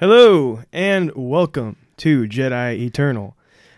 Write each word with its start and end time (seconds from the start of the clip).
Hello 0.00 0.62
and 0.72 1.12
welcome 1.14 1.76
to 1.98 2.22
Jedi 2.24 2.78
Eternal, 2.80 3.36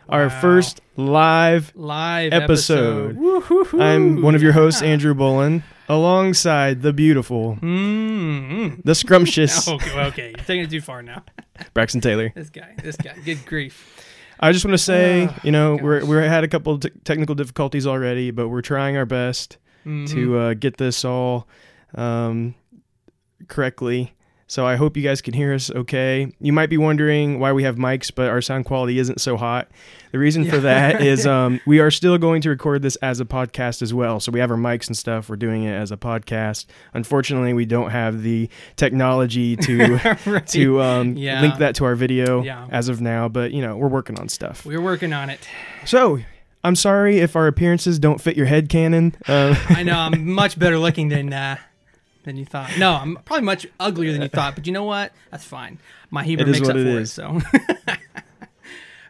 our 0.08 0.28
Wow. 0.28 0.40
first 0.40 0.80
live. 0.96 1.72
live 1.74 2.32
Episode. 2.32 3.10
episode. 3.10 3.16
Woo-hoo-hoo. 3.16 3.80
I'm 3.82 4.22
one 4.22 4.34
of 4.36 4.42
your 4.42 4.52
hosts. 4.52 4.82
Andrew 4.82 5.14
Bullen, 5.14 5.64
alongside 5.88 6.82
the 6.82 6.92
beautiful, 6.92 7.56
Mm-hmm. 7.60 8.80
the 8.84 8.94
scrumptious 8.94 9.66
Okay, 9.68 10.00
okay, 10.06 10.26
you're 10.28 10.44
taking 10.46 10.60
it 10.64 10.70
too 10.70 10.80
far 10.80 11.02
now. 11.02 11.24
Braxton 11.74 12.00
Taylor. 12.00 12.32
This 12.34 12.50
guy, 12.50 12.74
this 12.82 12.96
guy, 12.96 13.14
good 13.24 13.44
grief. 13.44 14.06
I 14.38 14.52
just 14.52 14.64
want 14.64 14.74
to 14.74 14.78
say, 14.78 15.28
Oh, 15.28 15.34
you 15.42 15.50
know, 15.52 15.76
we're 15.76 16.00
gosh. 16.00 16.08
we 16.08 16.16
had 16.18 16.44
a 16.44 16.48
couple 16.48 16.78
t- 16.78 16.90
technical 17.04 17.34
difficulties 17.34 17.86
already, 17.86 18.30
but 18.30 18.48
we're 18.48 18.62
trying 18.62 18.96
our 18.96 19.06
best 19.06 19.58
Mhm. 19.86 20.08
to 20.10 20.38
uh, 20.38 20.54
get 20.54 20.76
this 20.76 21.04
all 21.04 21.48
um, 21.96 22.54
correctly. 23.48 24.14
So 24.52 24.66
I 24.66 24.76
hope 24.76 24.98
you 24.98 25.02
guys 25.02 25.22
can 25.22 25.32
hear 25.32 25.54
us 25.54 25.70
okay. 25.70 26.30
You 26.38 26.52
might 26.52 26.68
be 26.68 26.76
wondering 26.76 27.40
why 27.40 27.52
we 27.52 27.62
have 27.62 27.76
mics, 27.76 28.14
but 28.14 28.28
our 28.28 28.42
sound 28.42 28.66
quality 28.66 28.98
isn't 28.98 29.18
so 29.18 29.38
hot. 29.38 29.70
The 30.10 30.18
reason 30.18 30.44
for 30.44 30.58
that 30.58 31.00
is 31.00 31.26
um, 31.36 31.58
we 31.66 31.80
are 31.80 31.90
still 31.90 32.18
going 32.18 32.42
to 32.42 32.50
record 32.50 32.82
this 32.82 32.96
as 32.96 33.18
a 33.18 33.24
podcast 33.24 33.80
as 33.80 33.94
well. 33.94 34.20
So 34.20 34.30
we 34.30 34.40
have 34.40 34.50
our 34.50 34.58
mics 34.58 34.88
and 34.88 34.94
stuff. 34.94 35.30
We're 35.30 35.36
doing 35.36 35.62
it 35.64 35.72
as 35.72 35.90
a 35.90 35.96
podcast. 35.96 36.66
Unfortunately, 36.92 37.54
we 37.54 37.64
don't 37.64 37.92
have 37.92 38.22
the 38.22 38.50
technology 38.76 39.56
to 39.56 39.94
Right. 40.26 40.46
to 40.48 40.82
um, 40.82 41.16
Yeah. 41.16 41.40
link 41.40 41.56
that 41.56 41.74
to 41.76 41.86
our 41.86 41.94
video 41.94 42.42
Yeah. 42.42 42.68
as 42.70 42.90
of 42.90 43.00
now. 43.00 43.30
But 43.30 43.52
you 43.52 43.62
know, 43.62 43.78
we're 43.78 43.88
working 43.88 44.20
on 44.20 44.28
stuff. 44.28 44.66
We're 44.66 44.82
working 44.82 45.14
on 45.14 45.30
it. 45.30 45.48
So 45.86 46.18
I'm 46.62 46.76
sorry 46.76 47.20
if 47.20 47.36
our 47.36 47.46
appearances 47.46 47.98
don't 47.98 48.20
fit 48.20 48.36
your 48.36 48.44
head 48.44 48.68
canon. 48.68 49.14
Uh, 49.26 49.54
I 49.70 49.82
know 49.82 49.96
I'm 49.98 50.28
much 50.30 50.58
better 50.58 50.76
looking 50.78 51.08
than 51.08 51.32
uh, 51.32 51.56
than 52.24 52.36
you 52.36 52.44
thought. 52.44 52.70
No, 52.78 52.92
I'm 52.94 53.16
probably 53.24 53.44
much 53.44 53.66
uglier 53.80 54.12
than 54.12 54.22
you 54.22 54.28
thought. 54.28 54.54
But 54.54 54.66
you 54.66 54.72
know 54.72 54.84
what? 54.84 55.12
That's 55.30 55.44
fine. 55.44 55.78
My 56.10 56.22
Hebrew 56.24 56.46
makes 56.46 56.68
up 56.68 56.76
it 56.76 56.84
for 56.84 57.00
is. 57.00 57.10
it. 57.10 57.14
So. 57.14 57.40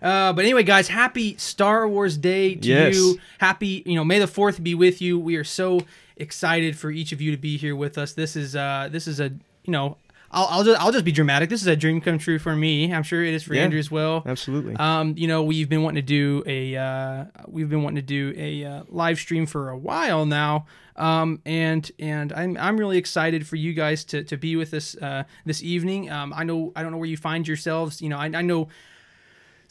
Uh, 0.01 0.33
but 0.33 0.45
anyway, 0.45 0.65
guys, 0.65 0.89
happy 0.89 1.37
Star 1.37 1.87
Wars 1.89 2.17
Day 2.17 2.57
to 2.57 2.69
Yes. 2.69 2.97
you. 2.97 3.21
Happy, 3.39 3.85
you 3.87 3.95
know, 3.95 4.05
May 4.05 4.19
the 4.19 4.27
Fourth 4.27 4.61
be 4.61 4.75
with 4.75 5.01
you. 5.01 5.17
We 5.17 5.37
are 5.37 5.45
so 5.45 5.83
excited 6.17 6.77
for 6.77 6.91
each 6.91 7.13
of 7.13 7.21
you 7.21 7.31
to 7.31 7.37
be 7.37 7.57
here 7.57 7.77
with 7.77 7.97
us. 7.97 8.13
This 8.13 8.35
is, 8.35 8.57
uh, 8.57 8.89
this 8.91 9.07
is 9.07 9.21
a, 9.21 9.29
you 9.63 9.71
know, 9.71 9.99
I'll, 10.33 10.47
I'll 10.51 10.65
just, 10.65 10.81
I'll 10.81 10.91
just 10.91 11.05
be 11.05 11.13
dramatic. 11.13 11.51
This 11.51 11.61
is 11.61 11.69
a 11.69 11.77
dream 11.77 12.01
come 12.01 12.19
true 12.19 12.41
for 12.41 12.57
me. 12.57 12.93
I'm 12.93 13.05
sure 13.05 13.23
it 13.23 13.33
is 13.33 13.45
for 13.45 13.55
Yeah. 13.55 13.63
Andrew 13.63 13.79
as 13.79 13.93
well. 13.93 14.25
absolutely. 14.27 14.75
Um, 14.75 15.15
you 15.17 15.29
know, 15.29 15.45
we've 15.45 15.69
been 15.69 15.85
wanting 15.85 16.03
to 16.03 16.07
do 16.07 16.43
a 16.47 16.75
uh, 16.77 17.25
we've 17.47 17.71
been 17.71 17.85
wanting 17.85 17.97
to 17.97 18.03
do 18.03 18.35
a 18.37 18.65
uh, 18.65 18.83
live 18.89 19.19
stream 19.21 19.47
for 19.47 19.69
a 19.71 19.79
while 19.79 20.27
now. 20.27 20.67
Um, 20.97 21.41
and 21.47 21.91
and 21.99 22.33
I'm 22.33 22.57
I'm 22.59 22.77
really 22.79 22.99
excited 22.99 23.47
for 23.47 23.57
you 23.57 23.73
guys 23.73 24.05
to, 24.07 24.25
to 24.25 24.37
be 24.37 24.57
with 24.57 24.75
us 24.75 24.97
uh, 24.97 25.25
this 25.45 25.63
evening. 25.63 26.11
Um, 26.11 26.33
I 26.37 26.45
know 26.45 26.73
I 26.77 26.83
don't 26.83 26.93
know 26.93 26.99
where 26.99 27.09
you 27.09 27.17
find 27.17 27.47
yourselves. 27.49 28.03
You 28.03 28.09
know, 28.09 28.19
I, 28.19 28.27
I 28.27 28.43
know 28.43 28.69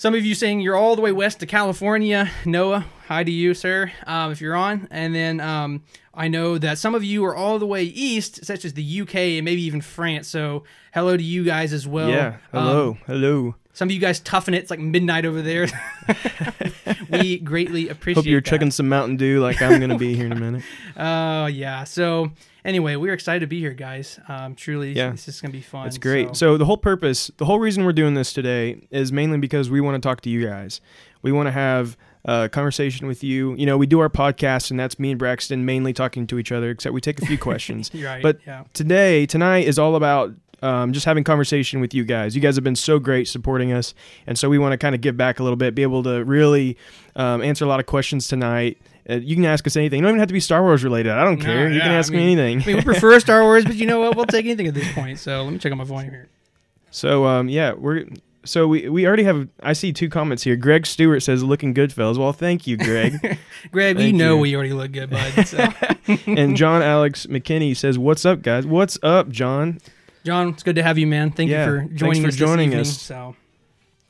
some 0.02 0.16
of 0.16 0.26
you 0.26 0.34
saying 0.34 0.62
you're 0.62 0.76
all 0.76 0.96
the 0.96 1.02
way 1.04 1.12
west 1.12 1.42
to 1.42 1.46
California. 1.46 2.28
Noah, 2.44 2.86
hi 3.08 3.24
to 3.24 3.32
you, 3.32 3.54
sir, 3.54 3.92
um, 4.08 4.32
if 4.32 4.42
you're 4.42 4.56
on. 4.56 4.88
And 4.90 5.14
then 5.14 5.40
um, 5.40 5.84
I 6.12 6.28
know 6.28 6.58
that 6.58 6.80
some 6.80 6.96
of 6.96 7.04
you 7.04 7.24
are 7.26 7.36
all 7.36 7.60
the 7.60 7.68
way 7.68 7.84
east, 7.84 8.44
such 8.44 8.66
as 8.66 8.74
the 8.74 9.02
UK 9.02 9.16
and 9.16 9.46
maybe 9.46 9.62
even 9.62 9.80
France. 9.80 10.28
So 10.28 10.64
hello 10.92 11.16
to 11.16 11.24
you 11.24 11.44
guys 11.44 11.72
as 11.72 11.88
well. 11.88 12.10
yeah. 12.10 12.38
Um, 12.52 12.98
Hello. 13.06 13.56
Some 13.74 13.88
of 13.88 13.92
you 13.94 14.00
guys 14.00 14.20
toughing 14.20 14.54
it. 14.54 14.60
It's 14.60 14.70
like 14.72 14.80
midnight 14.80 15.26
over 15.26 15.42
there. 15.42 15.68
we 17.10 17.40
greatly 17.40 17.90
appreciate. 17.90 18.22
Hope 18.24 18.26
you're 18.30 18.42
that. 18.42 18.50
chugging 18.50 18.72
some 18.72 18.90
Mountain 18.90 19.18
Dew 19.18 19.40
like 19.40 19.62
I'm 19.62 19.80
gonna 19.80 19.98
be 19.98 20.16
here 20.16 20.26
in 20.26 20.32
a 20.32 20.36
minute. 20.40 20.64
Oh 20.98 21.46
yeah. 21.48 21.84
So 21.84 22.32
anyway, 22.66 22.96
we're 22.96 23.14
excited 23.14 23.42
to 23.42 23.48
be 23.48 23.60
here, 23.60 23.74
guys. 23.74 24.20
Um, 24.28 24.56
truly, 24.56 24.94
Yeah. 24.94 25.12
this 25.12 25.28
is 25.28 25.42
gonna 25.42 25.52
be 25.52 25.62
fun. 25.62 25.88
It's 25.88 25.98
great. 25.98 26.30
So, 26.30 26.34
So 26.34 26.58
the 26.58 26.66
whole 26.66 26.78
purpose, 26.78 27.32
the 27.38 27.46
whole 27.46 27.60
reason 27.60 27.84
we're 27.86 27.94
doing 27.94 28.14
this 28.14 28.34
today 28.34 28.82
is 28.92 29.12
mainly 29.12 29.38
because 29.38 29.70
we 29.70 29.82
want 29.82 30.02
to 30.02 30.06
talk 30.08 30.22
to 30.22 30.30
you 30.30 30.46
guys. 30.46 30.82
We 31.22 31.31
want 31.31 31.48
to 31.48 31.52
have 31.52 31.98
a 32.26 32.50
conversation 32.50 33.08
with 33.08 33.24
you. 33.24 33.56
You 33.56 33.66
know, 33.66 33.78
we 33.78 33.86
do 33.88 34.00
our 34.00 34.10
podcast, 34.10 34.70
and 34.72 34.80
that's 34.80 35.00
me 35.00 35.12
and 35.12 35.20
Braxton 35.20 35.66
mainly 35.66 35.94
talking 35.94 36.28
to 36.28 36.40
each 36.40 36.52
other. 36.52 36.70
Except 36.72 36.94
we 36.94 37.02
take 37.02 37.22
a 37.22 37.26
few 37.26 37.38
questions. 37.50 37.92
right. 37.96 38.22
but- 38.24 38.40
yeah. 38.46 38.64
Today, 38.74 39.26
tonight 39.26 39.66
is 39.68 39.78
all 39.80 39.96
about 39.96 40.34
um, 40.62 40.94
just 40.94 41.06
having 41.06 41.24
conversation 41.24 41.80
with 41.82 41.94
you 41.94 42.04
guys. 42.04 42.36
You 42.36 42.42
guys 42.42 42.56
have 42.56 42.64
been 42.64 42.76
so 42.76 43.00
great 43.00 43.28
supporting 43.28 43.72
us, 43.72 43.94
and 44.28 44.38
so 44.38 44.50
we 44.50 44.58
want 44.60 44.74
to 44.74 44.78
kind 44.78 44.94
of 44.96 45.02
give 45.02 45.18
back 45.18 45.40
a 45.40 45.44
little 45.44 45.56
bit, 45.58 45.74
be 45.76 45.82
able 45.84 46.04
to 46.04 46.24
really 46.24 46.78
um, 47.16 47.42
answer 47.42 47.66
a 47.66 47.68
lot 47.68 47.80
of 47.80 47.86
questions 47.86 48.28
tonight. 48.28 48.78
Uh, 49.10 49.16
you 49.16 49.36
can 49.36 49.46
ask 49.46 49.66
us 49.66 49.76
anything. 49.76 49.98
You 50.00 50.04
don't 50.04 50.12
even 50.12 50.20
have 50.20 50.28
to 50.28 50.34
be 50.34 50.40
Star 50.40 50.62
Wars 50.62 50.84
related. 50.84 51.12
I 51.12 51.24
don't 51.24 51.40
No, 51.40 51.46
care. 51.46 51.68
you 51.70 51.76
yeah, 51.78 51.82
can 51.84 51.92
I 51.92 51.96
ask 51.96 52.14
me 52.14 52.22
anything. 52.22 52.62
I 52.62 52.66
mean, 52.66 52.76
we 52.78 52.82
prefer 52.84 53.20
Star 53.20 53.42
Wars, 53.44 53.66
but 53.66 53.76
you 53.76 53.86
know 53.88 54.00
what? 54.00 54.16
We'll 54.16 54.26
take 54.28 54.46
anything 54.46 54.68
at 54.68 54.74
this 54.76 54.92
point. 54.94 55.18
So 55.20 55.44
let 55.44 55.52
me 55.52 55.58
check 55.58 55.72
on 55.72 55.78
my 55.80 55.86
phone 55.86 56.04
here. 56.04 56.30
So 56.92 57.26
um 57.26 57.50
yeah, 57.50 57.74
we're 57.74 58.06
so 58.44 58.68
we 58.68 58.90
we 58.90 59.08
already 59.08 59.24
have 59.24 59.48
I 59.64 59.74
see 59.74 59.92
two 59.94 60.10
comments 60.10 60.44
here. 60.44 60.56
Greg 60.56 60.86
Stewart 60.86 61.24
says 61.24 61.44
looking 61.44 61.74
good, 61.74 61.92
fellas. 61.94 62.18
Well, 62.18 62.34
thank 62.34 62.68
you, 62.68 62.78
Greg. 62.78 63.14
Greg, 63.72 63.98
we 63.98 64.04
Thank 64.04 64.16
know 64.18 64.36
you. 64.36 64.42
we 64.42 64.56
already 64.56 64.74
look 64.74 64.92
good, 64.92 65.10
bud. 65.10 65.48
So. 65.48 65.68
and 66.28 66.56
John 66.58 66.82
Alex 66.82 67.26
McKinney 67.28 67.76
says, 67.78 67.98
"What's 67.98 68.26
up, 68.26 68.42
guys? 68.42 68.66
What's 68.68 68.98
up, 69.04 69.30
John? 69.30 69.80
John, 70.24 70.50
it's 70.50 70.64
good 70.64 70.76
to 70.76 70.84
have 70.84 70.98
you, 70.98 71.08
man. 71.08 71.32
Thank 71.32 71.50
Yeah, 71.50 71.66
you 71.66 71.72
for 71.72 71.78
thanks 71.88 71.96
joining 72.00 72.22
for 72.22 72.28
us 72.30 72.36
joining 72.36 72.66
evening. 72.70 72.82
us. 72.82 73.02
So 73.02 73.36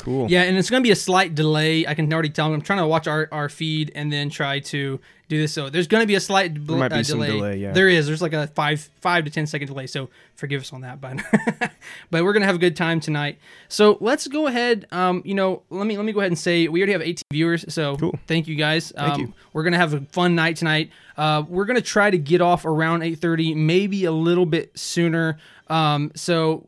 Cool. 0.01 0.29
yeah, 0.29 0.43
and 0.43 0.57
it's 0.57 0.69
going 0.69 0.81
to 0.81 0.87
be 0.87 0.91
a 0.91 0.95
slight 0.95 1.35
delay. 1.35 1.85
I 1.85 1.93
can 1.93 2.11
already 2.11 2.29
tell. 2.29 2.53
I'm 2.53 2.61
trying 2.61 2.79
to 2.79 2.87
watch 2.87 3.07
our, 3.07 3.27
our 3.31 3.49
feed 3.49 3.91
and 3.95 4.11
then 4.11 4.29
try 4.29 4.59
to 4.59 4.99
do 5.27 5.39
this. 5.39 5.53
So 5.53 5.69
there's 5.69 5.87
going 5.87 6.01
to 6.01 6.07
be 6.07 6.15
a 6.15 6.19
slight 6.19 6.53
bl- 6.53 6.73
There 6.73 6.79
might 6.79 6.89
be 6.89 6.95
uh, 6.95 7.03
some 7.03 7.19
delay. 7.19 7.31
delay, 7.31 7.57
yeah. 7.57 7.71
There 7.71 7.87
is. 7.87 8.07
There's 8.07 8.21
like 8.21 8.33
a 8.33 8.47
five 8.47 8.89
five 8.99 9.25
to 9.25 9.31
ten 9.31 9.47
second 9.47 9.67
delay. 9.67 9.87
So 9.87 10.09
forgive 10.35 10.61
us 10.61 10.73
on 10.73 10.81
that, 10.81 10.99
but 10.99 11.17
but 12.11 12.23
we're 12.23 12.33
gonna 12.33 12.45
have 12.45 12.55
a 12.55 12.59
good 12.59 12.75
time 12.75 12.99
tonight. 12.99 13.37
So 13.69 13.97
let's 14.01 14.27
go 14.27 14.47
ahead. 14.47 14.87
Um, 14.91 15.21
you 15.23 15.35
know, 15.35 15.61
let 15.69 15.85
me 15.87 15.95
let 15.97 16.05
me 16.05 16.11
go 16.13 16.19
ahead 16.19 16.31
and 16.31 16.39
say 16.39 16.67
we 16.67 16.79
already 16.81 16.93
have 16.93 17.01
18 17.01 17.23
viewers. 17.31 17.73
So 17.73 17.95
Cool. 17.97 18.19
thank 18.27 18.47
you 18.47 18.55
guys. 18.55 18.91
Thank 18.95 19.13
um, 19.13 19.21
you. 19.21 19.33
We're 19.53 19.63
gonna 19.63 19.77
have 19.77 19.93
a 19.93 20.01
fun 20.11 20.35
night 20.35 20.57
tonight. 20.57 20.89
Uh, 21.15 21.43
we're 21.47 21.65
gonna 21.65 21.81
try 21.81 22.09
to 22.09 22.17
get 22.17 22.41
off 22.41 22.65
around 22.65 23.01
8:30, 23.01 23.55
maybe 23.55 24.05
a 24.05 24.11
little 24.11 24.45
bit 24.45 24.77
sooner. 24.77 25.37
Um, 25.67 26.11
so 26.15 26.65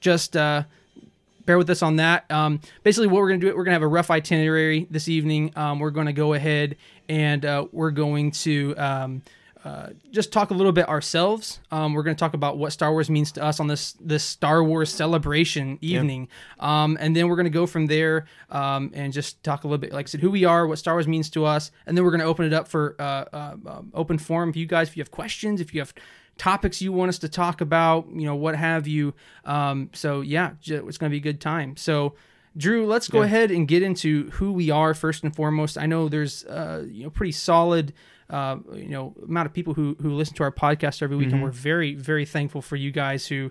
just 0.00 0.36
uh 0.36 0.62
bear 1.46 1.58
with 1.58 1.70
us 1.70 1.82
on 1.82 1.96
that. 1.96 2.30
Um, 2.30 2.60
basically, 2.82 3.06
what 3.06 3.20
we're 3.20 3.28
going 3.28 3.40
to 3.40 3.46
do, 3.46 3.56
we're 3.56 3.64
going 3.64 3.72
to 3.72 3.76
have 3.76 3.82
a 3.82 3.88
rough 3.88 4.10
itinerary 4.10 4.86
this 4.90 5.08
evening. 5.08 5.52
Um, 5.56 5.78
we're 5.78 5.90
going 5.90 6.06
to 6.06 6.12
go 6.12 6.34
ahead 6.34 6.76
and 7.08 7.44
uh, 7.44 7.66
we're 7.72 7.92
going 7.92 8.32
to 8.32 8.74
um, 8.76 9.22
uh, 9.66 9.90
just 10.12 10.32
talk 10.32 10.50
a 10.50 10.54
little 10.54 10.70
bit 10.70 10.88
ourselves. 10.88 11.58
Um, 11.72 11.92
we're 11.92 12.04
going 12.04 12.14
to 12.14 12.20
talk 12.20 12.34
about 12.34 12.56
what 12.56 12.72
Star 12.72 12.92
Wars 12.92 13.10
means 13.10 13.32
to 13.32 13.42
us 13.42 13.58
on 13.58 13.66
this 13.66 13.94
this 14.00 14.22
Star 14.22 14.62
Wars 14.62 14.90
celebration 14.90 15.78
evening, 15.80 16.28
um, 16.60 16.96
and 17.00 17.16
then 17.16 17.28
we're 17.28 17.34
going 17.34 17.44
to 17.44 17.50
go 17.50 17.66
from 17.66 17.86
there 17.86 18.26
um, 18.50 18.92
and 18.94 19.12
just 19.12 19.42
talk 19.42 19.64
a 19.64 19.66
little 19.66 19.78
bit, 19.78 19.92
like 19.92 20.06
I 20.06 20.08
said, 20.08 20.20
who 20.20 20.30
we 20.30 20.44
are, 20.44 20.68
what 20.68 20.78
Star 20.78 20.94
Wars 20.94 21.08
means 21.08 21.30
to 21.30 21.44
us, 21.44 21.72
and 21.86 21.96
then 21.96 22.04
we're 22.04 22.12
going 22.12 22.20
to 22.20 22.26
open 22.26 22.44
it 22.44 22.52
up 22.52 22.68
for 22.68 22.94
uh, 23.00 23.24
uh, 23.32 23.82
open 23.94 24.18
forum 24.18 24.52
for 24.52 24.58
you 24.60 24.66
guys. 24.66 24.88
If 24.88 24.96
you 24.96 25.00
have 25.00 25.10
questions, 25.10 25.60
if 25.60 25.74
you 25.74 25.80
have 25.80 25.92
topics 26.38 26.80
you 26.82 26.92
want 26.92 27.08
us 27.08 27.18
to 27.20 27.28
talk 27.28 27.60
about, 27.60 28.06
you 28.12 28.26
know, 28.26 28.34
what 28.36 28.54
have 28.56 28.86
you. 28.86 29.14
Um, 29.44 29.90
so 29.92 30.20
yeah, 30.20 30.52
it's 30.64 30.98
going 30.98 31.10
to 31.10 31.14
be 31.14 31.16
a 31.16 31.20
good 31.20 31.40
time. 31.40 31.76
So 31.76 32.14
Drew, 32.56 32.86
let's 32.86 33.08
go 33.08 33.20
Yeah. 33.20 33.26
ahead 33.26 33.50
and 33.50 33.68
get 33.68 33.82
into 33.82 34.30
who 34.32 34.52
we 34.52 34.70
are 34.70 34.94
first 34.94 35.22
and 35.24 35.34
foremost. 35.34 35.76
I 35.76 35.86
know 35.86 36.08
there's 36.08 36.44
uh, 36.44 36.84
you 36.88 37.04
know 37.04 37.10
pretty 37.10 37.32
solid 37.32 37.92
uh, 38.30 38.56
you 38.74 38.88
know 38.88 39.14
amount 39.22 39.46
of 39.46 39.52
people 39.52 39.74
who 39.74 39.96
who 40.00 40.10
listen 40.14 40.34
to 40.36 40.42
our 40.42 40.50
podcast 40.52 41.02
every 41.02 41.16
week, 41.16 41.32
and 41.32 41.42
we're 41.42 41.50
very 41.50 41.94
very 41.94 42.24
thankful 42.24 42.62
for 42.62 42.76
you 42.76 42.90
guys 42.90 43.26
who 43.26 43.50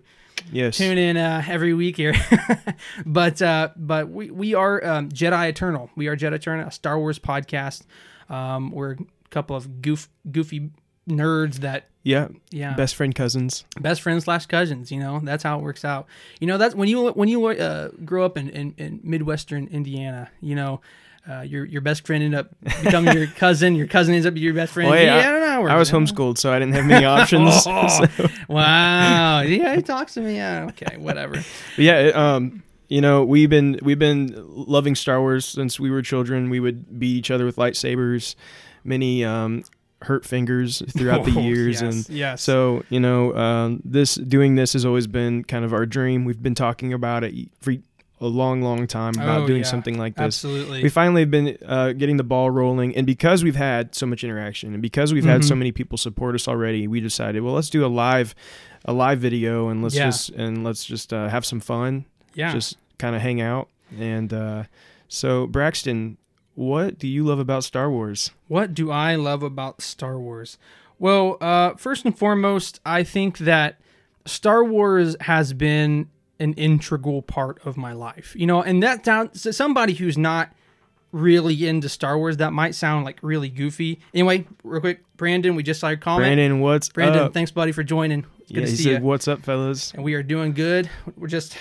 Yes. 0.52 0.78
tune 0.78 0.98
in 0.98 1.16
uh, 1.16 1.44
every 1.48 1.74
week 1.74 1.96
here. 1.96 2.14
but 3.06 3.42
uh, 3.42 3.70
but 3.78 4.10
we 4.10 4.32
we 4.32 4.54
are 4.54 4.84
um, 4.86 5.10
Jedi 5.10 5.50
Eternal. 5.50 5.90
We 5.96 6.08
are 6.08 6.18
Jedi 6.18 6.34
Eternal, 6.34 6.68
a 6.68 6.72
Star 6.72 6.98
Wars 7.00 7.20
podcast. 7.20 7.84
Um, 8.30 8.72
we're 8.72 8.94
a 8.94 8.98
couple 9.30 9.56
of 9.56 9.82
goof 9.82 10.10
goofy 10.32 10.72
nerds 11.08 11.58
that 11.58 11.88
Yeah. 12.04 12.30
yeah. 12.52 12.74
Best 12.74 12.96
friend 12.96 13.14
cousins. 13.14 13.64
best 13.80 14.02
friends 14.02 14.24
slash 14.26 14.46
cousins 14.48 14.92
you 14.92 15.00
know? 15.00 15.20
That's 15.24 15.44
how 15.44 15.60
it 15.60 15.62
works 15.64 15.86
out. 15.86 16.08
You 16.40 16.48
know 16.48 16.58
that's 16.58 16.74
when 16.76 16.88
you 16.90 17.10
when 17.10 17.28
you 17.30 17.46
uh, 17.46 17.90
grow 18.04 18.26
up 18.26 18.38
in, 18.38 18.50
in, 18.50 18.74
in 18.78 19.00
midwestern 19.04 19.68
indiana 19.68 20.30
you 20.42 20.56
know 20.56 20.82
uh, 21.30 21.42
your 21.42 21.66
your 21.66 21.82
best 21.82 22.06
friend 22.06 22.24
ended 22.24 22.40
up 22.40 22.50
becoming 22.84 23.16
your 23.18 23.26
cousin 23.38 23.76
your 23.76 23.88
cousin 23.88 24.14
ends 24.14 24.28
up 24.28 24.36
your 24.36 24.54
best 24.54 24.74
friend. 24.74 24.90
Well, 24.90 24.98
hey, 25.00 25.06
yeah, 25.06 25.16
I- 25.16 25.20
I, 25.20 25.32
don't 25.32 25.42
know 25.42 25.48
how 25.48 25.60
it 25.60 25.64
works, 25.64 25.72
I 25.74 25.78
was 25.78 25.92
homeschooled, 25.92 26.38
so 26.38 26.54
I 26.54 26.60
didn't 26.60 26.74
have 26.76 26.86
many 26.86 27.06
options. 27.18 27.50
Oh, 27.66 27.88
So- 28.18 28.28
wow. 28.48 29.42
Yeah 29.42 29.76
he 29.76 29.82
talks 29.82 30.14
to 30.16 30.22
me. 30.22 30.36
Yeah 30.38 30.68
okay 30.70 30.98
whatever. 30.98 31.34
But 31.34 31.44
yeah, 31.78 32.12
um, 32.14 32.64
you 32.88 33.02
know, 33.02 33.24
we've 33.24 33.50
been 33.50 33.80
we've 33.82 33.98
been 33.98 34.36
loving 34.48 34.94
Star 34.94 35.20
Wars 35.20 35.46
since 35.46 35.80
we 35.80 35.90
were 35.90 36.04
children. 36.04 36.52
We 36.52 36.60
would 36.60 37.00
beat 37.00 37.16
each 37.18 37.32
other 37.32 37.44
with 37.44 37.56
lightsabers, 37.56 38.36
many 38.84 39.26
um, 39.26 39.64
hurt 40.02 40.26
fingers 40.26 40.82
throughout 40.96 41.24
the 41.26 41.32
Oh, 41.38 41.40
years, 41.42 41.82
yes, 41.82 42.08
and 42.08 42.10
yes 42.10 42.42
so 42.42 42.84
you 42.90 43.00
know, 43.00 43.34
um, 43.36 43.82
this 43.86 44.16
doing 44.16 44.56
this 44.56 44.74
has 44.74 44.86
always 44.86 45.08
been 45.08 45.44
kind 45.44 45.66
of 45.66 45.74
our 45.74 45.86
dream. 45.86 46.26
We've 46.26 46.42
been 46.42 46.56
talking 46.56 46.94
about 46.94 47.24
it 47.24 47.34
for 47.62 47.74
a 48.22 48.28
long, 48.28 48.62
long 48.62 48.88
time 48.88 49.14
about 49.16 49.42
Oh, 49.42 49.48
doing 49.48 49.62
yeah. 49.64 49.68
something 49.68 49.98
like 49.98 50.16
this. 50.16 50.24
absolutely 50.26 50.82
We 50.84 50.90
finally 50.90 51.22
have 51.24 51.32
been 51.32 51.58
uh, 51.66 51.92
getting 51.92 52.16
the 52.18 52.24
ball 52.24 52.50
rolling, 52.50 52.96
and 52.96 53.06
because 53.06 53.44
we've 53.44 53.56
had 53.58 53.94
so 53.94 54.06
much 54.06 54.24
interaction, 54.24 54.74
and 54.74 54.82
because 54.82 55.14
we've 55.14 55.26
had 55.26 55.44
so 55.44 55.54
Mhm. 55.54 55.58
many 55.60 55.72
people 55.74 55.98
support 55.98 56.34
us 56.34 56.48
already, 56.48 56.88
we 56.88 57.02
decided, 57.02 57.42
well, 57.44 57.54
let's 57.54 57.70
do 57.70 57.86
a 57.86 57.88
live, 57.88 58.34
a 58.86 58.94
live 58.94 59.20
video, 59.20 59.68
and 59.70 59.84
let's 59.84 59.96
Yeah. 59.96 60.06
just 60.06 60.30
and 60.30 60.64
let's 60.64 60.86
just 60.86 61.12
uh, 61.14 61.28
have 61.30 61.46
some 61.46 61.60
fun. 61.60 62.06
Yeah. 62.36 62.52
just 62.54 62.78
kind 63.00 63.16
of 63.16 63.22
hang 63.22 63.42
out. 63.42 63.70
And 64.00 64.34
uh, 64.34 64.64
so, 65.10 65.48
Braxton, 65.48 66.18
what 66.56 66.98
do 66.98 67.08
you 67.08 67.24
love 67.24 67.40
about 67.40 67.64
Star 67.64 67.90
Wars? 67.92 68.32
What 68.48 68.74
do 68.74 68.90
I 68.92 69.16
love 69.16 69.44
about 69.44 69.82
Star 69.82 70.18
Wars? 70.18 70.58
Well, 70.98 71.38
uh, 71.42 71.76
first 71.76 72.06
and 72.06 72.18
foremost, 72.18 72.80
I 72.86 73.04
think 73.04 73.40
that 73.40 73.80
Star 74.26 74.64
Wars 74.64 75.16
has 75.22 75.54
been 75.54 76.10
an 76.40 76.54
integral 76.54 77.22
part 77.22 77.60
of 77.66 77.78
my 77.78 77.94
life. 77.94 78.36
You 78.36 78.48
know, 78.48 78.62
and 78.62 78.82
that 78.84 79.04
down 79.04 79.34
so 79.34 79.52
somebody 79.52 79.94
who's 79.94 80.18
not 80.18 80.52
really 81.12 81.68
into 81.68 81.88
Star 81.90 82.18
Wars, 82.18 82.38
that 82.38 82.52
might 82.52 82.76
sound 82.76 83.06
like 83.06 83.20
really 83.22 83.50
goofy. 83.50 84.00
Anyway, 84.14 84.46
real 84.64 84.82
quick, 84.82 85.02
Brandon, 85.16 85.56
we 85.56 85.64
just 85.64 85.80
saw 85.80 85.90
your 85.90 85.98
comment. 85.98 86.28
Brandon, 86.28 86.60
what's 86.60 86.90
Brandon, 86.90 87.24
up? 87.24 87.34
thanks, 87.34 87.52
buddy, 87.52 87.72
for 87.72 87.84
joining. 87.84 88.26
Good 88.48 88.58
yeah, 88.58 88.66
to 88.66 88.72
he 88.72 88.78
said, 88.78 89.02
you. 89.02 89.08
"What's 89.08 89.28
up, 89.28 89.42
fellas?" 89.42 89.92
And 89.94 90.04
we 90.04 90.14
are 90.14 90.22
doing 90.22 90.54
good. 90.54 90.90
We're 91.16 91.28
just, 91.28 91.58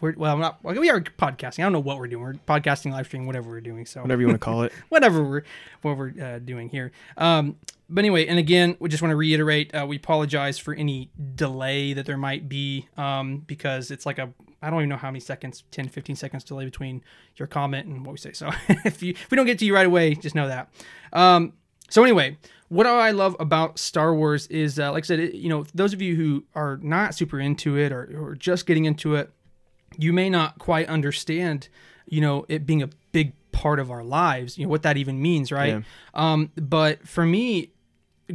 we're, 0.00 0.14
well, 0.16 0.36
not, 0.36 0.62
we 0.62 0.88
are 0.88 1.00
podcasting. 1.00 1.60
I 1.60 1.62
don't 1.62 1.72
know 1.72 1.80
what 1.80 1.98
we're 1.98 2.06
doing. 2.06 2.22
We're 2.22 2.34
podcasting, 2.34 2.92
live 2.92 3.06
stream, 3.06 3.26
whatever 3.26 3.50
we're 3.50 3.60
doing. 3.60 3.84
So 3.84 4.02
Whatever 4.02 4.20
you 4.22 4.28
want 4.28 4.40
to 4.40 4.44
call 4.44 4.62
it. 4.62 4.72
whatever 4.90 5.24
we're 5.24 5.42
what 5.82 5.96
we're 5.96 6.14
uh, 6.22 6.38
doing 6.38 6.68
here. 6.68 6.92
Um, 7.16 7.56
but 7.88 8.00
anyway, 8.00 8.26
and 8.26 8.38
again, 8.38 8.76
we 8.78 8.88
just 8.88 9.02
want 9.02 9.10
to 9.10 9.16
reiterate, 9.16 9.74
uh, 9.74 9.84
we 9.84 9.96
apologize 9.96 10.58
for 10.58 10.72
any 10.74 11.10
delay 11.34 11.92
that 11.92 12.06
there 12.06 12.16
might 12.16 12.48
be 12.48 12.86
um, 12.96 13.38
because 13.38 13.90
it's 13.90 14.06
like 14.06 14.18
a 14.18 14.32
I 14.62 14.68
don't 14.68 14.80
even 14.80 14.90
know 14.90 14.96
how 14.96 15.08
many 15.08 15.20
seconds, 15.20 15.64
10, 15.70 15.88
15 15.88 16.16
seconds 16.16 16.44
delay 16.44 16.66
between 16.66 17.02
your 17.36 17.48
comment 17.48 17.86
and 17.86 18.04
what 18.04 18.12
we 18.12 18.18
say. 18.18 18.32
So 18.32 18.50
if 18.68 19.02
you 19.02 19.10
if 19.10 19.30
we 19.30 19.36
don't 19.36 19.46
get 19.46 19.58
to 19.60 19.64
you 19.64 19.74
right 19.74 19.86
away, 19.86 20.14
just 20.14 20.34
know 20.34 20.48
that. 20.48 20.70
Um, 21.12 21.54
so 21.90 22.02
anyway, 22.02 22.38
what 22.68 22.86
I 22.86 23.10
love 23.10 23.36
about 23.38 23.78
Star 23.78 24.14
Wars 24.14 24.46
is, 24.46 24.78
uh, 24.78 24.92
like 24.92 25.04
I 25.04 25.06
said, 25.06 25.20
it, 25.20 25.34
you 25.34 25.48
know, 25.48 25.66
those 25.74 25.92
of 25.92 26.00
you 26.00 26.14
who 26.16 26.44
are 26.54 26.78
not 26.82 27.14
super 27.14 27.38
into 27.38 27.76
it 27.76 27.92
or, 27.92 28.02
or 28.16 28.34
just 28.36 28.64
getting 28.64 28.84
into 28.84 29.16
it, 29.16 29.30
you 29.98 30.12
may 30.12 30.30
not 30.30 30.58
quite 30.58 30.88
understand, 30.88 31.68
you 32.06 32.20
know, 32.20 32.46
it 32.48 32.64
being 32.64 32.82
a 32.82 32.88
big 33.10 33.32
part 33.50 33.80
of 33.80 33.90
our 33.90 34.04
lives, 34.04 34.56
you 34.56 34.64
know, 34.64 34.70
what 34.70 34.82
that 34.82 34.96
even 34.96 35.20
means, 35.20 35.50
right? 35.50 35.74
Yeah. 35.74 35.82
Um, 36.14 36.52
but 36.54 37.06
for 37.06 37.26
me, 37.26 37.72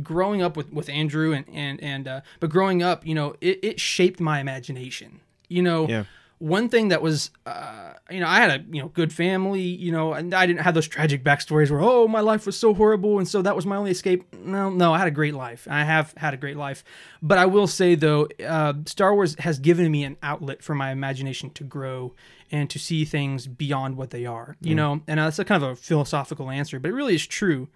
growing 0.03 0.41
up 0.41 0.57
with, 0.57 0.71
with 0.73 0.89
Andrew 0.89 1.31
and, 1.31 1.45
and, 1.53 1.81
and, 1.81 2.07
uh, 2.07 2.21
but 2.41 2.49
growing 2.49 2.83
up, 2.83 3.07
you 3.07 3.15
know, 3.15 3.35
it, 3.39 3.59
it 3.63 3.79
shaped 3.79 4.19
my 4.19 4.41
imagination, 4.41 5.21
you 5.47 5.61
know, 5.61 5.87
Yeah. 5.87 6.03
One 6.39 6.67
thing 6.69 6.89
that 6.89 7.01
was, 7.01 7.31
uh, 7.45 7.93
you 8.09 8.19
know, 8.19 8.27
I 8.27 8.37
had 8.37 8.49
a 8.51 8.63
you 8.69 8.81
know 8.81 8.89
good 8.89 9.13
family, 9.13 9.61
you 9.61 9.91
know, 9.91 10.13
and 10.13 10.33
I 10.33 10.45
didn't 10.45 10.61
have 10.61 10.73
those 10.73 10.87
tragic 10.87 11.23
backstories 11.23 11.71
where 11.71 11.81
oh 11.81 12.07
my 12.07 12.19
life 12.19 12.45
was 12.45 12.57
so 12.57 12.73
horrible 12.73 13.17
and 13.17 13.27
so 13.27 13.41
that 13.41 13.55
was 13.55 13.65
my 13.65 13.77
only 13.77 13.91
escape. 13.91 14.33
No, 14.33 14.69
no, 14.69 14.93
I 14.93 14.97
had 14.97 15.07
a 15.07 15.11
great 15.11 15.33
life. 15.33 15.67
I 15.69 15.83
have 15.83 16.13
had 16.17 16.33
a 16.33 16.37
great 16.37 16.57
life, 16.57 16.83
but 17.21 17.37
I 17.37 17.45
will 17.45 17.67
say 17.67 17.95
though, 17.95 18.27
uh, 18.45 18.73
Star 18.85 19.13
Wars 19.15 19.35
has 19.39 19.59
given 19.59 19.91
me 19.91 20.03
an 20.03 20.17
outlet 20.21 20.61
for 20.61 20.75
my 20.75 20.91
imagination 20.91 21.49
to 21.51 21.63
grow 21.63 22.13
and 22.51 22.69
to 22.69 22.79
see 22.79 23.05
things 23.05 23.47
beyond 23.47 23.97
what 23.97 24.09
they 24.09 24.25
are. 24.25 24.57
You 24.61 24.75
know, 24.75 25.01
and 25.07 25.19
that's 25.19 25.39
a 25.39 25.45
kind 25.45 25.63
of 25.63 25.69
a 25.69 25.75
philosophical 25.75 26.49
answer, 26.49 26.79
but 26.79 26.89
it 26.89 26.93
really 26.93 27.15
is 27.15 27.25
true. 27.25 27.69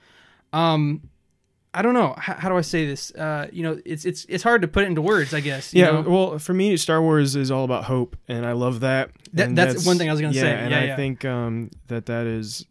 Um, 0.51 1.09
I 1.73 1.81
don't 1.83 1.93
know 1.93 2.15
how, 2.17 2.33
how 2.33 2.49
do 2.49 2.55
I 2.57 2.61
say 2.61 2.85
this. 2.87 3.11
Uh, 3.13 3.47
you 3.51 3.61
know, 3.63 3.79
it's 3.85 4.03
it's 4.05 4.25
it's 4.27 4.43
hard 4.43 4.61
to 4.63 4.67
put 4.67 4.83
it 4.83 4.87
into 4.87 5.01
words. 5.01 5.33
I 5.33 5.39
guess. 5.39 5.73
you 5.73 5.81
Yeah, 5.83 5.91
know? 5.91 6.01
well, 6.01 6.39
for 6.39 6.53
me, 6.53 6.75
Star 6.77 7.01
Wars 7.01 7.35
is 7.35 7.51
all 7.51 7.63
about 7.63 7.83
hope, 7.85 8.15
and 8.27 8.45
I 8.45 8.53
love 8.53 8.79
that. 8.79 9.11
That- 9.33 9.47
And 9.47 9.57
that's 9.57 9.85
one 9.85 9.97
thing 9.97 10.09
I 10.09 10.11
was 10.11 10.21
gonna 10.21 10.33
yeah, 10.33 10.41
say. 10.41 10.51
and 10.55 10.71
Yeah, 10.71 10.79
I 10.79 10.83
yeah. 10.85 10.95
think 10.95 11.25
um, 11.25 11.69
that 11.87 12.07
that 12.07 12.25
is 12.25 12.65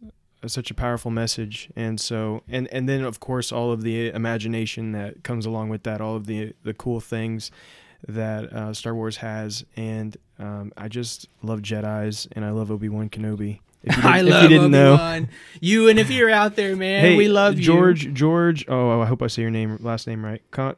such 0.47 0.69
a 0.71 0.73
powerful 0.73 1.11
message, 1.11 1.69
and 1.77 1.99
so 1.99 2.43
and 2.49 2.67
and 2.73 2.89
then 2.89 3.03
of 3.05 3.19
course 3.21 3.51
all 3.53 3.71
of 3.71 3.83
the 3.83 4.09
imagination 4.09 4.91
that 4.93 5.23
comes 5.23 5.45
along 5.45 5.69
with 5.69 5.83
that, 5.83 6.01
all 6.01 6.15
of 6.15 6.25
the 6.25 6.53
the 6.63 6.73
cool 6.73 6.99
things 6.99 7.51
that 8.07 8.51
uh, 8.53 8.73
Star 8.73 8.95
Wars 8.95 9.17
has, 9.17 9.65
and 9.77 10.15
um, 10.39 10.71
I 10.77 10.87
just 10.89 11.27
love 11.41 11.61
Jedi's, 11.61 12.27
and 12.33 12.43
I 12.45 12.51
love 12.51 12.69
Obi 12.71 12.87
Wan 12.89 13.09
Kenobi. 13.09 13.59
If 13.83 13.95
you, 13.95 14.01
didn't- 14.01 14.05
I 14.13 14.19
if 14.19 14.25
love 14.25 14.43
you 14.43 14.49
didn't. 14.49 14.75
Obi-Wan. 14.75 15.29
You 15.61 15.89
and 15.89 15.99
if 15.99 16.09
you're 16.09 16.29
out 16.29 16.55
there, 16.55 16.75
man, 16.75 17.01
Hey, 17.01 17.15
we 17.17 17.27
love 17.27 17.57
you. 17.57 17.63
George. 17.63 18.13
George. 18.13 18.65
Oh, 18.67 18.99
I 19.01 19.05
hope 19.05 19.21
I 19.21 19.27
say 19.27 19.41
your 19.41 19.51
name, 19.51 19.77
last 19.81 20.07
name 20.07 20.23
right. 20.23 20.41
Con- 20.51 20.75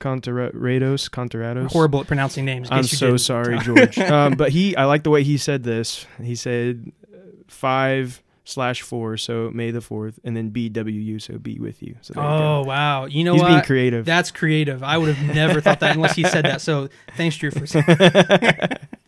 Conterados. 0.00 1.10
Conterados. 1.10 1.70
Horrible 1.70 2.00
at 2.00 2.06
pronouncing 2.06 2.44
names. 2.44 2.68
I'm 2.70 2.84
so 2.84 3.06
didn't. 3.08 3.18
sorry, 3.20 3.58
George. 3.58 3.98
um, 3.98 4.34
but 4.34 4.50
he, 4.50 4.74
I 4.76 4.84
like 4.86 5.02
the 5.02 5.10
way 5.10 5.22
he 5.22 5.36
said 5.36 5.62
this. 5.62 6.06
He 6.22 6.34
said 6.34 6.90
uh, 7.12 7.18
five 7.48 8.22
slash 8.44 8.80
four, 8.82 9.16
so 9.16 9.50
May 9.52 9.70
the 9.70 9.80
fourth, 9.82 10.18
and 10.24 10.36
then 10.36 10.50
BWU, 10.50 11.20
so 11.20 11.38
be 11.38 11.58
with 11.58 11.82
you. 11.82 11.96
So 12.00 12.14
you 12.16 12.20
Oh 12.22 12.62
wow! 12.66 13.04
You 13.04 13.24
know 13.24 13.34
He's 13.34 13.42
what? 13.42 13.48
being 13.48 13.62
creative. 13.62 14.04
That's 14.06 14.30
creative. 14.30 14.82
I 14.82 14.96
would 14.98 15.14
have 15.14 15.34
never 15.34 15.60
thought 15.60 15.80
that 15.80 15.94
unless 15.96 16.16
he 16.16 16.24
said 16.24 16.44
that. 16.46 16.60
So 16.62 16.88
thanks, 17.16 17.36
Drew, 17.36 17.50
for 17.50 17.66
saying. 17.66 17.84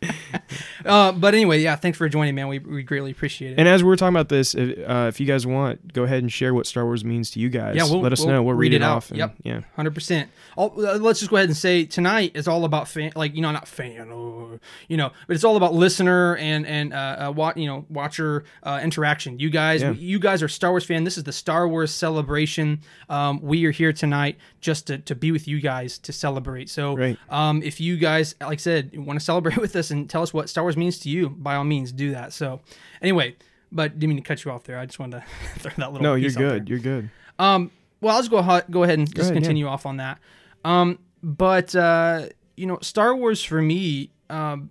uh, 0.85 1.13
but 1.13 1.35
anyway, 1.35 1.61
yeah, 1.61 1.77
thanks 1.77 1.99
for 1.99 2.09
joining, 2.09 2.35
man. 2.35 2.49
We, 2.49 2.59
we 2.59 2.83
greatly 2.83 3.11
appreciate 3.11 3.53
it. 3.53 3.59
and 3.59 3.69
as 3.69 3.83
we're 3.85 3.97
talking 3.97 4.15
about 4.15 4.29
this, 4.29 4.55
if, 4.55 4.79
uh, 4.89 5.07
if 5.09 5.21
you 5.21 5.27
guys 5.27 5.47
want, 5.47 5.93
go 5.93 6.03
ahead 6.05 6.23
and 6.23 6.33
share 6.33 6.55
what 6.55 6.67
Star 6.67 6.85
Wars 6.85 7.05
means 7.05 7.31
to 7.33 7.41
you 7.41 7.49
guys. 7.49 7.77
Yeah, 7.77 7.85
we'll- 7.85 8.01
let 8.01 8.13
us 8.13 8.21
we'll 8.21 8.29
know. 8.31 8.43
We'll 8.43 8.55
read, 8.55 8.73
read 8.73 8.77
it 8.77 8.83
off. 8.83 9.11
and- 9.11 9.19
Yep. 9.19 9.35
Yeah. 9.43 9.61
Hundred 9.77 9.95
percent. 9.95 10.31
Let's 10.57 11.21
just 11.21 11.31
go 11.31 11.37
ahead 11.37 11.49
and 11.49 11.57
say 11.57 11.85
tonight 11.85 12.33
is 12.35 12.47
all 12.49 12.65
about 12.65 12.89
fan, 12.89 13.13
like 13.17 13.35
you 13.35 13.43
know, 13.43 13.53
not 13.53 13.67
fan, 13.69 14.11
or, 14.11 14.61
you 14.89 14.97
know, 14.97 15.11
but 15.27 15.35
it's 15.35 15.45
all 15.45 15.57
about 15.57 15.75
listener 15.75 16.37
and 16.37 16.67
and 16.67 16.93
uh, 16.93 17.27
uh 17.29 17.33
wat, 17.35 17.57
you 17.57 17.67
know, 17.67 17.85
watcher 17.89 18.45
uh, 18.63 18.81
interaction. 18.83 19.39
You 19.39 19.51
guys, 19.51 19.83
Yeah. 19.83 19.93
you 19.93 20.19
guys 20.19 20.43
are 20.43 20.49
Star 20.49 20.71
Wars 20.71 20.85
fan. 20.85 21.05
This 21.05 21.17
is 21.17 21.25
the 21.25 21.33
Star 21.33 21.67
Wars 21.69 21.91
celebration. 21.93 22.81
Um, 23.09 23.41
we 23.41 23.65
are 23.67 23.71
here 23.71 23.93
tonight 23.93 24.37
just 24.63 24.87
to, 24.87 24.97
to 24.99 25.15
be 25.15 25.31
with 25.31 25.47
you 25.47 25.61
guys 25.61 25.99
to 25.99 26.13
celebrate. 26.13 26.71
So, 26.71 26.97
Right. 26.97 27.19
um, 27.29 27.63
if 27.63 27.79
you 27.81 27.99
guys, 27.99 28.35
like 28.41 28.59
I 28.59 28.63
said, 28.63 28.97
want 28.97 29.19
to 29.21 29.25
celebrate 29.25 29.59
with 29.61 29.77
us 29.77 29.91
and 29.91 30.09
tell 30.09 30.23
us 30.23 30.33
what 30.33 30.49
Star 30.49 30.65
Wars 30.65 30.77
means 30.79 30.99
to 31.01 31.11
you, 31.11 31.29
by 31.29 31.57
all 31.57 31.65
means, 31.65 31.93
do 31.93 32.13
that. 32.13 32.33
So, 32.33 32.61
anyway. 33.03 33.37
But 33.75 33.99
didn't 33.99 34.11
mean 34.15 34.23
to 34.23 34.29
cut 34.29 34.45
you 34.45 34.51
off 34.51 34.65
there. 34.65 34.79
I 34.79 34.85
just 34.85 34.99
wanted 34.99 35.23
to 35.23 35.59
throw 35.61 35.73
that 35.79 35.93
little. 35.93 36.03
No, 36.03 36.15
you're 36.15 36.29
piece 36.29 36.37
out 36.37 36.41
there. 36.41 36.59
good. 36.61 36.69
You're 36.69 36.79
good. 36.79 37.11
Um, 37.39 37.71
well, 38.03 38.15
I'll 38.15 38.21
just 38.21 38.31
go 38.31 38.37
ahead, 38.37 38.65
go 38.71 38.83
ahead 38.83 38.99
and 38.99 39.09
just 39.09 39.31
ahead, 39.31 39.35
yeah. 39.35 39.41
continue 39.41 39.67
off 39.67 39.87
on 39.87 39.97
that. 39.97 40.19
Um, 40.63 40.99
but 41.23 41.75
uh, 41.75 42.27
you 42.55 42.67
know, 42.67 42.79
Star 42.83 43.17
Wars 43.17 43.43
for 43.43 43.63
me, 43.63 44.11
um, 44.29 44.71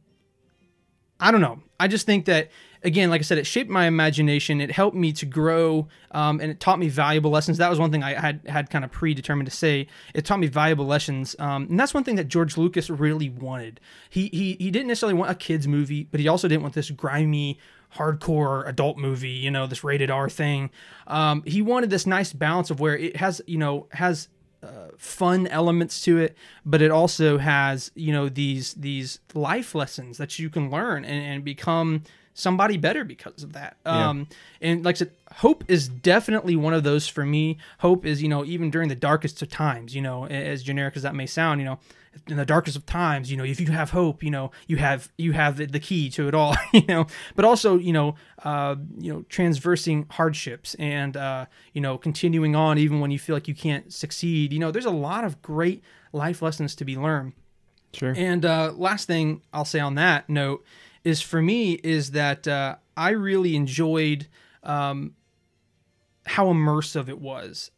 I 1.20 1.32
don't 1.32 1.42
know. 1.42 1.62
I 1.80 1.88
just 1.88 2.06
think 2.06 2.26
that 2.26 2.52
again, 2.84 3.10
like 3.10 3.22
I 3.22 3.24
said, 3.24 3.38
it 3.38 3.46
shaped 3.46 3.70
my 3.70 3.86
imagination. 3.86 4.62
It 4.62 4.72
helped 4.72 4.96
me 4.96 5.14
to 5.14 5.26
grow, 5.26 5.88
um, 6.12 6.40
and 6.40 6.52
it 6.52 6.60
taught 6.60 6.80
me 6.80 6.90
valuable 6.90 7.32
lessons. 7.32 7.58
That 7.58 7.70
was 7.70 7.80
one 7.80 7.92
thing 7.92 8.04
I 8.04 8.20
had 8.20 8.42
had 8.48 8.70
kind 8.70 8.84
of 8.84 8.92
predetermined 8.92 9.50
to 9.50 9.56
say. 9.56 9.88
It 10.14 10.26
taught 10.26 10.40
me 10.40 10.48
valuable 10.48 10.86
lessons, 10.86 11.36
um, 11.40 11.68
and 11.70 11.80
that's 11.80 11.94
one 11.94 12.04
thing 12.04 12.16
that 12.16 12.28
George 12.28 12.58
Lucas 12.58 12.90
really 12.90 13.30
wanted. 13.30 13.80
He 14.10 14.30
he 14.34 14.58
he 14.60 14.72
didn't 14.72 14.88
necessarily 14.88 15.18
want 15.18 15.32
a 15.32 15.36
kids 15.36 15.68
movie, 15.68 16.08
but 16.12 16.20
he 16.20 16.28
also 16.28 16.48
didn't 16.48 16.64
want 16.64 16.74
this 16.74 16.90
grimy 16.92 17.60
hardcore 17.96 18.68
adult 18.68 18.98
movie, 18.98 19.30
you 19.30 19.52
know, 19.52 19.68
this 19.68 19.84
rated 19.84 20.10
R 20.10 20.30
thing. 20.30 20.70
Um, 21.08 21.44
he 21.46 21.62
wanted 21.62 21.90
this 21.90 22.06
nice 22.06 22.32
balance 22.34 22.70
of 22.70 22.80
where 22.80 22.98
it 22.98 23.18
has, 23.18 23.42
you 23.48 23.58
know, 23.58 23.88
has 23.92 24.30
uh, 24.64 24.90
fun 24.98 25.48
elements 25.48 26.02
to 26.04 26.18
it, 26.18 26.38
but 26.66 26.82
it 26.82 26.92
also 26.92 27.38
has, 27.38 27.92
you 27.96 28.14
know, 28.14 28.30
these 28.30 28.74
these 28.76 29.20
life 29.34 29.76
lessons 29.76 30.18
that 30.18 30.40
you 30.40 30.50
can 30.50 30.70
learn 30.70 31.04
and, 31.04 31.26
and 31.26 31.44
become 31.44 32.04
somebody 32.34 32.78
better 32.78 33.04
because 33.04 33.44
of 33.44 33.54
that. 33.54 33.78
Yeah. 33.86 34.10
Um, 34.10 34.28
and 34.62 34.84
like 34.86 34.96
I 34.96 35.00
said, 35.00 35.12
hope 35.34 35.64
is 35.68 35.88
definitely 35.88 36.56
one 36.56 36.74
of 36.74 36.84
those 36.84 37.08
for 37.08 37.26
me. 37.26 37.58
Hope 37.80 38.06
is, 38.06 38.22
you 38.22 38.30
know, 38.30 38.46
even 38.46 38.70
during 38.70 38.90
the 38.90 38.96
darkest 38.96 39.42
of 39.42 39.50
times, 39.50 39.96
you 39.96 40.02
know, 40.02 40.26
as 40.26 40.64
generic 40.64 40.96
as 40.96 41.04
that 41.04 41.16
may 41.16 41.26
sound, 41.26 41.60
you 41.60 41.66
know, 41.66 41.80
in 42.28 42.38
the 42.38 42.46
darkest 42.46 42.76
of 42.76 42.86
times, 42.86 43.32
you 43.32 43.38
know, 43.38 43.44
if 43.44 43.60
you 43.60 43.68
have 43.68 43.92
hope, 43.92 44.22
you 44.22 44.30
know, 44.30 44.52
you 44.68 44.78
have 44.78 45.10
you 45.18 45.32
have 45.32 45.58
the, 45.58 45.66
the 45.66 45.80
key 45.80 46.10
to 46.10 46.28
it 46.28 46.34
all, 46.34 46.56
you 46.74 46.86
know. 46.88 47.08
But 47.36 47.46
also, 47.46 47.78
you 47.78 47.94
know, 47.94 48.16
uh, 48.44 48.76
you 48.98 49.14
know, 49.14 49.24
transversing 49.30 50.08
hardships 50.10 50.76
and 50.76 51.16
uh, 51.16 51.46
you 51.74 51.82
know, 51.82 51.98
continuing 51.98 52.56
on 52.56 52.78
even 52.78 53.00
when 53.00 53.12
you 53.12 53.20
feel 53.20 53.36
like 53.36 53.48
you 53.48 53.56
can't 53.56 53.92
succeed. 53.94 54.52
You 54.52 54.60
know, 54.60 54.72
there's 54.72 54.86
a 54.86 54.92
lot 54.92 55.24
of 55.24 55.42
great 55.42 55.84
life 56.12 56.42
lessons 56.42 56.76
to 56.76 56.86
be 56.86 56.98
learned. 56.98 57.34
Sure. 57.94 58.14
And 58.16 58.46
uh, 58.46 58.72
last 58.76 59.08
thing 59.08 59.42
I'll 59.54 59.66
say 59.66 59.80
on 59.80 59.96
that 59.96 60.30
note 60.30 60.66
is 61.04 61.22
for 61.22 61.42
me 61.42 61.74
is 61.74 62.12
that 62.12 62.48
uh, 62.48 62.76
I 62.96 63.10
really 63.10 63.56
enjoyed 63.56 64.28
um, 64.64 65.16
how 66.26 66.48
immersive 66.48 67.10
it 67.10 67.20
was. 67.20 67.72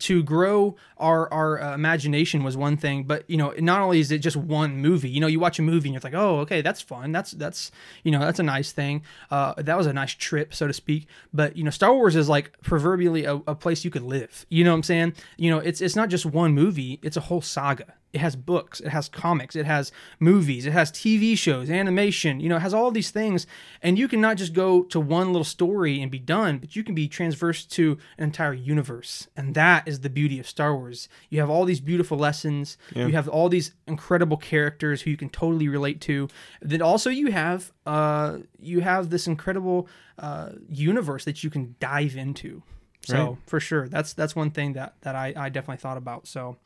To 0.00 0.24
grow 0.24 0.74
our 0.98 1.32
our 1.32 1.62
uh, 1.62 1.74
imagination 1.74 2.42
was 2.42 2.56
one 2.56 2.76
thing, 2.76 3.04
but 3.04 3.22
you 3.30 3.36
know, 3.36 3.54
not 3.58 3.80
only 3.80 4.00
is 4.00 4.10
it 4.10 4.18
just 4.18 4.34
one 4.36 4.78
movie. 4.78 5.08
You 5.08 5.20
know, 5.20 5.28
you 5.28 5.38
watch 5.38 5.60
a 5.60 5.62
movie 5.62 5.88
and 5.88 5.94
you're 5.94 6.00
like, 6.02 6.20
oh, 6.20 6.40
okay, 6.40 6.62
that's 6.62 6.80
fun. 6.80 7.12
That's 7.12 7.30
that's 7.30 7.70
you 8.02 8.10
know, 8.10 8.18
that's 8.18 8.40
a 8.40 8.42
nice 8.42 8.72
thing. 8.72 9.02
Uh, 9.30 9.54
that 9.58 9.76
was 9.76 9.86
a 9.86 9.92
nice 9.92 10.12
trip, 10.12 10.52
so 10.52 10.66
to 10.66 10.72
speak. 10.72 11.06
But 11.32 11.56
you 11.56 11.62
know, 11.62 11.70
Star 11.70 11.94
Wars 11.94 12.16
is 12.16 12.28
like 12.28 12.60
proverbially 12.60 13.24
a, 13.24 13.34
a 13.46 13.54
place 13.54 13.84
you 13.84 13.90
could 13.92 14.02
live. 14.02 14.46
You 14.48 14.64
know 14.64 14.72
what 14.72 14.78
I'm 14.78 14.82
saying? 14.82 15.12
You 15.36 15.52
know, 15.52 15.58
it's 15.58 15.80
it's 15.80 15.94
not 15.94 16.08
just 16.08 16.26
one 16.26 16.54
movie; 16.54 16.98
it's 17.00 17.16
a 17.16 17.20
whole 17.20 17.42
saga 17.42 17.94
it 18.14 18.20
has 18.20 18.36
books, 18.36 18.78
it 18.80 18.90
has 18.90 19.08
comics, 19.08 19.56
it 19.56 19.66
has 19.66 19.90
movies, 20.20 20.66
it 20.66 20.72
has 20.72 20.92
TV 20.92 21.36
shows, 21.36 21.68
animation, 21.68 22.38
you 22.40 22.48
know, 22.48 22.56
it 22.56 22.60
has 22.60 22.72
all 22.72 22.90
these 22.92 23.10
things. 23.10 23.46
And 23.82 23.98
you 23.98 24.06
can 24.08 24.20
not 24.20 24.36
just 24.36 24.52
go 24.52 24.84
to 24.84 25.00
one 25.00 25.28
little 25.32 25.44
story 25.44 26.00
and 26.00 26.10
be 26.10 26.20
done, 26.20 26.58
but 26.58 26.76
you 26.76 26.84
can 26.84 26.94
be 26.94 27.08
transversed 27.08 27.72
to 27.72 27.98
an 28.16 28.24
entire 28.24 28.54
universe. 28.54 29.26
And 29.36 29.54
that 29.56 29.86
is 29.88 30.00
the 30.00 30.10
beauty 30.10 30.38
of 30.38 30.48
Star 30.48 30.76
Wars. 30.76 31.08
You 31.28 31.40
have 31.40 31.50
all 31.50 31.64
these 31.64 31.80
beautiful 31.80 32.16
lessons, 32.16 32.78
you 33.08 33.14
have 33.14 33.28
all 33.28 33.48
these 33.48 33.72
incredible 33.86 34.36
characters 34.36 35.02
who 35.02 35.10
you 35.10 35.16
can 35.16 35.28
totally 35.30 35.68
relate 35.68 36.00
to. 36.02 36.28
Then 36.62 36.80
also 36.82 37.10
you 37.10 37.32
have 37.32 37.72
uh 37.84 38.38
you 38.60 38.80
have 38.80 39.10
this 39.10 39.26
incredible 39.26 39.88
uh 40.18 40.50
universe 40.68 41.24
that 41.24 41.42
you 41.42 41.50
can 41.50 41.74
dive 41.80 42.16
into. 42.16 42.62
So 43.02 43.14
Right. 43.16 43.36
for 43.46 43.60
sure, 43.60 43.88
that's 43.88 44.14
that's 44.14 44.34
one 44.36 44.50
thing 44.50 44.72
that 44.74 44.94
that 45.02 45.14
I, 45.14 45.34
I 45.36 45.48
definitely 45.50 45.78
thought 45.82 45.98
about. 45.98 46.26
So 46.26 46.56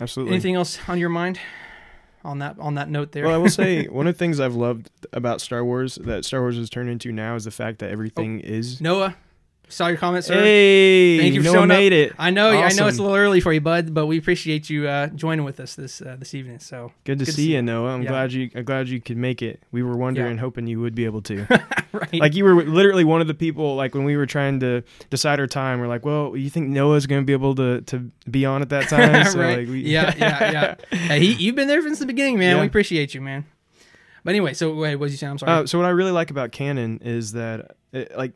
Absolutely. 0.00 0.34
anything 0.34 0.54
else 0.54 0.78
on 0.88 0.98
your 0.98 1.08
mind 1.08 1.40
on 2.24 2.38
that 2.40 2.58
on 2.58 2.74
that 2.74 2.88
note 2.88 3.12
there? 3.12 3.24
Well, 3.24 3.34
I 3.34 3.38
will 3.38 3.48
say 3.48 3.86
one 3.88 4.06
of 4.06 4.14
the 4.14 4.18
things 4.18 4.40
I've 4.40 4.54
loved 4.54 4.90
about 5.12 5.40
Star 5.40 5.64
Wars 5.64 5.96
that 5.96 6.24
Star 6.24 6.40
Wars 6.40 6.56
has 6.56 6.70
turned 6.70 6.88
into 6.88 7.12
now 7.12 7.34
is 7.34 7.44
the 7.44 7.50
fact 7.50 7.78
that 7.80 7.90
everything 7.90 8.40
oh, 8.44 8.48
is. 8.48 8.80
Noah, 8.80 9.16
saw 9.68 9.88
your 9.88 9.96
comment, 9.96 10.24
sir. 10.24 10.34
Hey, 10.34 11.18
Thank 11.18 11.34
you 11.34 11.42
for 11.42 11.48
showing 11.50 11.70
up. 11.70 11.76
made 11.76 11.92
it. 11.92 12.12
I 12.18 12.30
know 12.30 12.50
I 12.50 12.72
know 12.72 12.86
it's 12.88 12.98
a 12.98 13.02
little 13.02 13.16
early 13.16 13.40
for 13.40 13.52
you, 13.52 13.60
bud, 13.60 13.92
but 13.94 14.06
we 14.06 14.18
appreciate 14.18 14.68
you 14.70 14.88
uh, 14.88 15.08
joining 15.08 15.44
with 15.44 15.60
us 15.60 15.74
this 15.74 16.00
uh, 16.00 16.16
this 16.18 16.34
evening. 16.34 16.58
So 16.58 16.92
Good 17.04 17.18
to 17.20 17.24
Good 17.24 17.34
see 17.34 17.42
see 17.46 17.52
you, 17.54 17.62
Noah. 17.62 17.94
I'm 17.94 18.02
Yeah. 18.02 18.08
glad 18.08 18.32
you. 18.32 18.50
I'm 18.54 18.64
glad 18.64 18.88
you 18.88 19.00
could 19.00 19.16
make 19.16 19.42
it. 19.42 19.62
We 19.72 19.82
were 19.82 19.96
wondering, 19.96 20.38
hoping 20.38 20.66
you 20.66 20.80
would 20.80 20.94
be 20.94 21.04
able 21.04 21.22
to. 21.22 21.46
right, 21.92 22.14
like 22.14 22.34
you 22.34 22.44
were 22.44 22.62
literally 22.64 23.04
one 23.04 23.20
of 23.20 23.26
the 23.26 23.34
people. 23.34 23.76
Like 23.76 23.94
when 23.94 24.04
we 24.04 24.16
were 24.16 24.26
trying 24.26 24.60
to 24.60 24.82
decide 25.10 25.40
our 25.40 25.46
time, 25.46 25.80
we're 25.80 25.88
like, 25.88 26.04
"Well, 26.04 26.36
you 26.36 26.50
think 26.50 26.68
Noah's 26.68 27.06
going 27.06 27.22
to 27.22 27.26
be 27.26 27.32
able 27.32 27.54
to 27.56 27.80
to 27.82 28.10
be 28.30 28.44
on 28.46 28.62
at 28.62 28.68
that 28.70 28.88
time?" 28.88 29.24
So 29.26 29.38
right? 29.38 29.58
like 29.60 29.68
we, 29.68 29.80
yeah, 29.82 30.14
yeah, 30.16 30.50
yeah. 30.50 30.74
Hey, 31.08 31.20
he, 31.20 31.32
you've 31.34 31.54
been 31.56 31.68
there 31.68 31.80
since 31.82 31.98
the 31.98 32.06
beginning, 32.06 32.38
man. 32.38 32.56
Yeah. 32.56 32.60
We 32.62 32.66
appreciate 32.66 33.14
you, 33.14 33.20
man. 33.20 33.46
But 34.24 34.30
anyway, 34.30 34.52
so 34.52 34.74
wait, 34.74 34.96
what 34.96 35.06
did 35.06 35.12
you 35.12 35.16
say? 35.18 35.26
I'm 35.26 35.38
sorry. 35.38 35.52
Uh, 35.52 35.66
so 35.66 35.78
what 35.78 35.84
I 35.86 35.90
really 35.90 36.10
like 36.10 36.30
about 36.30 36.52
canon 36.52 36.98
is 37.02 37.32
that 37.32 37.76
it, 37.92 38.16
like 38.16 38.32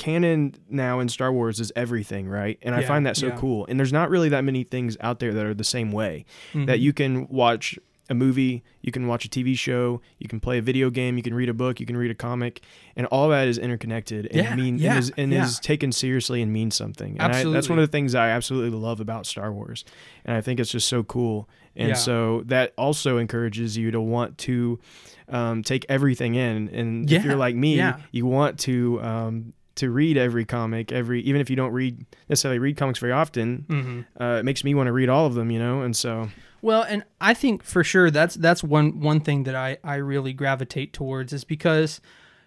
canon 0.00 0.54
now 0.68 0.98
in 1.00 1.08
Star 1.08 1.30
Wars 1.32 1.60
is 1.60 1.70
everything, 1.76 2.26
right? 2.28 2.58
And 2.62 2.74
I 2.74 2.82
find 2.82 3.04
that 3.06 3.16
so 3.16 3.26
yeah. 3.28 3.36
cool. 3.36 3.66
And 3.68 3.78
there's 3.78 3.92
not 3.92 4.08
really 4.10 4.30
that 4.30 4.42
many 4.44 4.64
things 4.64 4.96
out 5.00 5.18
there 5.20 5.32
that 5.34 5.44
are 5.46 5.54
the 5.54 5.64
same 5.76 5.92
way. 5.92 6.24
Mhm. 6.54 6.66
That 6.66 6.80
you 6.80 6.92
can 6.92 7.28
watch 7.28 7.78
a 8.08 8.14
movie, 8.14 8.64
you 8.82 8.90
can 8.90 9.06
watch 9.06 9.24
a 9.24 9.28
TV 9.28 9.54
show, 9.56 10.00
you 10.18 10.28
can 10.28 10.40
play 10.40 10.58
a 10.58 10.62
video 10.62 10.90
game, 10.90 11.16
you 11.16 11.22
can 11.22 11.32
read 11.34 11.48
a 11.48 11.54
book, 11.54 11.78
you 11.78 11.86
can 11.86 11.96
read 11.96 12.10
a 12.10 12.14
comic, 12.14 12.60
and 12.96 13.06
all 13.06 13.28
that 13.28 13.46
is 13.46 13.56
interconnected 13.56 14.26
and 14.26 14.34
Yeah, 14.36 14.54
mean 14.56 14.78
yeah, 14.78 14.90
and, 14.90 14.98
is, 14.98 15.12
and 15.16 15.32
yeah. 15.32 15.44
is 15.44 15.60
taken 15.60 15.92
seriously 15.92 16.42
and 16.42 16.52
means 16.52 16.74
something. 16.74 17.16
And 17.20 17.32
I, 17.32 17.44
that's 17.44 17.68
one 17.68 17.78
of 17.78 17.86
the 17.86 17.92
things 17.92 18.16
I 18.16 18.30
absolutely 18.30 18.76
love 18.76 18.98
about 19.00 19.26
Star 19.26 19.52
Wars, 19.52 19.84
and 20.24 20.36
I 20.36 20.40
think 20.40 20.58
it's 20.58 20.72
just 20.72 20.88
so 20.88 21.04
cool. 21.04 21.48
And 21.76 21.90
Yeah. 21.90 21.94
so 21.94 22.42
that 22.46 22.72
also 22.76 23.18
encourages 23.18 23.76
you 23.76 23.92
to 23.92 24.00
want 24.00 24.38
to 24.38 24.80
um, 25.28 25.62
take 25.62 25.86
everything 25.88 26.34
in. 26.34 26.68
And 26.70 27.08
Yeah, 27.08 27.18
if 27.20 27.24
you're 27.24 27.36
like 27.36 27.54
me, 27.54 27.76
yeah. 27.76 27.98
you 28.10 28.26
want 28.26 28.58
to 28.60 29.00
um, 29.02 29.52
to 29.80 29.90
read 29.90 30.16
every 30.16 30.44
comic, 30.44 30.92
every 30.92 31.20
even 31.22 31.40
if 31.40 31.50
you 31.50 31.56
don't 31.56 31.72
read 31.72 32.06
necessarily 32.28 32.58
read 32.58 32.76
comics 32.76 32.98
very 32.98 33.12
often. 33.12 33.66
Mhm. 33.68 34.04
Uh, 34.20 34.38
it 34.40 34.44
makes 34.44 34.62
me 34.64 34.74
want 34.74 34.86
to 34.86 34.92
read 34.92 35.08
all 35.08 35.26
of 35.26 35.34
them, 35.34 35.50
you 35.50 35.58
know. 35.58 35.82
And 35.82 35.94
so 35.96 36.28
Well, 36.62 36.82
and 36.82 37.04
I 37.20 37.34
think 37.34 37.62
for 37.64 37.82
sure 37.82 38.10
that's 38.10 38.34
that's 38.36 38.62
one 38.62 39.00
one 39.00 39.20
thing 39.20 39.44
that 39.44 39.54
I 39.54 39.78
I 39.82 39.96
really 39.96 40.32
gravitate 40.32 40.92
towards 40.92 41.32
is 41.32 41.44
because 41.44 42.00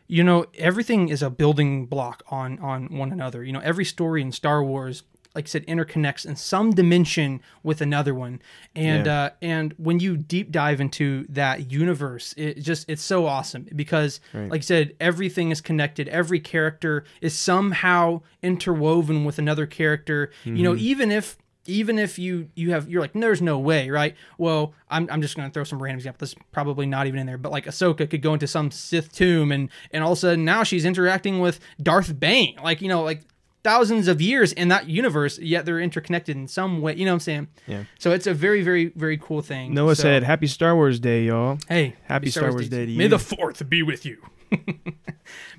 you 0.08 0.24
know 0.24 0.46
everything 0.58 1.10
is 1.10 1.22
a 1.24 1.30
building 1.30 1.86
block 1.88 2.24
on 2.30 2.60
on 2.60 2.88
one 2.98 3.12
another. 3.12 3.44
You 3.44 3.54
know, 3.54 3.62
every 3.64 3.86
story 3.86 4.22
in 4.22 4.32
Star 4.32 4.64
Wars 4.64 5.04
like 5.36 5.46
I 5.46 5.48
said 5.48 5.66
interconnects 5.68 6.26
in 6.26 6.36
some 6.36 6.72
dimension 6.72 7.42
with 7.64 7.82
another 7.82 8.14
one. 8.14 8.42
And 8.76 9.06
Yeah. 9.08 9.24
uh 9.24 9.30
and 9.42 9.74
when 9.78 10.00
you 10.00 10.16
deep 10.18 10.52
dive 10.52 10.80
into 10.80 11.26
that 11.30 11.72
universe, 11.72 12.34
it 12.38 12.62
just 12.62 12.90
it's 12.90 13.02
so 13.04 13.26
awesome 13.26 13.68
because 13.76 14.20
Right. 14.34 14.50
like 14.52 14.60
I 14.60 14.62
said 14.64 14.94
everything 15.00 15.52
is 15.52 15.62
connected. 15.62 16.08
Every 16.10 16.40
character 16.40 17.04
is 17.22 17.34
somehow 17.34 18.22
interwoven 18.42 19.26
with 19.26 19.40
another 19.40 19.66
character. 19.66 20.32
You 20.44 20.64
know, 20.64 20.76
even 20.76 21.12
if 21.12 21.38
even 21.66 21.98
if 21.98 22.20
you 22.20 22.50
you 22.56 22.72
have 22.72 22.90
you're 22.90 23.00
like 23.02 23.14
there's 23.14 23.42
no 23.42 23.58
way 23.58 23.90
right 23.90 24.18
well 24.38 24.74
i'm, 24.90 25.08
I'm 25.10 25.22
just 25.22 25.38
going 25.38 25.50
to 25.50 25.54
throw 25.54 25.64
some 25.64 25.82
random 25.82 26.00
example 26.00 26.18
this 26.20 26.36
probably 26.52 26.86
not 26.86 27.08
even 27.08 27.22
in 27.22 27.26
there 27.26 27.38
but 27.38 27.54
like 27.54 27.66
ahsoka 27.68 28.10
could 28.10 28.22
go 28.22 28.34
into 28.34 28.48
some 28.48 28.70
sith 28.70 29.14
tomb 29.14 29.50
and 29.50 29.70
and 29.92 30.04
all 30.04 30.12
of 30.12 30.18
a 30.18 30.20
sudden 30.20 30.44
now 30.44 30.64
she's 30.64 30.84
interacting 30.84 31.40
with 31.40 31.62
darth 31.82 32.20
bane 32.20 32.58
like 32.62 32.82
you 32.82 32.90
know 32.90 33.02
like 33.02 33.22
thousands 33.64 34.08
of 34.08 34.22
years 34.22 34.52
in 34.54 34.68
that 34.68 34.88
universe 34.90 35.40
yet 35.40 35.66
they're 35.66 35.80
interconnected 35.80 36.36
in 36.36 36.48
some 36.48 36.82
way 36.82 36.96
you 36.96 37.06
know 37.06 37.12
what 37.12 37.16
i'm 37.16 37.20
saying 37.22 37.48
Yeah. 37.68 37.84
so 37.98 38.12
it's 38.12 38.28
a 38.28 38.34
very 38.34 38.62
very 38.62 38.88
very 38.96 39.18
cool 39.18 39.42
thing 39.42 39.74
Noah 39.74 39.96
So, 39.96 40.02
said, 40.04 40.24
"Happy 40.24 40.48
Star 40.48 40.76
Wars 40.76 41.00
Day, 41.00 41.26
y'all." 41.26 41.58
hey 41.70 41.96
Happy 42.04 42.30
Star 42.30 42.52
Wars 42.52 42.68
Day 42.70 42.86
to 42.86 42.92
you. 42.92 42.98
may 42.98 43.08
the 43.08 43.20
fourth 43.20 43.68
be 43.70 43.82
with 43.84 44.06
you 44.06 44.18
but 44.50 44.60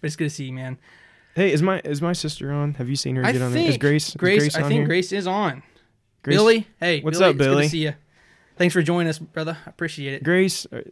it's 0.03 0.17
good 0.17 0.25
to 0.25 0.31
see 0.31 0.45
you 0.47 0.53
man 0.53 0.79
Hey, 1.35 1.53
is 1.53 1.63
my 1.63 1.81
is 1.85 2.01
my 2.01 2.13
sister 2.13 2.53
on? 2.53 2.75
Have 2.75 2.89
you 2.89 2.95
seen 2.95 3.17
her 3.17 3.25
i 3.25 3.33
get 3.33 3.43
on 3.43 3.51
think 3.53 3.65
there? 3.65 3.71
Is 3.73 3.79
Grace? 3.79 4.09
is 4.11 4.15
grace, 4.15 4.55
i 4.57 4.61
think 4.63 4.73
here? 4.73 4.87
grace 4.87 5.11
is 5.13 5.27
on 5.27 5.63
Grace- 6.23 6.37
billy 6.37 6.67
hey 6.81 7.01
What's 7.01 7.19
billy, 7.19 7.31
up, 7.31 7.37
it's 7.37 7.39
good 7.45 7.51
Billy? 7.51 7.63
to 7.65 7.69
see 7.71 7.79
you 7.85 7.95
thanks 8.57 8.73
for 8.73 8.83
joining 8.83 9.09
us 9.09 9.19
brother 9.19 9.57
i 9.67 9.69
appreciate 9.71 10.13
it 10.15 10.23
Grace, 10.23 10.67
uh, 10.73 10.83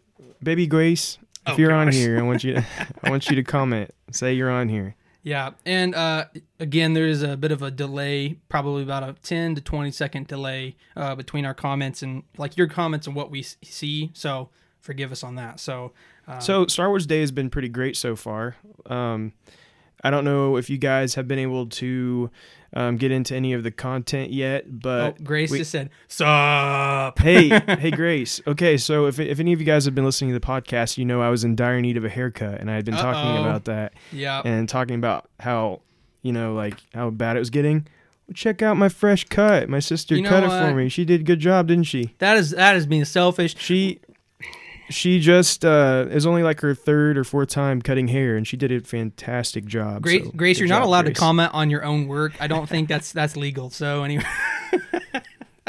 baby 0.43 0.67
Grace. 0.67 1.19
If 1.47 1.55
Oh, 1.55 1.57
you're 1.59 1.73
on 1.73 1.91
here, 1.91 2.21
I 2.21 2.23
want 2.23 2.45
you 2.45 2.55
to 2.55 2.65
I 3.03 3.11
want 3.11 3.29
you 3.29 3.35
to 3.35 3.43
comment. 3.43 3.91
Say 4.13 4.35
you're 4.35 4.49
on 4.51 4.69
here. 4.69 4.95
Yeah, 5.25 5.51
and 5.65 5.95
uh, 5.95 6.25
again, 6.59 6.95
there 6.95 7.07
is 7.07 7.23
a 7.23 7.37
bit 7.37 7.53
of 7.53 7.63
a 7.63 7.71
delay, 7.71 8.39
probably 8.49 8.83
about 8.83 9.05
a 9.05 9.15
ten 9.23 9.55
to 9.55 9.61
twenty 9.61 9.93
second 9.93 10.27
delay 10.27 10.75
uh, 10.97 11.15
between 11.15 11.45
our 11.47 11.55
comments 11.55 12.03
and 12.03 12.25
like 12.39 12.57
your 12.57 12.67
comments 12.67 13.07
and 13.07 13.15
what 13.15 13.31
we 13.31 13.43
see. 13.43 14.11
So 14.15 14.49
forgive 14.81 15.13
us 15.13 15.23
on 15.23 15.37
that. 15.37 15.61
So, 15.61 15.93
uh, 16.27 16.41
So 16.41 16.67
Star 16.67 16.89
Wars 16.89 17.07
Day 17.07 17.21
has 17.21 17.31
been 17.31 17.51
pretty 17.51 17.69
great 17.69 17.97
so 17.97 18.17
far. 18.17 18.57
Um, 18.87 19.33
I 20.03 20.11
don't 20.11 20.25
know 20.25 20.57
if 20.57 20.69
you 20.69 20.77
guys 20.77 21.15
have 21.15 21.29
been 21.29 21.39
able 21.39 21.69
to 21.69 22.29
um, 22.75 22.97
get 22.97 23.11
into 23.13 23.35
any 23.37 23.53
of 23.53 23.63
the 23.63 23.71
content 23.71 24.33
yet, 24.33 24.65
oh, 24.67 24.71
but 24.73 25.23
Grace 25.25 25.51
we- 25.51 25.59
just 25.59 25.71
said, 25.71 25.91
"Sup." 26.09 27.19
hey, 27.19 27.49
hey, 27.79 27.91
Grace. 27.91 28.41
Okay, 28.47 28.77
so 28.77 29.07
if 29.07 29.19
if 29.19 29.39
any 29.41 29.53
of 29.53 29.61
you 29.61 29.67
guys 29.67 29.85
have 29.85 29.95
been 29.95 30.05
listening 30.05 30.33
to 30.33 30.39
the 30.39 30.45
podcast, 30.47 30.99
you 30.99 31.05
know 31.05 31.21
I 31.21 31.29
was 31.29 31.45
in 31.45 31.55
dire 31.57 31.81
need 31.81 31.97
of 31.97 32.05
a 32.05 32.09
haircut, 32.09 32.61
and 32.61 32.71
I 32.71 32.75
had 32.75 32.85
been 32.85 32.95
talking 32.95 33.21
Uh-oh. 33.37 33.43
about 33.45 33.65
that 33.67 33.93
Yeah, 34.13 34.43
and 34.45 34.69
talking 34.69 34.97
about 34.97 35.29
how 35.41 35.81
you 36.23 36.33
know 36.33 36.55
like 36.55 36.75
how 36.95 37.11
bad 37.11 37.37
it 37.37 37.41
was 37.41 37.51
getting. 37.51 37.87
Well, 38.27 38.35
check 38.35 38.63
out 38.63 38.77
my 38.77 38.89
fresh 38.89 39.25
cut. 39.25 39.69
My 39.69 39.81
sister 39.81 40.15
You 40.15 40.23
know 40.23 40.29
cut 40.29 40.45
it 40.45 40.49
for 40.49 40.75
me. 40.75 40.89
She 40.89 41.05
did 41.05 41.21
a 41.23 41.25
good 41.25 41.41
job, 41.41 41.69
didn't 41.69 41.85
she? 41.85 42.15
that 42.19 42.37
is 42.37 42.51
that 42.53 42.77
is 42.77 42.87
being 42.87 43.05
selfish. 43.05 43.57
She 43.59 44.01
she 44.93 45.19
just 45.21 45.65
uh 45.65 46.07
is 46.11 46.27
only 46.27 46.43
like 46.43 46.61
her 46.61 46.75
third 46.75 47.17
or 47.19 47.25
fourth 47.25 47.49
time 47.49 47.81
cutting 47.83 48.09
hair 48.09 48.37
and 48.37 48.47
she 48.47 48.57
did 48.57 48.71
a 48.73 48.81
fantastic 48.81 49.65
job. 49.65 50.03
Grace, 50.03 50.25
so 50.25 50.31
Grace, 50.37 50.59
you're 50.59 50.69
not 50.69 50.83
allowed 50.83 51.07
Grace. 51.07 51.15
to 51.17 51.21
comment 51.21 51.51
on 51.55 51.71
your 51.71 51.85
own 51.85 52.07
work. 52.09 52.33
I 52.41 52.47
don't 52.47 52.69
think 52.69 52.89
that's 52.89 53.13
that's 53.13 53.37
legal. 53.37 53.71
So 53.71 54.05
anyway, 54.05 54.25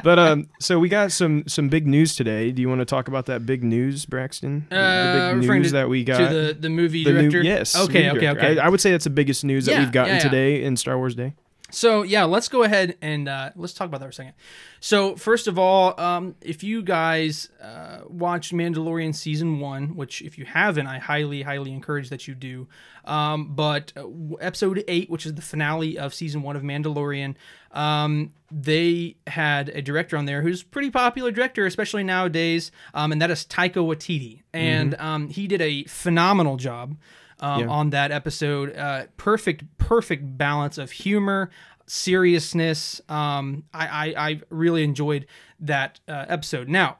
But 0.03 0.20
um 0.20 0.50
so 0.60 0.80
we 0.80 0.89
got 0.89 1.12
some 1.12 1.44
some 1.48 1.70
big 1.70 1.88
news 1.88 2.15
today. 2.15 2.51
Do 2.51 2.62
you 2.62 2.68
want 2.68 2.80
to 2.80 2.86
talk 2.86 3.08
about 3.08 3.27
that 3.27 3.46
big 3.46 3.63
news, 3.63 4.06
Braxton? 4.06 4.68
Uh, 4.70 5.36
the 5.36 5.39
big 5.39 5.50
news 5.50 5.68
to- 5.68 5.74
that 5.74 5.88
we 5.88 6.03
got. 6.03 6.18
to 6.18 6.34
the 6.36 6.58
the 6.60 6.70
movie 6.70 7.03
the 7.06 7.13
new- 7.13 7.30
director. 7.30 7.42
yes. 7.44 7.75
Okay. 7.75 8.10
Okay. 8.10 8.20
director. 8.20 8.46
Okay. 8.46 8.60
I, 8.60 8.65
I 8.65 8.70
would 8.70 8.82
say 8.82 8.92
that's 8.92 9.06
the 9.06 9.10
biggest 9.12 9.46
news 9.46 9.65
that 9.65 9.80
we've 9.80 9.92
gotten 9.92 10.15
yeah, 10.15 10.24
yeah. 10.24 10.30
today 10.30 10.63
in 10.63 10.75
Star 10.75 10.98
Wars 10.98 11.15
Day. 11.15 11.34
So 11.74 12.03
yeah, 12.03 12.25
let's 12.25 12.50
go 12.50 12.63
ahead 12.63 12.98
and 13.01 13.27
uh, 13.27 13.50
let's 13.56 13.74
talk 13.74 13.88
about 13.88 14.00
that 14.00 14.06
for 14.06 14.12
a 14.12 14.13
second. 14.13 14.34
So 14.80 15.15
first 15.15 15.48
of 15.48 15.58
all, 15.58 16.00
um, 16.00 16.36
if 16.39 16.63
you 16.63 16.84
guys 16.84 17.50
uh, 17.62 18.01
watched 18.08 18.53
Mandalorian 18.53 19.15
season 19.15 19.60
one, 19.60 19.96
which 19.96 20.22
if 20.22 20.38
you 20.38 20.46
haven't, 20.46 20.86
I 20.86 21.00
highly, 21.00 21.42
highly 21.42 21.74
encourage 21.74 22.10
that 22.10 22.27
you 22.27 22.36
do. 22.36 22.68
Um, 23.06 23.56
but 23.56 23.92
uh, 23.98 24.06
episode 24.39 24.84
eight, 24.88 25.10
which 25.10 25.25
is 25.25 25.34
the 25.34 25.42
finale 25.42 25.98
of 25.98 26.13
season 26.13 26.44
one 26.44 26.56
of 26.56 26.62
Mandalorian, 26.62 27.36
um, 27.72 28.34
they 28.51 29.15
had 29.25 29.70
a 29.70 29.82
director 29.82 30.15
on 30.15 30.25
there 30.25 30.44
who's 30.44 30.62
a 30.62 30.65
pretty 30.65 30.92
popular 30.92 31.32
director, 31.32 31.65
especially 31.65 32.03
nowadays, 32.03 32.72
um, 32.94 33.12
and 33.12 33.20
that 33.20 33.32
is 33.32 33.46
Taika 33.46 33.77
Waititi, 33.77 34.44
and 34.53 34.94
um, 35.00 35.27
he 35.27 35.48
did 35.48 35.60
a 35.60 35.86
phenomenal 35.86 36.56
job 36.56 36.96
um, 37.43 37.59
Yeah. 37.62 37.67
on 37.67 37.89
that 37.91 38.12
episode. 38.12 38.75
Uh, 38.75 39.05
perfect, 39.17 39.63
perfect 39.77 40.38
balance 40.38 40.77
of 40.79 40.91
humor, 40.91 41.51
seriousness. 41.85 43.01
Um, 43.09 43.65
I, 43.73 43.88
I, 44.15 44.29
I 44.29 44.41
really 44.50 44.83
enjoyed 44.83 45.25
that 45.59 46.00
uh, 46.07 46.25
episode. 46.27 46.67
Now, 46.69 46.97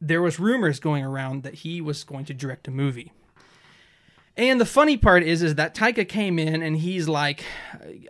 there 0.00 0.20
was 0.22 0.38
rumors 0.38 0.78
going 0.80 1.04
around 1.04 1.42
that 1.44 1.54
he 1.54 1.80
was 1.80 2.04
going 2.04 2.24
to 2.26 2.34
direct 2.34 2.68
a 2.68 2.70
movie. 2.70 3.12
And 4.36 4.60
the 4.60 4.66
funny 4.66 4.96
part 4.96 5.22
is, 5.22 5.42
is 5.42 5.54
that 5.56 5.76
Taika 5.76 6.08
came 6.08 6.40
in 6.40 6.60
and 6.60 6.76
he's 6.76 7.08
like, 7.08 7.44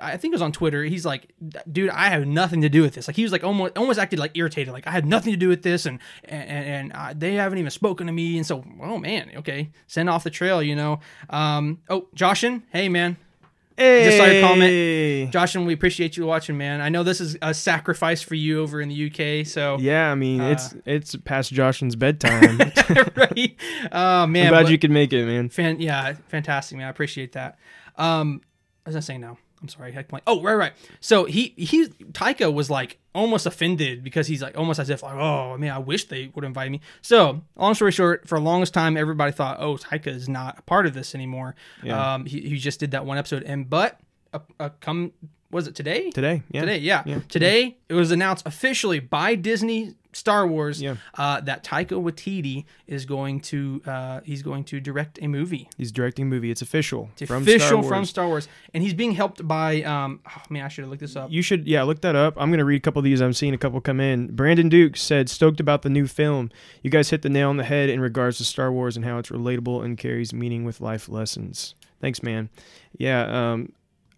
I 0.00 0.16
think 0.16 0.32
it 0.32 0.36
was 0.36 0.42
on 0.42 0.52
Twitter. 0.52 0.82
He's 0.84 1.04
like, 1.04 1.34
dude, 1.70 1.90
I 1.90 2.08
have 2.08 2.26
nothing 2.26 2.62
to 2.62 2.70
do 2.70 2.80
with 2.80 2.94
this. 2.94 3.06
Like 3.06 3.16
he 3.16 3.24
was 3.24 3.32
like 3.32 3.44
almost, 3.44 3.76
almost 3.76 3.98
acted 3.98 4.18
like 4.18 4.30
irritated. 4.34 4.72
Like 4.72 4.86
I 4.86 4.90
had 4.90 5.04
nothing 5.04 5.34
to 5.34 5.38
do 5.38 5.48
with 5.48 5.62
this, 5.62 5.84
and 5.84 5.98
and 6.24 6.48
and 6.48 6.92
uh, 6.94 7.12
they 7.14 7.34
haven't 7.34 7.58
even 7.58 7.70
spoken 7.70 8.06
to 8.06 8.12
me. 8.12 8.38
And 8.38 8.46
so, 8.46 8.64
oh 8.80 8.96
man, 8.96 9.32
okay, 9.36 9.70
send 9.86 10.08
off 10.08 10.24
the 10.24 10.30
trail, 10.30 10.62
you 10.62 10.74
know. 10.74 11.00
Um, 11.28 11.80
oh, 11.90 12.08
Joshin, 12.16 12.62
hey 12.72 12.88
man, 12.88 13.18
Hey. 13.76 14.04
Just 14.04 14.18
saw 14.18 14.24
your 14.26 14.40
comment. 14.42 15.32
Josh, 15.32 15.54
and 15.56 15.66
we 15.66 15.72
appreciate 15.72 16.16
you 16.16 16.26
watching, 16.26 16.56
man. 16.56 16.80
I 16.80 16.88
know 16.88 17.02
this 17.02 17.20
is 17.20 17.36
a 17.42 17.52
sacrifice 17.52 18.22
for 18.22 18.34
you 18.36 18.60
over 18.62 18.80
in 18.80 18.88
the 18.88 19.06
UK, 19.40 19.46
so 19.46 19.78
Yeah, 19.80 20.12
I 20.12 20.14
mean 20.14 20.40
Uh, 20.40 20.50
it's 20.50 20.74
it's 20.86 21.16
past 21.24 21.52
Joshin's 21.52 21.96
bedtime. 21.96 22.58
right. 23.16 23.56
Oh 23.90 24.26
man, 24.26 24.46
I'm 24.46 24.52
glad 24.52 24.62
but- 24.64 24.70
you 24.70 24.78
could 24.78 24.90
make 24.92 25.12
it, 25.12 25.26
man. 25.26 25.48
Fan, 25.48 25.80
yeah, 25.80 26.14
fantastic, 26.28 26.78
man. 26.78 26.86
I 26.86 26.90
appreciate 26.90 27.32
that. 27.32 27.58
Um, 27.96 28.42
what 28.84 28.90
was 28.90 28.96
I 28.96 29.00
saying 29.00 29.20
now? 29.22 29.38
I'm 29.64 29.68
sorry, 29.68 29.96
I 29.96 30.02
blank. 30.02 30.24
Oh, 30.26 30.42
right, 30.42 30.54
right. 30.54 30.72
So 31.00 31.24
he 31.24 31.54
he 31.56 31.86
Taika 31.88 32.52
was 32.52 32.68
like 32.68 32.98
almost 33.14 33.46
offended 33.46 34.04
because 34.04 34.26
he's 34.26 34.42
like 34.42 34.58
almost 34.58 34.78
as 34.78 34.90
if 34.90 35.02
like, 35.02 35.14
oh 35.14 35.56
man, 35.56 35.72
I 35.72 35.78
wish 35.78 36.04
they 36.04 36.30
would 36.34 36.44
invite 36.44 36.70
me. 36.70 36.82
So 37.00 37.40
long 37.56 37.74
story 37.74 37.92
short, 37.92 38.28
for 38.28 38.38
the 38.38 38.44
longest 38.44 38.74
time, 38.74 38.98
everybody 38.98 39.32
thought, 39.32 39.56
oh, 39.60 39.76
Taika 39.76 40.08
is 40.08 40.28
not 40.28 40.58
a 40.58 40.62
part 40.62 40.84
of 40.84 40.92
this 40.92 41.14
anymore. 41.14 41.54
Yeah. 41.82 42.14
Um, 42.14 42.26
he, 42.26 42.40
he 42.42 42.58
just 42.58 42.78
did 42.78 42.90
that 42.90 43.06
one 43.06 43.16
episode, 43.16 43.42
and 43.44 43.70
but 43.70 43.98
uh, 44.34 44.40
uh, 44.60 44.68
come 44.80 45.12
was 45.54 45.66
it 45.66 45.74
today? 45.74 46.10
Today, 46.10 46.42
yeah. 46.50 46.60
Today, 46.60 46.78
yeah. 46.78 47.02
Yeah. 47.06 47.20
Today 47.28 47.76
it 47.88 47.94
was 47.94 48.10
announced 48.10 48.46
officially 48.46 48.98
by 48.98 49.34
Disney 49.36 49.94
Star 50.12 50.46
Wars 50.46 50.80
Yeah. 50.80 50.96
uh, 51.18 51.40
that 51.40 51.64
Taika 51.64 52.00
Waititi 52.00 52.66
is 52.86 53.04
going 53.04 53.40
to 53.40 53.82
uh, 53.86 54.20
he's 54.24 54.42
going 54.42 54.62
to 54.64 54.78
direct 54.80 55.18
a 55.22 55.26
movie. 55.26 55.68
He's 55.76 55.90
directing 55.90 56.24
a 56.24 56.26
movie. 56.26 56.50
It's 56.50 56.62
official. 56.62 57.10
It's 57.18 57.28
from 57.28 57.42
official 57.42 57.66
Star 57.68 57.76
Wars. 57.78 57.88
from 57.88 58.04
Star 58.04 58.26
Wars, 58.28 58.48
and 58.74 58.82
he's 58.82 58.94
being 58.94 59.12
helped 59.12 59.46
by. 59.46 59.82
Um, 59.82 60.20
oh 60.28 60.42
man, 60.50 60.64
I 60.64 60.68
should 60.68 60.82
have 60.82 60.90
looked 60.90 61.00
this 61.00 61.16
up. 61.16 61.30
You 61.32 61.42
should, 61.42 61.66
yeah, 61.66 61.82
look 61.82 62.00
that 62.02 62.14
up. 62.14 62.34
I'm 62.36 62.50
gonna 62.50 62.64
read 62.64 62.76
a 62.76 62.80
couple 62.80 63.00
of 63.00 63.04
these. 63.04 63.20
I'm 63.20 63.32
seeing 63.32 63.54
a 63.54 63.58
couple 63.58 63.80
come 63.80 64.00
in. 64.00 64.34
Brandon 64.36 64.68
Duke 64.68 64.96
said, 64.96 65.28
"Stoked 65.28 65.58
about 65.60 65.82
the 65.82 65.90
new 65.90 66.06
film. 66.06 66.50
You 66.82 66.90
guys 66.90 67.10
hit 67.10 67.22
the 67.22 67.28
nail 67.30 67.48
on 67.48 67.56
the 67.56 67.64
head 67.64 67.90
in 67.90 68.00
regards 68.00 68.38
to 68.38 68.44
Star 68.44 68.70
Wars 68.72 68.96
and 68.96 69.04
how 69.04 69.18
it's 69.18 69.30
relatable 69.30 69.84
and 69.84 69.98
carries 69.98 70.32
meaning 70.32 70.64
with 70.64 70.80
life 70.80 71.08
lessons." 71.08 71.74
Thanks, 72.00 72.22
man. 72.22 72.50
Yeah, 72.98 73.52
um, 73.52 73.72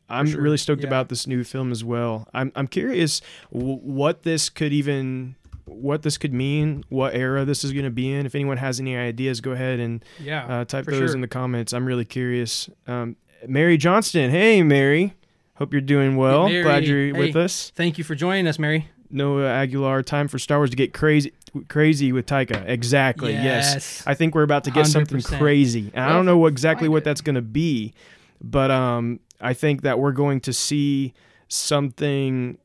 I'm 0.08 0.26
sure, 0.26 0.40
really 0.40 0.56
stoked 0.56 0.82
yeah. 0.82 0.88
about 0.88 1.08
this 1.08 1.26
new 1.26 1.44
film 1.44 1.72
as 1.72 1.82
well. 1.84 2.28
I'm 2.32 2.52
I'm 2.54 2.66
curious 2.66 3.20
w- 3.52 3.78
what 3.78 4.22
this 4.22 4.48
could 4.48 4.72
even. 4.72 5.36
What 5.64 6.02
this 6.02 6.16
could 6.16 6.32
mean, 6.32 6.84
what 6.90 7.12
era 7.16 7.44
this 7.44 7.64
is 7.64 7.72
going 7.72 7.86
to 7.86 7.90
be 7.90 8.12
in. 8.12 8.24
If 8.24 8.36
anyone 8.36 8.56
has 8.56 8.78
any 8.78 8.96
ideas, 8.96 9.40
go 9.40 9.50
ahead 9.50 9.80
and 9.80 10.04
yeah, 10.20 10.46
uh, 10.46 10.64
type 10.64 10.84
those 10.84 10.96
sure. 10.96 11.12
in 11.12 11.22
the 11.22 11.26
comments. 11.26 11.72
I'm 11.72 11.84
really 11.84 12.04
curious. 12.04 12.70
Um, 12.86 13.16
Mary 13.48 13.76
Johnston, 13.76 14.30
hey 14.30 14.62
Mary, 14.62 15.14
hope 15.54 15.72
you're 15.72 15.80
doing 15.80 16.16
well. 16.16 16.48
Mary, 16.48 16.62
Glad 16.62 16.84
you're 16.84 17.12
with 17.12 17.34
us. 17.34 17.72
Thank 17.74 17.98
you 17.98 18.04
for 18.04 18.14
joining 18.14 18.46
us, 18.46 18.60
Mary. 18.60 18.88
Noah 19.10 19.48
Aguilar, 19.48 20.02
time 20.02 20.28
for 20.28 20.38
Star 20.38 20.58
Wars 20.58 20.70
to 20.70 20.76
get 20.76 20.92
crazy, 20.92 21.32
crazy 21.68 22.12
with 22.12 22.26
Taika. 22.26 22.66
Exactly. 22.68 23.32
Yes. 23.32 23.74
Yes. 23.74 24.02
I 24.06 24.14
think 24.14 24.34
we're 24.34 24.42
about 24.42 24.64
to 24.64 24.70
get 24.70 24.86
something 24.86 25.18
100%. 25.18 25.38
crazy. 25.38 25.90
And 25.94 26.04
I 26.04 26.08
don't 26.10 26.26
know 26.26 26.38
what, 26.38 26.48
exactly 26.48 26.88
what 26.88 27.04
that's 27.04 27.20
going 27.20 27.34
to 27.34 27.42
be, 27.42 27.94
but 28.40 28.70
um, 28.70 29.20
I 29.40 29.52
think 29.54 29.82
that 29.82 29.98
we're 29.98 30.12
going 30.12 30.40
to 30.40 30.52
see 30.52 31.12
something 31.48 32.58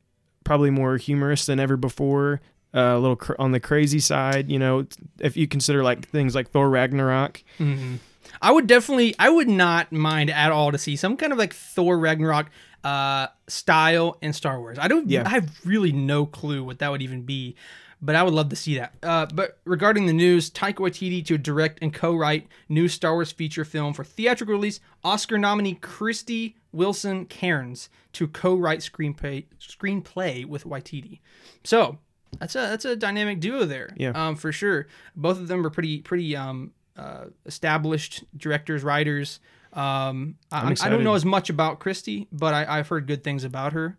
probably 0.43 0.69
more 0.69 0.97
humorous 0.97 1.45
than 1.45 1.59
ever 1.59 1.77
before. 1.77 2.41
Uh, 2.73 2.95
a 2.95 2.99
little 2.99 3.17
cr- 3.17 3.33
on 3.37 3.51
the 3.51 3.59
crazy 3.59 3.99
side, 3.99 4.49
you 4.49 4.57
know, 4.57 4.85
if 5.19 5.35
you 5.35 5.45
consider 5.45 5.83
like 5.83 6.07
things 6.07 6.33
like 6.33 6.49
Thor 6.51 6.69
Ragnarok. 6.69 7.43
Mhm. 7.59 7.97
I 8.41 8.51
would 8.53 8.65
definitely, 8.65 9.13
I 9.19 9.29
would 9.29 9.49
not 9.49 9.91
mind 9.91 10.29
at 10.29 10.53
all 10.53 10.71
to 10.71 10.77
see 10.77 10.95
some 10.95 11.17
kind 11.17 11.33
of 11.33 11.37
like 11.37 11.53
Thor 11.53 11.99
Ragnarok 11.99 12.49
uh, 12.85 13.27
style 13.49 14.17
in 14.21 14.31
Star 14.31 14.57
Wars. 14.59 14.79
I 14.79 14.87
don't, 14.87 15.09
Yeah. 15.09 15.23
I 15.25 15.29
have 15.31 15.49
really 15.65 15.91
no 15.91 16.25
clue 16.25 16.63
what 16.63 16.79
that 16.79 16.89
would 16.89 17.01
even 17.01 17.23
be, 17.23 17.55
but 18.01 18.15
I 18.15 18.23
would 18.23 18.33
love 18.33 18.47
to 18.49 18.55
see 18.55 18.77
that. 18.77 18.93
Uh, 19.03 19.25
but 19.33 19.59
regarding 19.65 20.05
the 20.05 20.13
news, 20.13 20.49
Taika 20.49 20.75
Waititi 20.75 21.25
to 21.25 21.37
direct 21.37 21.79
and 21.81 21.93
co-write 21.93 22.47
new 22.69 22.87
Star 22.87 23.13
Wars 23.15 23.33
feature 23.33 23.65
film 23.65 23.93
for 23.93 24.05
theatrical 24.05 24.55
release. 24.55 24.79
Oscar 25.03 25.37
nominee 25.37 25.75
Krysty 25.75 26.53
Wilson 26.71 27.25
Cairns 27.25 27.89
to 28.13 28.27
co-write 28.27 28.79
screenplay 28.79 29.45
screenplay 29.59 30.45
with 30.45 30.63
Waititi. 30.63 31.19
So 31.63 31.97
that's 32.39 32.55
a 32.55 32.59
that's 32.59 32.85
a 32.85 32.95
dynamic 32.95 33.39
duo 33.39 33.65
there. 33.65 33.93
Yeah. 33.97 34.11
um, 34.11 34.35
for 34.35 34.51
sure. 34.51 34.87
Both 35.15 35.39
of 35.39 35.47
them 35.47 35.65
are 35.65 35.69
pretty 35.69 36.01
pretty 36.01 36.35
um 36.35 36.71
uh, 36.97 37.25
established 37.45 38.23
directors, 38.37 38.83
writers. 38.83 39.39
Um, 39.73 40.35
I, 40.51 40.75
I 40.81 40.89
don't 40.89 41.03
know 41.03 41.13
as 41.13 41.23
much 41.23 41.49
about 41.49 41.79
Krysty, 41.79 42.27
but 42.31 42.53
I, 42.53 42.79
I've 42.79 42.89
heard 42.89 43.07
good 43.07 43.23
things 43.23 43.43
about 43.45 43.73
her. 43.73 43.97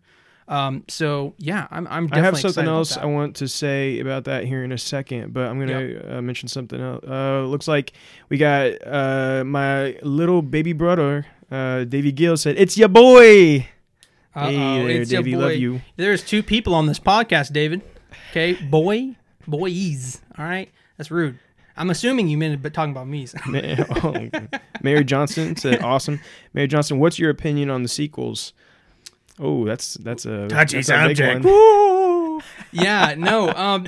Um, 0.48 0.84
so 0.88 1.34
yeah, 1.38 1.66
I'm 1.70 1.86
I'm 1.88 2.08
I 2.12 2.18
have 2.18 2.38
something 2.38 2.66
else. 2.66 2.96
I 2.96 3.06
want 3.06 3.36
to 3.36 3.48
say 3.48 4.00
about 4.00 4.24
that 4.24 4.44
here 4.44 4.64
in 4.64 4.72
a 4.72 4.78
second, 4.78 5.32
but 5.32 5.48
I'm 5.48 5.58
gonna 5.58 6.18
uh, 6.18 6.22
mention 6.22 6.48
something 6.48 6.80
else. 6.80 7.02
Uh, 7.06 7.42
looks 7.46 7.68
like 7.68 7.92
we 8.28 8.36
got 8.36 8.72
uh, 8.86 9.44
my 9.44 9.96
little 10.02 10.42
baby 10.42 10.72
brother, 10.72 11.24
uh, 11.52 11.84
Davy 11.84 12.12
Gill 12.12 12.36
said, 12.36 12.56
"It's 12.58 12.76
your 12.78 12.88
boy." 12.88 13.68
Uh-oh, 14.34 14.48
hey 14.48 15.04
there, 15.04 15.22
boy. 15.22 15.36
love 15.36 15.52
you. 15.56 15.82
There's 15.96 16.24
two 16.24 16.42
people 16.42 16.74
on 16.74 16.86
this 16.86 16.98
podcast, 16.98 17.52
David. 17.52 17.82
Okay, 18.30 18.54
boy, 18.54 19.16
boys. 19.46 20.22
All 20.38 20.44
right, 20.46 20.70
that's 20.96 21.10
rude. 21.10 21.38
I'm 21.76 21.90
assuming 21.90 22.28
you 22.28 22.38
meant 22.38 22.62
but 22.62 22.72
talking 22.72 22.92
about 22.92 23.06
me. 23.08 23.26
Ma- 23.46 23.60
oh, 24.02 24.28
Mary 24.82 25.04
Johnson 25.04 25.56
said, 25.56 25.82
"Awesome." 25.84 26.20
Mary 26.54 26.66
Johnson, 26.68 26.98
what's 26.98 27.18
your 27.18 27.28
opinion 27.30 27.68
on 27.70 27.82
the 27.82 27.88
sequels? 27.88 28.54
Oh, 29.38 29.66
that's 29.66 29.94
that's 29.94 30.24
a 30.24 30.48
Touchy 30.48 30.78
that's 30.78 30.88
a 30.88 31.08
big 31.08 31.16
subject. 31.18 31.44
one. 31.44 32.40
yeah, 32.72 33.14
no. 33.16 33.50
Um, 33.50 33.86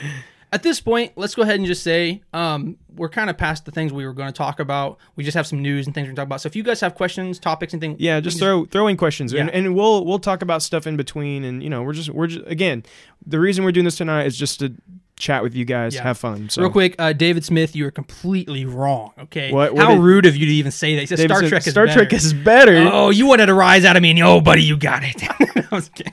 at 0.55 0.63
this 0.63 0.81
point, 0.81 1.13
let's 1.17 1.35
go 1.35 1.43
ahead 1.43 1.57
and 1.57 1.67
just 1.67 1.83
say 1.83 2.23
um, 2.33 2.77
we're 2.95 3.09
kind 3.09 3.29
of 3.29 3.37
past 3.37 3.65
the 3.65 3.71
things 3.73 3.93
we 3.93 4.07
were 4.07 4.13
going 4.13 4.29
to 4.29 4.37
talk 4.37 4.61
about. 4.61 4.99
We 5.17 5.25
just 5.25 5.35
have 5.37 5.47
some 5.47 5.61
news 5.61 5.87
and 5.87 5.95
things 5.95 6.05
we're 6.05 6.09
going 6.11 6.17
to 6.17 6.21
talk 6.23 6.27
about. 6.29 6.41
So 6.41 6.47
if 6.47 6.57
you 6.57 6.63
guys 6.63 6.81
have 6.81 6.95
questions, 6.95 7.39
topics, 7.39 7.73
and 7.73 7.81
things, 7.83 8.01
Yeah, 8.01 8.21
just 8.21 8.39
throw 8.39 8.65
throw 8.65 8.87
in 8.87 8.97
questions, 8.97 9.33
and, 9.35 9.49
Yeah. 9.49 9.55
and 9.57 9.75
we'll 9.75 10.05
we'll 10.05 10.19
talk 10.21 10.43
about 10.43 10.63
stuff 10.63 10.87
in 10.87 10.97
between, 10.97 11.45
and 11.45 11.63
you 11.63 11.69
know, 11.71 11.83
we're 11.83 11.93
just 11.93 12.09
we're 12.11 12.29
just 12.29 12.47
again, 12.47 12.85
the 13.27 13.39
reason 13.41 13.65
we're 13.65 13.73
doing 13.73 13.85
this 13.85 13.97
tonight 13.97 14.27
is 14.27 14.37
just 14.39 14.61
to 14.61 14.73
chat 15.17 15.43
with 15.45 15.55
you 15.55 15.65
guys, 15.65 15.95
Yeah. 15.95 16.03
have 16.03 16.19
fun. 16.19 16.49
So 16.51 16.63
Real 16.63 16.71
quick, 16.73 16.97
uh, 16.99 17.13
David 17.13 17.45
Smith, 17.45 17.77
you 17.77 17.87
are 17.87 17.91
completely 17.93 18.65
wrong. 18.65 19.13
Okay, 19.19 19.53
What- 19.53 19.73
what 19.75 19.85
how 19.85 19.93
did- 19.95 20.01
rude 20.01 20.27
of 20.27 20.37
you 20.37 20.47
to 20.47 20.53
even 20.53 20.73
say 20.73 20.95
that? 20.97 21.03
He 21.03 21.07
said 21.07 21.19
David 21.19 21.37
Star 21.37 21.49
Trek 21.49 21.67
is 21.67 21.71
Star 21.73 21.87
better. 21.87 21.99
Trek 22.01 22.13
is 22.13 22.33
better. 22.33 22.89
Oh, 22.93 23.11
you 23.11 23.27
wanted 23.27 23.47
to 23.47 23.55
rise 23.55 23.85
out 23.85 23.97
of 23.97 24.03
me, 24.03 24.11
and 24.11 24.21
oh, 24.23 24.41
buddy, 24.41 24.63
you 24.65 24.77
got 24.77 25.03
it. 25.05 25.23
I 25.73 25.75
was 25.75 25.89
kidding. 25.89 26.13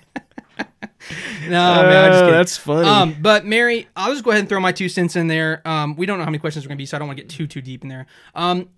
no, 1.43 1.49
man, 1.49 2.05
I'm 2.05 2.11
just 2.11 2.17
Uh, 2.23 2.25
kidding. 2.25 2.31
that's 2.33 2.57
funny. 2.57 2.87
Um, 2.87 3.15
but 3.21 3.45
Mary, 3.45 3.87
I'll 3.95 4.11
just 4.11 4.23
go 4.23 4.31
ahead 4.31 4.41
and 4.41 4.49
throw 4.49 4.59
my 4.59 4.71
two 4.71 4.89
cents 4.89 5.15
in 5.15 5.27
there. 5.27 5.61
Um, 5.67 5.95
we 5.95 6.05
don't 6.05 6.17
know 6.17 6.23
how 6.25 6.29
many 6.31 6.39
questions 6.39 6.65
are 6.65 6.67
going 6.67 6.77
to 6.77 6.81
be, 6.81 6.85
so 6.85 6.97
I 6.97 6.99
don't 6.99 7.07
want 7.07 7.17
to 7.17 7.23
get 7.23 7.29
too 7.29 7.47
too 7.47 7.61
deep 7.61 7.83
in 7.83 7.89
there. 7.89 8.05
Um, 8.35 8.69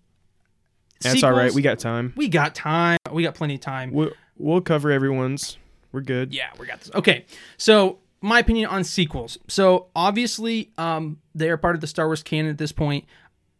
that's 1.02 1.24
all 1.24 1.34
right. 1.34 1.52
We 1.54 1.62
got 1.62 1.80
time. 1.80 2.14
we 2.16 2.28
got 2.30 2.56
time. 2.56 2.98
We 3.12 3.24
got 3.24 3.36
plenty 3.36 3.56
of 3.56 3.62
time. 3.62 3.92
We'll 3.92 4.12
we'll 4.38 4.62
cover 4.62 4.92
everyone's. 4.92 5.58
We're 5.92 6.02
good. 6.02 6.34
Yeah, 6.34 6.50
we 6.58 6.66
got 6.66 6.80
this. 6.80 6.90
Okay, 6.96 7.26
so 7.58 8.00
my 8.22 8.40
opinion 8.40 8.68
on 8.70 8.84
sequels. 8.84 9.38
So 9.48 9.88
obviously, 9.96 10.72
um, 10.78 11.20
they 11.36 11.50
are 11.50 11.58
part 11.58 11.76
of 11.76 11.82
the 11.82 11.88
Star 11.88 12.08
Wars 12.08 12.24
canon 12.24 12.50
at 12.50 12.58
this 12.58 12.72
point. 12.72 13.06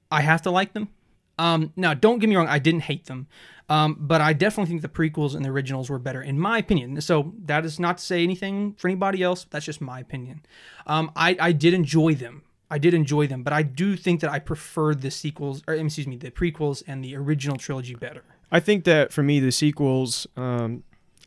I 0.10 0.22
have 0.22 0.42
to 0.44 0.52
like 0.52 0.74
them. 0.74 0.90
Um, 1.38 1.74
now, 1.76 1.94
don't 1.94 2.20
get 2.20 2.30
me 2.30 2.36
wrong, 2.36 2.48
I 2.48 2.60
didn't 2.60 2.82
hate 2.82 3.06
them, 3.06 3.28
um, 3.70 3.98
but 4.00 4.22
I 4.22 4.34
definitely 4.34 4.70
think 4.70 4.82
the 4.82 4.90
prequels 4.90 5.36
and 5.36 5.44
the 5.44 5.50
originals 5.50 5.90
were 5.90 6.00
better, 6.00 6.22
in 6.22 6.40
my 6.40 6.58
opinion. 6.58 7.00
So 7.02 7.34
that 7.46 7.66
is 7.66 7.80
not 7.80 7.98
to 7.98 8.04
say 8.04 8.24
anything 8.24 8.74
for 8.74 8.88
anybody 8.88 9.24
else. 9.24 9.46
That's 9.50 9.66
just 9.66 9.82
my 9.82 10.00
opinion. 10.00 10.42
Um, 10.86 11.12
I, 11.16 11.38
I 11.40 11.52
did 11.52 11.74
enjoy 11.74 12.16
them. 12.16 12.44
I 12.70 12.78
did 12.78 12.94
enjoy 12.94 13.28
them, 13.28 13.44
but 13.44 13.54
I 13.54 13.62
do 13.62 13.96
think 13.96 14.22
that 14.22 14.32
I 14.32 14.40
preferred 14.40 15.02
the 15.02 15.12
sequels, 15.12 15.62
or 15.68 15.76
excuse 15.76 16.08
me, 16.08 16.18
the 16.18 16.32
prequels 16.32 16.82
and 16.88 17.04
the 17.04 17.16
original 17.16 17.58
trilogy 17.58 17.94
better. 17.94 18.24
I 18.52 18.60
think 18.60 18.84
that 18.86 19.14
for 19.14 19.22
me, 19.22 19.40
the 19.40 19.52
sequels, 19.52 20.26
um, 20.36 20.84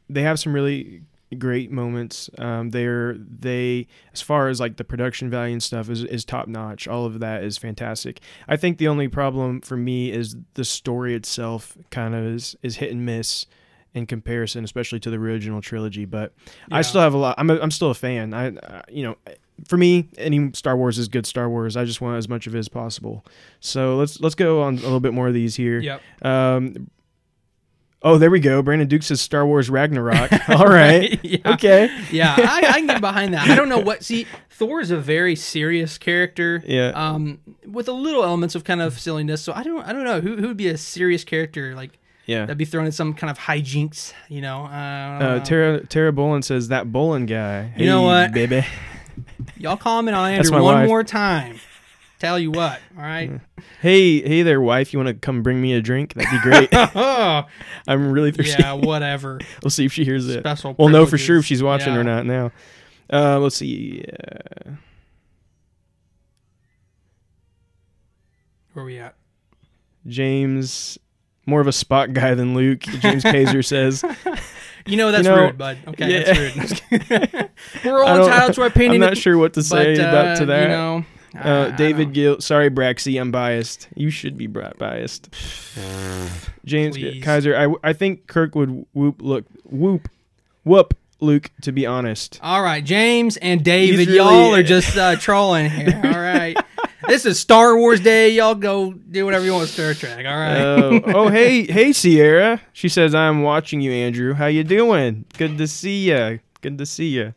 they 0.08 0.22
have 0.22 0.40
some 0.40 0.52
really 0.52 1.02
great 1.34 1.70
moments. 1.70 2.30
Um, 2.38 2.70
they're 2.70 3.14
they 3.14 3.88
as 4.12 4.22
far 4.22 4.48
as 4.48 4.60
like 4.60 4.76
the 4.76 4.84
production 4.84 5.28
value 5.28 5.52
and 5.52 5.62
stuff 5.62 5.90
is 5.90 6.04
is 6.04 6.24
top 6.24 6.48
notch. 6.48 6.86
All 6.86 7.04
of 7.04 7.20
that 7.20 7.42
is 7.42 7.58
fantastic. 7.58 8.20
I 8.48 8.56
think 8.56 8.78
the 8.78 8.88
only 8.88 9.08
problem 9.08 9.60
for 9.60 9.76
me 9.76 10.10
is 10.10 10.36
the 10.54 10.64
story 10.64 11.14
itself 11.14 11.76
kind 11.90 12.14
of 12.14 12.24
is 12.24 12.56
is 12.62 12.76
hit 12.76 12.90
and 12.90 13.04
miss 13.04 13.46
in 13.94 14.06
comparison, 14.06 14.62
especially 14.62 15.00
to 15.00 15.10
the 15.10 15.16
original 15.16 15.60
trilogy. 15.60 16.04
But 16.04 16.32
I 16.70 16.82
still 16.82 17.00
have 17.00 17.14
a 17.14 17.18
lot. 17.18 17.34
I'm 17.38 17.50
a, 17.50 17.58
I'm 17.58 17.70
still 17.70 17.90
a 17.90 17.94
fan. 17.94 18.34
I, 18.34 18.48
I 18.48 18.82
you 18.88 19.02
know. 19.02 19.16
For 19.68 19.78
me, 19.78 20.10
any 20.18 20.52
Star 20.52 20.76
Wars 20.76 20.98
is 20.98 21.08
good 21.08 21.24
Star 21.24 21.48
Wars. 21.48 21.78
I 21.78 21.86
just 21.86 22.02
want 22.02 22.18
as 22.18 22.28
much 22.28 22.46
of 22.46 22.54
it 22.54 22.58
as 22.58 22.68
possible. 22.68 23.24
So 23.60 23.96
let's 23.96 24.20
let's 24.20 24.34
go 24.34 24.60
on 24.60 24.74
a 24.74 24.82
little 24.82 25.00
bit 25.00 25.14
more 25.14 25.28
of 25.28 25.34
these 25.34 25.56
here. 25.56 25.80
Yep. 25.80 26.02
Um, 26.20 26.90
oh, 28.02 28.18
there 28.18 28.30
we 28.30 28.40
go. 28.40 28.62
Brandon 28.62 28.86
Duke 28.88 29.02
says 29.02 29.20
Star 29.20 29.46
Wars 29.46 29.68
Ragnarok. 29.70 30.30
All 30.48 30.66
right. 30.66 31.18
yeah. 31.24 31.38
Okay. 31.54 31.90
yeah, 32.10 32.34
I, 32.38 32.58
I 32.68 32.72
can 32.72 32.86
get 32.86 33.00
behind 33.00 33.34
that. 33.34 33.48
I 33.48 33.54
don't 33.56 33.68
know 33.68 33.78
what. 33.80 34.02
See, 34.04 34.26
Thor 34.50 34.80
is 34.80 34.90
a 34.90 34.96
very 34.96 35.34
serious 35.36 35.98
character. 35.98 36.62
Yeah. 36.66 36.88
Um, 36.94 37.40
with 37.66 37.88
a 37.88 37.92
little 37.92 38.22
elements 38.24 38.54
of 38.54 38.64
kind 38.64 38.80
of 38.80 38.98
silliness. 38.98 39.42
So 39.42 39.52
I 39.52 39.62
don't, 39.62 39.82
I 39.84 39.92
don't 39.92 40.04
know 40.04 40.20
who 40.20 40.36
who 40.36 40.48
would 40.48 40.56
be 40.56 40.68
a 40.68 40.78
serious 40.78 41.24
character 41.24 41.74
like 41.74 41.98
Yeah. 42.26 42.40
that'd 42.42 42.56
be 42.58 42.64
thrown 42.64 42.86
in 42.86 42.92
some 42.92 43.12
kind 43.14 43.30
of 43.30 43.38
hijinks. 43.38 44.12
You 44.28 44.40
know. 44.40 44.64
Uh, 44.66 44.68
Uh, 44.68 45.18
know. 45.18 45.40
Tara 45.44 45.86
Tara 45.86 46.12
Bolin 46.12 46.42
says 46.44 46.68
that 46.68 46.86
Bolin 46.86 47.26
guy. 47.26 47.72
You 47.76 47.86
know 47.86 48.02
what? 48.02 48.32
baby? 48.32 48.64
Y'all 49.58 49.76
comment 49.76 50.14
on 50.16 50.30
That's 50.36 50.48
Andrew 50.48 50.58
my 50.58 50.64
one 50.64 50.74
wife. 50.80 50.88
more 50.88 51.02
time. 51.04 51.58
Tell 52.18 52.38
you 52.38 52.50
what. 52.50 52.80
All 52.96 53.02
right. 53.02 53.40
Hey, 53.82 54.20
hey 54.22 54.42
there, 54.42 54.60
wife. 54.60 54.92
You 54.92 54.98
want 54.98 55.08
to 55.08 55.14
come 55.14 55.42
bring 55.42 55.60
me 55.60 55.74
a 55.74 55.82
drink? 55.82 56.14
That'd 56.14 56.30
be 56.30 56.40
great. 56.40 56.68
oh, 56.72 57.44
I'm 57.88 58.10
really 58.10 58.32
thirsty. 58.32 58.62
yeah, 58.62 58.72
whatever. 58.72 59.38
We'll 59.62 59.70
see 59.70 59.84
if 59.84 59.92
she 59.92 60.04
hears 60.04 60.26
it. 60.28 60.40
Special. 60.40 60.74
We'll 60.78 60.88
know 60.88 61.04
for 61.04 61.18
sure 61.18 61.36
if 61.36 61.44
she's 61.44 61.62
watching 61.62 61.92
Yeah. 61.94 62.00
or 62.00 62.04
not 62.04 62.26
now. 62.26 62.52
Uh, 63.12 63.38
let's 63.38 63.56
see. 63.56 64.04
Uh, 64.08 64.70
Where 68.72 68.84
we 68.84 68.98
at? 68.98 69.14
James, 70.06 70.98
more 71.44 71.60
of 71.60 71.66
a 71.66 71.70
Spock 71.70 72.12
guy 72.12 72.34
than 72.34 72.54
Luke. 72.54 72.80
James 72.80 73.22
Kaiser 73.22 73.62
says. 73.62 74.04
You 74.86 74.96
know 74.96 75.12
that's 75.12 75.24
know, 75.24 75.46
rude, 75.46 75.58
bud. 75.58 75.78
Okay, 75.88 76.20
yeah. 76.22 76.52
that's 76.54 76.82
rude. 76.90 77.50
We're 77.84 78.04
all 78.04 78.22
entitled 78.24 78.54
to 78.54 78.62
our 78.62 78.68
opinion. 78.68 79.02
I'm 79.02 79.08
not 79.08 79.16
sure 79.16 79.36
what 79.36 79.52
to 79.54 79.62
say 79.62 79.96
but, 79.96 80.04
uh, 80.04 80.08
about 80.08 80.38
to 80.38 80.46
that. 80.46 80.62
You 80.62 80.68
know, 80.68 81.04
Uh, 81.42 81.70
David 81.76 82.12
Gill. 82.12 82.40
Sorry, 82.40 82.70
Braxy. 82.70 83.20
I'm 83.20 83.30
biased. 83.30 83.88
You 83.94 84.10
should 84.10 84.36
be 84.36 84.46
biased. 84.46 85.28
James 86.64 86.96
Please. 86.96 87.22
Kaiser. 87.22 87.56
I, 87.56 87.88
I 87.88 87.92
think 87.92 88.26
Kirk 88.26 88.54
would 88.54 88.86
whoop 88.92 89.20
look 89.22 89.44
whoop 89.64 90.08
whoop 90.64 90.94
Luke. 91.20 91.50
To 91.62 91.72
be 91.72 91.86
honest. 91.86 92.40
All 92.42 92.62
right, 92.62 92.84
James 92.84 93.36
and 93.38 93.64
David, 93.64 94.08
He's 94.08 94.16
y'all 94.16 94.50
really- 94.50 94.60
are 94.60 94.64
just 94.64 94.96
uh, 94.96 95.16
trolling 95.20 95.70
here. 95.70 96.00
All 96.04 96.10
right. 96.20 96.56
this 97.08 97.24
is 97.24 97.38
Star 97.38 97.76
Wars 97.76 98.00
Day. 98.00 98.30
Y'all 98.30 98.54
go 98.54 98.92
do 98.92 99.24
whatever 99.24 99.44
you 99.44 99.52
want 99.52 99.62
with 99.62 99.70
Star 99.70 99.94
Trek. 99.94 100.26
All 100.26 100.36
right. 100.36 100.60
Oh, 100.60 101.00
oh, 101.06 101.28
hey, 101.28 101.64
hey, 101.64 101.92
Sierra. 101.92 102.60
She 102.72 102.88
says, 102.88 103.14
"I'm 103.14 103.42
watching 103.42 103.80
you, 103.80 103.92
Andrew. 103.92 104.34
How 104.34 104.46
you 104.46 104.64
doing? 104.64 105.24
Good 105.38 105.58
to 105.58 105.66
see 105.68 106.08
ya. 106.10 106.38
Good 106.62 106.78
to 106.78 106.86
see 106.86 107.18
ya. 107.18 107.30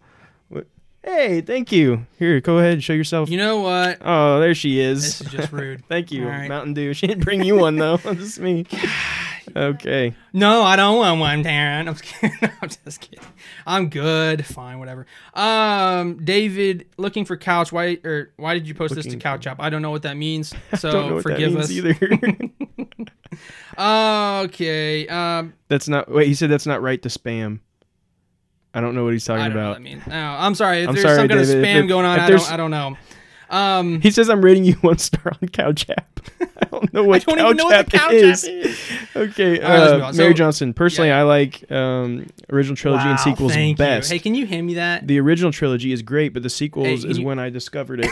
Hey, 1.03 1.39
thank 1.41 1.71
you. 1.71 2.05
Here, 2.17 2.41
go 2.41 2.57
ahead 2.57 2.73
and 2.73 2.83
show 2.83 2.91
yourself. 2.93 3.29
you 3.29 3.37
know 3.37 3.61
what? 3.61 3.99
oh, 4.01 4.39
there 4.41 4.53
she 4.53 4.79
is. 4.81 5.01
This 5.19 5.21
is. 5.21 5.31
just 5.31 5.51
rude. 5.53 5.83
Thank 5.87 6.11
you, 6.11 6.25
All 6.25 6.29
right. 6.29 6.49
Mountain 6.49 6.73
Dew. 6.73 6.93
She 6.93 7.07
didn't 7.07 7.23
bring 7.23 7.41
you 7.43 7.55
one 7.55 7.77
though. 7.77 7.97
just 8.03 8.39
me. 8.39 8.65
Okay. 9.55 10.13
No, 10.33 10.61
I 10.61 10.75
don't 10.75 10.97
want 10.97 11.19
one, 11.21 11.43
Taryn. 11.43 11.87
I'm 11.87 11.95
just 11.95 12.03
kidding. 12.03 12.51
I'm 12.61 12.69
just 12.69 12.99
kidding. 13.01 13.25
I'm 13.65 13.89
good. 13.89 14.45
Fine, 14.45 14.79
whatever. 14.79 15.07
Um, 15.33 16.23
David, 16.23 16.85
looking 16.97 17.23
for 17.23 17.37
couch. 17.37 17.71
Why 17.71 17.97
or 18.03 18.31
why 18.35 18.53
did 18.53 18.67
you 18.67 18.75
post 18.75 18.93
this 18.93 19.05
to 19.07 19.15
Couch 19.17 19.47
Up? 19.47 19.57
I 19.61 19.69
don't 19.69 19.81
know 19.81 19.91
what 19.91 20.03
that 20.03 20.17
means. 20.17 20.53
So 20.77 20.91
Don't 20.91 21.07
know 21.07 21.13
what 21.15 21.23
forgive 21.23 21.53
that 21.53 21.61
us. 21.61 21.71
either. 21.71 21.97
Okay. 23.77 25.07
Um, 25.07 25.53
that's 25.69 25.87
not. 25.87 26.11
Wait, 26.11 26.27
he 26.27 26.33
said 26.33 26.49
that's 26.51 26.67
not 26.67 26.81
right 26.81 27.01
to 27.01 27.09
spam. 27.09 27.61
I 28.73 28.81
don't 28.81 28.93
know 28.95 29.03
what 29.03 29.13
he's 29.13 29.25
talking 29.25 29.41
I 29.43 29.47
don't 29.49 29.57
know 29.57 29.61
what 29.63 29.69
about. 29.71 29.77
that 29.77 29.81
means. 29.83 30.07
No, 30.07 30.15
I'm 30.15 30.55
sorry. 30.55 30.81
If 30.83 30.89
I'm 30.89 30.95
there's 30.95 31.03
sorry, 31.05 31.17
some 31.17 31.27
kind 31.27 31.39
David. 31.47 31.57
of 31.57 31.63
spam 31.65 31.87
going 31.87 32.05
on, 32.05 32.19
I 32.19 32.29
don't. 32.29 32.51
I 32.51 32.57
don't 32.57 32.71
know. 32.71 32.97
Um, 33.49 33.99
He 34.01 34.11
says 34.11 34.29
I'm 34.29 34.43
rating 34.45 34.63
you 34.63 34.73
one 34.81 34.99
star 34.99 35.33
on 35.41 35.47
Couch 35.49 35.89
App. 35.89 36.19
I 36.61 36.65
don't 36.65 36.93
know 36.93 37.03
what 37.03 37.25
don't 37.25 37.37
Couch 37.39 37.45
even 37.45 37.57
know 37.57 37.65
what 37.65 37.89
Couch 37.89 38.11
is. 38.13 38.43
App 38.43 38.49
is. 38.51 38.79
Okay, 39.15 39.53
right, 39.59 39.63
uh, 39.63 39.93
on. 40.05 40.15
Mary 40.15 40.31
So- 40.31 40.33
Johnson. 40.33 40.73
Personally, 40.75 41.09
I 41.11 41.23
like 41.23 41.69
um, 41.71 42.27
original 42.51 42.75
trilogy 42.75 43.07
and 43.07 43.19
sequels 43.19 43.55
best. 43.75 44.11
You. 44.11 44.15
Hey, 44.15 44.19
can 44.19 44.35
you 44.35 44.45
hand 44.45 44.67
me 44.67 44.75
that? 44.75 45.07
The 45.07 45.19
original 45.19 45.51
trilogy 45.51 45.91
is 45.91 46.03
great, 46.03 46.29
but 46.33 46.43
the 46.43 46.49
sequels 46.49 46.85
Hey, 47.03 47.09
is 47.09 47.17
you- 47.17 47.25
when 47.25 47.39
I 47.39 47.49
discovered 47.49 48.05
it. 48.05 48.11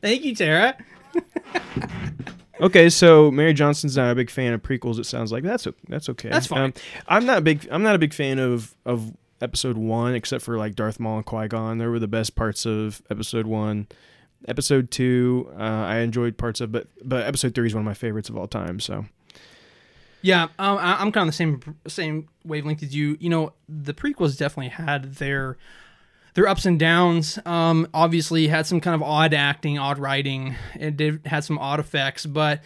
Thank 0.00 0.24
you, 0.24 0.34
Tara. 0.34 0.76
okay, 2.60 2.88
so 2.90 3.30
Mary 3.30 3.52
Johnson's 3.52 3.96
not 3.96 4.10
a 4.10 4.14
big 4.14 4.30
fan 4.30 4.52
of 4.52 4.62
prequels. 4.62 4.98
It 4.98 5.04
sounds 5.04 5.32
like 5.32 5.44
that's 5.44 5.66
that's 5.88 6.08
okay. 6.08 6.28
That's 6.30 6.46
fine. 6.46 6.62
Um, 6.62 6.72
I'm 7.08 7.26
not 7.26 7.38
a 7.38 7.40
big 7.42 7.68
I'm 7.70 7.82
not 7.82 7.94
a 7.94 7.98
big 7.98 8.14
fan 8.14 8.38
of 8.38 8.74
of 8.84 9.12
episode 9.42 9.76
one, 9.76 10.14
except 10.14 10.44
for 10.44 10.56
like 10.56 10.74
Darth 10.74 10.98
Maul 11.00 11.16
and 11.18 11.26
Qui 11.26 11.48
Gon. 11.48 11.78
There 11.78 11.90
were 11.90 11.98
the 11.98 12.08
best 12.08 12.34
parts 12.36 12.64
of 12.64 13.02
episode 13.10 13.46
one. 13.46 13.88
Episode 14.48 14.90
two, 14.90 15.52
uh, 15.56 15.62
I 15.62 15.98
enjoyed 15.98 16.36
parts 16.38 16.60
of, 16.60 16.72
but 16.72 16.88
but 17.04 17.26
episode 17.26 17.54
three 17.54 17.66
is 17.66 17.74
one 17.74 17.82
of 17.82 17.86
my 17.86 17.94
favorites 17.94 18.28
of 18.28 18.36
all 18.36 18.48
time. 18.48 18.80
So 18.80 19.04
Yeah, 20.22 20.44
um, 20.58 20.78
I- 20.78 20.96
I'm 21.00 21.12
kind 21.12 21.28
of 21.28 21.32
the 21.34 21.36
same 21.36 21.60
same 21.86 22.28
wavelength 22.44 22.82
as 22.82 22.94
you. 22.94 23.16
You 23.20 23.28
know, 23.30 23.52
the 23.68 23.94
prequels 23.94 24.36
definitely 24.38 24.68
had 24.70 25.14
their 25.16 25.58
their 26.34 26.48
ups 26.48 26.64
and 26.64 26.78
downs. 26.78 27.38
Um, 27.44 27.86
obviously, 27.92 28.48
had 28.48 28.66
some 28.66 28.80
kind 28.80 28.94
of 28.94 29.02
odd 29.02 29.34
acting, 29.34 29.78
odd 29.78 29.98
writing. 29.98 30.54
It 30.74 30.96
did 30.96 31.26
had 31.26 31.44
some 31.44 31.58
odd 31.58 31.78
effects, 31.78 32.24
but 32.26 32.60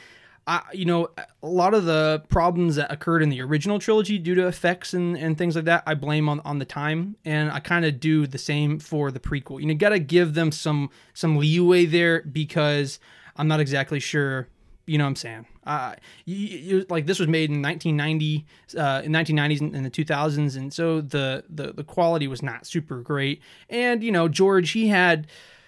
I, 0.47 0.63
you 0.73 0.85
know, 0.85 1.09
a 1.43 1.47
lot 1.49 1.75
of 1.75 1.87
the 1.87 2.23
problems 2.29 2.77
that 2.77 2.93
occurred 2.93 3.23
in 3.23 3.31
the 3.31 3.43
original 3.43 3.81
trilogy 3.81 4.17
due 4.19 4.37
to 4.37 4.47
effects 4.47 4.95
and, 4.95 5.19
and 5.19 5.37
things 5.37 5.57
like 5.57 5.65
that, 5.65 5.83
I 5.87 5.95
blame 5.95 6.29
on, 6.29 6.41
on 6.41 6.61
the 6.61 6.65
time, 6.65 7.17
and 7.25 7.51
I 7.51 7.59
kind 7.59 7.85
of 7.85 7.99
do 7.99 8.29
the 8.29 8.39
same 8.39 8.79
for 8.79 9.11
the 9.11 9.19
prequel. 9.19 9.61
You 9.61 9.67
know, 9.67 9.75
got 9.75 9.89
to 9.89 9.99
give 9.99 10.35
them 10.35 10.53
some 10.53 10.91
some 11.15 11.37
leeway 11.37 11.85
there 11.87 12.23
because 12.23 13.01
I'm 13.37 13.49
not 13.49 13.61
exactly 13.61 13.99
sure. 13.99 14.49
You 14.87 14.99
know 14.99 15.05
what 15.05 15.11
I'm 15.11 15.17
saying? 15.17 15.47
Uh, 15.67 15.95
you, 16.27 16.37
you, 16.37 16.87
like 16.89 17.07
this 17.07 17.19
was 17.19 17.27
made 17.27 17.51
in 17.51 17.61
1990, 17.61 18.47
uh, 18.79 19.03
in 19.05 19.11
1990s 19.11 19.61
and 19.75 19.85
the 19.85 19.91
2000s, 19.91 20.57
and 20.57 20.73
so 20.73 21.01
the, 21.01 21.43
the 21.51 21.73
the 21.73 21.83
quality 21.83 22.29
was 22.29 22.41
not 22.41 22.67
super 22.67 23.01
great. 23.01 23.43
And 23.69 24.05
you 24.05 24.13
know, 24.13 24.29
George, 24.29 24.71
he 24.71 24.87
had 24.87 25.27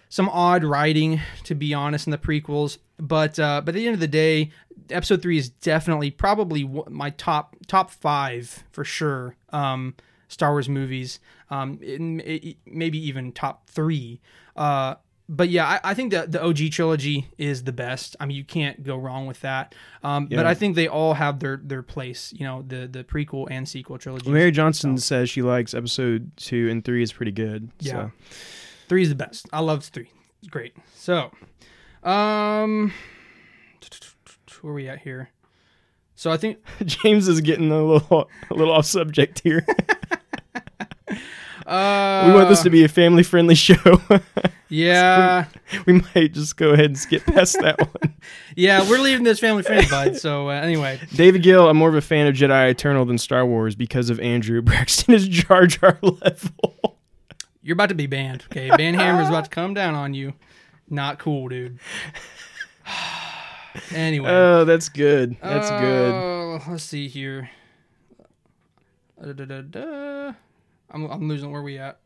some 0.09 0.29
odd 0.29 0.64
writing, 0.64 1.21
to 1.45 1.55
be 1.55 1.75
honest, 1.75 2.07
in 2.07 2.12
the 2.12 2.19
prequels. 2.19 2.79
But 2.99 3.38
uh, 3.38 3.62
but 3.64 3.75
at 3.75 3.79
the 3.79 3.87
end 3.87 3.95
of 3.95 4.01
the 4.01 4.09
day, 4.09 4.51
episode 4.90 5.22
three 5.22 5.38
is 5.38 5.48
definitely 5.48 6.11
probably 6.11 6.68
my 6.88 7.11
top 7.11 7.57
top 7.66 7.90
five 7.90 8.64
for 8.72 8.85
sure. 8.85 9.37
Um, 9.51 9.94
Star 10.29 10.51
Wars 10.51 10.68
movies, 10.68 11.20
um, 11.51 11.79
it, 11.81 12.01
it- 12.01 12.57
maybe 12.66 12.98
even 13.07 13.33
top 13.33 13.68
three. 13.70 14.20
Uh, 14.57 14.96
but 15.31 15.51
yeah, 15.51 15.66
I, 15.66 15.90
I 15.90 15.94
think 15.94 16.12
that 16.12 16.33
the 16.33 16.42
OG 16.42 16.70
trilogy 16.72 17.29
is 17.37 17.64
the 17.64 17.72
best. 17.72 18.16
I 18.18 18.24
mean, 18.27 18.37
you 18.37 18.44
can't 18.44 18.83
go 18.83 18.96
wrong 18.96 19.27
with 19.27 19.40
that. 19.42 19.74
Um, 20.03 20.27
But 20.27 20.46
I 20.46 20.55
think 20.55 20.74
they 20.74 20.88
all 20.88 21.14
have 21.14 21.38
their 21.40 21.61
their 21.62 21.83
place. 21.83 22.33
You 22.37 22.44
know, 22.44 22.62
the 22.66 22.87
the 22.87 23.05
prequel 23.05 23.46
and 23.51 23.68
sequel 23.68 23.98
trilogy. 23.98 24.31
Mary 24.31 24.51
Johnson 24.51 24.96
says 24.98 25.29
she 25.29 25.42
likes 25.42 25.74
episode 25.74 26.31
two 26.37 26.68
and 26.70 26.83
three 26.85 27.03
is 27.03 27.12
pretty 27.12 27.33
good. 27.33 27.70
Yeah. 27.81 27.92
So. 27.92 28.12
Three 28.88 29.03
is 29.03 29.11
the 29.11 29.14
best. 29.16 29.46
I 29.53 29.61
love 29.61 29.85
three. 29.85 30.11
It's 30.40 30.48
great. 30.48 30.74
So, 30.94 31.31
um, 32.03 32.92
where 34.62 34.73
are 34.73 34.77
we 34.77 34.88
at 34.88 35.01
here? 35.01 35.31
So 36.14 36.33
I 36.33 36.37
think 36.37 36.59
James 36.85 37.29
is 37.29 37.40
getting 37.40 37.71
a 37.71 37.85
little 37.85 38.29
a 38.51 38.55
little 38.55 38.75
off 38.75 38.87
subject 38.87 39.38
here. 39.40 39.64
uh, 41.66 42.25
we 42.27 42.33
want 42.35 42.49
this 42.49 42.62
to 42.62 42.71
be 42.71 42.83
a 42.85 42.88
family 42.88 43.23
friendly 43.23 43.55
show. 43.55 44.01
yeah, 44.68 45.47
we 45.87 46.03
might 46.14 46.33
just 46.33 46.57
go 46.57 46.71
ahead 46.71 46.87
and 46.87 46.99
skip 46.99 47.25
past 47.25 47.61
that 47.61 47.79
one. 47.79 48.14
yeah. 48.57 48.88
We're 48.90 48.99
leaving 48.99 49.23
this 49.23 49.38
family 49.38 49.62
friendly, 49.62 49.87
bud. 49.87 50.16
So 50.16 50.49
uh, 50.49 50.55
anyway, 50.55 51.01
David 51.14 51.44
Gill, 51.44 51.68
I'm 51.68 51.77
more 51.77 51.88
of 51.88 51.94
a 51.94 52.01
fan 52.01 52.27
of 52.27 52.35
Jedi 52.35 52.68
Eternal 52.71 53.05
than 53.05 53.18
Star 53.18 53.47
Wars 53.47 53.77
because 53.77 54.11
of 54.11 54.18
Andrew. 54.18 54.61
Braxton 54.62 55.14
is 55.14 55.29
Jar 55.29 55.66
Jar 55.66 55.99
level. 56.03 56.99
you're 57.62 57.75
about 57.75 57.90
to 57.90 57.94
be 57.94 58.07
banned. 58.07 58.44
Okay, 58.51 58.71
ban 58.77 58.94
hammer's 58.94 59.29
about 59.29 59.44
to 59.44 59.51
come 59.51 59.73
down 59.73 59.94
on 59.94 60.14
you. 60.14 60.33
Not 60.90 61.21
cool, 61.21 61.49
dude. 61.49 61.79
Anyway, 63.95 64.29
Oh, 64.31 64.64
that's 64.64 64.88
good. 64.88 65.37
That's 65.43 65.71
good. 65.71 66.12
Uh, 66.14 66.61
Let's 66.71 66.85
see 66.85 67.09
here. 67.09 67.51
Uh, 69.23 69.33
da, 69.33 69.45
da, 69.45 69.61
da. 69.62 70.33
I'm, 70.91 71.05
I'm 71.11 71.29
losing 71.29 71.51
where 71.53 71.62
we 71.62 71.79
at. 71.79 71.99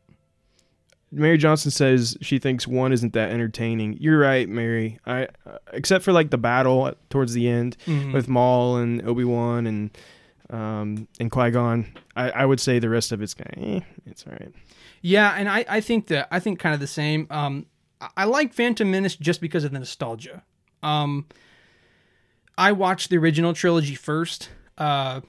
Mary 1.11 1.37
Johnson 1.37 1.69
says 1.69 2.17
she 2.21 2.39
thinks 2.39 2.67
one 2.67 2.91
isn't 2.91 3.13
that 3.13 3.29
entertaining. 3.31 3.97
You're 3.99 4.17
right, 4.17 4.49
Mary. 4.49 4.99
I 5.05 5.27
uh, 5.45 5.57
except 5.71 6.03
for 6.03 6.11
like 6.11 6.31
the 6.31 6.39
battle 6.39 6.87
at- 6.87 7.09
towards 7.11 7.33
the 7.33 7.47
end 7.47 7.77
Mhm. 7.85 8.13
with 8.13 8.27
Maul 8.27 8.77
and 8.77 9.01
Obi 9.07 9.23
Wan 9.23 9.67
and 9.67 9.91
um 10.49 11.07
and 11.19 11.29
Qui 11.29 11.51
Gon. 11.51 11.85
I, 12.15 12.31
I 12.31 12.45
would 12.45 12.59
say 12.59 12.79
the 12.79 12.89
rest 12.89 13.11
of 13.11 13.21
it's 13.21 13.35
kind 13.35 13.53
of 13.55 13.63
eh, 13.63 13.85
it's 14.07 14.25
all 14.25 14.33
right. 14.33 14.51
Yeah, 15.03 15.35
and 15.37 15.47
I, 15.49 15.65
I 15.69 15.81
think 15.81 16.07
that 16.07 16.27
I 16.31 16.39
think 16.39 16.57
kind 16.59 16.73
of 16.73 16.79
the 16.79 16.87
same. 16.87 17.27
Um, 17.29 17.67
I, 18.01 18.09
I 18.17 18.23
like 18.25 18.51
Phantom 18.53 18.89
Menace 18.89 19.15
just 19.15 19.39
because 19.39 19.63
of 19.63 19.71
the 19.71 19.77
nostalgia. 19.79 20.41
Um, 20.81 21.27
I 22.57 22.71
watched 22.71 23.09
the 23.09 23.17
original 23.17 23.53
trilogy 23.53 23.95
first, 23.95 24.49
uh, 24.77 25.21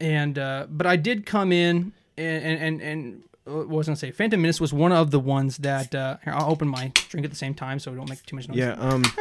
and 0.00 0.38
uh, 0.38 0.66
but 0.68 0.86
I 0.86 0.96
did 0.96 1.26
come 1.26 1.52
in 1.52 1.92
and 2.16 2.44
and 2.44 2.62
and. 2.62 2.80
and 2.80 3.22
uh, 3.46 3.66
was 3.66 3.86
gonna 3.86 3.96
say? 3.96 4.10
Phantom 4.10 4.40
Menace 4.40 4.60
was 4.60 4.72
one 4.72 4.92
of 4.92 5.10
the 5.10 5.18
ones 5.18 5.56
that 5.58 5.94
uh, 5.94 6.18
here, 6.22 6.32
I'll 6.34 6.50
open 6.50 6.68
my 6.68 6.92
drink 7.08 7.24
at 7.24 7.30
the 7.30 7.36
same 7.36 7.54
time 7.54 7.78
so 7.78 7.90
we 7.90 7.96
don't 7.96 8.08
make 8.08 8.24
too 8.24 8.36
much 8.36 8.48
noise. 8.48 8.58
Yeah. 8.58 8.72
Um. 8.72 9.02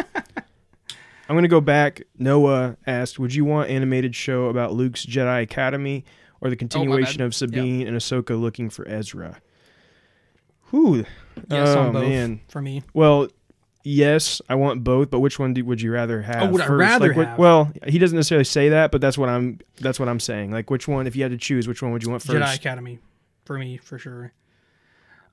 I'm 1.30 1.36
gonna 1.36 1.48
go 1.48 1.62
back. 1.62 2.02
Noah 2.18 2.76
asked, 2.88 3.20
"Would 3.20 3.34
you 3.34 3.46
want 3.46 3.70
animated 3.70 4.16
show 4.16 4.46
about 4.46 4.74
Luke's 4.74 5.06
Jedi 5.06 5.44
Academy 5.44 6.04
or 6.42 6.50
the 6.50 6.56
continuation 6.56 7.20
bad. 7.20 7.26
of 7.26 7.36
Sabine 7.36 7.88
and 7.88 7.96
Ahsoka 7.96 8.40
looking 8.40 8.70
for 8.70 8.88
Ezra?" 8.88 9.40
Whew. 10.72 11.06
Yes, 11.50 11.70
oh 11.70 11.80
on 11.80 11.94
both 11.94 12.04
man. 12.04 12.42
for 12.48 12.62
me. 12.62 12.84
Well, 12.94 13.30
yes, 13.90 14.42
I 14.50 14.56
want 14.56 14.84
both, 14.84 15.10
but 15.10 15.20
which 15.20 15.40
one 15.40 15.54
do, 15.54 15.64
would 15.66 15.82
you 15.82 15.92
rather 15.92 16.22
have? 16.22 16.44
Oh, 16.44 16.52
would 16.52 16.62
I 16.62 16.68
first? 16.68 16.80
rather 16.80 17.08
Like, 17.10 17.18
what- 17.18 17.28
have? 17.28 17.40
Well, 17.40 17.72
he 17.88 18.00
doesn't 18.00 18.16
necessarily 18.16 18.44
say 18.46 18.70
that, 18.70 18.92
but 18.92 19.02
that's 19.02 19.18
what 19.18 19.30
I'm. 19.30 19.60
That's 19.80 20.00
what 20.00 20.08
I'm 20.10 20.20
saying. 20.20 20.52
Like, 20.52 20.70
which 20.70 20.88
one? 20.88 21.08
If 21.08 21.16
you 21.16 21.24
had 21.24 21.32
to 21.32 21.38
choose, 21.38 21.68
which 21.68 21.82
one 21.82 21.92
would 21.92 22.04
you 22.04 22.10
want 22.10 22.22
first? 22.24 22.38
Jedi 22.38 22.56
Academy 22.56 23.00
for 23.46 23.58
me 23.58 23.78
for 23.78 23.98
sure. 23.98 24.34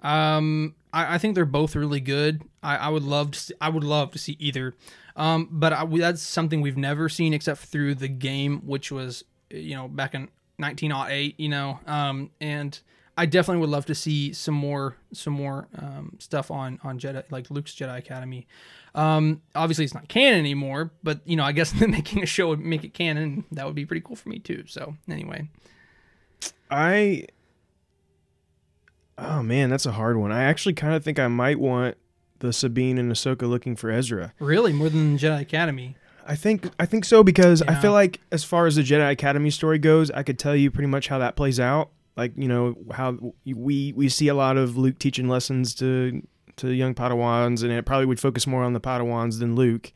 Um, 0.02 0.74
I, 0.92 1.14
I 1.14 1.18
think 1.18 1.34
they're 1.34 1.44
both 1.44 1.74
really 1.74 2.00
good. 2.00 2.42
I, 2.62 2.76
I 2.76 2.88
would 2.88 3.02
love 3.02 3.32
to. 3.32 3.38
See, 3.38 3.54
I 3.60 3.68
would 3.68 3.84
love 3.84 4.12
to 4.12 4.18
see 4.18 4.36
either. 4.38 4.74
Um, 5.16 5.48
but 5.50 5.72
I, 5.72 5.84
we- 5.84 6.00
that's 6.00 6.22
something 6.22 6.60
we've 6.60 6.76
never 6.76 7.08
seen 7.08 7.32
except 7.34 7.60
through 7.62 7.96
the 7.96 8.08
game, 8.08 8.60
which 8.66 8.92
was 8.92 9.24
you 9.50 9.74
know 9.74 9.88
back 9.88 10.14
in 10.14 10.28
1908. 10.58 11.38
You 11.40 11.48
know, 11.48 11.80
um, 11.86 12.30
and 12.40 12.78
I 13.16 13.26
definitely 13.26 13.60
would 13.62 13.70
love 13.70 13.86
to 13.86 13.94
see 13.94 14.32
some 14.32 14.54
more 14.54 14.96
some 15.12 15.32
more 15.32 15.68
um, 15.78 16.16
stuff 16.18 16.50
on 16.50 16.78
on 16.84 16.98
Jedi 16.98 17.24
like 17.30 17.50
Luke's 17.50 17.74
Jedi 17.74 17.96
Academy. 17.96 18.46
Um, 18.94 19.42
obviously 19.54 19.84
it's 19.84 19.94
not 19.94 20.08
canon 20.08 20.38
anymore, 20.38 20.90
but 21.02 21.20
you 21.24 21.36
know 21.36 21.44
I 21.44 21.52
guess 21.52 21.74
making 21.80 22.22
a 22.22 22.26
show 22.26 22.48
would 22.48 22.60
make 22.60 22.84
it 22.84 22.92
canon. 22.94 23.44
That 23.52 23.66
would 23.66 23.74
be 23.74 23.86
pretty 23.86 24.02
cool 24.02 24.16
for 24.16 24.28
me 24.28 24.38
too. 24.38 24.64
So 24.66 24.96
anyway, 25.08 25.48
I. 26.70 27.26
Oh 29.18 29.42
man, 29.42 29.70
that's 29.70 29.86
a 29.86 29.92
hard 29.92 30.18
one. 30.18 30.30
I 30.30 30.42
actually 30.44 30.74
kind 30.74 30.92
of 30.92 31.02
think 31.02 31.18
I 31.18 31.28
might 31.28 31.58
want 31.58 31.96
the 32.40 32.52
Sabine 32.52 32.98
and 32.98 33.10
Ahsoka 33.10 33.48
looking 33.48 33.74
for 33.74 33.90
Ezra. 33.90 34.34
really 34.38 34.74
more 34.74 34.90
than 34.90 35.16
Jedi 35.16 35.40
Academy. 35.40 35.96
I 36.26 36.34
think 36.36 36.68
I 36.78 36.86
think 36.86 37.04
so 37.04 37.22
because 37.22 37.62
I 37.62 37.76
feel 37.76 37.92
like 37.92 38.20
as 38.32 38.44
far 38.44 38.66
as 38.66 38.76
the 38.76 38.82
Jedi 38.82 39.10
Academy 39.10 39.48
story 39.48 39.78
goes, 39.78 40.10
I 40.10 40.22
could 40.22 40.38
tell 40.38 40.56
you 40.56 40.70
pretty 40.70 40.88
much 40.88 41.08
how 41.08 41.18
that 41.18 41.36
plays 41.36 41.60
out. 41.60 41.90
Like 42.16 42.32
you 42.36 42.48
know 42.48 42.76
how 42.92 43.18
we 43.44 43.92
we 43.94 44.08
see 44.08 44.28
a 44.28 44.34
lot 44.34 44.56
of 44.56 44.76
Luke 44.76 44.98
teaching 44.98 45.28
lessons 45.28 45.74
to 45.76 46.22
to 46.56 46.70
young 46.72 46.94
Padawans, 46.94 47.62
and 47.62 47.70
it 47.70 47.84
probably 47.84 48.06
would 48.06 48.20
focus 48.20 48.46
more 48.46 48.62
on 48.62 48.72
the 48.72 48.80
Padawans 48.80 49.38
than 49.38 49.54
Luke. 49.54 49.92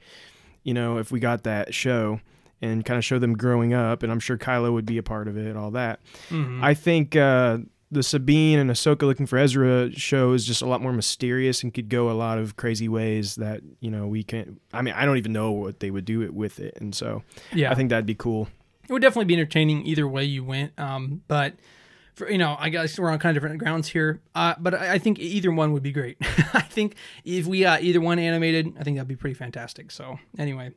You 0.62 0.74
know, 0.74 0.98
if 0.98 1.10
we 1.10 1.18
got 1.20 1.44
that 1.44 1.72
show 1.72 2.20
and 2.60 2.84
kind 2.84 2.98
of 2.98 3.04
show 3.04 3.18
them 3.18 3.34
growing 3.34 3.72
up, 3.72 4.02
and 4.02 4.12
I'm 4.12 4.20
sure 4.20 4.36
Kylo 4.36 4.72
would 4.74 4.84
be 4.84 4.98
a 4.98 5.02
part 5.02 5.28
of 5.28 5.38
it, 5.38 5.56
all 5.56 5.70
that. 5.70 6.00
Mhm. 6.28 6.62
I 6.62 6.74
think 6.74 7.16
uh, 7.16 7.58
the 7.90 8.02
Sabine 8.02 8.58
and 8.58 8.68
Ahsoka 8.70 9.02
looking 9.04 9.24
for 9.24 9.38
Ezra 9.38 9.90
show 9.92 10.34
is 10.34 10.44
just 10.44 10.60
a 10.60 10.66
lot 10.66 10.82
more 10.82 10.92
mysterious 10.92 11.62
and 11.62 11.72
could 11.72 11.88
go 11.88 12.10
a 12.10 12.12
lot 12.12 12.38
of 12.38 12.56
crazy 12.56 12.86
ways 12.90 13.36
that 13.36 13.62
you 13.80 13.90
know 13.90 14.06
we 14.06 14.22
can. 14.22 14.60
I 14.74 14.82
mean, 14.82 14.92
I 14.92 15.06
don't 15.06 15.16
even 15.16 15.32
know 15.32 15.50
what 15.52 15.80
they 15.80 15.90
would 15.90 16.04
do 16.04 16.20
it 16.20 16.34
with 16.34 16.60
it, 16.60 16.76
and 16.78 16.94
so 16.94 17.22
yeah, 17.54 17.70
I 17.70 17.74
think 17.74 17.88
that'd 17.88 18.04
be 18.04 18.14
cool. 18.14 18.48
it 18.86 18.92
would 18.92 19.00
definitely 19.00 19.24
be 19.24 19.34
entertaining 19.34 19.86
either 19.86 20.06
way 20.06 20.24
you 20.26 20.44
went. 20.44 20.78
Um, 20.78 21.22
but 21.26 21.54
you 22.28 22.38
know, 22.38 22.56
I 22.58 22.68
guess 22.68 22.98
we're 22.98 23.10
on 23.10 23.18
kind 23.18 23.36
of 23.36 23.42
different 23.42 23.58
grounds 23.60 23.88
here. 23.88 24.20
Uh, 24.34 24.54
but 24.58 24.74
I, 24.74 24.94
I 24.94 24.98
think 24.98 25.18
either 25.18 25.50
one 25.52 25.72
would 25.72 25.82
be 25.82 25.92
great. 25.92 26.16
I 26.52 26.60
think 26.62 26.94
if 27.24 27.46
we 27.46 27.60
got 27.60 27.82
either 27.82 28.00
one 28.00 28.18
animated, 28.18 28.74
I 28.78 28.82
think 28.84 28.96
that'd 28.96 29.08
be 29.08 29.16
pretty 29.16 29.34
fantastic. 29.34 29.90
So 29.90 30.18
anyway, 30.38 30.72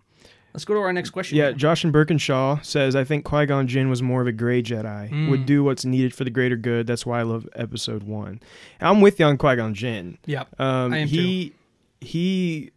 let's 0.53 0.65
go 0.65 0.73
to 0.75 0.79
our 0.81 0.93
next 0.93 1.09
question. 1.11 1.37
Yeah, 1.37 1.51
Joshin 1.51 1.91
Birkinshaw 1.91 2.63
says 2.63 2.95
I 2.95 3.03
think 3.03 3.25
Qui 3.25 3.45
Gon 3.45 3.67
Jinn 3.67 3.89
was 3.89 4.01
more 4.01 4.21
of 4.21 4.27
a 4.27 4.31
gray 4.31 4.61
Jedi. 4.61 5.09
Mm. 5.09 5.29
Would 5.29 5.45
do 5.45 5.63
what's 5.63 5.85
needed 5.85 6.13
for 6.13 6.23
the 6.23 6.29
greater 6.29 6.55
good. 6.55 6.87
That's 6.87 7.05
why 7.05 7.19
I 7.19 7.23
love 7.23 7.47
Episode 7.55 8.03
One. 8.03 8.39
And 8.79 8.89
I'm 8.89 9.01
with 9.01 9.19
you 9.19 9.25
on 9.25 9.37
Qui 9.37 9.55
Gon 9.55 9.73
Jinn. 9.73 10.17
yeah, 10.25 10.43
Um, 10.59 10.93
I 10.93 10.97
am 10.99 11.07
he 11.07 11.53
he 12.01 12.71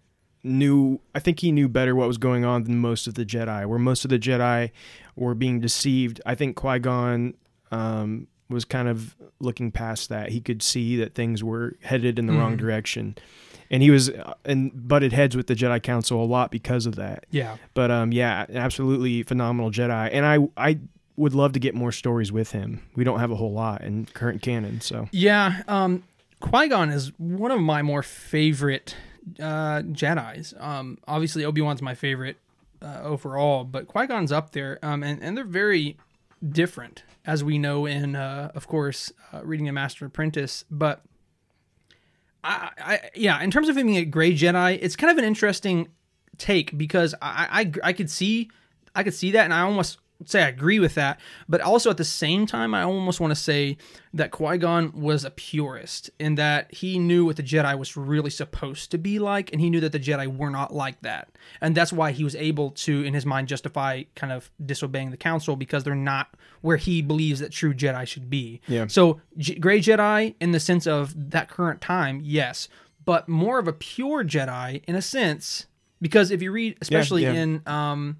knew. 0.44 1.00
I 1.14 1.18
think 1.20 1.40
he 1.40 1.50
knew 1.52 1.68
better 1.68 1.94
what 1.94 2.06
was 2.08 2.18
going 2.18 2.44
on 2.44 2.64
than 2.64 2.78
most 2.78 3.06
of 3.06 3.14
the 3.14 3.24
Jedi. 3.24 3.66
Where 3.66 3.78
most 3.78 4.04
of 4.04 4.10
the 4.10 4.18
Jedi 4.18 4.70
were 5.16 5.34
being 5.34 5.60
deceived. 5.60 6.20
I 6.24 6.34
think 6.34 6.56
Qui 6.56 6.78
Gon 6.78 7.34
um, 7.72 8.28
was 8.48 8.64
kind 8.64 8.88
of 8.88 9.16
looking 9.40 9.70
past 9.72 10.08
that. 10.08 10.30
He 10.30 10.40
could 10.40 10.62
see 10.62 10.96
that 10.96 11.14
things 11.14 11.42
were 11.42 11.76
headed 11.82 12.18
in 12.18 12.26
the 12.26 12.32
wrong 12.32 12.54
Mhm. 12.56 12.58
direction, 12.60 13.16
and 13.70 13.82
he 13.82 13.90
was 13.90 14.10
uh, 14.10 14.34
and 14.44 14.70
butted 14.88 15.12
heads 15.12 15.36
with 15.36 15.46
the 15.48 15.54
Jedi 15.54 15.82
Council 15.82 16.22
a 16.22 16.26
lot 16.26 16.50
because 16.50 16.86
of 16.86 16.94
that. 16.96 17.26
yeah, 17.30 17.56
But 17.74 17.90
um, 17.90 18.12
yeah, 18.12 18.46
absolutely 18.52 19.22
phenomenal 19.24 19.70
Jedi, 19.70 20.10
and 20.12 20.24
I 20.24 20.38
I 20.56 20.78
would 21.16 21.34
love 21.34 21.52
to 21.52 21.58
get 21.58 21.74
more 21.74 21.92
stories 21.92 22.30
with 22.30 22.52
him. 22.52 22.82
We 22.94 23.02
don't 23.02 23.18
have 23.20 23.30
a 23.30 23.36
whole 23.36 23.52
lot 23.52 23.82
in 23.82 24.04
current 24.06 24.42
canon, 24.42 24.80
so 24.80 25.08
yeah. 25.12 25.62
Um, 25.66 26.02
Qui 26.40 26.68
Gon 26.68 26.90
is 26.90 27.10
one 27.18 27.50
of 27.50 27.60
my 27.60 27.80
more 27.82 28.02
favorite 28.02 28.94
uh, 29.40 29.80
Jedi's. 29.82 30.54
Um, 30.60 30.98
obviously 31.08 31.44
Obi 31.44 31.62
Wan's 31.62 31.80
my 31.82 31.94
favorite 31.94 32.36
uh, 32.82 33.00
overall, 33.02 33.64
but 33.64 33.88
Qui 33.88 34.06
Gon's 34.06 34.30
up 34.30 34.52
there. 34.52 34.78
Um, 34.82 35.02
and 35.02 35.20
and 35.22 35.36
they're 35.36 35.44
very 35.44 35.96
different, 36.46 37.02
as 37.24 37.42
we 37.42 37.58
know 37.58 37.86
in, 37.86 38.16
uh, 38.16 38.50
of 38.54 38.66
course, 38.66 39.12
uh, 39.32 39.44
reading 39.44 39.68
a 39.68 39.72
Master 39.72 40.06
Apprentice. 40.06 40.64
But 40.70 41.02
I, 42.44 42.70
I, 42.78 43.00
yeah, 43.14 43.42
in 43.42 43.50
terms 43.50 43.68
of 43.68 43.76
him 43.76 43.86
being 43.86 43.98
a 43.98 44.04
gray 44.04 44.32
Jedi, 44.32 44.78
it's 44.80 44.96
kind 44.96 45.10
of 45.10 45.18
an 45.18 45.24
interesting 45.24 45.88
take 46.38 46.76
because 46.76 47.14
I, 47.20 47.72
I, 47.82 47.88
I 47.88 47.92
could 47.92 48.10
see, 48.10 48.50
I 48.94 49.02
could 49.02 49.14
see 49.14 49.32
that, 49.32 49.44
and 49.44 49.54
I 49.54 49.60
almost 49.60 49.98
say 50.24 50.42
I 50.42 50.48
agree 50.48 50.80
with 50.80 50.94
that. 50.94 51.20
But 51.48 51.60
also 51.60 51.90
at 51.90 51.96
the 51.96 52.04
same 52.04 52.46
time, 52.46 52.74
I 52.74 52.82
almost 52.82 53.20
want 53.20 53.30
to 53.30 53.36
say 53.36 53.76
that 54.14 54.30
Qui 54.30 54.58
Gon 54.58 54.92
was 54.94 55.24
a 55.24 55.30
purist 55.30 56.10
in 56.18 56.36
that 56.36 56.72
he 56.72 56.98
knew 56.98 57.24
what 57.24 57.36
the 57.36 57.42
Jedi 57.42 57.78
was 57.78 57.96
really 57.96 58.30
supposed 58.30 58.90
to 58.92 58.98
be 58.98 59.18
like, 59.18 59.52
and 59.52 59.60
he 59.60 59.70
knew 59.70 59.80
that 59.80 59.92
the 59.92 60.00
Jedi 60.00 60.34
were 60.34 60.50
not 60.50 60.74
like 60.74 61.00
that, 61.02 61.28
and 61.60 61.74
that's 61.74 61.92
why 61.92 62.12
he 62.12 62.24
was 62.24 62.34
able 62.34 62.70
to, 62.70 63.02
in 63.02 63.14
his 63.14 63.26
mind, 63.26 63.48
justify 63.48 64.04
kind 64.14 64.32
of 64.32 64.50
disobeying 64.64 65.10
the 65.10 65.16
Council 65.16 65.56
because 65.56 65.84
they're 65.84 65.94
not 65.94 66.34
where 66.62 66.76
he 66.76 67.02
believes 67.02 67.40
that 67.40 67.52
true 67.52 67.74
Jedi 67.74 68.06
should 68.06 68.30
be. 68.30 68.60
Yeah. 68.66 68.86
So 68.86 69.20
J- 69.36 69.56
gray 69.56 69.80
Jedi 69.80 70.34
in 70.40 70.52
the 70.52 70.60
sense 70.60 70.86
of 70.86 71.30
that 71.30 71.48
current 71.48 71.80
time, 71.80 72.20
yes, 72.24 72.68
but 73.04 73.28
more 73.28 73.58
of 73.58 73.68
a 73.68 73.72
pure 73.72 74.24
Jedi 74.24 74.82
in 74.86 74.94
a 74.94 75.02
sense 75.02 75.66
because 76.00 76.30
if 76.30 76.42
you 76.42 76.52
read, 76.52 76.76
especially 76.80 77.22
yeah. 77.22 77.32
in 77.32 77.62
um, 77.66 78.18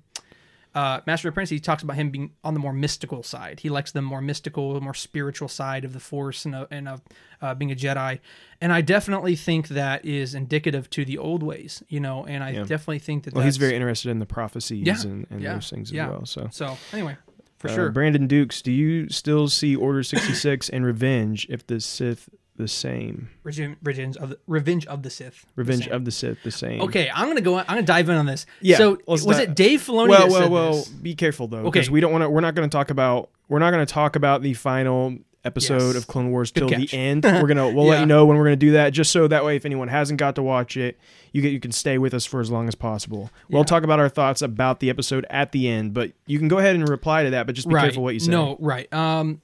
uh, 0.76 1.00
Master 1.06 1.28
Apprentice, 1.30 1.50
he 1.50 1.58
talks 1.58 1.82
about 1.82 1.96
him 1.96 2.10
being 2.10 2.30
on 2.44 2.52
the 2.54 2.60
more 2.60 2.72
mystical 2.72 3.22
side. 3.22 3.60
He 3.60 3.70
likes 3.70 3.92
the 3.92 4.02
more 4.02 4.20
mystical, 4.20 4.78
more 4.80 4.92
spiritual 4.94 5.48
side 5.48 5.84
of 5.86 5.92
the 5.94 6.00
Force 6.00 6.44
and 6.44 6.54
of, 6.54 6.68
and 6.70 6.86
of 6.86 7.00
uh, 7.40 7.54
being 7.54 7.72
a 7.72 7.74
Jedi. 7.74 8.20
And 8.60 8.72
I 8.72 8.82
definitely 8.82 9.36
think 9.36 9.68
that 9.68 10.04
is 10.04 10.34
indicative 10.34 10.90
to 10.90 11.04
the 11.06 11.16
old 11.18 11.42
ways, 11.42 11.82
you 11.88 11.98
know. 11.98 12.26
And 12.26 12.44
I 12.44 12.50
Yeah. 12.50 12.64
definitely 12.64 12.98
think 12.98 13.24
that 13.24 13.32
well, 13.34 13.44
he's 13.44 13.56
very 13.56 13.74
interested 13.74 14.10
in 14.10 14.18
the 14.18 14.26
prophecies 14.26 14.86
Yeah, 14.86 15.00
and, 15.10 15.26
and 15.30 15.40
yeah, 15.42 15.54
those 15.54 15.70
things 15.70 15.90
as 15.92 15.96
well. 15.96 16.26
So 16.26 16.48
So 16.52 16.76
anyway, 16.92 17.16
for 17.58 17.68
Uh, 17.70 17.74
sure. 17.74 17.90
Brandon 17.90 18.26
Dukes, 18.26 18.60
do 18.60 18.70
you 18.70 19.08
still 19.08 19.48
see 19.48 19.74
Order 19.74 20.02
66 20.02 20.68
and 20.68 20.84
Revenge 20.84 21.46
if 21.48 21.66
the 21.66 21.80
Sith 21.80 22.28
the 22.56 22.68
same? 22.68 23.28
Revenge, 23.42 24.16
of 24.16 24.30
the 24.30 24.38
Revenge 24.46 24.86
of 24.86 25.02
the 25.02 25.10
Sith. 25.10 25.46
Revenge 25.56 25.84
same. 25.84 25.92
of 25.92 26.04
the 26.04 26.10
Sith 26.10 26.42
the 26.42 26.50
same. 26.50 26.80
Okay, 26.82 27.10
I'm 27.14 27.28
gonna 27.28 27.40
go. 27.40 27.58
I'm 27.58 27.66
gonna 27.66 27.82
dive 27.82 28.08
in 28.08 28.16
on 28.16 28.26
this. 28.26 28.46
Yeah, 28.60 28.76
So 28.78 28.98
was 29.06 29.24
di- 29.24 29.42
it 29.42 29.54
Dave 29.54 29.82
Filoni 29.82 30.08
Well, 30.08 30.28
well, 30.30 30.50
well. 30.50 30.72
this? 30.72 30.88
Be 30.88 31.14
careful 31.14 31.46
though, 31.48 31.58
Okay. 31.58 31.70
because 31.70 31.90
we 31.90 32.00
don't 32.00 32.12
want 32.12 32.22
to. 32.22 32.30
We're 32.30 32.40
not 32.40 32.54
going 32.54 32.68
to 32.68 32.74
talk 32.74 32.90
about. 32.90 33.30
We're 33.48 33.58
not 33.60 33.70
going 33.70 33.86
to 33.86 33.92
talk 33.92 34.16
about 34.16 34.42
the 34.42 34.54
final 34.54 35.16
episode 35.44 35.94
Yes. 35.94 35.94
of 35.96 36.06
Clone 36.08 36.32
Wars 36.32 36.50
Good 36.50 36.60
till 36.60 36.68
catch. 36.70 36.90
the 36.90 36.96
end. 36.98 37.22
We're 37.24 37.46
gonna. 37.46 37.70
We'll 37.70 37.86
let 37.86 38.00
you 38.00 38.06
know 38.06 38.26
when 38.26 38.36
we're 38.36 38.44
going 38.46 38.58
to 38.58 38.66
do 38.66 38.72
that, 38.72 38.90
just 38.90 39.12
so 39.12 39.28
that 39.28 39.44
way, 39.44 39.54
if 39.54 39.64
anyone 39.64 39.86
hasn't 39.86 40.18
got 40.18 40.34
to 40.34 40.42
watch 40.42 40.76
it, 40.76 40.98
you 41.32 41.40
get 41.42 41.52
you 41.52 41.60
can 41.60 41.70
stay 41.70 41.98
with 41.98 42.14
us 42.14 42.26
for 42.26 42.40
as 42.40 42.50
long 42.50 42.66
as 42.66 42.74
possible. 42.74 43.30
We'll 43.48 43.64
talk 43.64 43.84
about 43.84 44.00
our 44.00 44.08
thoughts 44.08 44.42
about 44.42 44.80
the 44.80 44.90
episode 44.90 45.24
at 45.30 45.52
the 45.52 45.68
end, 45.68 45.94
but 45.94 46.10
you 46.26 46.38
can 46.40 46.48
go 46.48 46.58
ahead 46.58 46.74
and 46.74 46.88
reply 46.88 47.22
to 47.24 47.30
that. 47.30 47.46
But 47.46 47.54
just 47.54 47.68
be 47.68 47.74
right. 47.74 47.82
careful 47.82 48.02
what 48.02 48.14
you 48.14 48.20
say. 48.20 48.32
No, 48.32 48.56
right. 48.58 48.92
Um, 48.92 49.40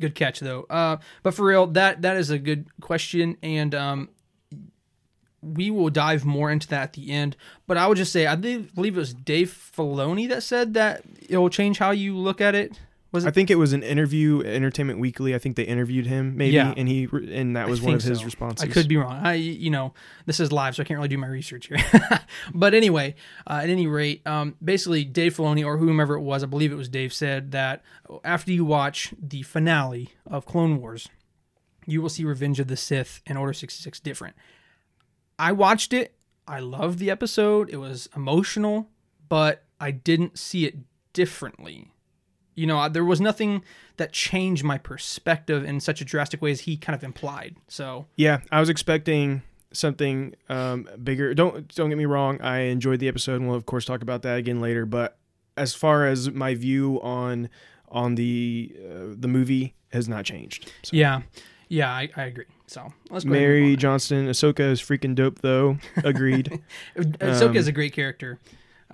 good 0.00 0.14
catch 0.14 0.40
though. 0.40 0.66
Uh, 0.70 0.98
but 1.22 1.34
for 1.34 1.46
real, 1.46 1.66
that 1.68 2.02
that 2.02 2.16
is 2.16 2.30
a 2.30 2.38
good 2.38 2.66
question, 2.80 3.36
and 3.42 3.74
um, 3.74 4.08
we 5.42 5.70
will 5.70 5.90
dive 5.90 6.24
more 6.24 6.50
into 6.50 6.68
that 6.68 6.82
at 6.82 6.92
the 6.94 7.10
end. 7.10 7.36
But 7.66 7.76
I 7.76 7.86
would 7.86 7.96
just 7.96 8.12
say, 8.12 8.26
I 8.26 8.34
believe 8.34 8.96
it 8.96 9.00
was 9.00 9.14
Dave 9.14 9.50
Filoni 9.76 10.28
that 10.28 10.42
said 10.42 10.74
that 10.74 11.02
it 11.28 11.38
will 11.38 11.50
change 11.50 11.78
how 11.78 11.90
you 11.90 12.16
look 12.16 12.40
at 12.40 12.54
it. 12.54 12.78
Was 13.10 13.24
I 13.24 13.30
think 13.30 13.50
it 13.50 13.54
was 13.54 13.72
an 13.72 13.82
interview, 13.82 14.42
Entertainment 14.42 14.98
Weekly. 14.98 15.34
I 15.34 15.38
think 15.38 15.56
they 15.56 15.62
interviewed 15.62 16.06
him, 16.06 16.36
maybe, 16.36 16.54
Yeah. 16.56 16.74
and 16.76 16.86
he 16.86 17.08
and 17.32 17.56
that 17.56 17.66
I 17.66 17.70
was 17.70 17.80
one 17.80 17.94
of 17.94 18.02
his 18.02 18.18
so. 18.18 18.24
responses. 18.24 18.68
I 18.68 18.70
could 18.70 18.86
be 18.86 18.98
wrong. 18.98 19.24
I, 19.24 19.34
you 19.34 19.70
know, 19.70 19.94
this 20.26 20.40
is 20.40 20.52
live, 20.52 20.76
so 20.76 20.82
I 20.82 20.84
can't 20.84 20.98
really 20.98 21.08
do 21.08 21.16
my 21.16 21.26
research 21.26 21.68
here. 21.68 21.78
but 22.54 22.74
anyway, 22.74 23.14
uh, 23.46 23.60
at 23.62 23.70
any 23.70 23.86
rate, 23.86 24.26
um, 24.26 24.56
basically, 24.62 25.04
Dave 25.04 25.34
Filoni 25.34 25.64
or 25.64 25.78
whomever 25.78 26.16
it 26.16 26.20
was, 26.20 26.42
I 26.42 26.46
believe 26.46 26.70
it 26.70 26.76
was 26.76 26.90
Dave, 26.90 27.14
said 27.14 27.52
that 27.52 27.82
after 28.24 28.52
you 28.52 28.66
watch 28.66 29.14
the 29.18 29.40
finale 29.42 30.10
of 30.26 30.44
Clone 30.44 30.78
Wars, 30.78 31.08
you 31.86 32.02
will 32.02 32.10
see 32.10 32.24
Revenge 32.24 32.60
of 32.60 32.68
the 32.68 32.76
Sith 32.76 33.22
and 33.26 33.38
Order 33.38 33.54
66 33.54 34.00
different. 34.00 34.36
I 35.38 35.52
watched 35.52 35.94
it. 35.94 36.14
I 36.46 36.60
loved 36.60 36.98
the 36.98 37.10
episode. 37.10 37.70
It 37.70 37.76
was 37.78 38.10
emotional, 38.14 38.90
but 39.30 39.64
I 39.80 39.92
didn't 39.92 40.38
see 40.38 40.66
it 40.66 40.76
differently. 41.14 41.90
You 42.58 42.66
know, 42.66 42.88
there 42.88 43.04
was 43.04 43.20
nothing 43.20 43.62
that 43.98 44.12
changed 44.12 44.64
my 44.64 44.78
perspective 44.78 45.64
in 45.64 45.78
such 45.80 46.00
a 46.00 46.04
drastic 46.04 46.42
way 46.42 46.50
as 46.50 46.60
he 46.60 46.76
kind 46.76 46.96
of 46.96 47.04
implied. 47.04 47.56
So, 47.68 48.06
Yeah, 48.16 48.40
I 48.50 48.60
was 48.60 48.68
expecting 48.68 49.42
something 49.72 50.34
um, 50.48 50.88
bigger. 51.02 51.34
Don't 51.34 51.72
don't 51.74 51.88
get 51.88 51.98
me 51.98 52.06
wrong. 52.06 52.40
I 52.40 52.60
enjoyed 52.60 53.00
the 53.00 53.08
episode, 53.08 53.36
and 53.36 53.48
we'll 53.48 53.56
of 53.56 53.66
course 53.66 53.84
talk 53.84 54.02
about 54.02 54.22
that 54.22 54.38
again 54.38 54.60
later. 54.60 54.86
But 54.86 55.18
as 55.56 55.74
far 55.74 56.06
as 56.06 56.30
my 56.30 56.54
view 56.54 57.00
on 57.02 57.48
on 57.88 58.16
the 58.16 58.74
uh, 58.78 59.14
the 59.16 59.28
movie 59.28 59.74
has 59.92 60.08
not 60.08 60.24
changed. 60.24 60.70
So. 60.82 60.96
yeah, 60.96 61.22
yeah, 61.68 61.90
I, 61.90 62.08
I 62.16 62.24
agree. 62.24 62.44
So, 62.66 62.92
let's 63.10 63.24
go. 63.24 63.30
Mary 63.30 63.76
Johnston, 63.76 64.26
Ahsoka 64.26 64.60
is 64.60 64.80
freaking 64.80 65.14
dope 65.14 65.40
though. 65.40 65.78
Agreed. 66.04 66.60
Ahsoka 66.96 67.50
um, 67.50 67.56
is 67.56 67.68
a 67.68 67.72
great 67.72 67.92
character. 67.92 68.38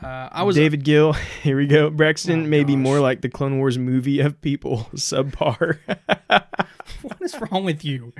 Uh, 0.03 0.29
I 0.33 0.43
was 0.43 0.57
David 0.57 0.85
Gill, 0.85 1.13
here 1.43 1.57
we 1.57 1.67
go. 1.67 1.89
Braxton 1.91 2.45
Oh, 2.45 2.49
may 2.49 2.65
be 2.65 2.77
more 2.77 3.01
like 3.01 3.21
the 3.21 3.29
Clone 3.29 3.59
Wars 3.59 3.79
movie 3.79 4.21
of 4.21 4.41
people, 4.41 4.89
subpar. 4.95 5.79
what 7.03 7.23
is 7.23 7.37
wrong 7.41 7.65
with 7.65 7.85
you? 7.85 8.13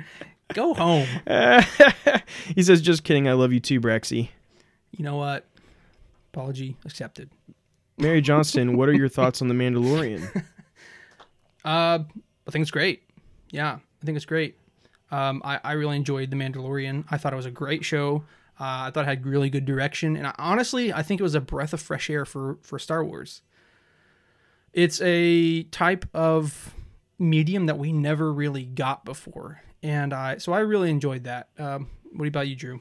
Go 0.53 0.73
home. 0.73 1.07
he 2.55 2.63
says, 2.63 2.81
"Just 2.81 3.03
kidding. 3.03 3.27
I 3.27 3.33
love 3.33 3.51
you 3.51 3.59
too, 3.59 3.79
Brexy." 3.79 4.31
You 4.91 5.03
know 5.03 5.17
what? 5.17 5.45
Apology 6.33 6.77
accepted. 6.85 7.29
Mary 7.97 8.21
Johnston, 8.21 8.77
what 8.77 8.87
are 8.89 8.93
your 8.93 9.09
thoughts 9.09 9.41
on 9.41 9.47
the 9.47 9.53
Mandalorian? 9.53 10.21
Uh, 11.63 11.99
I 12.47 12.51
think 12.51 12.61
it's 12.61 12.71
great. 12.71 13.03
Yeah, 13.51 13.79
I 14.01 14.05
think 14.05 14.15
it's 14.17 14.25
great. 14.25 14.57
Um, 15.11 15.41
I, 15.45 15.59
I 15.63 15.71
really 15.73 15.95
enjoyed 15.95 16.29
The 16.29 16.35
Mandalorian. 16.35 17.05
I 17.09 17.17
thought 17.17 17.33
it 17.33 17.37
was 17.37 17.45
a 17.45 17.51
great 17.51 17.83
show. 17.85 18.23
Uh, 18.59 18.87
I 18.87 18.91
thought 18.91 19.03
it 19.03 19.07
had 19.07 19.25
really 19.25 19.49
good 19.49 19.65
direction, 19.65 20.15
and 20.15 20.27
I, 20.27 20.35
honestly, 20.37 20.93
I 20.93 21.03
think 21.03 21.19
it 21.19 21.23
was 21.23 21.35
a 21.35 21.41
breath 21.41 21.73
of 21.73 21.81
fresh 21.81 22.09
air 22.09 22.25
for 22.25 22.57
for 22.61 22.79
Star 22.79 23.03
Wars. 23.03 23.41
It's 24.71 25.01
a 25.01 25.63
type 25.63 26.05
of 26.13 26.73
medium 27.19 27.65
that 27.65 27.77
we 27.77 27.91
never 27.91 28.31
really 28.31 28.65
got 28.65 29.03
before, 29.03 29.61
and 29.83 30.13
I 30.13 30.37
so 30.37 30.53
I 30.53 30.59
really 30.59 30.89
enjoyed 30.89 31.25
that. 31.25 31.49
Um, 31.57 31.89
what 32.13 32.27
about 32.27 32.47
you, 32.47 32.55
Drew? 32.55 32.79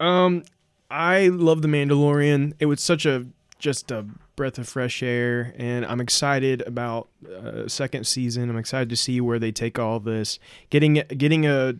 Um, 0.00 0.44
I 0.90 1.28
love 1.28 1.62
the 1.62 1.68
Mandalorian. 1.68 2.54
It 2.58 2.66
was 2.66 2.80
such 2.80 3.06
a 3.06 3.26
just 3.60 3.90
a 3.92 4.06
breath 4.34 4.58
of 4.58 4.68
fresh 4.68 5.02
air, 5.02 5.54
and 5.56 5.84
I'm 5.84 6.00
excited 6.00 6.62
about 6.62 7.08
uh, 7.30 7.68
second 7.68 8.06
season. 8.06 8.50
I'm 8.50 8.56
excited 8.56 8.88
to 8.88 8.96
see 8.96 9.20
where 9.20 9.38
they 9.38 9.52
take 9.52 9.78
all 9.78 10.00
this. 10.00 10.38
Getting 10.70 10.94
getting 10.94 11.46
a 11.46 11.74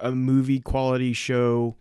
a 0.00 0.12
movie 0.12 0.60
quality 0.60 1.12
show 1.12 1.76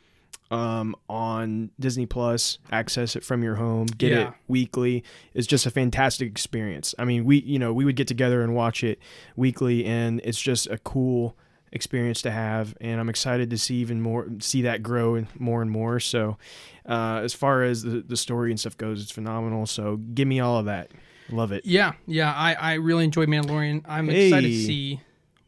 um, 0.51 0.95
on 1.07 1.69
Disney 1.79 2.05
Plus, 2.07 2.57
access 2.71 3.15
it 3.15 3.23
from 3.23 3.43
your 3.43 3.55
home, 3.55 3.85
get 3.85 4.11
Yeah. 4.11 4.27
it 4.29 4.33
weekly 4.47 5.03
It's 5.35 5.45
just 5.45 5.65
a 5.67 5.69
fantastic 5.71 6.27
experience. 6.27 6.95
I 6.97 7.05
mean, 7.05 7.23
we 7.25 7.37
you 7.41 7.59
know 7.59 7.71
we 7.73 7.85
would 7.85 7.95
get 7.95 8.07
together 8.07 8.41
and 8.41 8.55
watch 8.55 8.83
it 8.83 8.99
weekly, 9.35 9.85
and 9.85 10.19
it's 10.23 10.41
just 10.41 10.65
a 10.67 10.77
cool 10.79 11.35
experience 11.71 12.23
to 12.23 12.31
have. 12.31 12.75
And 12.81 12.99
I'm 12.99 13.09
excited 13.09 13.51
to 13.51 13.57
see 13.59 13.75
even 13.75 14.01
more, 14.01 14.27
see 14.39 14.63
that 14.63 14.81
grow 14.81 15.13
and 15.13 15.27
more 15.39 15.61
and 15.61 15.69
more. 15.69 15.99
So, 15.99 16.37
uh, 16.87 17.21
as 17.23 17.35
far 17.35 17.61
as 17.61 17.83
the 17.83 18.01
the 18.01 18.17
story 18.17 18.49
and 18.49 18.59
stuff 18.59 18.75
goes, 18.75 19.03
it's 19.03 19.11
phenomenal. 19.11 19.67
So 19.67 19.97
give 19.97 20.27
me 20.27 20.39
all 20.39 20.57
of 20.57 20.65
that. 20.65 20.89
Love 21.31 21.51
it. 21.51 21.63
Yeah, 21.63 21.91
yeah, 22.07 22.33
I, 22.33 22.55
I 22.55 22.73
really 22.73 23.03
enjoyed 23.03 23.29
Mandalorian. 23.29 23.83
I'm 23.87 24.09
excited 24.09 24.47
to 24.47 24.53
Hey. 24.53 24.99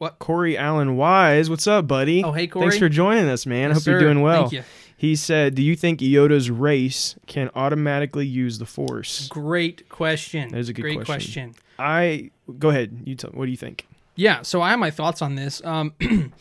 See. 0.09 0.15
Corey 0.19 0.57
Allen 0.57 0.97
Wise, 0.97 1.49
what's 1.49 1.67
up, 1.67 1.87
buddy? 1.87 2.23
Oh, 2.23 2.31
hey, 2.31 2.47
Corey. 2.47 2.63
Thanks 2.65 2.77
for 2.77 2.89
joining 2.89 3.27
us, 3.29 3.45
man. 3.45 3.65
I 3.71 3.73
Yes, 3.73 3.77
hope 3.85 3.91
you're 3.91 3.99
doing 3.99 4.21
well. 4.21 4.43
Thank 4.43 4.53
you. 4.53 4.63
He 4.97 5.15
said, 5.15 5.55
"Do 5.55 5.63
you 5.63 5.75
think 5.75 5.99
Yoda's 5.99 6.51
race 6.51 7.15
can 7.25 7.49
automatically 7.55 8.27
use 8.27 8.59
the 8.59 8.67
Force?" 8.67 9.27
Great 9.29 9.89
question. 9.89 10.49
That 10.49 10.59
is 10.59 10.69
a 10.69 10.73
good 10.73 10.83
Great 10.83 10.95
question. 11.05 11.53
question. 11.53 11.55
I 11.79 12.29
go 12.59 12.69
ahead. 12.69 13.01
You 13.05 13.15
tell. 13.15 13.31
What 13.31 13.45
do 13.45 13.51
you 13.51 13.57
think? 13.57 13.87
Yeah, 14.15 14.43
so 14.43 14.61
I 14.61 14.69
have 14.69 14.79
my 14.79 14.91
thoughts 14.91 15.21
on 15.23 15.33
this. 15.35 15.63
Um, 15.65 15.93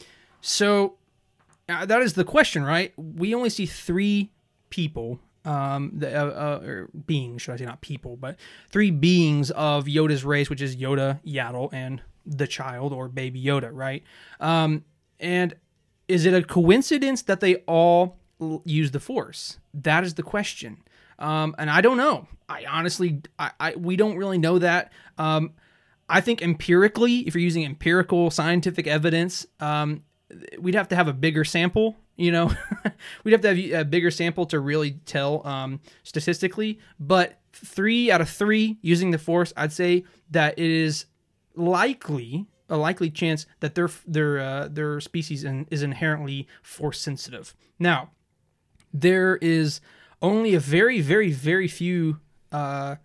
so 0.42 0.94
uh, 1.68 1.86
that 1.86 2.02
is 2.02 2.14
the 2.14 2.24
question, 2.24 2.62
right? 2.64 2.92
We 2.98 3.34
only 3.34 3.48
see 3.48 3.64
three 3.64 4.30
people, 4.68 5.20
um, 5.44 5.92
the, 5.94 6.14
uh, 6.14 6.26
uh, 6.26 6.60
or 6.66 6.90
beings, 7.06 7.42
should 7.42 7.54
I 7.54 7.56
say, 7.56 7.64
not 7.64 7.80
people, 7.80 8.16
but 8.16 8.36
three 8.70 8.90
beings 8.90 9.50
of 9.52 9.86
Yoda's 9.86 10.24
race, 10.24 10.50
which 10.50 10.60
is 10.60 10.76
Yoda, 10.76 11.20
Yaddle, 11.24 11.72
and 11.72 12.02
the 12.30 12.46
child 12.46 12.92
or 12.92 13.08
baby 13.08 13.42
Yoda, 13.42 13.70
right? 13.72 14.02
Um, 14.38 14.84
and 15.18 15.54
is 16.08 16.24
it 16.24 16.32
a 16.32 16.42
coincidence 16.42 17.22
that 17.22 17.40
they 17.40 17.56
all 17.66 18.18
use 18.64 18.90
the 18.92 19.00
Force? 19.00 19.58
That 19.74 20.04
is 20.04 20.14
the 20.14 20.22
question. 20.22 20.78
Um, 21.18 21.54
and 21.58 21.68
I 21.68 21.80
don't 21.80 21.96
know. 21.96 22.26
I 22.48 22.64
honestly, 22.68 23.20
I, 23.38 23.50
I 23.60 23.74
we 23.76 23.96
don't 23.96 24.16
really 24.16 24.38
know 24.38 24.58
that. 24.58 24.92
Um, 25.18 25.52
I 26.08 26.20
think 26.20 26.42
empirically, 26.42 27.18
if 27.20 27.34
you're 27.34 27.42
using 27.42 27.64
empirical 27.64 28.30
scientific 28.30 28.86
evidence, 28.86 29.46
um, 29.60 30.02
we'd 30.58 30.74
have 30.74 30.88
to 30.88 30.96
have 30.96 31.06
a 31.06 31.12
bigger 31.12 31.44
sample. 31.44 31.96
You 32.16 32.32
know, 32.32 32.52
we'd 33.24 33.32
have 33.32 33.42
to 33.42 33.54
have 33.54 33.82
a 33.82 33.84
bigger 33.84 34.10
sample 34.10 34.46
to 34.46 34.58
really 34.58 34.92
tell 35.04 35.46
um, 35.46 35.80
statistically. 36.02 36.80
But 36.98 37.38
three 37.52 38.10
out 38.10 38.20
of 38.20 38.28
three 38.28 38.78
using 38.82 39.10
the 39.10 39.18
force, 39.18 39.52
I'd 39.56 39.72
say 39.72 40.04
that 40.30 40.58
it 40.58 40.70
is 40.70 41.06
likely 41.54 42.46
a 42.68 42.76
likely 42.76 43.10
chance 43.10 43.46
that 43.58 43.74
their 43.74 43.90
their 44.06 44.38
uh, 44.38 44.68
their 44.68 45.00
species 45.00 45.44
in, 45.44 45.66
is 45.70 45.82
inherently 45.82 46.46
force 46.62 47.00
sensitive. 47.00 47.54
Now, 47.78 48.10
there 48.94 49.36
is 49.36 49.80
only 50.22 50.54
a 50.54 50.60
very 50.60 51.00
very 51.00 51.32
very 51.32 51.68
few 51.68 52.20
uh, 52.52 52.96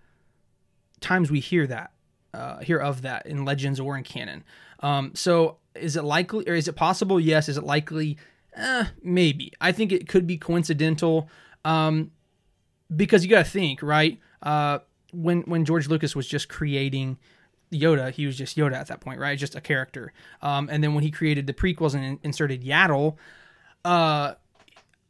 times 1.02 1.32
we 1.32 1.40
hear 1.40 1.66
that 1.68 1.92
uh, 2.34 2.60
hear 2.60 2.78
of 2.78 3.02
that 3.02 3.26
in 3.26 3.44
legends 3.44 3.80
or 3.80 3.98
in 3.98 4.04
canon. 4.04 4.44
Um, 4.82 5.14
so 5.16 5.58
is 5.74 5.96
it 5.96 6.04
likely 6.04 6.48
or 6.48 6.54
is 6.54 6.68
it 6.68 6.76
possible? 6.76 7.20
Yes. 7.20 7.50
Is 7.50 7.58
it 7.58 7.64
likely? 7.64 8.18
Eh, 8.56 8.86
maybe. 9.04 9.52
I 9.60 9.72
think 9.72 9.92
it 9.92 10.08
could 10.08 10.28
be 10.28 10.38
coincidental 10.38 11.30
um, 11.66 12.12
because 12.96 13.24
you 13.24 13.30
got 13.30 13.46
to 13.46 13.52
think 13.52 13.82
right. 13.82 14.20
Uh, 14.42 14.80
when 15.12 15.42
when 15.42 15.66
George 15.66 15.88
Lucas 15.88 16.16
was 16.16 16.28
just 16.28 16.50
creating 16.50 17.18
Yoda, 17.80 18.12
he 18.12 18.26
was 18.26 18.38
just 18.38 18.58
Yoda 18.58 18.74
at 18.74 18.88
that 18.88 19.02
point, 19.02 19.20
right? 19.20 19.38
Just 19.38 19.56
a 19.56 19.62
character. 19.62 20.14
Um, 20.42 20.70
and 20.72 20.84
then 20.84 20.94
when 20.94 21.04
he 21.04 21.12
created 21.12 21.48
the 21.48 21.54
prequels 21.54 21.94
and 21.94 22.20
inserted 22.24 22.64
Yaddle, 22.64 23.16
uh, 23.84 24.34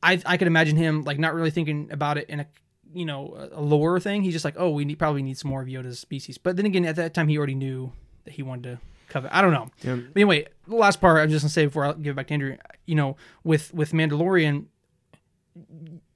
I 0.03 0.21
I 0.25 0.37
could 0.37 0.47
imagine 0.47 0.75
him 0.75 1.03
like 1.03 1.19
not 1.19 1.33
really 1.33 1.51
thinking 1.51 1.89
about 1.91 2.17
it 2.17 2.29
in 2.29 2.41
a 2.41 2.47
you 2.93 3.05
know 3.05 3.49
a 3.51 3.61
lore 3.61 3.99
thing. 3.99 4.21
He's 4.23 4.33
just 4.33 4.45
like, 4.45 4.55
oh, 4.57 4.69
we 4.69 4.85
need, 4.85 4.99
probably 4.99 5.23
need 5.23 5.37
some 5.37 5.51
more 5.51 5.61
of 5.61 5.67
Yoda's 5.67 5.99
species. 5.99 6.37
But 6.37 6.55
then 6.55 6.65
again, 6.65 6.85
at 6.85 6.95
that 6.97 7.13
time, 7.13 7.27
he 7.27 7.37
already 7.37 7.55
knew 7.55 7.91
that 8.23 8.31
he 8.31 8.43
wanted 8.43 8.63
to 8.63 8.79
cover. 9.09 9.29
I 9.31 9.41
don't 9.41 9.53
know. 9.53 9.69
Yeah. 9.81 9.95
But 9.95 10.17
anyway, 10.17 10.47
the 10.67 10.75
last 10.75 11.01
part 11.01 11.19
I'm 11.19 11.29
just 11.29 11.43
gonna 11.43 11.49
say 11.49 11.65
before 11.65 11.85
I 11.85 11.93
give 11.93 12.11
it 12.11 12.15
back 12.15 12.27
to 12.27 12.33
Andrew. 12.33 12.57
You 12.85 12.95
know, 12.95 13.17
with 13.43 13.73
with 13.73 13.91
Mandalorian, 13.91 14.65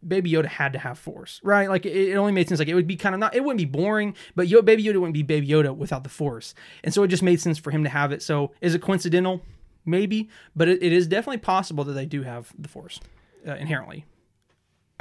Baby 0.07 0.31
Yoda 0.31 0.45
had 0.45 0.73
to 0.73 0.79
have 0.79 0.97
Force, 0.97 1.41
right? 1.43 1.69
Like 1.69 1.85
it, 1.85 1.93
it 1.93 2.15
only 2.15 2.31
made 2.31 2.47
sense. 2.47 2.59
Like 2.59 2.67
it 2.67 2.75
would 2.75 2.87
be 2.87 2.95
kind 2.95 3.13
of 3.13 3.19
not, 3.19 3.35
it 3.35 3.43
wouldn't 3.43 3.57
be 3.57 3.65
boring, 3.65 4.15
but 4.35 4.47
Yo, 4.47 4.61
Baby 4.61 4.83
Yoda 4.83 4.95
wouldn't 4.95 5.13
be 5.13 5.23
Baby 5.23 5.47
Yoda 5.47 5.75
without 5.75 6.03
the 6.03 6.09
Force, 6.09 6.53
and 6.83 6.93
so 6.93 7.03
it 7.03 7.09
just 7.09 7.23
made 7.23 7.41
sense 7.41 7.57
for 7.57 7.71
him 7.71 7.83
to 7.83 7.89
have 7.89 8.11
it. 8.11 8.21
So 8.21 8.51
is 8.61 8.75
it 8.75 8.81
coincidental? 8.81 9.41
Maybe, 9.85 10.29
but 10.55 10.67
it, 10.67 10.83
it 10.83 10.93
is 10.93 11.07
definitely 11.07 11.39
possible 11.39 11.83
that 11.85 11.93
they 11.93 12.05
do 12.05 12.23
have 12.23 12.53
the 12.57 12.69
Force 12.69 12.99
uh, 13.47 13.55
inherently. 13.55 14.05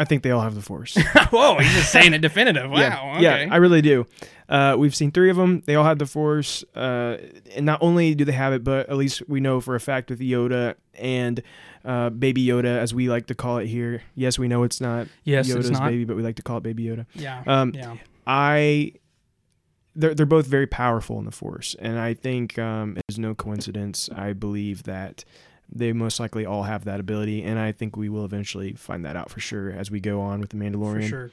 I 0.00 0.04
think 0.04 0.22
they 0.22 0.30
all 0.30 0.40
have 0.40 0.54
the 0.54 0.62
Force. 0.62 0.96
Whoa, 1.30 1.58
he's 1.58 1.74
just 1.74 1.90
saying 1.90 2.14
it 2.14 2.20
definitive. 2.20 2.70
Wow. 2.70 2.78
yeah, 2.78 3.14
okay. 3.16 3.22
yeah, 3.22 3.48
I 3.50 3.56
really 3.56 3.82
do. 3.82 4.06
Uh, 4.48 4.76
we've 4.78 4.94
seen 4.94 5.10
three 5.10 5.28
of 5.28 5.36
them. 5.36 5.62
They 5.66 5.74
all 5.74 5.84
have 5.84 5.98
the 5.98 6.06
Force, 6.06 6.64
uh, 6.76 7.16
and 7.54 7.66
not 7.66 7.82
only 7.82 8.14
do 8.14 8.24
they 8.24 8.32
have 8.32 8.52
it, 8.52 8.62
but 8.62 8.88
at 8.88 8.96
least 8.96 9.28
we 9.28 9.40
know 9.40 9.60
for 9.60 9.74
a 9.74 9.80
fact 9.80 10.10
with 10.10 10.20
Yoda 10.20 10.76
and 10.94 11.42
uh, 11.88 12.10
Baby 12.10 12.46
Yoda, 12.46 12.78
as 12.78 12.92
we 12.92 13.08
like 13.08 13.26
to 13.26 13.34
call 13.34 13.58
it 13.58 13.66
here. 13.66 14.02
Yes, 14.14 14.38
we 14.38 14.46
know 14.46 14.62
it's 14.62 14.80
not 14.80 15.08
yes, 15.24 15.48
Yoda's 15.48 15.70
not. 15.70 15.88
baby, 15.88 16.04
but 16.04 16.16
we 16.16 16.22
like 16.22 16.36
to 16.36 16.42
call 16.42 16.58
it 16.58 16.62
Baby 16.62 16.84
Yoda. 16.84 17.06
Yeah. 17.14 17.42
Um, 17.46 17.72
yeah. 17.74 17.96
I 18.26 18.92
they're 19.96 20.14
they're 20.14 20.26
both 20.26 20.46
very 20.46 20.66
powerful 20.66 21.18
in 21.18 21.24
the 21.24 21.32
Force, 21.32 21.74
and 21.78 21.98
I 21.98 22.12
think 22.12 22.58
um, 22.58 22.98
it's 23.08 23.16
no 23.16 23.34
coincidence. 23.34 24.10
I 24.14 24.34
believe 24.34 24.82
that 24.82 25.24
they 25.72 25.92
most 25.94 26.20
likely 26.20 26.44
all 26.44 26.64
have 26.64 26.84
that 26.84 27.00
ability, 27.00 27.42
and 27.42 27.58
I 27.58 27.72
think 27.72 27.96
we 27.96 28.10
will 28.10 28.26
eventually 28.26 28.74
find 28.74 29.04
that 29.06 29.16
out 29.16 29.30
for 29.30 29.40
sure 29.40 29.70
as 29.70 29.90
we 29.90 29.98
go 29.98 30.20
on 30.20 30.40
with 30.40 30.50
the 30.50 30.56
Mandalorian. 30.56 31.02
For 31.02 31.08
sure. 31.08 31.30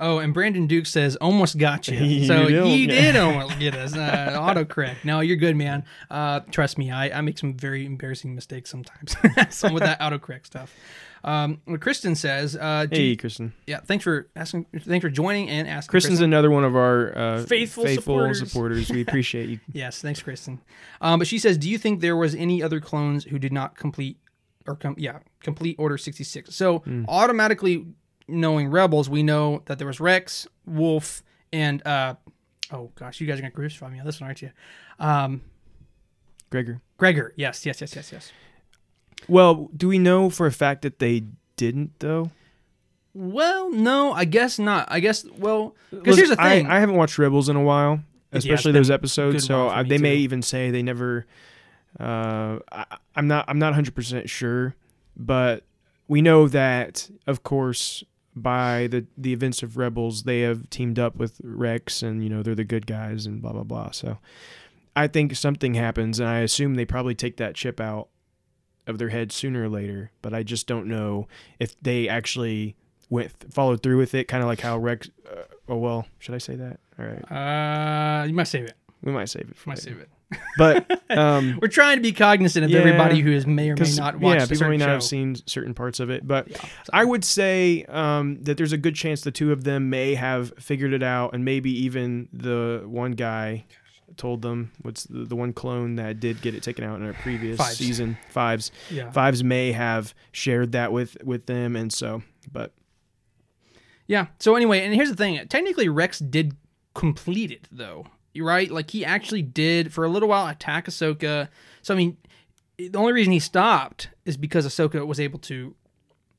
Oh, 0.00 0.18
and 0.18 0.32
Brandon 0.34 0.66
Duke 0.66 0.86
says 0.86 1.14
almost 1.16 1.58
got 1.58 1.86
you. 1.88 1.98
You 2.00 2.26
so 2.26 2.48
don't 2.48 2.70
you 2.70 2.86
did 2.86 3.14
almost 3.16 3.58
get 3.58 3.74
us. 3.76 3.94
Uh, 3.94 4.30
autocorrect. 4.40 5.04
No, 5.04 5.20
you're 5.20 5.36
good, 5.36 5.56
man. 5.56 5.84
Uh, 6.10 6.40
trust 6.50 6.78
me, 6.78 6.90
I, 6.90 7.18
I 7.18 7.20
make 7.20 7.38
some 7.38 7.54
very 7.54 7.84
embarrassing 7.86 8.34
mistakes 8.34 8.70
sometimes. 8.70 9.14
some 9.54 9.74
with 9.74 9.82
that 9.82 10.00
autocorrect 10.00 10.46
stuff. 10.46 10.74
Um, 11.22 11.60
what 11.66 11.82
Kristen 11.82 12.14
says, 12.14 12.56
uh, 12.56 12.86
Hey, 12.90 13.08
you- 13.08 13.16
Kristen. 13.18 13.52
yeah, 13.66 13.80
thanks 13.80 14.02
for 14.04 14.28
asking. 14.34 14.64
Thanks 14.80 15.04
for 15.04 15.10
joining 15.10 15.50
and 15.50 15.68
asking. 15.68 15.90
Kristen's 15.90 16.12
Kristen. 16.12 16.24
another 16.32 16.50
one 16.50 16.64
of 16.64 16.74
our 16.74 17.16
uh, 17.16 17.42
Faithful 17.44 17.86
supporters. 17.86 18.38
supporters. 18.38 18.90
We 18.90 19.02
appreciate 19.02 19.50
you. 19.50 19.60
Yes, 19.70 20.00
thanks, 20.00 20.22
Kristen. 20.22 20.62
Um, 21.02 21.18
but 21.18 21.28
she 21.28 21.38
says, 21.38 21.58
do 21.58 21.68
you 21.68 21.76
think 21.76 22.00
there 22.00 22.16
was 22.16 22.34
any 22.34 22.62
other 22.62 22.80
clones 22.80 23.24
who 23.24 23.38
did 23.38 23.52
not 23.52 23.76
complete 23.76 24.16
or 24.66 24.76
com- 24.76 24.94
yeah 24.98 25.18
complete 25.42 25.76
Order 25.78 25.98
sixty 25.98 26.24
six? 26.24 26.54
So 26.56 26.78
Hmm. 26.78 27.04
automatically 27.06 27.84
knowing 28.30 28.70
Rebels, 28.70 29.08
we 29.08 29.22
know 29.22 29.62
that 29.66 29.78
there 29.78 29.86
was 29.86 30.00
Rex, 30.00 30.46
Wolf, 30.66 31.22
and 31.52 31.84
uh, 31.86 32.14
oh 32.72 32.90
gosh, 32.94 33.20
you 33.20 33.26
guys 33.26 33.38
are 33.38 33.42
gonna 33.42 33.50
crucify 33.50 33.90
me 33.90 33.98
on 33.98 34.06
this 34.06 34.20
one, 34.20 34.28
aren't 34.28 34.42
you? 34.42 34.50
Um, 34.98 35.42
Gregor. 36.50 36.80
Gregor. 36.96 37.32
Yes, 37.36 37.64
yes, 37.64 37.80
yes, 37.80 37.94
yes, 37.94 38.12
yes. 38.12 38.32
Well, 39.28 39.68
do 39.76 39.88
we 39.88 39.98
know 39.98 40.30
for 40.30 40.46
a 40.46 40.52
fact 40.52 40.82
that 40.82 40.98
they 40.98 41.24
didn't 41.56 41.98
though? 42.00 42.30
Well, 43.12 43.70
no, 43.70 44.12
I 44.12 44.24
guess 44.24 44.58
not. 44.58 44.88
I 44.90 45.00
guess 45.00 45.24
well, 45.36 45.74
because 45.90 46.16
here's 46.16 46.28
the 46.28 46.36
thing. 46.36 46.66
I, 46.66 46.76
I 46.76 46.80
haven't 46.80 46.96
watched 46.96 47.18
Rebels 47.18 47.48
in 47.48 47.56
a 47.56 47.62
while, 47.62 48.00
especially 48.32 48.72
been 48.72 48.80
those 48.80 48.90
episodes. 48.90 49.44
So 49.44 49.68
I, 49.68 49.82
they 49.82 49.98
may 49.98 50.16
even 50.16 50.42
say 50.42 50.70
they 50.70 50.82
never. 50.82 51.26
Uh, 51.98 52.60
I, 52.70 52.84
I'm 53.16 53.26
not. 53.26 53.46
I'm 53.48 53.58
not 53.58 53.68
100 53.68 53.94
percent 53.94 54.30
sure, 54.30 54.76
but 55.16 55.64
we 56.06 56.22
know 56.22 56.48
that, 56.48 57.08
of 57.26 57.42
course, 57.42 58.04
by 58.42 58.86
the 58.88 59.06
the 59.16 59.32
events 59.32 59.62
of 59.62 59.76
Rebels, 59.76 60.22
they 60.24 60.40
have 60.40 60.68
teamed 60.70 60.98
up 60.98 61.16
with 61.16 61.40
Rex, 61.42 62.02
and 62.02 62.22
you 62.22 62.28
know 62.30 62.42
they're 62.42 62.54
the 62.54 62.64
good 62.64 62.86
guys, 62.86 63.26
and 63.26 63.40
blah 63.42 63.52
blah 63.52 63.62
blah. 63.64 63.90
So 63.90 64.18
I 64.96 65.06
think 65.06 65.34
something 65.36 65.74
happens, 65.74 66.18
and 66.20 66.28
I 66.28 66.40
assume 66.40 66.74
they 66.74 66.84
probably 66.84 67.14
take 67.14 67.36
that 67.38 67.54
chip 67.54 67.80
out 67.80 68.08
of 68.86 68.98
their 68.98 69.10
head 69.10 69.30
sooner 69.32 69.64
or 69.64 69.68
later. 69.68 70.10
But 70.22 70.34
I 70.34 70.42
just 70.42 70.66
don't 70.66 70.86
know 70.86 71.28
if 71.58 71.80
they 71.80 72.08
actually 72.08 72.76
went 73.08 73.32
followed 73.52 73.82
through 73.82 73.98
with 73.98 74.14
it, 74.14 74.28
kind 74.28 74.42
of 74.42 74.48
like 74.48 74.60
how 74.60 74.78
Rex. 74.78 75.10
Uh, 75.30 75.42
oh 75.68 75.76
well, 75.76 76.06
should 76.18 76.34
I 76.34 76.38
say 76.38 76.56
that? 76.56 76.80
All 76.98 77.06
right, 77.06 77.32
Uh, 77.32 78.24
you 78.24 78.34
might 78.34 78.44
save 78.48 78.64
it. 78.64 78.74
we 79.02 79.12
might 79.12 79.28
save 79.28 79.48
it. 79.50 79.56
For 79.56 79.68
Might 79.70 79.78
later. 79.78 79.90
save 79.90 79.98
it. 80.00 80.08
But 80.56 81.02
um, 81.10 81.58
We're 81.60 81.68
trying 81.68 81.96
to 81.96 82.02
be 82.02 82.12
cognizant 82.12 82.64
of 82.64 82.70
Yeah, 82.70 82.80
everybody 82.80 83.20
who 83.20 83.32
is 83.32 83.46
may 83.46 83.70
or 83.70 83.76
may 83.76 83.92
not 83.94 84.20
watched 84.20 84.40
yeah, 84.40 84.46
people 84.46 84.68
may 84.68 84.76
not 84.76 84.86
show. 84.86 84.92
have 84.92 85.02
seen 85.02 85.36
certain 85.46 85.74
parts 85.74 86.00
of 86.00 86.10
it, 86.10 86.26
but 86.26 86.48
Yeah, 86.50 86.58
I 86.92 87.04
would 87.04 87.24
say 87.24 87.84
um, 87.88 88.42
that 88.42 88.56
there's 88.56 88.72
a 88.72 88.78
good 88.78 88.94
chance 88.94 89.22
the 89.22 89.30
two 89.30 89.52
of 89.52 89.64
them 89.64 89.90
may 89.90 90.14
have 90.14 90.52
figured 90.58 90.92
it 90.92 91.02
out, 91.02 91.34
and 91.34 91.44
maybe 91.44 91.70
even 91.84 92.28
the 92.32 92.82
one 92.86 93.12
guy 93.12 93.64
told 94.16 94.42
them 94.42 94.72
what's 94.82 95.04
the, 95.04 95.24
the 95.24 95.36
one 95.36 95.52
clone 95.52 95.96
that 95.96 96.20
did 96.20 96.42
get 96.42 96.54
it 96.54 96.62
taken 96.62 96.84
out 96.84 97.00
in 97.00 97.06
a 97.06 97.12
previous 97.14 97.56
Fives. 97.58 97.76
season. 97.76 98.18
Fives, 98.28 98.70
yeah. 98.90 99.10
fives 99.10 99.42
may 99.42 99.72
have 99.72 100.14
shared 100.32 100.72
that 100.72 100.92
with 100.92 101.16
with 101.24 101.46
them, 101.46 101.76
and 101.76 101.92
so, 101.92 102.22
but 102.52 102.72
Yeah. 104.06 104.26
So 104.38 104.56
anyway, 104.56 104.84
and 104.84 104.94
here's 104.94 105.10
the 105.10 105.16
thing. 105.16 105.44
Technically, 105.48 105.88
Rex 105.88 106.18
did 106.18 106.56
complete 106.94 107.50
it 107.50 107.68
though. 107.70 108.06
Right. 108.38 108.70
Like 108.70 108.90
he 108.90 109.04
actually 109.04 109.42
did 109.42 109.92
for 109.92 110.04
a 110.04 110.08
little 110.08 110.28
while 110.28 110.46
attack 110.46 110.86
Ahsoka. 110.86 111.48
So 111.82 111.94
I 111.94 111.96
mean, 111.96 112.16
the 112.78 112.96
only 112.98 113.12
reason 113.12 113.32
he 113.32 113.38
stopped 113.40 114.08
is 114.24 114.36
because 114.36 114.66
Ahsoka 114.66 115.06
was 115.06 115.18
able 115.20 115.38
to 115.40 115.74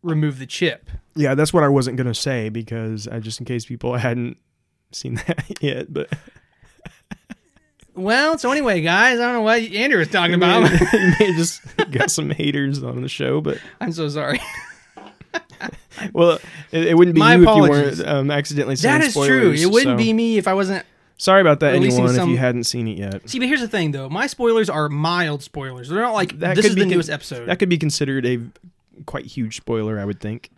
remove 0.04 0.39
the 0.39 0.46
chip. 0.48 0.89
yeah, 1.16 1.36
that's 1.36 1.54
what 1.54 1.64
I 1.64 1.68
wasn't 1.68 1.98
gonna 1.98 2.14
say 2.16 2.50
because 2.50 3.08
I 3.08 3.20
just 3.20 3.39
in 3.39 3.46
case 3.46 3.66
people 3.66 3.96
hadn't 3.98 4.38
seen 4.92 5.16
that 5.28 5.46
yet, 5.62 5.94
but 5.94 6.10
Well, 7.94 8.38
so 8.38 8.52
anyway, 8.52 8.82
guys, 8.82 9.20
I 9.20 9.24
don't 9.26 9.34
know 9.34 9.42
what 9.42 9.62
Andrew 9.62 10.00
was 10.00 10.08
talking 10.08 10.34
about. 10.34 10.72
you 10.72 11.14
may 11.20 11.34
just 11.36 11.62
got 11.92 12.10
some 12.10 12.30
haters 12.30 12.82
on 12.82 13.02
the 13.02 13.10
show, 13.10 13.42
but 13.42 13.58
I'm 13.82 13.92
so 13.92 14.08
sorry. 14.08 14.39
well, 16.14 16.39
it, 16.72 16.88
it 16.88 16.98
wouldn't 16.98 17.16
be 17.16 17.20
My 17.20 17.36
you 17.36 17.42
apologies. 17.44 18.00
if 18.00 18.00
you 18.00 18.04
weren't 18.06 18.20
um, 18.20 18.32
accidentally 18.32 18.76
that 18.76 19.02
is 19.02 19.14
true. 19.14 19.52
It 19.52 19.66
wouldn't 19.70 19.94
so- 20.00 20.04
be 20.04 20.14
me 20.14 20.38
if 20.38 20.48
I 20.48 20.54
wasn't. 20.54 20.86
Sorry 21.22 21.40
about 21.40 21.60
that, 21.60 21.76
anyone, 21.76 22.16
if 22.16 22.28
you 22.28 22.40
hadn't 22.40 22.64
seen 22.64 22.88
it 22.88 22.98
yet. 22.98 23.30
See, 23.30 23.38
but 23.38 23.48
here's 23.48 23.62
the 23.62 23.68
thing, 23.68 23.92
though. 23.92 24.10
My 24.10 24.26
spoilers 24.26 24.72
are 24.72 24.90
mild 24.90 25.44
spoilers. 25.44 25.88
They're 25.88 26.02
not 26.02 26.16
like 26.16 26.40
That 26.40 26.56
this 26.56 26.66
is 26.66 26.74
the 26.74 26.82
con- 26.82 26.90
newest 26.90 27.12
episode. 27.12 27.46
That 27.46 27.60
could 27.60 27.70
be 27.70 27.78
considered 27.78 28.26
a 28.26 28.40
quite 29.06 29.28
huge 29.28 29.58
spoiler, 29.58 30.00
I 30.00 30.06
would 30.06 30.20
think. 30.20 30.50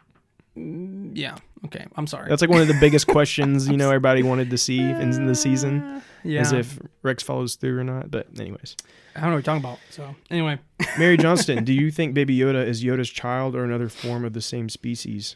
yeah. 0.56 1.36
Okay. 1.66 1.86
I'm 1.98 2.08
sorry. 2.08 2.30
That's 2.30 2.42
like 2.42 2.50
one 2.50 2.62
of 2.62 2.70
the 2.70 2.78
biggest 2.80 3.08
questions 3.18 3.68
you 3.68 3.76
know 3.76 3.90
everybody 3.90 4.24
wanted 4.24 4.52
to 4.52 4.58
see 4.58 4.80
in 4.80 5.26
the 5.26 5.36
season, 5.36 6.02
yeah. 6.24 6.40
as 6.40 6.54
if 6.54 6.80
Rex 7.02 7.22
follows 7.24 7.56
through 7.56 7.80
or 7.80 7.84
not. 7.84 8.10
But 8.10 8.28
anyways, 8.40 8.78
I 9.18 9.20
don't 9.20 9.32
know 9.32 9.36
what 9.36 9.40
you're 9.40 9.42
talking 9.42 9.66
about. 9.66 9.80
So 9.90 10.16
anyway, 10.32 10.60
Mary 10.98 11.18
Johnston, 11.18 11.66
do 11.66 11.74
you 11.74 11.92
think 11.92 12.14
Baby 12.14 12.38
Yoda 12.38 12.66
is 12.66 12.86
Yoda's 12.86 13.10
child 13.10 13.54
or 13.54 13.66
another 13.66 13.90
form 13.90 14.24
of 14.24 14.32
the 14.32 14.42
same 14.42 14.70
species? 14.70 15.36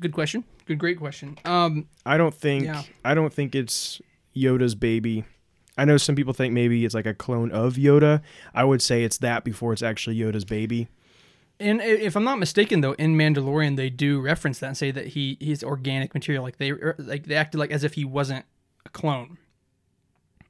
good 0.00 0.12
question. 0.12 0.42
Good, 0.66 0.80
great 0.80 0.98
question. 0.98 1.38
Um, 1.44 1.86
I 2.04 2.16
don't 2.16 2.34
think 2.34 2.64
Yeah. 2.64 2.82
I 3.04 3.14
don't 3.14 3.32
think 3.32 3.54
it's 3.54 4.00
Yoda's 4.36 4.74
baby. 4.74 5.24
I 5.76 5.84
know 5.84 5.96
some 5.96 6.14
people 6.14 6.32
think 6.32 6.52
maybe 6.52 6.84
it's 6.84 6.94
like 6.94 7.06
a 7.06 7.14
clone 7.14 7.50
of 7.50 7.74
Yoda. 7.74 8.22
I 8.54 8.64
would 8.64 8.80
say 8.80 9.02
it's 9.02 9.18
that 9.18 9.44
before 9.44 9.72
it's 9.72 9.82
actually 9.82 10.16
Yoda's 10.16 10.44
baby. 10.44 10.88
and 11.58 11.80
if 11.80 12.16
I'm 12.16 12.24
not 12.24 12.38
mistaken, 12.38 12.80
though, 12.80 12.92
in 12.92 13.16
Mandalorian 13.16 13.76
they 13.76 13.90
do 13.90 14.20
reference 14.20 14.58
that 14.60 14.66
and 14.68 14.76
say 14.76 14.90
that 14.90 15.08
he 15.08 15.36
he's 15.40 15.64
organic 15.64 16.14
material. 16.14 16.42
Like 16.44 16.58
they 16.58 16.70
er, 16.70 16.94
like 16.98 17.26
they 17.26 17.34
acted 17.34 17.58
like 17.58 17.70
as 17.70 17.84
if 17.84 17.94
he 17.94 18.04
wasn't 18.04 18.44
a 18.86 18.88
clone. 18.90 19.38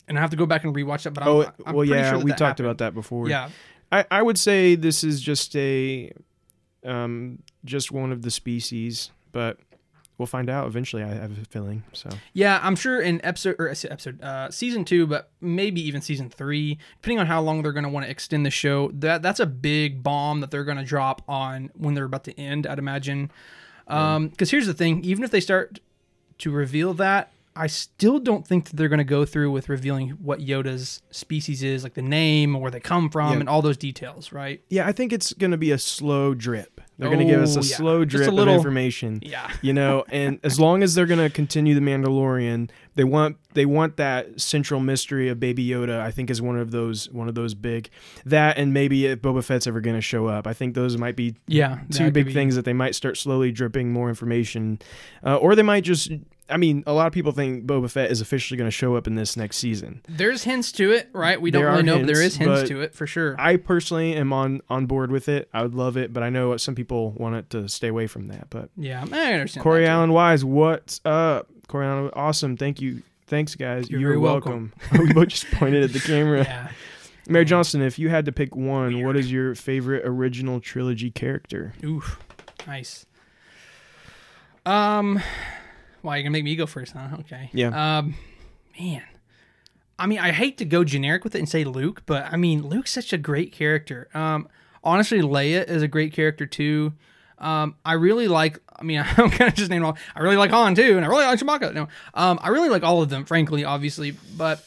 And 0.07 0.19
I 0.19 0.21
have 0.21 0.31
to 0.31 0.37
go 0.37 0.45
back 0.45 0.65
and 0.65 0.75
rewatch 0.75 1.05
that. 1.05 1.15
But 1.15 1.23
I'm, 1.23 1.29
oh, 1.29 1.43
I'm 1.43 1.75
well, 1.75 1.87
pretty 1.87 1.93
yeah, 1.93 2.11
sure 2.11 2.19
that 2.19 2.25
we 2.25 2.31
that 2.31 2.39
talked 2.39 2.59
happened. 2.59 2.67
about 2.67 2.79
that 2.79 2.95
before. 2.95 3.29
Yeah, 3.29 3.49
I, 3.91 4.05
I 4.11 4.23
would 4.23 4.39
say 4.39 4.75
this 4.75 5.03
is 5.03 5.21
just 5.21 5.57
a 5.57 6.13
um 6.85 7.39
just 7.65 7.91
one 7.93 8.13
of 8.13 8.21
the 8.21 8.31
species, 8.31 9.11
but 9.33 9.59
we'll 10.19 10.27
find 10.27 10.49
out 10.49 10.67
eventually. 10.67 11.03
I 11.03 11.09
have 11.09 11.33
a 11.39 11.45
feeling. 11.47 11.83
So 11.93 12.11
yeah. 12.33 12.61
I'm 12.63 12.77
sure 12.77 13.01
in 13.01 13.21
episode 13.25 13.57
or 13.59 13.69
episode 13.69 14.23
uh, 14.23 14.51
season 14.51 14.85
two, 14.85 15.07
but 15.07 15.31
maybe 15.41 15.81
even 15.87 16.01
season 16.01 16.31
three, 16.31 16.79
depending 17.01 17.19
on 17.21 17.27
how 17.27 17.41
long 17.41 17.63
they're 17.63 17.73
going 17.73 17.85
to 17.85 17.91
want 17.91 18.07
to 18.07 18.11
extend 18.11 18.47
the 18.47 18.51
show. 18.51 18.91
That 18.95 19.23
that's 19.23 19.41
a 19.41 19.47
big 19.47 20.03
bomb 20.03 20.41
that 20.41 20.51
they're 20.51 20.65
going 20.65 20.79
to 20.79 20.85
drop 20.85 21.23
on 21.29 21.71
when 21.75 21.95
they're 21.95 22.05
about 22.05 22.25
to 22.25 22.39
end. 22.41 22.67
I'd 22.67 22.79
imagine. 22.79 23.31
Um, 23.89 24.29
because 24.29 24.51
here's 24.51 24.67
the 24.67 24.75
thing: 24.75 25.05
even 25.05 25.25
if 25.25 25.31
they 25.31 25.41
start 25.41 25.81
to 26.39 26.51
reveal 26.51 26.95
that, 26.95 27.31
I 27.55 27.67
still 27.67 28.19
don't 28.19 28.47
think 28.47 28.71
that 28.71 28.77
they're 28.77 28.89
going 28.89 28.99
to 28.99 29.05
go 29.05 29.25
through 29.25 29.51
with 29.51 29.69
revealing 29.69 30.11
what 30.11 30.41
Yoda's 30.41 31.03
species 31.11 31.63
is, 31.63 31.85
like 31.85 31.95
the 31.95 32.03
name 32.03 32.57
or 32.57 32.63
where 32.63 32.71
they 32.71 32.81
come 32.81 33.11
from, 33.11 33.33
Yeah. 33.35 33.41
and 33.41 33.49
all 33.49 33.63
those 33.63 33.77
details, 33.77 34.33
right? 34.33 34.63
yeah, 34.71 34.87
I 34.87 34.93
think 34.93 35.13
it's 35.13 35.33
gonna 35.35 35.57
be 35.59 35.71
a 35.71 35.79
slow 35.79 36.35
drip. 36.35 36.74
They're 36.99 37.11
gonna 37.11 37.25
give 37.25 37.41
us 37.43 37.57
Oh, 37.57 37.61
a 37.61 37.63
yeah. 37.65 37.77
slow 37.77 38.05
drip 38.05 38.31
little- 38.33 38.55
of 38.55 38.59
information. 38.61 39.21
Yeah. 39.23 39.51
you 39.63 39.73
know 39.73 40.05
and 40.11 40.39
as 40.45 40.61
long 40.61 40.83
as 40.83 40.95
they're 40.95 41.07
going 41.07 41.19
to 41.19 41.29
continue 41.31 41.75
the 41.75 41.81
mandalorian 41.81 42.71
they 42.95 43.03
want 43.05 43.37
they 43.55 43.67
want 43.67 43.97
that 43.97 44.41
central 44.41 44.79
mystery 44.81 45.29
of 45.29 45.41
baby 45.41 45.67
yoda 45.67 46.01
i 46.01 46.11
think 46.11 46.31
is 46.31 46.41
one 46.41 46.57
of 46.57 46.71
those 46.71 47.11
one 47.11 47.29
of 47.29 47.35
those 47.35 47.55
big 47.55 47.89
that 48.25 48.57
and 48.59 48.73
maybe 48.73 49.07
if 49.07 49.21
boba 49.21 49.43
fett's 49.43 49.67
ever 49.67 49.81
going 49.81 49.97
to 49.97 50.01
show 50.01 50.27
up 50.27 50.47
i 50.47 50.53
think 50.53 50.75
those 50.75 50.97
might 50.97 51.17
be 51.17 51.35
Yeah. 51.49 51.81
two 51.91 52.11
big 52.13 52.27
be- 52.27 52.33
things 52.33 52.55
that 52.57 52.65
they 52.65 52.73
might 52.73 52.95
start 52.95 53.17
slowly 53.17 53.51
dripping 53.51 53.93
more 53.93 54.09
information 54.09 54.79
uh, 55.25 55.37
or 55.37 55.55
they 55.57 55.63
might 55.63 55.83
just 55.85 56.13
i 56.49 56.57
mean 56.57 56.83
a 56.87 56.93
lot 56.93 57.07
of 57.07 57.13
people 57.13 57.33
think 57.33 57.65
boba 57.67 57.91
fett 57.91 58.11
is 58.11 58.21
officially 58.21 58.57
going 58.59 58.67
to 58.69 58.71
show 58.71 58.97
up 58.97 59.07
in 59.07 59.15
this 59.15 59.37
next 59.37 59.57
season 59.59 60.03
There's 60.09 60.45
hints 60.45 60.73
to 60.73 60.93
it, 60.93 61.09
right? 61.13 61.41
We 61.41 61.51
don't 61.51 61.63
There 61.63 61.71
really 61.71 61.83
know, 61.83 61.99
but 61.99 62.07
there 62.07 62.21
hints, 62.21 62.35
is 62.35 62.41
hints 62.41 62.69
to 62.69 62.81
it 62.83 62.95
for 62.95 63.07
sure. 63.07 63.35
i 63.39 63.57
personally 63.57 64.15
am 64.15 64.33
on 64.33 64.61
on 64.69 64.87
board 64.87 65.11
with 65.11 65.29
it 65.29 65.49
i 65.55 65.63
would 65.63 65.75
love 65.75 65.97
it 65.97 66.13
but 66.13 66.23
i 66.23 66.31
know 66.31 66.57
some 66.57 66.75
people 66.75 67.13
want 67.13 67.35
it 67.37 67.51
to 67.51 67.69
stay 67.69 67.89
away 67.89 68.07
from 68.07 68.27
that 68.29 68.49
but 68.51 68.69
yeah, 68.77 69.05
I 69.13 69.33
understand. 69.33 69.63
Corey. 69.63 69.87
Allen 69.87 70.13
Wise, 70.13 70.45
what's 70.45 71.01
up? 71.05 71.49
Corey 71.69 71.87
Allen, 71.87 72.11
awesome. 72.15 72.57
Thank 72.57 72.81
you. 72.81 73.03
Thanks, 73.27 73.55
guys. 73.55 73.89
You're 73.91 74.01
You're, 74.01 74.11
very 74.11 74.21
welcome. 74.21 74.73
we 74.99 75.13
both 75.13 75.29
just 75.29 75.51
pointed 75.53 75.83
at 75.83 75.93
the 75.93 76.01
camera. 76.07 76.43
Yeah. 76.45 76.69
Mary 77.27 77.45
Johnston, 77.47 77.81
if 77.83 77.99
you 77.99 78.11
had 78.11 78.27
to 78.27 78.33
pick 78.33 78.55
one, 78.55 79.03
what 79.05 79.17
is 79.17 79.33
your 79.33 79.55
favorite 79.55 80.03
original 80.05 80.61
trilogy 80.61 81.11
character? 81.11 81.73
Oof. 81.83 82.19
Nice. 82.67 83.07
Um, 84.67 85.21
well, 86.05 86.15
you're 86.15 86.23
gonna 86.23 86.31
make 86.31 86.45
me 86.45 86.55
go 86.55 86.67
first, 86.67 86.93
huh? 86.93 87.17
Okay. 87.21 87.51
Yeah. 87.53 87.99
Um, 87.99 88.15
man, 88.79 89.03
I 89.99 90.07
mean, 90.07 90.19
I 90.19 90.33
hate 90.33 90.59
to 90.59 90.65
go 90.65 90.85
generic 90.85 91.25
with 91.25 91.35
it 91.35 91.39
and 91.39 91.49
say 91.49 91.65
Luke, 91.65 92.03
but 92.07 92.27
I 92.31 92.37
mean, 92.37 92.63
Luke's 92.63 92.93
such 92.93 93.13
a 93.13 93.19
great 93.19 93.53
character. 93.53 94.09
Um, 94.15 94.49
honestly, 94.83 95.21
Leia 95.21 95.67
is 95.69 95.83
a 95.83 95.89
great 95.89 96.13
character 96.13 96.47
too. 96.47 96.93
Um, 97.39 97.77
I 97.85 97.95
really 97.95 98.29
like. 98.29 98.61
I 98.77 98.83
mean, 98.83 99.01
I'm 99.17 99.31
kind 99.31 99.49
of 99.49 99.55
just 99.55 99.71
naming 99.71 99.87
all. 99.87 99.97
I 100.15 100.21
really 100.21 100.37
like 100.37 100.51
Han 100.51 100.75
too, 100.75 100.97
and 100.97 101.05
I 101.05 101.09
really 101.09 101.25
like 101.25 101.39
Chewbacca. 101.39 101.75
No, 101.75 101.89
um, 102.15 102.39
I 102.43 102.49
really 102.49 102.69
like 102.69 102.83
all 102.83 103.03
of 103.03 103.09
them, 103.09 103.25
frankly, 103.25 103.65
obviously, 103.65 104.13
but 104.37 104.67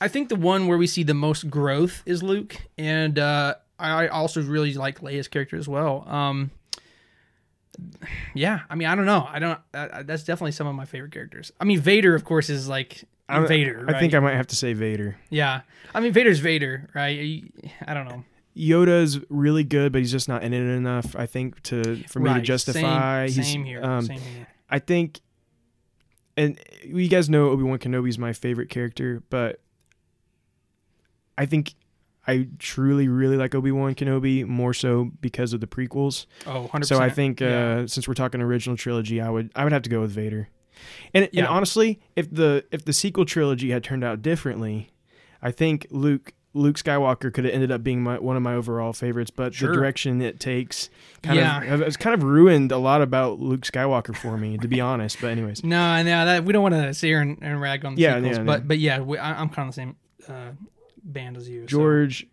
I 0.00 0.08
think 0.08 0.28
the 0.28 0.36
one 0.36 0.66
where 0.66 0.78
we 0.78 0.86
see 0.86 1.02
the 1.02 1.14
most 1.14 1.50
growth 1.50 2.02
is 2.06 2.22
Luke, 2.22 2.56
and 2.78 3.18
uh, 3.18 3.54
I 3.78 4.04
I 4.04 4.08
also 4.08 4.42
really 4.42 4.74
like 4.74 5.00
Leia's 5.00 5.28
character 5.28 5.56
as 5.56 5.68
well. 5.68 6.08
Um, 6.08 6.50
yeah, 8.34 8.60
I 8.68 8.74
mean, 8.74 8.88
I 8.88 8.94
don't 8.94 9.06
know. 9.06 9.26
I 9.28 9.38
don't. 9.38 9.58
Uh, 9.74 10.02
that's 10.04 10.24
definitely 10.24 10.52
some 10.52 10.66
of 10.66 10.74
my 10.74 10.84
favorite 10.84 11.12
characters. 11.12 11.52
I 11.60 11.64
mean, 11.64 11.80
Vader, 11.80 12.14
of 12.14 12.24
course, 12.24 12.50
is 12.50 12.68
like 12.68 13.04
I- 13.28 13.46
Vader. 13.46 13.80
I 13.88 13.92
right? 13.92 14.00
think 14.00 14.14
I 14.14 14.18
might 14.20 14.34
have 14.36 14.48
to 14.48 14.56
say 14.56 14.72
Vader. 14.72 15.16
Yeah, 15.30 15.60
I 15.94 16.00
mean, 16.00 16.12
Vader's 16.12 16.40
Vader, 16.40 16.88
right? 16.94 17.44
I 17.86 17.94
don't 17.94 18.08
know. 18.08 18.24
Yoda's 18.56 19.20
really 19.30 19.62
good, 19.64 19.92
but 19.92 20.00
he's 20.00 20.10
just 20.10 20.28
not 20.28 20.42
in 20.42 20.52
it 20.52 20.60
enough. 20.60 21.14
I 21.16 21.26
think 21.26 21.62
to 21.64 22.02
for 22.08 22.18
me 22.20 22.34
to 22.34 22.40
justify. 22.40 23.28
Same, 23.28 23.44
same 23.44 23.64
here. 23.64 23.82
um, 23.82 24.04
same 24.04 24.20
here. 24.20 24.48
I 24.68 24.78
think, 24.80 25.20
and 26.36 26.58
you 26.84 27.08
guys 27.08 27.30
know 27.30 27.50
Obi 27.50 27.62
Wan 27.62 27.78
Kenobi's 27.78 28.18
my 28.18 28.32
favorite 28.32 28.68
character, 28.68 29.22
but 29.30 29.60
I 31.38 31.46
think 31.46 31.74
I 32.30 32.48
truly, 32.58 33.08
really 33.08 33.36
like 33.36 33.54
Obi 33.54 33.72
Wan 33.72 33.94
Kenobi 33.94 34.44
more 34.46 34.72
so 34.74 35.10
because 35.20 35.52
of 35.52 35.60
the 35.60 35.66
prequels. 35.66 36.26
Oh, 36.46 36.60
100 36.62 36.86
So 36.86 36.98
I 37.00 37.10
think 37.10 37.42
uh, 37.42 37.44
yeah. 37.44 37.86
since 37.86 38.06
we're 38.08 38.14
talking 38.14 38.40
original 38.40 38.76
trilogy, 38.76 39.20
I 39.20 39.30
would 39.30 39.50
I 39.56 39.64
would 39.64 39.72
have 39.72 39.82
to 39.82 39.90
go 39.90 40.00
with 40.00 40.10
Vader. 40.12 40.48
And, 41.12 41.28
and 41.36 41.46
honestly, 41.46 42.00
if 42.16 42.30
the 42.30 42.64
if 42.70 42.84
the 42.84 42.92
sequel 42.92 43.24
trilogy 43.24 43.70
had 43.70 43.84
turned 43.84 44.04
out 44.04 44.22
differently, 44.22 44.90
I 45.42 45.50
think 45.50 45.86
Luke 45.90 46.32
Luke 46.52 46.76
Skywalker 46.76 47.32
could 47.32 47.44
have 47.44 47.54
ended 47.54 47.70
up 47.70 47.84
being 47.84 48.02
my, 48.02 48.18
one 48.18 48.36
of 48.36 48.42
my 48.42 48.54
overall 48.54 48.92
favorites. 48.92 49.30
But 49.30 49.54
Sure. 49.54 49.68
the 49.68 49.74
direction 49.74 50.20
it 50.20 50.40
takes 50.40 50.90
kind 51.22 51.38
Yeah. 51.38 51.62
of 51.74 51.80
it's 51.82 51.96
kind 51.96 52.14
of 52.14 52.22
ruined 52.24 52.72
a 52.72 52.78
lot 52.78 53.02
about 53.02 53.38
Luke 53.40 53.60
Skywalker 53.60 54.16
for 54.16 54.36
me, 54.36 54.58
to 54.58 54.66
be 54.68 54.80
honest. 54.90 55.18
But 55.20 55.28
anyways, 55.30 55.62
No, 55.62 56.02
no, 56.02 56.24
that 56.24 56.44
we 56.44 56.52
don't 56.52 56.62
want 56.62 56.74
to 56.74 56.92
sit 56.94 57.06
here 57.08 57.20
and, 57.20 57.38
and 57.42 57.60
rag 57.60 57.84
on 57.84 57.94
the 57.94 58.02
Yeah, 58.02 58.16
sequels, 58.16 58.38
yeah, 58.38 58.42
but 58.44 58.60
yeah. 58.60 58.66
but 58.66 58.78
yeah, 58.78 59.00
we, 59.00 59.18
I, 59.18 59.40
I'm 59.40 59.48
kind 59.48 59.68
of 59.68 59.74
the 59.74 59.80
same 59.80 59.96
uh, 60.28 60.50
band 61.04 61.36
as 61.36 61.48
you. 61.48 61.62
so- 61.62 61.66
George, 61.66 62.26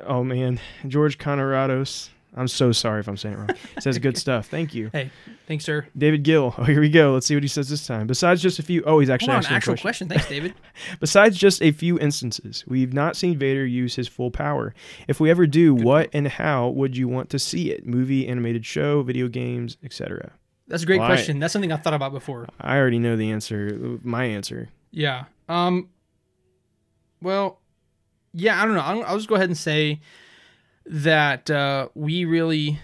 oh 0.00 0.24
man, 0.24 0.60
George 0.86 1.18
Conorados. 1.18 2.10
I'm 2.36 2.46
so 2.46 2.72
sorry 2.72 3.00
if 3.00 3.08
I'm 3.08 3.16
saying 3.16 3.34
it 3.34 3.38
wrong. 3.38 3.48
Says 3.80 3.98
good 3.98 4.16
stuff. 4.24 4.46
Thank 4.48 4.74
you. 4.74 4.90
Hey, 4.92 5.10
thanks, 5.48 5.64
sir. 5.64 5.88
David 5.96 6.22
Gill. 6.22 6.54
Oh, 6.58 6.62
here 6.64 6.78
we 6.78 6.90
go. 6.90 7.14
Let's 7.14 7.26
see 7.26 7.34
what 7.34 7.42
he 7.42 7.48
says 7.48 7.68
this 7.70 7.86
time. 7.86 8.06
Besides 8.06 8.42
just 8.42 8.58
a 8.58 8.62
few, 8.62 8.82
oh, 8.84 9.00
he's 9.00 9.08
actually 9.10 9.30
on, 9.32 9.38
asking 9.38 9.54
a 9.54 9.56
actual 9.56 9.72
question. 9.76 10.08
question. 10.08 10.08
Thanks, 10.08 10.28
David. 10.28 10.54
Besides 11.00 11.36
just 11.38 11.62
a 11.62 11.72
few 11.72 11.98
instances, 11.98 12.64
we've 12.68 12.92
not 12.92 13.16
seen 13.16 13.38
Vader 13.38 13.64
use 13.66 13.94
his 13.96 14.06
full 14.06 14.30
power. 14.30 14.74
If 15.08 15.20
we 15.20 15.30
ever 15.30 15.46
do, 15.46 15.74
what 15.74 16.10
and 16.12 16.28
how 16.28 16.68
would 16.68 16.96
you 16.98 17.08
want 17.08 17.30
to 17.30 17.38
see 17.38 17.70
it? 17.70 17.86
Movie, 17.86 18.28
animated 18.28 18.64
show, 18.66 19.02
video 19.02 19.26
games, 19.26 19.78
etc. 19.82 20.30
That's 20.68 20.82
a 20.82 20.86
great 20.86 20.98
Well, 21.00 21.10
I- 21.10 21.14
question. 21.14 21.40
That's 21.40 21.52
something 21.54 21.72
I've 21.72 21.82
thought 21.82 21.94
about 21.94 22.12
before. 22.12 22.46
I 22.60 22.76
already 22.76 22.98
know 22.98 23.16
the 23.16 23.30
answer. 23.32 23.98
My 24.04 24.24
answer. 24.26 24.68
Yeah. 24.92 25.24
Um. 25.48 25.88
Well, 27.22 27.58
yeah. 28.32 28.60
I 28.60 28.64
don't 28.64 28.74
know. 28.74 28.80
I'll, 28.80 29.04
I'll 29.04 29.16
just 29.16 29.28
go 29.28 29.34
ahead 29.34 29.48
and 29.48 29.56
say 29.56 30.00
that 30.86 31.50
uh, 31.50 31.88
we 31.94 32.24
really, 32.24 32.78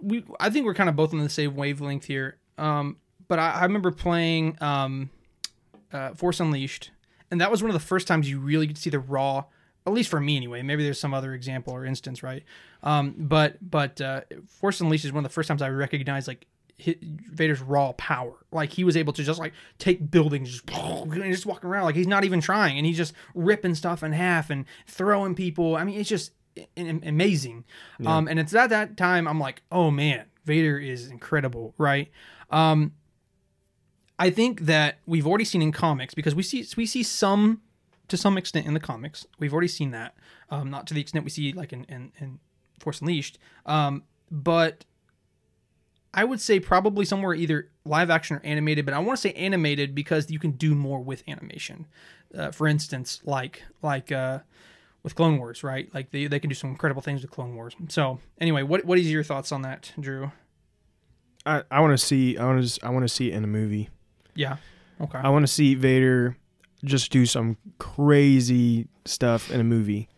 we 0.00 0.24
I 0.40 0.50
think 0.50 0.66
we're 0.66 0.74
kind 0.74 0.88
of 0.88 0.96
both 0.96 1.12
on 1.12 1.20
the 1.20 1.28
same 1.28 1.54
wavelength 1.54 2.04
here. 2.04 2.38
Um. 2.56 2.96
But 3.28 3.38
I, 3.38 3.50
I 3.50 3.62
remember 3.64 3.90
playing 3.90 4.56
um, 4.62 5.10
uh, 5.92 6.14
Force 6.14 6.40
Unleashed, 6.40 6.90
and 7.30 7.40
that 7.42 7.50
was 7.50 7.62
one 7.62 7.68
of 7.70 7.74
the 7.74 7.86
first 7.86 8.08
times 8.08 8.30
you 8.30 8.40
really 8.40 8.66
to 8.68 8.80
see 8.80 8.90
the 8.90 9.00
raw. 9.00 9.44
At 9.86 9.92
least 9.92 10.08
for 10.10 10.20
me, 10.20 10.36
anyway. 10.36 10.62
Maybe 10.62 10.82
there's 10.82 11.00
some 11.00 11.14
other 11.14 11.34
example 11.34 11.74
or 11.74 11.84
instance, 11.84 12.22
right? 12.22 12.42
Um. 12.82 13.14
But 13.18 13.56
but 13.60 14.00
uh, 14.00 14.22
Force 14.46 14.80
Unleashed 14.80 15.04
is 15.04 15.12
one 15.12 15.24
of 15.24 15.30
the 15.30 15.34
first 15.34 15.48
times 15.48 15.62
I 15.62 15.68
recognized 15.68 16.26
like 16.28 16.46
hi 16.84 16.96
Vader's 17.02 17.60
raw 17.60 17.92
power. 17.92 18.34
Like 18.52 18.72
he 18.72 18.84
was 18.84 18.96
able 18.96 19.12
to 19.14 19.22
just 19.22 19.38
like 19.38 19.52
take 19.78 20.10
buildings, 20.10 20.50
just, 20.50 20.70
and 20.72 21.32
just 21.32 21.46
walking 21.46 21.68
around 21.68 21.84
like 21.84 21.96
he's 21.96 22.06
not 22.06 22.24
even 22.24 22.40
trying, 22.40 22.76
and 22.76 22.86
he's 22.86 22.96
just 22.96 23.12
ripping 23.34 23.74
stuff 23.74 24.02
in 24.02 24.12
half 24.12 24.50
and 24.50 24.64
throwing 24.86 25.34
people. 25.34 25.76
I 25.76 25.84
mean, 25.84 25.98
it's 25.98 26.08
just 26.08 26.32
amazing. 26.76 27.64
Um, 28.04 28.28
and 28.28 28.38
it's 28.38 28.54
at 28.54 28.70
that 28.70 28.96
time 28.96 29.28
I'm 29.28 29.38
like, 29.38 29.62
oh 29.70 29.90
man, 29.90 30.26
Vader 30.44 30.78
is 30.78 31.08
incredible, 31.08 31.74
right? 31.78 32.10
Um, 32.50 32.92
I 34.18 34.30
think 34.30 34.62
that 34.62 34.98
we've 35.06 35.26
already 35.26 35.44
seen 35.44 35.62
in 35.62 35.72
comics 35.72 36.14
because 36.14 36.34
we 36.34 36.42
see 36.42 36.66
we 36.76 36.86
see 36.86 37.02
some 37.02 37.62
to 38.08 38.16
some 38.16 38.36
extent 38.38 38.66
in 38.66 38.74
the 38.74 38.80
comics. 38.80 39.26
We've 39.38 39.52
already 39.52 39.68
seen 39.68 39.90
that, 39.92 40.16
um, 40.50 40.70
not 40.70 40.86
to 40.88 40.94
the 40.94 41.00
extent 41.00 41.24
we 41.24 41.30
see 41.30 41.52
like 41.52 41.72
in 41.72 41.84
in, 41.84 42.12
in 42.18 42.40
Force 42.80 43.00
Unleashed, 43.00 43.38
um, 43.66 44.02
but 44.30 44.84
I 46.14 46.24
would 46.24 46.40
say 46.40 46.58
probably 46.58 47.04
somewhere 47.04 47.34
either 47.34 47.70
live 47.84 48.10
action 48.10 48.36
or 48.36 48.40
animated, 48.44 48.84
but 48.84 48.94
I 48.94 48.98
want 48.98 49.18
to 49.18 49.20
say 49.20 49.32
animated 49.32 49.94
because 49.94 50.30
you 50.30 50.38
can 50.38 50.52
do 50.52 50.74
more 50.74 51.00
with 51.00 51.22
animation. 51.28 51.86
Uh, 52.36 52.50
for 52.50 52.66
instance, 52.66 53.20
like 53.24 53.62
like 53.82 54.10
uh, 54.12 54.40
with 55.02 55.14
Clone 55.14 55.38
Wars, 55.38 55.62
right? 55.62 55.92
Like 55.94 56.10
they, 56.10 56.26
they 56.26 56.40
can 56.40 56.48
do 56.48 56.54
some 56.54 56.70
incredible 56.70 57.02
things 57.02 57.22
with 57.22 57.30
Clone 57.30 57.54
Wars. 57.54 57.74
So 57.88 58.20
anyway, 58.40 58.62
what 58.62 58.84
what 58.84 58.98
is 58.98 59.10
your 59.10 59.22
thoughts 59.22 59.52
on 59.52 59.62
that, 59.62 59.92
Drew? 59.98 60.32
I, 61.46 61.62
I 61.70 61.80
want 61.80 61.98
to 61.98 62.04
see. 62.04 62.36
I 62.36 62.44
want 62.44 62.66
to. 62.66 62.86
I 62.86 62.90
want 62.90 63.04
to 63.04 63.08
see 63.08 63.30
it 63.30 63.34
in 63.34 63.44
a 63.44 63.48
movie. 63.48 63.88
Yeah. 64.34 64.56
Okay. 65.00 65.18
I 65.18 65.28
want 65.30 65.44
to 65.44 65.52
see 65.52 65.74
Vader 65.74 66.36
just 66.84 67.10
do 67.10 67.26
some 67.26 67.56
crazy 67.78 68.88
stuff 69.04 69.50
in 69.50 69.60
a 69.60 69.64
movie, 69.64 70.08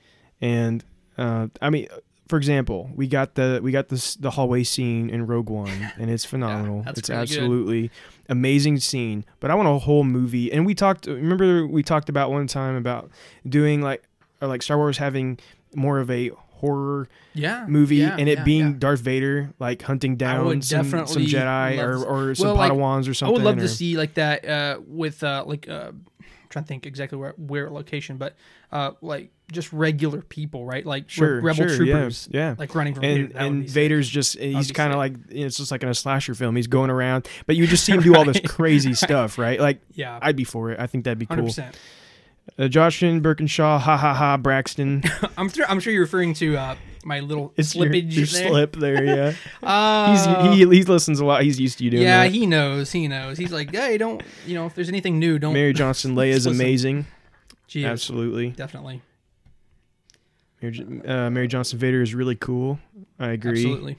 and 0.40 0.84
uh, 1.18 1.48
I 1.60 1.70
mean, 1.70 1.88
for 2.30 2.36
example, 2.36 2.88
we 2.94 3.08
got 3.08 3.34
the 3.34 3.58
we 3.60 3.72
got 3.72 3.88
this 3.88 4.14
the 4.14 4.30
hallway 4.30 4.62
scene 4.62 5.10
in 5.10 5.26
Rogue 5.26 5.50
One, 5.50 5.92
and 5.98 6.08
it's 6.08 6.24
phenomenal. 6.24 6.82
that's 6.84 7.00
it's 7.00 7.10
really 7.10 7.26
good. 7.26 7.36
absolutely 7.36 7.90
amazing 8.28 8.78
scene. 8.78 9.24
But 9.40 9.50
I 9.50 9.56
want 9.56 9.68
a 9.68 9.78
whole 9.78 10.04
movie, 10.04 10.52
and 10.52 10.64
we 10.64 10.76
talked. 10.76 11.06
Remember 11.06 11.66
we 11.66 11.82
talked 11.82 12.08
about 12.08 12.30
one 12.30 12.46
time 12.46 12.76
about 12.76 13.10
doing 13.46 13.82
like 13.82 14.04
or 14.40 14.46
like 14.46 14.62
Star 14.62 14.78
Wars 14.78 14.96
having 14.98 15.40
more 15.74 15.98
of 15.98 16.08
a 16.08 16.30
horror 16.50 17.08
yeah. 17.34 17.64
movie 17.66 17.96
yeah, 17.96 18.16
and 18.16 18.28
it 18.28 18.38
yeah, 18.38 18.44
being 18.44 18.66
yeah. 18.68 18.78
Darth 18.78 19.00
Vader 19.00 19.52
like 19.58 19.82
hunting 19.82 20.14
down 20.14 20.62
some, 20.62 20.84
some 20.88 21.06
Jedi 21.06 21.82
or, 21.82 22.04
or 22.04 22.34
some 22.34 22.48
Well, 22.48 22.54
like, 22.54 22.70
Padawans 22.70 23.08
or 23.08 23.14
something. 23.14 23.34
I 23.34 23.38
would 23.38 23.44
love 23.44 23.56
or- 23.56 23.62
to 23.62 23.68
see 23.68 23.96
like 23.96 24.14
that 24.14 24.46
uh, 24.46 24.78
with 24.86 25.24
uh, 25.24 25.42
like 25.46 25.68
uh, 25.68 25.90
I'm 25.90 26.04
trying 26.48 26.64
to 26.64 26.68
think 26.68 26.86
exactly 26.86 27.18
where 27.18 27.34
where 27.38 27.70
location, 27.70 28.18
but 28.18 28.36
uh, 28.70 28.92
like 29.00 29.32
just 29.52 29.72
regular 29.72 30.22
people, 30.22 30.64
right? 30.64 30.84
Like 30.84 31.08
Sure, 31.10 31.40
rebel 31.40 31.68
sure, 31.68 31.76
troopers, 31.76 32.28
yeah, 32.30 32.50
yeah. 32.50 32.54
like 32.58 32.74
running 32.74 32.94
from 32.94 33.04
and. 33.04 33.32
And. 33.34 33.68
Vader's 33.68 34.08
just 34.08 34.38
he's 34.38 34.72
kind 34.72 34.92
of 34.92 34.98
like 34.98 35.14
it's 35.30 35.56
just 35.56 35.70
like 35.70 35.82
in 35.82 35.88
a 35.88 35.94
slasher 35.94 36.34
film. 36.34 36.56
He's 36.56 36.66
going 36.66 36.90
around, 36.90 37.28
but 37.46 37.56
you 37.56 37.66
just 37.66 37.84
see 37.84 37.92
him 37.92 38.00
do 38.00 38.14
all 38.14 38.24
this 38.24 38.36
Right. 38.40 38.48
crazy 38.48 38.94
stuff, 38.94 39.38
right? 39.38 39.60
Like 39.60 39.80
yeah, 39.92 40.18
I'd 40.22 40.36
be 40.36 40.44
for 40.44 40.70
it. 40.70 40.80
I 40.80 40.86
think 40.86 41.04
that'd 41.04 41.18
be 41.18 41.26
hundred 41.26 41.42
cool. 41.42 41.48
percent. 41.48 41.76
Uh, 42.58 42.62
Joshin 42.64 43.20
Birkinshaw, 43.22 43.78
ha 43.80 43.96
ha 43.96 44.14
ha, 44.14 44.36
Braxton. 44.36 45.02
I'm 45.38 45.48
sure 45.50 45.66
I'm 45.68 45.78
sure 45.80 45.92
you're 45.92 46.02
referring 46.02 46.34
to 46.34 46.56
uh, 46.56 46.74
my 47.04 47.20
little 47.20 47.52
It's 47.56 47.74
your, 47.76 47.86
slippage 47.86 48.12
your 48.12 48.26
there. 48.26 48.48
slip 48.48 48.76
there, 48.76 49.04
yeah. 49.04 49.32
Uh, 49.62 50.46
he's 50.50 50.68
he, 50.68 50.76
he 50.78 50.84
listens 50.84 51.20
a 51.20 51.24
lot. 51.24 51.42
He's 51.42 51.60
used 51.60 51.78
to 51.78 51.84
you 51.84 51.90
doing 51.90 52.02
yeah, 52.02 52.24
that. 52.24 52.32
he 52.32 52.46
knows. 52.46 52.90
He 52.90 53.06
knows. 53.08 53.38
He's 53.38 53.52
like, 53.52 53.74
hey, 53.74 53.98
don't 53.98 54.22
you 54.46 54.54
know 54.54 54.66
if 54.66 54.74
there's 54.74 54.88
anything 54.88 55.18
new, 55.18 55.38
don't. 55.38 55.52
Mary 55.52 55.72
Johnson 55.72 56.14
Leia 56.16 56.30
is 56.30 56.46
amazing. 56.46 57.06
Is, 57.72 57.84
Absolutely. 57.84 58.50
definitely, 58.50 59.00
Mary, 60.62 61.00
uh, 61.06 61.30
Mary 61.30 61.48
Johnson 61.48 61.78
Vader 61.78 62.02
is 62.02 62.14
really 62.14 62.36
cool. 62.36 62.78
I 63.18 63.30
agree. 63.30 63.52
absolutely. 63.52 63.98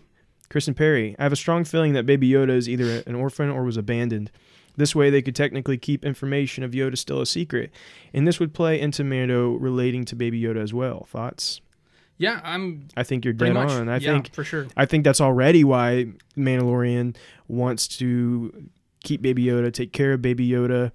Kristen 0.49 0.73
Perry. 0.73 1.15
I 1.17 1.23
have 1.23 1.31
a 1.31 1.37
strong 1.37 1.63
feeling 1.63 1.93
that 1.93 2.05
Baby 2.05 2.29
Yoda 2.29 2.49
is 2.49 2.67
either 2.67 3.03
an 3.07 3.15
orphan 3.15 3.49
or 3.49 3.63
was 3.63 3.77
abandoned. 3.77 4.31
This 4.75 4.95
way, 4.95 5.09
they 5.09 5.21
could 5.21 5.35
technically 5.35 5.77
keep 5.77 6.05
information 6.05 6.63
of 6.63 6.71
Yoda 6.71 6.97
still 6.97 7.21
a 7.21 7.25
secret, 7.25 7.71
and 8.13 8.27
this 8.27 8.39
would 8.39 8.53
play 8.53 8.79
into 8.79 9.03
Mando 9.03 9.51
relating 9.51 10.05
to 10.05 10.15
Baby 10.15 10.41
Yoda 10.41 10.61
as 10.61 10.73
well. 10.73 11.05
Thoughts? 11.09 11.61
Yeah, 12.17 12.39
I'm 12.43 12.87
I 12.95 13.03
think 13.03 13.25
you're 13.25 13.33
dead 13.33 13.53
much. 13.53 13.71
on. 13.71 13.89
I 13.89 13.97
yeah, 13.97 14.13
think 14.13 14.33
for 14.33 14.43
sure. 14.43 14.67
I 14.77 14.85
think 14.85 15.03
that's 15.03 15.19
already 15.19 15.63
why 15.63 16.07
Mandalorian 16.37 17.15
wants 17.47 17.87
to 17.97 18.69
keep 19.03 19.21
Baby 19.21 19.45
Yoda, 19.45 19.73
take 19.73 19.91
care 19.91 20.13
of 20.13 20.21
Baby 20.21 20.47
Yoda. 20.47 20.91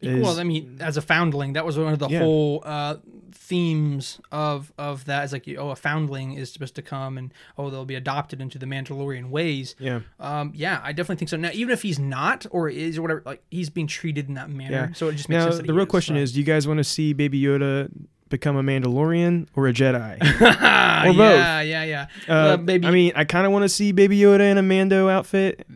Is- 0.00 0.22
well, 0.22 0.38
I 0.38 0.44
mean, 0.44 0.78
as 0.80 0.96
a 0.96 1.02
foundling, 1.02 1.54
that 1.54 1.64
was 1.66 1.78
one 1.78 1.92
of 1.92 1.98
the 1.98 2.08
Yeah. 2.08 2.20
whole 2.20 2.62
uh, 2.64 2.96
themes 3.32 4.20
of 4.30 4.72
of 4.78 5.04
that. 5.06 5.24
Is 5.24 5.32
like, 5.32 5.48
oh, 5.58 5.70
a 5.70 5.76
foundling 5.76 6.34
is 6.34 6.52
supposed 6.52 6.74
to 6.76 6.82
come, 6.82 7.16
and 7.18 7.32
oh, 7.56 7.70
they'll 7.70 7.84
be 7.84 7.94
adopted 7.94 8.40
into 8.40 8.58
the 8.58 8.66
Mandalorian 8.66 9.30
ways. 9.30 9.74
yeah, 9.78 10.00
Um, 10.20 10.52
yeah, 10.54 10.80
I 10.84 10.92
definitely 10.92 11.16
think 11.16 11.28
so. 11.30 11.36
Now, 11.36 11.50
even 11.52 11.72
if 11.72 11.82
he's 11.82 11.98
not 11.98 12.46
or 12.50 12.68
is 12.68 12.98
or 12.98 13.02
whatever, 13.02 13.22
like 13.26 13.42
he's 13.50 13.70
being 13.70 13.86
treated 13.86 14.28
in 14.28 14.34
that 14.34 14.50
manner, 14.50 14.88
Yeah. 14.88 14.92
so 14.94 15.08
it 15.08 15.14
just 15.16 15.28
makes 15.28 15.44
Now 15.44 15.50
sense. 15.50 15.58
the 15.62 15.64
he 15.64 15.72
real 15.72 15.82
is, 15.86 15.88
question 15.90 16.16
is: 16.16 16.32
Do 16.32 16.38
you 16.38 16.44
guys 16.44 16.68
want 16.68 16.78
to 16.78 16.84
see 16.84 17.12
Baby 17.12 17.40
Yoda 17.40 17.88
become 18.28 18.56
a 18.56 18.62
Mandalorian 18.62 19.46
or 19.56 19.66
a 19.68 19.72
Jedi? 19.72 20.18
or 21.06 21.12
both. 21.14 21.16
Yeah, 21.38 21.60
yeah, 21.62 21.84
yeah. 21.84 22.06
Uh, 22.28 22.32
Uh, 22.32 22.56
baby, 22.58 22.86
I 22.86 22.90
mean, 22.90 23.12
I 23.16 23.24
kind 23.24 23.46
of 23.46 23.52
want 23.52 23.62
to 23.64 23.68
see 23.68 23.92
Baby 23.92 24.18
Yoda 24.18 24.50
in 24.50 24.58
a 24.58 24.62
Mando 24.62 25.08
outfit, 25.08 25.66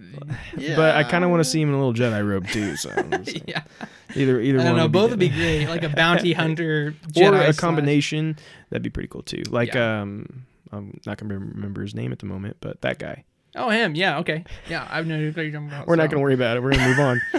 yeah. 0.57 0.77
but 0.77 0.95
I 0.97 1.05
kind 1.05 1.25
of 1.25 1.31
want 1.31 1.41
to 1.43 1.49
see 1.49 1.61
him 1.61 1.69
in 1.69 1.75
a 1.75 1.79
little 1.85 1.95
Jedi 1.95 2.27
robe 2.27 2.49
too. 2.49 2.77
So 2.77 2.91
I'm 2.97 3.11
just 3.11 3.27
saying. 3.33 3.45
yeah, 3.47 3.63
either 4.15 4.41
either 4.41 4.61
I 4.61 4.65
don't 4.65 4.77
know. 4.77 4.83
would 4.85 4.93
Both 4.93 5.11
would 5.11 5.19
be 5.19 5.29
great, 5.29 5.67
like 5.67 5.83
a 5.83 5.89
bounty 5.89 6.33
hunter, 6.35 6.95
or 7.17 7.35
a 7.35 7.45
slash- 7.45 7.57
combination. 7.57 8.37
That'd 8.71 8.83
be 8.83 8.91
pretty 8.91 9.09
cool 9.09 9.23
too. 9.23 9.43
Like 9.49 9.75
Yeah. 9.75 10.01
um, 10.03 10.45
I'm 10.71 11.01
not 11.07 11.19
gonna 11.19 11.39
remember 11.39 11.83
his 11.83 11.95
name 11.95 12.13
at 12.13 12.19
the 12.19 12.27
moment, 12.27 12.57
but 12.61 12.81
that 12.83 12.99
guy. 12.99 13.25
Oh, 13.55 13.69
him. 13.69 13.95
Yeah. 13.95 14.19
Okay. 14.21 14.45
Yeah, 14.71 14.89
I've 14.91 15.07
no 15.07 15.17
clue 15.17 15.27
what 15.27 15.37
you're 15.43 15.53
talking 15.53 15.69
about. 15.69 15.87
We're 15.87 15.97
not 15.97 16.09
gonna 16.11 16.23
worry 16.23 16.33
about 16.35 16.57
it. 16.57 16.63
We're 16.63 16.73
gonna 16.73 16.89
move 16.89 16.99
on. 16.99 17.21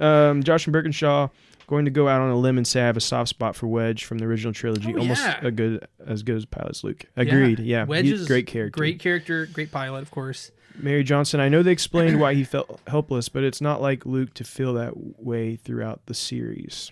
um, 0.00 0.42
Joshin 0.42 0.72
Birkinshaw 0.72 1.30
going 1.68 1.84
to 1.84 1.90
go 1.92 2.08
out 2.08 2.20
on 2.20 2.30
a 2.30 2.36
limb 2.36 2.58
and 2.58 2.66
say 2.66 2.82
I 2.82 2.86
have 2.86 2.96
a 2.96 3.00
soft 3.00 3.28
spot 3.30 3.54
for 3.54 3.68
Wedge 3.68 4.04
from 4.04 4.18
the 4.18 4.24
original 4.26 4.52
trilogy, 4.52 4.92
Oh, 4.94 4.98
almost 4.98 5.22
yeah. 5.24 5.38
a 5.40 5.50
good 5.52 5.86
as 6.04 6.22
good 6.24 6.36
as 6.36 6.44
Pilot's 6.44 6.82
Luke. 6.82 7.04
Agreed. 7.16 7.60
Yeah, 7.60 7.84
Wedge 7.84 8.04
He's 8.06 8.20
is 8.20 8.24
a 8.24 8.28
great 8.28 8.48
character. 8.48 8.76
Great 8.76 8.98
character. 8.98 9.46
Great 9.46 9.70
pilot, 9.70 10.02
of 10.02 10.10
course. 10.10 10.50
Mary 10.74 11.04
Johnson, 11.04 11.40
I 11.40 11.48
know 11.48 11.62
they 11.62 11.72
explained 11.72 12.18
why 12.20 12.34
he 12.34 12.44
felt 12.44 12.80
helpless, 12.86 13.28
but 13.28 13.44
it's 13.44 13.60
not 13.60 13.80
like 13.82 14.06
Luke 14.06 14.34
to 14.34 14.44
feel 14.44 14.74
that 14.74 14.92
way 15.22 15.56
throughout 15.56 16.06
the 16.06 16.14
series. 16.14 16.90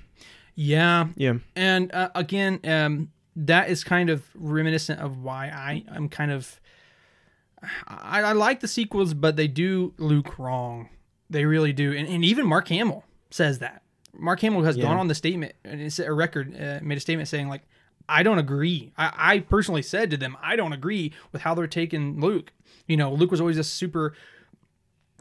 Yeah, 0.54 1.08
Yeah. 1.16 1.34
and 1.56 1.92
uh, 1.94 2.10
again, 2.14 2.60
um, 2.64 3.10
that 3.36 3.70
is 3.70 3.82
kind 3.84 4.10
of 4.10 4.24
reminiscent 4.34 5.00
of 5.00 5.22
why 5.22 5.46
I 5.46 5.84
I'm 5.90 6.08
kind 6.08 6.30
of 6.30 6.60
I, 7.86 8.22
I 8.22 8.32
like 8.32 8.60
the 8.60 8.68
sequels, 8.68 9.14
but 9.14 9.36
they 9.36 9.46
do 9.48 9.94
Luke 9.98 10.38
wrong. 10.38 10.88
They 11.28 11.44
really 11.44 11.72
do, 11.72 11.92
and, 11.92 12.08
and 12.08 12.24
even 12.24 12.46
Mark 12.46 12.68
Hamill 12.68 13.04
says 13.30 13.58
that. 13.60 13.82
Mark 14.12 14.40
Hamill 14.40 14.62
has 14.64 14.76
Yeah. 14.76 14.84
gone 14.84 14.96
on 14.96 15.08
the 15.08 15.14
statement 15.14 15.52
and 15.64 15.80
it's 15.80 15.98
a 16.00 16.12
record 16.12 16.54
uh, 16.60 16.80
made 16.82 16.98
a 16.98 17.00
statement 17.00 17.28
saying 17.28 17.48
like 17.48 17.62
I 18.10 18.22
don't 18.22 18.38
agree. 18.38 18.92
I, 18.98 19.12
I 19.16 19.38
personally 19.38 19.82
said 19.82 20.10
to 20.10 20.16
them 20.16 20.36
I 20.42 20.56
don't 20.56 20.72
agree 20.72 21.12
with 21.32 21.42
how 21.42 21.54
they're 21.54 21.66
taking 21.66 22.20
Luke. 22.20 22.52
You 22.86 22.96
know, 22.96 23.12
Luke 23.12 23.30
was 23.30 23.40
always 23.40 23.58
a 23.58 23.64
super 23.64 24.14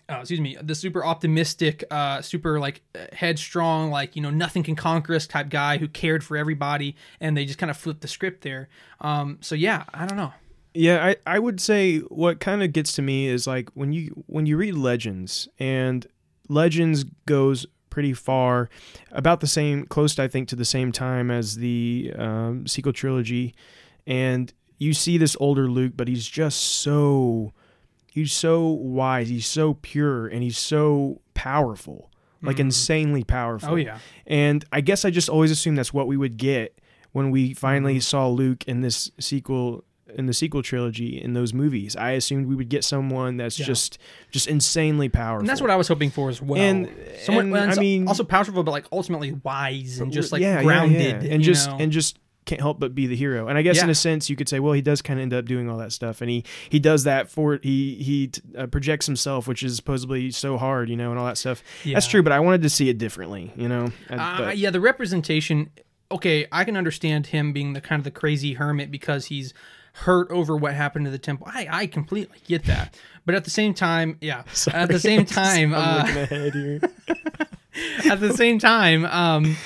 uh, 0.09 0.17
excuse 0.21 0.41
me, 0.41 0.57
the 0.59 0.73
super 0.73 1.05
optimistic, 1.05 1.83
uh, 1.91 2.19
super 2.21 2.59
like 2.59 2.81
headstrong, 3.13 3.91
like 3.91 4.15
you 4.15 4.21
know 4.21 4.31
nothing 4.31 4.63
can 4.63 4.75
conquer 4.75 5.13
us 5.13 5.27
type 5.27 5.49
guy 5.49 5.77
who 5.77 5.87
cared 5.87 6.23
for 6.23 6.35
everybody, 6.35 6.95
and 7.19 7.37
they 7.37 7.45
just 7.45 7.59
kind 7.59 7.69
of 7.69 7.77
flipped 7.77 8.01
the 8.01 8.07
script 8.07 8.41
there. 8.41 8.69
Um, 9.01 9.37
so 9.41 9.53
yeah, 9.53 9.83
I 9.93 10.07
don't 10.07 10.17
know. 10.17 10.33
Yeah, 10.73 11.05
I, 11.05 11.15
I 11.25 11.39
would 11.39 11.59
say 11.59 11.99
what 11.99 12.39
kind 12.39 12.63
of 12.63 12.73
gets 12.73 12.93
to 12.93 13.01
me 13.01 13.27
is 13.27 13.45
like 13.45 13.69
when 13.75 13.93
you 13.93 14.23
when 14.25 14.45
you 14.45 14.57
read 14.57 14.75
Legends 14.75 15.47
and 15.59 16.07
Legends 16.47 17.05
goes 17.27 17.67
pretty 17.89 18.13
far, 18.13 18.69
about 19.11 19.39
the 19.39 19.47
same 19.47 19.85
close 19.85 20.17
I 20.19 20.27
think 20.27 20.47
to 20.49 20.55
the 20.55 20.65
same 20.65 20.91
time 20.91 21.29
as 21.31 21.55
the 21.55 22.13
um, 22.17 22.67
sequel 22.67 22.93
trilogy, 22.93 23.55
and 24.07 24.53
you 24.77 24.93
see 24.93 25.17
this 25.17 25.35
older 25.39 25.69
Luke, 25.69 25.93
but 25.95 26.07
he's 26.07 26.27
just 26.27 26.59
so 26.59 27.53
he's 28.11 28.31
so 28.33 28.67
wise, 28.67 29.29
he's 29.29 29.47
so 29.47 29.75
pure, 29.75 30.27
and 30.27 30.41
he's 30.43 30.57
so 30.57 31.21
powerful, 31.33 32.09
like 32.41 32.59
insanely 32.59 33.23
powerful. 33.23 33.71
Oh 33.71 33.75
yeah. 33.75 33.99
And 34.25 34.63
I 34.71 34.81
guess 34.81 35.05
I 35.05 35.09
just 35.09 35.29
always 35.29 35.51
assumed 35.51 35.77
that's 35.77 35.93
what 35.93 36.07
we 36.07 36.17
would 36.17 36.37
get 36.37 36.79
when 37.11 37.31
we 37.31 37.53
finally 37.53 37.95
Mm-hmm. 37.95 38.01
saw 38.01 38.27
Luke 38.27 38.63
in 38.67 38.81
this 38.81 39.11
sequel 39.19 39.83
in 40.15 40.25
the 40.25 40.33
sequel 40.33 40.61
trilogy 40.63 41.21
in 41.21 41.33
those 41.33 41.53
movies. 41.53 41.95
I 41.95 42.11
assumed 42.11 42.47
we 42.47 42.55
would 42.55 42.69
get 42.69 42.83
someone 42.83 43.37
that's 43.37 43.59
Yeah. 43.59 43.65
just 43.65 43.97
just 44.31 44.47
insanely 44.47 45.09
powerful. 45.09 45.39
And 45.41 45.49
that's 45.49 45.61
what 45.61 45.69
I 45.69 45.75
was 45.75 45.87
hoping 45.87 46.09
for 46.11 46.29
as 46.29 46.41
well. 46.41 46.59
And- 46.61 46.89
Someone, 47.23 47.47
and, 47.47 47.55
and 47.55 47.71
I 47.71 47.75
mean- 47.75 48.07
also 48.07 48.23
powerful, 48.23 48.63
but 48.63 48.71
like 48.71 48.85
ultimately 48.91 49.31
wise 49.43 49.99
and 49.99 50.11
just 50.11 50.31
like 50.31 50.41
Yeah, 50.41 50.57
yeah, 50.57 50.63
grounded, 50.63 51.23
yeah. 51.23 51.33
and 51.33 51.43
just 51.43 51.69
know? 51.69 51.77
and 51.79 51.91
just 51.91 52.17
can't 52.45 52.61
help 52.61 52.79
but 52.79 52.95
be 52.95 53.05
the 53.05 53.15
hero. 53.15 53.47
And 53.47 53.59
I 53.59 53.61
guess 53.61 53.83
in 53.83 53.91
a 53.91 53.95
sense 53.95 54.27
you 54.27 54.35
could 54.35 54.49
say, 54.49 54.59
well, 54.59 54.73
he 54.73 54.81
does 54.81 55.03
kind 55.03 55.19
of 55.19 55.23
end 55.23 55.33
up 55.33 55.45
doing 55.45 55.69
all 55.69 55.77
that 55.77 55.91
stuff, 55.91 56.21
and 56.21 56.29
he 56.31 56.43
he 56.69 56.79
does 56.79 57.03
that 57.03 57.29
for 57.29 57.59
he 57.61 57.95
he 57.95 58.27
t- 58.27 58.41
uh, 58.57 58.65
projects 58.67 59.05
himself, 59.05 59.47
which 59.47 59.61
is 59.61 59.75
supposedly 59.75 60.31
so 60.31 60.57
hard, 60.57 60.89
you 60.89 60.95
know, 60.95 61.11
and 61.11 61.19
all 61.19 61.27
that 61.27 61.37
stuff. 61.37 61.61
That's 61.85 62.07
true, 62.07 62.23
but 62.23 62.31
I 62.31 62.39
wanted 62.39 62.63
to 62.63 62.69
see 62.69 62.89
it 62.89 62.97
differently, 62.97 63.53
you 63.55 63.67
know. 63.69 63.91
And- 64.09 64.19
Uh, 64.19 64.51
yeah, 64.55 64.71
the 64.71 64.79
representation. 64.81 65.69
Okay, 66.11 66.47
I 66.51 66.63
can 66.63 66.75
understand 66.75 67.27
him 67.27 67.53
being 67.53 67.73
the 67.73 67.81
kind 67.81 67.99
of 67.99 68.03
the 68.03 68.09
crazy 68.09 68.53
hermit 68.53 68.89
because 68.89 69.27
he's 69.27 69.53
hurt 69.99 70.31
over 70.31 70.55
what 70.55 70.73
happened 70.73 71.05
to 71.05 71.11
the 71.11 71.17
temple. 71.17 71.47
I 71.49 71.67
I 71.69 71.87
completely 71.87 72.39
get 72.47 72.65
that, 72.65 72.95
but 73.25 73.35
at 73.35 73.43
the 73.43 73.49
same 73.49 73.73
time, 73.73 74.17
yeah, 74.21 74.43
at 74.73 74.89
the 74.89 74.99
same 74.99 75.25
time, 75.41 75.73
I'm 75.73 75.75
uh, 75.75 75.97
looking 76.03 76.17
ahead 76.17 76.53
here. 76.53 76.79
at 78.11 78.19
the 78.19 78.33
same 78.33 78.59
time, 78.59 79.05
um, 79.05 79.57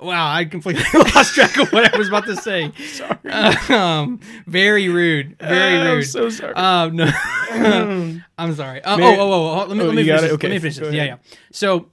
wow, 0.00 0.30
I 0.32 0.44
completely 0.46 0.84
lost 0.94 1.34
track 1.34 1.58
of 1.58 1.72
what 1.72 1.94
I 1.94 1.98
was 1.98 2.08
about 2.08 2.24
to 2.26 2.36
say. 2.36 2.72
Sorry. 2.72 3.30
um, 3.68 4.20
very 4.46 4.88
rude, 4.88 5.36
very 5.38 5.78
rude. 5.78 5.96
I'm 5.98 6.02
so 6.04 6.30
sorry. 6.30 6.54
Um, 6.54 6.96
no, 6.96 8.20
I'm 8.38 8.54
sorry. 8.54 8.82
Uh, 8.82 8.94
oh, 8.94 8.98
Man- 8.98 9.18
oh, 9.20 9.32
oh, 9.32 9.62
oh, 9.62 9.66
let 9.66 9.76
me, 9.76 9.84
Oh, 9.84 9.86
let 9.86 9.94
me 9.94 10.04
finish 10.04 10.20
this. 10.22 10.32
Okay, 10.32 10.48
Let 10.48 10.54
me 10.54 10.58
finish 10.60 10.76
this. 10.78 10.94
Yeah, 10.94 11.04
yeah. 11.04 11.16
So, 11.52 11.90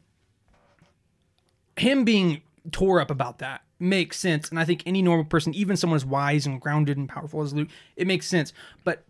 him 1.76 2.06
being 2.06 2.42
tore 2.72 3.02
up 3.02 3.12
about 3.12 3.40
that 3.40 3.65
makes 3.80 4.18
sense, 4.20 4.50
and 4.50 4.60
I 4.60 4.66
think 4.66 4.84
any 4.86 5.02
normal 5.02 5.26
person, 5.26 5.54
even 5.54 5.78
someone 5.78 5.98
as 5.98 6.06
wise 6.06 6.46
and 6.46 6.62
grounded 6.62 6.98
and 6.98 7.10
powerful 7.10 7.42
as 7.42 7.54
Luke, 7.54 7.70
it 7.96 8.08
makes 8.08 8.28
sense. 8.28 8.54
But 8.84 9.04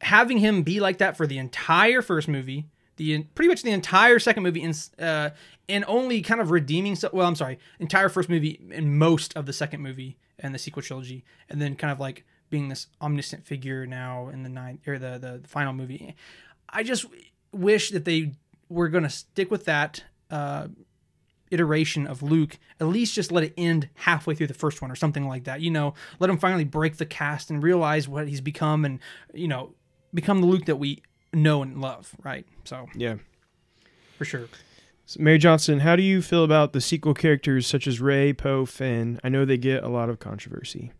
having 0.00 0.38
him 0.38 0.62
be 0.62 0.80
like 0.80 0.98
that 0.98 1.16
for 1.16 1.26
the 1.26 1.38
entire 1.38 2.02
first 2.02 2.28
movie, 2.28 2.66
the 2.96 3.22
pretty 3.34 3.48
much 3.48 3.62
the 3.62 3.70
entire 3.70 4.18
second 4.18 4.42
movie, 4.42 4.62
and 4.62 4.88
uh, 4.98 5.30
and 5.68 5.84
only 5.88 6.22
kind 6.22 6.40
of 6.40 6.50
redeeming. 6.50 6.96
So, 6.96 7.10
well, 7.12 7.26
I'm 7.26 7.36
sorry, 7.36 7.58
entire 7.78 8.08
first 8.08 8.28
movie 8.28 8.60
and 8.72 8.98
most 8.98 9.36
of 9.36 9.46
the 9.46 9.52
second 9.52 9.80
movie 9.80 10.18
and 10.38 10.54
the 10.54 10.58
sequel 10.58 10.82
trilogy, 10.82 11.24
and 11.48 11.60
then 11.60 11.76
kind 11.76 11.92
of 11.92 12.00
like 12.00 12.24
being 12.50 12.68
this 12.68 12.88
omniscient 13.00 13.46
figure 13.46 13.86
now 13.86 14.28
in 14.28 14.42
the 14.42 14.48
ninth 14.48 14.86
or 14.86 14.98
the 14.98 15.18
the, 15.18 15.38
the 15.42 15.48
final 15.48 15.72
movie. 15.72 16.14
I 16.68 16.82
just 16.82 17.06
wish 17.52 17.90
that 17.90 18.04
they 18.04 18.32
were 18.68 18.88
going 18.88 19.04
to 19.04 19.10
stick 19.10 19.50
with 19.50 19.64
that. 19.64 20.04
Uh, 20.30 20.68
iteration 21.50 22.06
of 22.06 22.22
Luke, 22.22 22.58
at 22.80 22.86
least 22.86 23.14
just 23.14 23.32
let 23.32 23.44
it 23.44 23.54
end 23.56 23.88
halfway 23.94 24.34
through 24.34 24.46
the 24.46 24.54
first 24.54 24.80
one 24.80 24.90
or 24.90 24.96
something 24.96 25.26
like 25.26 25.44
that. 25.44 25.60
You 25.60 25.70
know, 25.70 25.94
let 26.18 26.30
him 26.30 26.38
finally 26.38 26.64
break 26.64 26.96
the 26.96 27.06
cast 27.06 27.50
and 27.50 27.62
realize 27.62 28.08
what 28.08 28.28
he's 28.28 28.40
become 28.40 28.84
and, 28.84 29.00
you 29.34 29.48
know, 29.48 29.74
become 30.12 30.40
the 30.40 30.46
Luke 30.46 30.66
that 30.66 30.76
we 30.76 31.02
know 31.32 31.62
and 31.62 31.80
love, 31.80 32.14
right? 32.22 32.46
So, 32.64 32.88
yeah. 32.94 33.16
for 34.18 34.24
sure. 34.24 34.48
So, 35.06 35.20
Mary 35.20 35.38
Johnson, 35.38 35.80
how 35.80 35.96
do 35.96 36.02
you 36.02 36.22
feel 36.22 36.44
about 36.44 36.72
the 36.72 36.80
sequel 36.80 37.14
characters 37.14 37.66
such 37.66 37.86
as 37.86 38.00
Rey, 38.00 38.32
Poe, 38.32 38.64
Finn? 38.64 39.20
I 39.24 39.28
know 39.28 39.44
they 39.44 39.58
get 39.58 39.82
a 39.82 39.88
lot 39.88 40.08
of 40.08 40.18
controversy. 40.18 40.92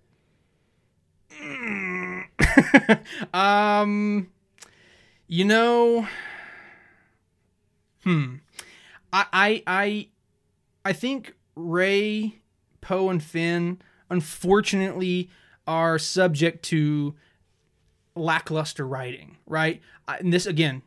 um, 3.35 4.29
you 5.29 5.45
know, 5.45 6.09
hmm, 8.03 8.37
I, 9.13 9.27
I, 9.33 9.63
I, 9.67 10.09
I 10.85 10.93
think 10.93 11.35
Rey, 11.55 12.41
Poe, 12.81 13.11
and 13.11 13.23
Finn, 13.23 13.81
unfortunately, 14.09 15.31
are 15.67 15.99
subject 15.99 16.65
to 16.67 17.15
lackluster 18.15 18.87
writing. 18.87 19.37
Right, 19.47 19.81
and 20.09 20.33
this 20.33 20.47
again, 20.47 20.83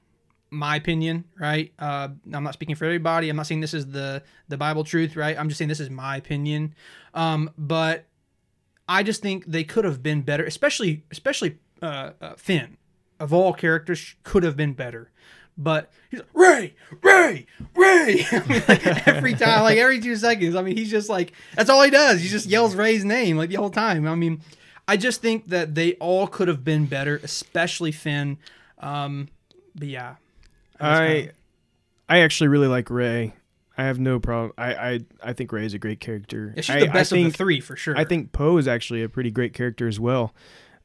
my 0.50 0.76
opinion. 0.76 1.26
Right, 1.40 1.74
uh, 1.80 2.10
I'm 2.34 2.44
not 2.44 2.54
speaking 2.54 2.76
for 2.76 2.86
everybody. 2.86 3.30
I'm 3.30 3.36
not 3.36 3.48
saying 3.48 3.62
this 3.62 3.74
is 3.74 3.88
the 3.88 4.24
the 4.48 4.58
Bible 4.58 4.84
truth. 4.84 5.16
Right, 5.16 5.38
I'm 5.38 5.48
just 5.48 5.58
saying 5.58 5.70
this 5.70 5.80
is 5.80 5.90
my 5.90 6.18
opinion. 6.18 6.76
Um, 7.14 7.52
but 7.58 8.06
I 8.88 9.04
just 9.04 9.22
think 9.22 9.46
they 9.46 9.64
could 9.64 9.86
have 9.86 10.04
been 10.04 10.22
better, 10.22 10.44
especially 10.46 11.04
especially 11.12 11.58
uh, 11.82 12.12
uh, 12.22 12.36
Finn. 12.36 12.78
Of 13.20 13.32
all 13.32 13.54
characters, 13.54 14.16
could 14.24 14.44
have 14.44 14.58
been 14.58 14.74
better. 14.74 15.12
But 15.58 15.92
he's 16.10 16.20
like, 16.22 16.30
Rey, 16.34 16.74
Rey, 17.04 17.46
Rey. 17.76 18.26
I 18.32 18.40
mean, 18.48 18.64
like, 18.68 19.08
every 19.08 19.34
time, 19.36 19.64
like 19.64 19.78
every 19.78 20.00
two 20.00 20.16
seconds. 20.16 20.56
I 20.56 20.62
mean, 20.64 20.76
he's 20.76 20.90
just 20.90 21.10
like 21.10 21.34
that's 21.56 21.70
all 21.70 21.82
he 21.84 21.92
does. 21.92 22.22
He 22.22 22.28
just 22.30 22.48
yells 22.48 22.76
Rey's 22.76 23.06
name 23.06 23.38
like 23.38 23.50
the 23.50 23.56
whole 23.58 23.70
time. 23.70 24.08
I 24.08 24.16
mean, 24.16 24.42
I 24.88 24.98
just 24.98 25.22
think 25.22 25.50
that 25.50 25.76
they 25.76 25.94
all 25.96 26.28
could 26.28 26.48
have 26.48 26.64
been 26.64 26.86
better, 26.88 27.20
especially 27.24 27.92
Finn. 27.92 28.38
Um, 28.80 29.30
but 29.76 29.88
yeah, 29.88 30.16
I 30.80 31.08
kinda- 31.08 31.32
I 32.10 32.20
actually 32.20 32.48
really 32.50 32.68
like 32.68 32.90
Rey. 32.90 33.34
I 33.78 33.84
have 33.86 34.00
no 34.00 34.20
problem. 34.20 34.54
I 34.58 34.74
I, 34.74 35.00
I 35.24 35.34
think 35.34 35.52
Rey 35.52 35.66
is 35.66 35.74
a 35.74 35.80
great 35.80 36.00
character. 36.00 36.54
yeah, 36.56 36.62
she's 36.62 36.76
I, 36.76 36.80
the 36.82 36.86
best 36.88 37.14
I 37.14 37.16
think, 37.18 37.28
of 37.28 37.34
the 37.34 37.38
three 37.38 37.60
for 37.60 37.76
sure. 37.76 37.98
I 37.98 38.04
think 38.06 38.32
Poe 38.32 38.58
is 38.58 38.68
actually 38.68 39.04
a 39.04 39.10
pretty 39.10 39.32
great 39.32 39.54
character 39.54 39.88
as 39.88 40.00
well. 40.00 40.34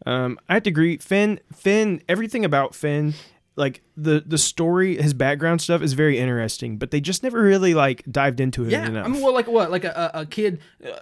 Um, 0.07 0.39
I 0.49 0.55
have 0.55 0.63
to 0.65 0.71
agree. 0.71 0.97
Finn, 0.99 1.41
Finn, 1.53 2.03
everything 2.09 2.45
about 2.45 2.75
Finn, 2.75 3.15
like 3.59 3.83
the 3.97 4.23
the 4.27 4.39
story, 4.39 4.97
his 4.97 5.13
background 5.13 5.61
stuff 5.61 5.83
is 5.83 5.93
very 5.93 6.19
interesting, 6.19 6.79
but 6.79 6.91
they 6.91 7.01
just 7.01 7.23
never 7.23 7.43
really 7.43 7.75
like 7.75 8.03
dived 8.11 8.41
into 8.41 8.65
it 8.65 8.71
Yeah, 8.71 8.87
enough. 8.87 9.05
I 9.05 9.09
mean, 9.09 9.21
well, 9.23 9.35
like 9.35 9.49
what, 9.49 9.71
like 9.71 9.85
a, 9.85 10.11
a 10.15 10.27
kid 10.27 10.61
uh, 10.87 10.93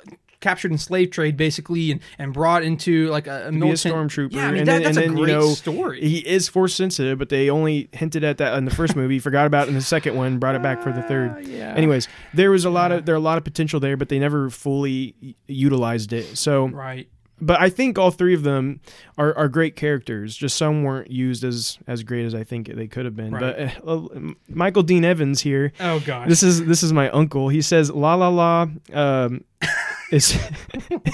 captured 0.41 0.71
in 0.71 0.79
slave 0.79 1.11
trade, 1.11 1.37
basically, 1.37 1.91
and, 1.91 2.01
and 2.19 2.33
brought 2.33 2.63
into 2.63 3.09
like 3.09 3.27
a, 3.27 3.49
a 3.49 3.53
be 3.53 3.59
a 3.71 3.73
stormtrooper, 3.75 4.33
Yeah, 4.33 4.49
I 4.49 4.51
mean 4.51 4.61
and 4.61 4.69
that, 4.69 4.73
then, 4.73 4.83
that's 4.85 4.97
and 4.97 5.05
a 5.07 5.09
then 5.09 5.17
great 5.17 5.29
you 5.29 5.35
know 5.39 5.49
story. 5.51 6.01
he 6.01 6.19
is 6.19 6.49
force 6.49 6.75
sensitive, 6.75 7.19
but 7.19 7.29
they 7.29 7.51
only 7.51 7.89
hinted 7.93 8.25
at 8.25 8.39
that 8.39 8.57
in 8.57 8.65
the 8.65 8.71
first 8.75 8.97
movie, 8.97 9.19
forgot 9.19 9.47
about 9.47 9.67
it 9.67 9.69
in 9.71 9.75
the 9.75 9.81
second 9.83 10.15
one, 10.17 10.39
brought 10.39 10.55
it 10.55 10.63
back 10.63 10.83
for 10.83 10.93
the 10.93 11.03
third. 11.03 11.33
Uh, 11.33 11.39
yeah. 11.41 11.75
Anyways, 11.75 12.09
there 12.35 12.51
was 12.51 12.65
a 12.65 12.71
lot 12.71 12.93
of 12.93 13.07
there 13.07 13.15
are 13.15 13.19
a 13.19 13.21
lot 13.21 13.39
of 13.39 13.45
potential 13.45 13.81
there, 13.81 13.97
but 13.97 14.09
they 14.09 14.19
never 14.19 14.51
fully 14.51 15.37
utilized 15.47 16.13
it. 16.13 16.37
So, 16.39 16.69
right. 16.69 17.09
But 17.41 17.61
I 17.61 17.70
think 17.70 17.99
all 17.99 18.11
three 18.11 18.34
of 18.34 18.43
them 18.43 18.80
are, 19.18 19.37
are 19.37 19.49
great 19.49 19.76
characters. 19.76 20.37
Just 20.37 20.57
some 20.57 20.84
weren't 20.84 21.11
used 21.11 21.45
as 21.45 21.78
as 21.87 22.03
great 22.03 22.24
as 22.24 22.34
I 22.34 22.45
think 22.45 22.68
they 22.68 22.87
could 22.87 23.05
have 23.05 23.16
been. 23.16 23.32
Right. 23.32 23.72
But 23.84 23.89
uh, 23.89 24.05
uh, 24.07 24.32
Michael 24.49 24.82
Dean 24.82 25.05
Evans 25.05 25.41
here. 25.41 25.72
Oh 25.80 26.01
gosh. 26.01 26.28
This 26.28 26.43
is 26.43 26.64
this 26.64 26.82
is 26.82 26.93
my 26.93 27.11
uncle. 27.11 27.49
He 27.49 27.62
says 27.62 27.91
la 27.91 28.14
la 28.14 28.28
la. 28.28 28.68
Um, 28.93 29.45
is 30.11 30.39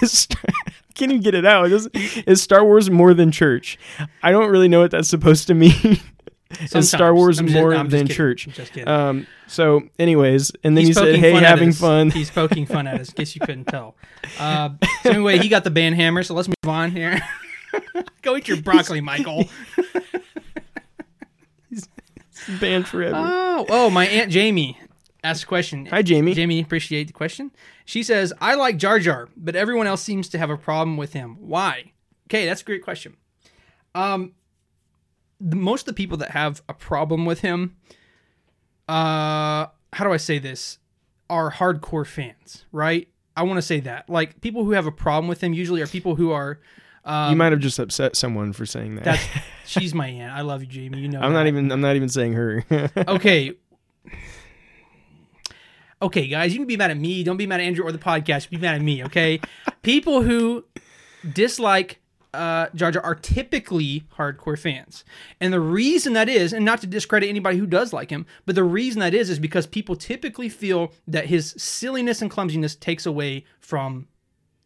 is 0.03 0.29
can't 0.95 1.11
even 1.11 1.23
get 1.23 1.35
it 1.35 1.47
out. 1.47 1.71
Is, 1.71 1.87
is 2.27 2.43
Star 2.43 2.65
Wars 2.65 2.91
more 2.91 3.15
than 3.15 3.33
church? 3.33 3.79
I 4.23 4.31
don't 4.31 4.51
really 4.51 4.69
know 4.69 4.81
what 4.81 4.91
that's 4.91 5.09
supposed 5.09 5.47
to 5.49 5.55
mean. 5.55 5.73
is 6.61 6.89
Star 6.89 7.15
Wars 7.15 7.39
I'm 7.39 7.51
more 7.51 7.73
just 7.73 7.91
than 7.91 8.01
kidding. 8.03 8.17
church? 8.17 8.47
I'm 8.47 8.53
just 8.53 8.73
kidding. 8.73 8.89
Um. 8.89 9.27
So, 9.47 9.83
anyways, 9.99 10.53
and 10.65 10.77
then 10.77 10.87
He's 10.87 10.97
he 10.99 11.05
said, 11.05 11.17
"Hey, 11.17 11.33
fun 11.33 11.43
having 11.43 11.73
fun." 11.73 12.11
He's 12.11 12.31
poking 12.31 12.67
fun 12.67 12.87
at 12.87 13.01
us. 13.01 13.11
Case 13.11 13.35
you 13.35 13.41
couldn't 13.41 13.67
tell. 13.67 13.97
Uh, 14.39 14.71
so 15.03 15.11
anyway, 15.11 15.39
he 15.39 15.49
got 15.49 15.65
the 15.65 15.71
band 15.71 15.95
hammer. 15.95 16.23
So 16.23 16.35
let's 16.35 16.49
move 16.49 16.55
on 16.67 16.91
here. 16.91 17.21
Go 18.23 18.37
eat 18.37 18.49
your 18.49 18.61
broccoli, 18.63 19.01
Michael. 19.01 19.49
He's 21.69 21.89
Banned 22.61 22.89
forever. 22.89 23.17
Oh, 23.17 23.67
oh, 23.69 23.91
my 23.91 24.07
aunt 24.07 24.31
Jamie 24.31 24.79
asked 25.23 25.45
a 25.45 25.47
question. 25.47 25.87
Hi, 25.87 26.03
Jamie. 26.03 26.35
Jamie, 26.35 26.61
appreciate 26.61 27.07
the 27.07 27.13
question. 27.13 27.51
She 27.85 28.03
says, 28.03 28.33
"I 28.41 28.55
like 28.55 28.77
Jar 28.79 28.99
Jar, 28.99 29.29
but 29.37 29.55
everyone 29.55 29.87
else 29.87 30.03
seems 30.03 30.29
to 30.31 30.39
have 30.39 30.51
a 30.51 30.57
problem 30.57 30.97
with 30.97 31.13
him. 31.13 31.37
Why?" 31.41 31.93
Okay, 32.29 32.47
that's 32.47 32.63
a 32.63 32.65
great 32.65 32.83
question. 32.83 33.17
Um, 33.95 34.33
most 35.43 35.83
of 35.83 35.87
the 35.87 35.93
people 35.95 36.17
that 36.19 36.31
have 36.31 36.63
a 36.69 36.75
problem 36.75 37.27
with 37.27 37.41
him, 37.41 37.77
uh, 38.89 39.67
how 39.93 40.05
do 40.05 40.13
I 40.13 40.17
say 40.17 40.39
this, 40.39 40.79
are 41.29 41.51
hardcore 41.51 42.07
fans, 42.07 42.65
right? 42.73 43.09
I 43.37 43.43
want 43.45 43.59
to 43.59 43.63
say 43.63 43.81
that. 43.81 44.09
Like 44.09 44.41
people 44.41 44.65
who 44.65 44.73
have 44.73 44.87
a 44.87 44.93
problem 44.93 45.29
with 45.29 45.43
him 45.43 45.53
usually 45.53 45.81
are 45.83 45.87
people 45.87 46.15
who 46.15 46.31
are. 46.31 46.61
Um, 47.05 47.31
you 47.31 47.37
might 47.37 47.53
have 47.53 47.61
just 47.61 47.79
upset 47.79 48.15
someone 48.15 48.53
for 48.53 48.67
saying 48.67 48.97
that. 48.97 49.05
That's 49.05 49.27
she's 49.67 49.95
my 49.95 50.09
aunt. 50.09 50.33
I 50.33 50.43
love 50.43 50.63
you, 50.63 50.69
Jamie. 50.69 51.01
You 51.01 51.09
know. 51.09 51.21
I'm 51.21 51.33
not 51.33 51.47
even. 51.47 51.73
I'm 51.73 51.81
not 51.81 51.97
even 51.97 52.09
saying 52.09 52.35
her. 52.35 52.65
okay. 53.09 53.55
Okay, 56.01 56.27
guys, 56.27 56.53
you 56.53 56.59
can 56.59 56.67
be 56.67 56.77
mad 56.77 56.91
at 56.91 56.97
me. 56.97 57.23
Don't 57.23 57.37
be 57.37 57.47
mad 57.47 57.61
at 57.61 57.65
Andrew 57.65 57.85
or 57.85 57.93
the 57.93 57.99
podcast. 57.99 58.51
Be 58.51 58.57
mad 58.57 58.75
at 58.75 58.83
me, 58.83 59.05
okay? 59.05 59.41
People 59.83 60.23
who 60.23 60.65
dislike 61.33 62.02
uh, 62.35 62.69
Jar 62.75 62.91
Jar 62.93 63.03
are 63.03 63.15
typically 63.15 64.05
hardcore 64.17 64.59
fans, 64.59 65.05
and 65.41 65.53
the 65.53 65.61
reason 65.61 66.13
that 66.15 66.29
is, 66.29 66.53
and 66.53 66.65
not 66.65 66.81
to 66.81 66.87
discredit 66.87 67.29
anybody 67.29 67.59
who 67.59 67.67
does 67.67 67.93
like 67.93 68.11
him, 68.11 68.27
but 68.47 68.55
the 68.55 68.65
reason 68.65 69.01
that 69.01 69.15
is 69.15 69.31
is 69.31 69.39
because 69.39 69.67
people 69.67 69.97
typically 69.97 70.49
feel 70.49 70.93
that 71.07 71.27
his 71.27 71.55
silliness 71.59 72.23
and 72.23 72.31
clumsiness 72.31 72.75
takes 72.75 73.07
away 73.07 73.45
from 73.61 74.09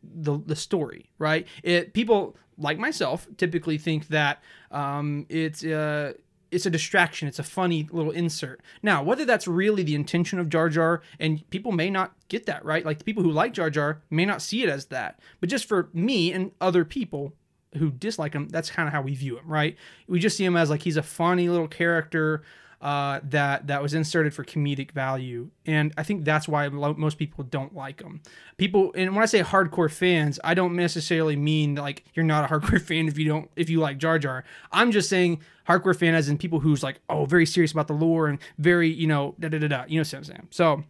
the 0.02 0.38
the 0.46 0.56
story, 0.56 1.10
right? 1.18 1.46
It 1.62 1.92
people 1.92 2.36
like 2.58 2.78
myself 2.78 3.26
typically 3.36 3.78
think 3.78 4.08
that 4.08 4.42
um, 4.70 5.26
it's 5.28 5.64
uh, 5.64 6.14
it's 6.50 6.66
a 6.66 6.70
distraction. 6.70 7.28
It's 7.28 7.38
a 7.38 7.44
funny 7.44 7.88
little 7.90 8.12
insert. 8.12 8.62
Now, 8.82 9.02
whether 9.02 9.24
that's 9.24 9.48
really 9.48 9.82
the 9.82 9.94
intention 9.94 10.38
of 10.38 10.48
Jar 10.48 10.68
Jar, 10.68 11.02
and 11.18 11.48
people 11.50 11.72
may 11.72 11.90
not 11.90 12.14
get 12.28 12.46
that 12.46 12.64
right, 12.64 12.84
like 12.84 12.98
the 12.98 13.04
people 13.04 13.22
who 13.22 13.30
like 13.30 13.52
Jar 13.52 13.70
Jar 13.70 14.02
may 14.10 14.24
not 14.24 14.42
see 14.42 14.62
it 14.62 14.68
as 14.68 14.86
that, 14.86 15.20
but 15.40 15.48
just 15.48 15.66
for 15.66 15.90
me 15.92 16.32
and 16.32 16.52
other 16.60 16.84
people 16.84 17.34
who 17.76 17.90
dislike 17.90 18.34
him, 18.34 18.48
that's 18.48 18.70
kind 18.70 18.86
of 18.86 18.92
how 18.92 19.02
we 19.02 19.14
view 19.14 19.38
him, 19.38 19.46
right? 19.46 19.76
We 20.08 20.18
just 20.20 20.36
see 20.36 20.44
him 20.44 20.56
as 20.56 20.70
like 20.70 20.82
he's 20.82 20.96
a 20.96 21.02
funny 21.02 21.48
little 21.48 21.68
character 21.68 22.42
uh, 22.80 23.20
that 23.24 23.66
that 23.68 23.82
was 23.82 23.94
inserted 23.94 24.34
for 24.34 24.44
comedic 24.44 24.92
value, 24.92 25.50
and 25.64 25.94
I 25.96 26.02
think 26.02 26.24
that's 26.24 26.46
why 26.46 26.66
lo- 26.66 26.94
most 26.96 27.16
people 27.16 27.42
don't 27.44 27.74
like 27.74 28.02
him. 28.02 28.20
People, 28.58 28.92
and 28.94 29.14
when 29.14 29.22
I 29.22 29.26
say 29.26 29.40
hardcore 29.42 29.90
fans, 29.90 30.38
I 30.44 30.54
don't 30.54 30.76
necessarily 30.76 31.36
mean 31.36 31.76
like 31.76 32.04
you're 32.14 32.24
not 32.24 32.44
a 32.44 32.54
hardcore 32.54 32.80
fan 32.86 33.08
if 33.08 33.16
you 33.18 33.26
don't 33.26 33.50
if 33.56 33.70
you 33.70 33.80
like 33.80 33.98
Jar 33.98 34.18
Jar. 34.18 34.44
I'm 34.72 34.92
just 34.92 35.08
saying 35.08 35.40
hardcore 35.66 35.98
fan 35.98 36.14
as 36.14 36.28
in 36.28 36.36
people 36.36 36.60
who's 36.60 36.82
like 36.82 37.00
oh 37.08 37.24
very 37.24 37.46
serious 37.46 37.72
about 37.72 37.88
the 37.88 37.94
lore 37.94 38.28
and 38.28 38.38
very 38.58 38.90
you 38.90 39.06
know 39.06 39.34
da 39.40 39.48
da 39.48 39.58
da 39.58 39.68
da. 39.68 39.84
You 39.88 39.96
know 39.96 40.00
what 40.02 40.14
I'm 40.14 40.24
saying? 40.24 40.48
So 40.50 40.84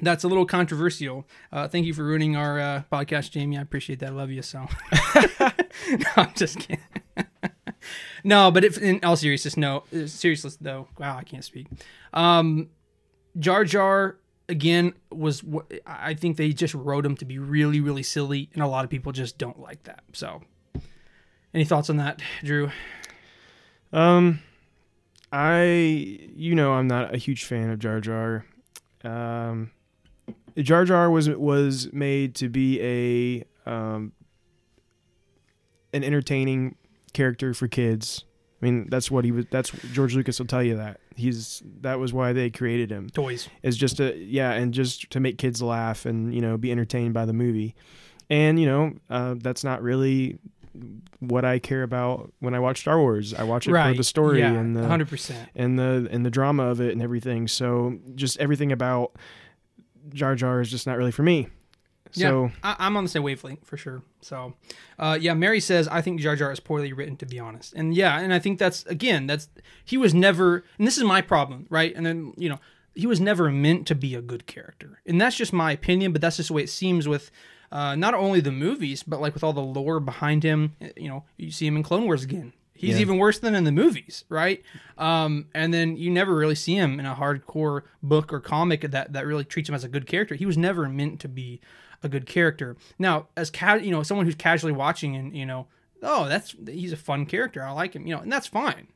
that's 0.00 0.24
a 0.24 0.28
little 0.28 0.46
controversial. 0.46 1.26
Uh, 1.52 1.68
thank 1.68 1.86
you 1.86 1.94
for 1.94 2.04
ruining 2.04 2.36
our 2.36 2.58
uh, 2.58 2.82
podcast, 2.92 3.30
Jamie. 3.30 3.58
I 3.58 3.62
appreciate 3.62 4.00
that. 4.00 4.08
I 4.08 4.14
love 4.14 4.30
you. 4.30 4.42
So, 4.42 4.66
no, 5.90 6.06
I'm 6.16 6.32
just 6.34 6.58
kidding. 6.58 6.80
no, 8.24 8.50
but 8.50 8.64
if 8.64 8.78
in 8.78 9.00
all 9.04 9.16
seriousness, 9.16 9.56
no, 9.56 9.84
uh, 9.94 10.06
seriousness 10.06 10.56
though. 10.56 10.88
Wow, 10.98 11.16
I 11.16 11.24
can't 11.24 11.44
speak. 11.44 11.66
Um, 12.12 12.68
Jar 13.38 13.64
Jar 13.64 14.16
again 14.48 14.94
was. 15.10 15.42
I 15.86 16.14
think 16.14 16.36
they 16.36 16.52
just 16.52 16.74
wrote 16.74 17.06
him 17.06 17.16
to 17.16 17.24
be 17.24 17.38
really, 17.38 17.80
really 17.80 18.02
silly, 18.02 18.50
and 18.54 18.62
a 18.62 18.66
lot 18.66 18.84
of 18.84 18.90
people 18.90 19.12
just 19.12 19.38
don't 19.38 19.60
like 19.60 19.84
that. 19.84 20.02
So, 20.12 20.42
any 21.54 21.64
thoughts 21.64 21.90
on 21.90 21.96
that, 21.96 22.20
Drew? 22.42 22.70
Um, 23.92 24.40
I 25.32 25.64
you 26.34 26.54
know 26.54 26.74
I'm 26.74 26.86
not 26.86 27.14
a 27.14 27.18
huge 27.18 27.44
fan 27.44 27.70
of 27.70 27.78
Jar 27.78 28.00
Jar. 28.00 28.44
Um, 29.04 29.70
Jar 30.58 30.84
Jar 30.84 31.10
was 31.10 31.28
was 31.28 31.92
made 31.92 32.34
to 32.36 32.48
be 32.48 32.80
a 32.80 33.70
um 33.70 34.12
an 35.92 36.04
entertaining 36.04 36.76
character 37.12 37.54
for 37.54 37.68
kids. 37.68 38.24
I 38.60 38.64
mean, 38.64 38.88
that's 38.88 39.10
what 39.10 39.24
he 39.24 39.32
was. 39.32 39.46
That's 39.50 39.70
George 39.92 40.14
Lucas 40.14 40.38
will 40.38 40.46
tell 40.46 40.62
you 40.62 40.76
that 40.76 41.00
he's 41.14 41.62
that 41.80 41.98
was 41.98 42.12
why 42.12 42.32
they 42.32 42.50
created 42.50 42.90
him. 42.90 43.10
Toys. 43.10 43.48
Is 43.62 43.76
just 43.76 44.00
a 44.00 44.16
yeah, 44.16 44.52
and 44.52 44.72
just 44.72 45.10
to 45.10 45.20
make 45.20 45.38
kids 45.38 45.60
laugh 45.60 46.06
and 46.06 46.34
you 46.34 46.40
know 46.40 46.56
be 46.56 46.70
entertained 46.70 47.14
by 47.14 47.26
the 47.26 47.32
movie, 47.32 47.74
and 48.30 48.58
you 48.58 48.66
know 48.66 48.94
uh, 49.10 49.34
that's 49.38 49.62
not 49.62 49.82
really 49.82 50.38
what 51.20 51.44
I 51.44 51.58
care 51.58 51.82
about 51.82 52.32
when 52.40 52.54
I 52.54 52.60
watch 52.60 52.80
Star 52.80 52.98
Wars. 52.98 53.34
I 53.34 53.44
watch 53.44 53.66
it 53.66 53.72
right. 53.72 53.92
for 53.92 53.96
the 53.96 54.04
story 54.04 54.40
yeah, 54.40 54.52
and 54.52 54.76
the 54.76 54.86
hundred 54.86 55.08
percent. 55.08 55.48
and 55.54 55.78
the 55.78 56.08
and 56.10 56.24
the 56.24 56.30
drama 56.30 56.64
of 56.64 56.80
it 56.80 56.92
and 56.92 57.02
everything. 57.02 57.48
So 57.48 57.98
just 58.14 58.38
everything 58.38 58.72
about 58.72 59.16
Jar 60.12 60.34
Jar 60.34 60.60
is 60.60 60.70
just 60.70 60.86
not 60.86 60.96
really 60.96 61.10
for 61.10 61.22
me. 61.22 61.48
So 62.12 62.44
yeah, 62.44 62.50
I, 62.62 62.86
I'm 62.86 62.96
on 62.96 63.04
the 63.04 63.10
same 63.10 63.22
wavelength 63.22 63.66
for 63.66 63.76
sure. 63.76 64.02
So, 64.20 64.54
uh, 64.98 65.18
yeah, 65.20 65.34
Mary 65.34 65.60
says 65.60 65.88
I 65.88 66.00
think 66.02 66.20
Jar 66.20 66.36
Jar 66.36 66.52
is 66.52 66.60
poorly 66.60 66.92
written, 66.92 67.16
to 67.18 67.26
be 67.26 67.38
honest. 67.38 67.74
And 67.74 67.94
yeah, 67.94 68.18
and 68.18 68.32
I 68.32 68.38
think 68.38 68.58
that's 68.58 68.86
again, 68.86 69.26
that's 69.26 69.48
he 69.84 69.96
was 69.96 70.14
never, 70.14 70.64
and 70.78 70.86
this 70.86 70.96
is 70.96 71.04
my 71.04 71.20
problem, 71.20 71.66
right? 71.68 71.94
And 71.94 72.06
then 72.06 72.32
you 72.36 72.48
know, 72.48 72.58
he 72.94 73.06
was 73.06 73.20
never 73.20 73.50
meant 73.50 73.86
to 73.88 73.94
be 73.94 74.14
a 74.14 74.22
good 74.22 74.46
character, 74.46 75.00
and 75.06 75.20
that's 75.20 75.36
just 75.36 75.52
my 75.52 75.72
opinion. 75.72 76.12
But 76.12 76.22
that's 76.22 76.36
just 76.36 76.48
the 76.48 76.54
way 76.54 76.62
it 76.62 76.70
seems 76.70 77.06
with. 77.08 77.30
Uh, 77.72 77.96
not 77.96 78.14
only 78.14 78.40
the 78.40 78.52
movies, 78.52 79.02
but 79.02 79.20
like 79.20 79.34
with 79.34 79.42
all 79.42 79.52
the 79.52 79.60
lore 79.60 79.98
behind 79.98 80.44
him, 80.44 80.76
you 80.96 81.08
know, 81.08 81.24
you 81.36 81.50
see 81.50 81.66
him 81.66 81.76
in 81.76 81.82
Clone 81.82 82.04
Wars 82.04 82.22
again. 82.22 82.52
He's 82.76 82.96
Yeah. 82.96 83.00
even 83.02 83.18
worse 83.18 83.38
than 83.38 83.54
in 83.54 83.64
the 83.64 83.72
movies, 83.72 84.24
right? 84.28 84.62
Um, 84.98 85.46
and 85.54 85.72
then 85.74 85.96
you 85.96 86.10
never 86.10 86.34
really 86.34 86.54
see 86.54 86.74
him 86.74 86.98
in 87.00 87.06
a 87.06 87.14
hardcore 87.14 87.82
book 88.02 88.32
or 88.32 88.40
comic 88.40 88.82
that 88.82 89.12
that 89.12 89.26
really 89.26 89.44
treats 89.44 89.68
him 89.68 89.74
as 89.74 89.84
a 89.84 89.88
good 89.88 90.06
character. 90.06 90.34
He 90.34 90.46
was 90.46 90.56
never 90.58 90.88
meant 90.88 91.20
to 91.20 91.28
be 91.28 91.60
a 92.02 92.08
good 92.08 92.26
character. 92.26 92.76
Now, 92.98 93.28
as 93.36 93.50
ca- 93.50 93.74
you 93.74 93.90
know, 93.90 94.02
someone 94.02 94.26
who's 94.26 94.34
casually 94.34 94.72
watching 94.72 95.16
and 95.16 95.36
you 95.36 95.46
know, 95.46 95.66
oh, 96.02 96.28
that's 96.28 96.54
he's 96.68 96.92
a 96.92 96.96
fun 96.96 97.26
character. 97.26 97.62
I 97.62 97.70
like 97.72 97.94
him, 97.94 98.06
you 98.06 98.14
know, 98.14 98.20
and 98.22 98.30
that's 98.30 98.46
fine. 98.46 98.88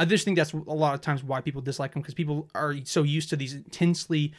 I 0.00 0.04
just 0.04 0.24
think 0.24 0.36
that's 0.36 0.52
a 0.52 0.56
lot 0.58 0.94
of 0.94 1.00
times 1.00 1.24
why 1.24 1.40
people 1.40 1.60
dislike 1.60 1.94
him 1.94 2.02
because 2.02 2.14
people 2.14 2.48
are 2.54 2.74
so 2.84 3.02
used 3.02 3.30
to 3.30 3.36
these 3.36 3.54
intensely 3.54 4.32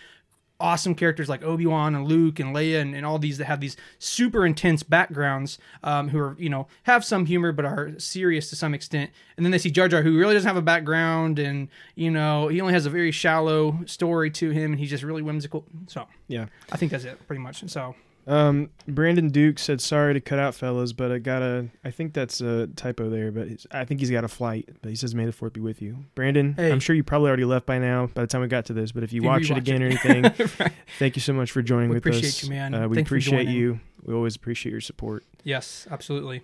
awesome 0.60 0.94
characters 0.96 1.30
like 1.30 1.44
Obi-Wan 1.44 1.96
and 1.96 2.08
Luke 2.08 2.40
and 2.40 2.56
Leia 2.56 2.82
and, 2.82 2.96
and 2.96 3.06
all 3.06 3.18
these 3.18 3.38
that 3.38 3.46
have 3.46 3.60
these 3.60 3.78
super 3.98 4.46
intense 4.46 4.84
backgrounds 4.84 5.58
um, 5.84 6.10
who 6.10 6.20
are, 6.20 6.36
you 6.40 6.50
know, 6.50 6.68
have 6.84 7.06
some 7.06 7.26
humor 7.26 7.52
but 7.52 7.66
are 7.66 7.98
serious 7.98 8.50
to 8.50 8.56
some 8.56 8.74
extent. 8.74 9.12
And 9.38 9.46
then 9.46 9.52
they 9.52 9.58
see 9.58 9.72
Jar 9.72 9.88
Jar 9.88 10.02
who 10.02 10.18
really 10.18 10.34
doesn't 10.34 10.48
have 10.48 10.58
a 10.58 10.62
background 10.62 11.40
and, 11.40 11.70
you 11.96 12.12
know, 12.12 12.50
he 12.50 12.60
only 12.62 12.74
has 12.74 12.86
a 12.86 12.90
very 12.90 13.12
shallow 13.12 13.80
story 13.86 14.30
to 14.32 14.50
him 14.50 14.72
and 14.72 14.80
he's 14.80 14.90
just 14.90 15.04
really 15.04 15.22
whimsical. 15.22 15.66
So 15.88 16.08
yeah. 16.28 16.48
I 16.72 16.78
think 16.78 16.92
that's 16.92 17.06
it 17.06 17.26
pretty 17.28 17.42
much. 17.42 17.64
So 17.70 17.96
Um, 18.30 18.70
Brandon 18.88 19.30
Duke 19.30 19.58
said, 19.58 19.82
"Sorry 19.82 20.14
to 20.14 20.22
cut 20.22 20.38
out, 20.38 20.54
fellas, 20.54 20.94
but 20.94 21.12
I 21.12 21.18
gotta. 21.18 21.70
I 21.84 21.90
think 21.92 22.14
that's 22.14 22.42
a 22.42 22.68
typo 22.68 23.10
there, 23.10 23.32
but 23.32 23.48
I 23.72 23.86
think 23.86 24.00
he's 24.00 24.12
got 24.12 24.24
a 24.24 24.28
flight. 24.28 24.70
But 24.82 24.90
he 24.90 24.96
says, 24.96 25.16
"May 25.16 25.26
the 25.26 25.32
fourth 25.32 25.54
be 25.54 25.62
with 25.62 25.82
you." 25.82 26.06
Brandon, 26.14 26.54
Hey. 26.54 26.72
I'm 26.72 26.80
sure 26.80 26.96
you 26.96 27.04
probably 27.04 27.28
already 27.30 27.46
left 27.46 27.66
by 27.66 27.80
now. 27.80 28.06
By 28.08 28.22
the 28.22 28.28
time 28.28 28.42
we 28.42 28.48
got 28.48 28.66
to 28.66 28.74
this, 28.74 28.92
but 28.92 29.04
if 29.04 29.12
you 29.12 29.24
You 29.24 29.28
watch 29.28 29.50
it 29.50 29.58
again 29.58 29.82
it. 29.82 29.86
or 30.06 30.08
anything, 30.12 30.48
Right. 30.60 30.72
thank 31.00 31.16
you 31.16 31.22
so 31.22 31.34
much 31.34 31.52
for 31.52 31.62
joining 31.64 31.90
We 31.90 31.96
with 31.96 32.04
appreciate 32.06 32.30
us. 32.30 32.44
you, 32.44 32.50
man. 32.52 32.74
Uh, 32.76 32.88
we 32.88 32.98
Thanks 32.98 33.10
appreciate 33.10 33.48
you. 33.48 33.80
We 34.04 34.14
always 34.14 34.36
appreciate 34.36 34.72
your 34.72 34.82
support. 34.82 35.24
yes, 35.44 35.88
absolutely. 35.90 36.44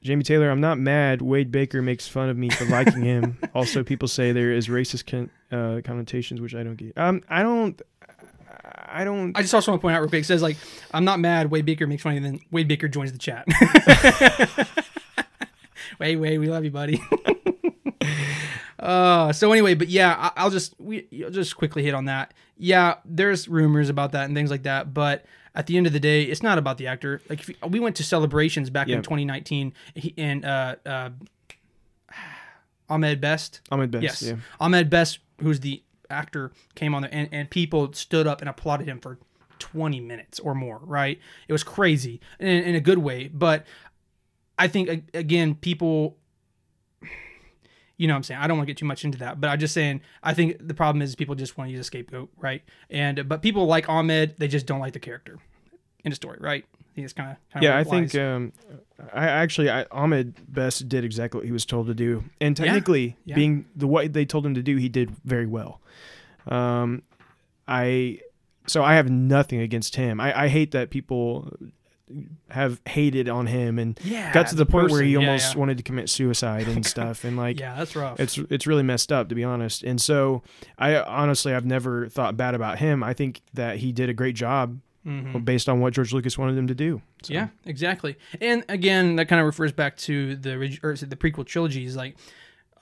Jamie 0.00 0.22
Taylor, 0.22 0.48
I'm 0.48 0.60
not 0.60 0.78
mad. 0.78 1.20
Wade 1.22 1.50
Baker 1.50 1.82
makes 1.82 2.06
fun 2.06 2.28
of 2.28 2.36
me 2.36 2.50
for 2.50 2.64
liking 2.66 3.02
him. 3.02 3.36
also, 3.54 3.82
people 3.82 4.06
say 4.06 4.30
there 4.30 4.52
is 4.52 4.68
racist 4.68 5.06
con- 5.10 5.28
uh, 5.50 5.80
connotations, 5.84 6.40
which 6.40 6.54
I 6.54 6.62
don't 6.62 6.76
get. 6.76 6.96
Um, 6.96 7.22
I 7.28 7.42
don't. 7.42 7.82
I 8.90 9.04
don't. 9.04 9.36
I 9.36 9.42
just 9.42 9.54
also 9.54 9.70
want 9.72 9.80
to 9.80 9.82
point 9.82 9.96
out 9.96 10.00
real 10.00 10.08
quick. 10.08 10.22
It 10.22 10.26
says 10.26 10.42
like, 10.42 10.56
I'm 10.92 11.04
not 11.04 11.20
mad. 11.20 11.50
Wade 11.50 11.64
Baker 11.64 11.86
makes 11.86 12.04
and 12.04 12.24
then 12.24 12.40
Wade 12.50 12.68
Baker 12.68 12.88
joins 12.88 13.12
the 13.12 13.18
chat. 13.18 13.46
Wait, 15.98 16.16
wait, 16.16 16.38
we 16.38 16.48
love 16.48 16.64
you, 16.64 16.70
buddy. 16.70 17.02
uh, 18.78 19.32
so 19.32 19.50
anyway, 19.52 19.74
but 19.74 19.88
yeah, 19.88 20.14
I, 20.16 20.42
I'll 20.42 20.50
just 20.50 20.74
we 20.78 21.06
I'll 21.24 21.30
just 21.30 21.56
quickly 21.56 21.82
hit 21.82 21.94
on 21.94 22.04
that. 22.04 22.34
Yeah, 22.56 22.96
there's 23.04 23.48
rumors 23.48 23.88
about 23.88 24.12
that 24.12 24.24
and 24.26 24.34
things 24.34 24.50
like 24.50 24.62
that, 24.62 24.94
but 24.94 25.24
at 25.54 25.66
the 25.66 25.76
end 25.76 25.86
of 25.86 25.92
the 25.92 26.00
day, 26.00 26.22
it's 26.22 26.42
not 26.42 26.58
about 26.58 26.78
the 26.78 26.86
actor. 26.86 27.20
Like 27.28 27.40
if 27.40 27.48
you, 27.48 27.56
we 27.66 27.80
went 27.80 27.96
to 27.96 28.04
celebrations 28.04 28.70
back 28.70 28.88
in 28.88 29.02
2019, 29.02 29.72
he, 29.94 30.14
and 30.16 30.44
uh, 30.44 30.76
uh, 30.86 31.10
Ahmed 32.88 33.20
Best, 33.20 33.60
Ahmed 33.70 33.90
Best. 33.90 34.02
Yes. 34.02 34.22
Yeah. 34.22 34.36
Ahmed 34.60 34.88
Best, 34.88 35.18
who's 35.40 35.60
the 35.60 35.82
actor, 36.10 36.52
came 36.74 36.94
on 36.94 37.02
there 37.02 37.10
and, 37.12 37.28
and 37.32 37.50
people 37.50 37.92
stood 37.92 38.26
up 38.26 38.40
and 38.40 38.48
applauded 38.48 38.88
him 38.88 39.00
for 39.00 39.18
20 39.58 40.00
minutes 40.00 40.38
or 40.40 40.54
more, 40.54 40.80
right? 40.82 41.18
It 41.46 41.52
was 41.52 41.64
crazy 41.64 42.20
in, 42.38 42.48
in 42.48 42.74
a 42.74 42.80
good 42.80 42.98
way. 42.98 43.28
But 43.28 43.66
I 44.58 44.68
think, 44.68 44.88
again, 45.14 45.54
people, 45.54 46.16
you 47.96 48.06
know 48.06 48.14
what 48.14 48.18
I'm 48.18 48.22
saying? 48.22 48.40
I 48.40 48.46
don't 48.46 48.56
want 48.56 48.66
to 48.66 48.72
get 48.72 48.78
too 48.78 48.86
much 48.86 49.04
into 49.04 49.18
that, 49.18 49.40
but 49.40 49.48
I'm 49.48 49.58
just 49.58 49.74
saying, 49.74 50.00
I 50.22 50.34
think 50.34 50.56
the 50.66 50.74
problem 50.74 51.02
is 51.02 51.14
people 51.14 51.34
just 51.34 51.56
want 51.58 51.68
to 51.68 51.72
use 51.72 51.80
a 51.80 51.84
scapegoat, 51.84 52.30
right? 52.36 52.62
And, 52.90 53.28
but 53.28 53.42
people 53.42 53.66
like 53.66 53.88
Ahmed, 53.88 54.36
they 54.38 54.48
just 54.48 54.66
don't 54.66 54.80
like 54.80 54.92
the 54.92 55.00
character 55.00 55.38
in 56.04 56.10
the 56.10 56.16
story, 56.16 56.38
right? 56.40 56.64
Think 56.98 57.04
it's 57.04 57.12
kind 57.12 57.36
of, 57.54 57.62
Yeah, 57.62 57.78
I 57.78 57.84
think 57.84 58.12
um, 58.16 58.52
I 59.12 59.28
actually 59.28 59.70
I, 59.70 59.86
Ahmed 59.92 60.34
Best 60.52 60.88
did 60.88 61.04
exactly 61.04 61.38
what 61.38 61.46
he 61.46 61.52
was 61.52 61.64
told 61.64 61.86
to 61.86 61.94
do, 61.94 62.24
and 62.40 62.56
technically, 62.56 63.16
yeah. 63.24 63.36
being 63.36 63.66
the 63.76 63.86
what 63.86 64.12
they 64.12 64.24
told 64.24 64.44
him 64.44 64.54
to 64.54 64.62
do, 64.62 64.76
he 64.76 64.88
did 64.88 65.12
very 65.24 65.46
well. 65.46 65.80
Um, 66.48 67.02
I 67.68 68.18
so 68.66 68.82
I 68.82 68.94
have 68.94 69.08
nothing 69.08 69.60
against 69.60 69.94
him. 69.94 70.20
I, 70.20 70.44
I 70.44 70.48
hate 70.48 70.72
that 70.72 70.90
people 70.90 71.52
have 72.50 72.80
hated 72.86 73.28
on 73.28 73.46
him 73.46 73.78
and 73.78 74.00
yeah, 74.02 74.32
got 74.32 74.48
to 74.48 74.56
the 74.56 74.66
point 74.66 74.90
where 74.90 75.00
person. 75.00 75.06
he 75.06 75.12
Yeah, 75.12 75.18
almost 75.18 75.54
yeah. 75.54 75.58
wanted 75.60 75.76
to 75.76 75.84
commit 75.84 76.08
suicide 76.08 76.66
and 76.66 76.84
stuff, 76.94 77.22
and 77.22 77.36
like 77.36 77.60
yeah, 77.60 77.76
that's 77.76 77.94
rough. 77.94 78.18
it's 78.18 78.38
it's 78.50 78.66
really 78.66 78.82
messed 78.82 79.12
up 79.12 79.28
to 79.28 79.36
be 79.36 79.44
honest. 79.44 79.84
And 79.84 80.00
so 80.00 80.42
I 80.76 80.96
honestly 80.96 81.54
I've 81.54 81.66
never 81.66 82.08
thought 82.08 82.36
bad 82.36 82.56
about 82.56 82.80
him. 82.80 83.04
I 83.04 83.12
think 83.12 83.42
that 83.54 83.76
he 83.76 83.92
did 83.92 84.08
a 84.08 84.14
great 84.14 84.34
job 84.34 84.80
Mhm. 85.08 85.44
based 85.44 85.68
on 85.68 85.80
what 85.80 85.94
George 85.94 86.12
Lucas 86.12 86.36
wanted 86.36 86.54
them 86.56 86.66
to 86.66 86.74
do. 86.74 87.00
So, 87.22 87.32
Yeah, 87.32 87.48
exactly. 87.64 88.16
And 88.40 88.64
again, 88.68 89.16
that 89.16 89.26
kind 89.26 89.40
of 89.40 89.46
refers 89.46 89.72
back 89.72 89.96
to 89.98 90.36
the 90.36 90.78
or 90.82 90.92
is 90.92 91.00
the 91.00 91.16
prequel 91.16 91.46
trilogies. 91.46 91.96
Like 91.96 92.16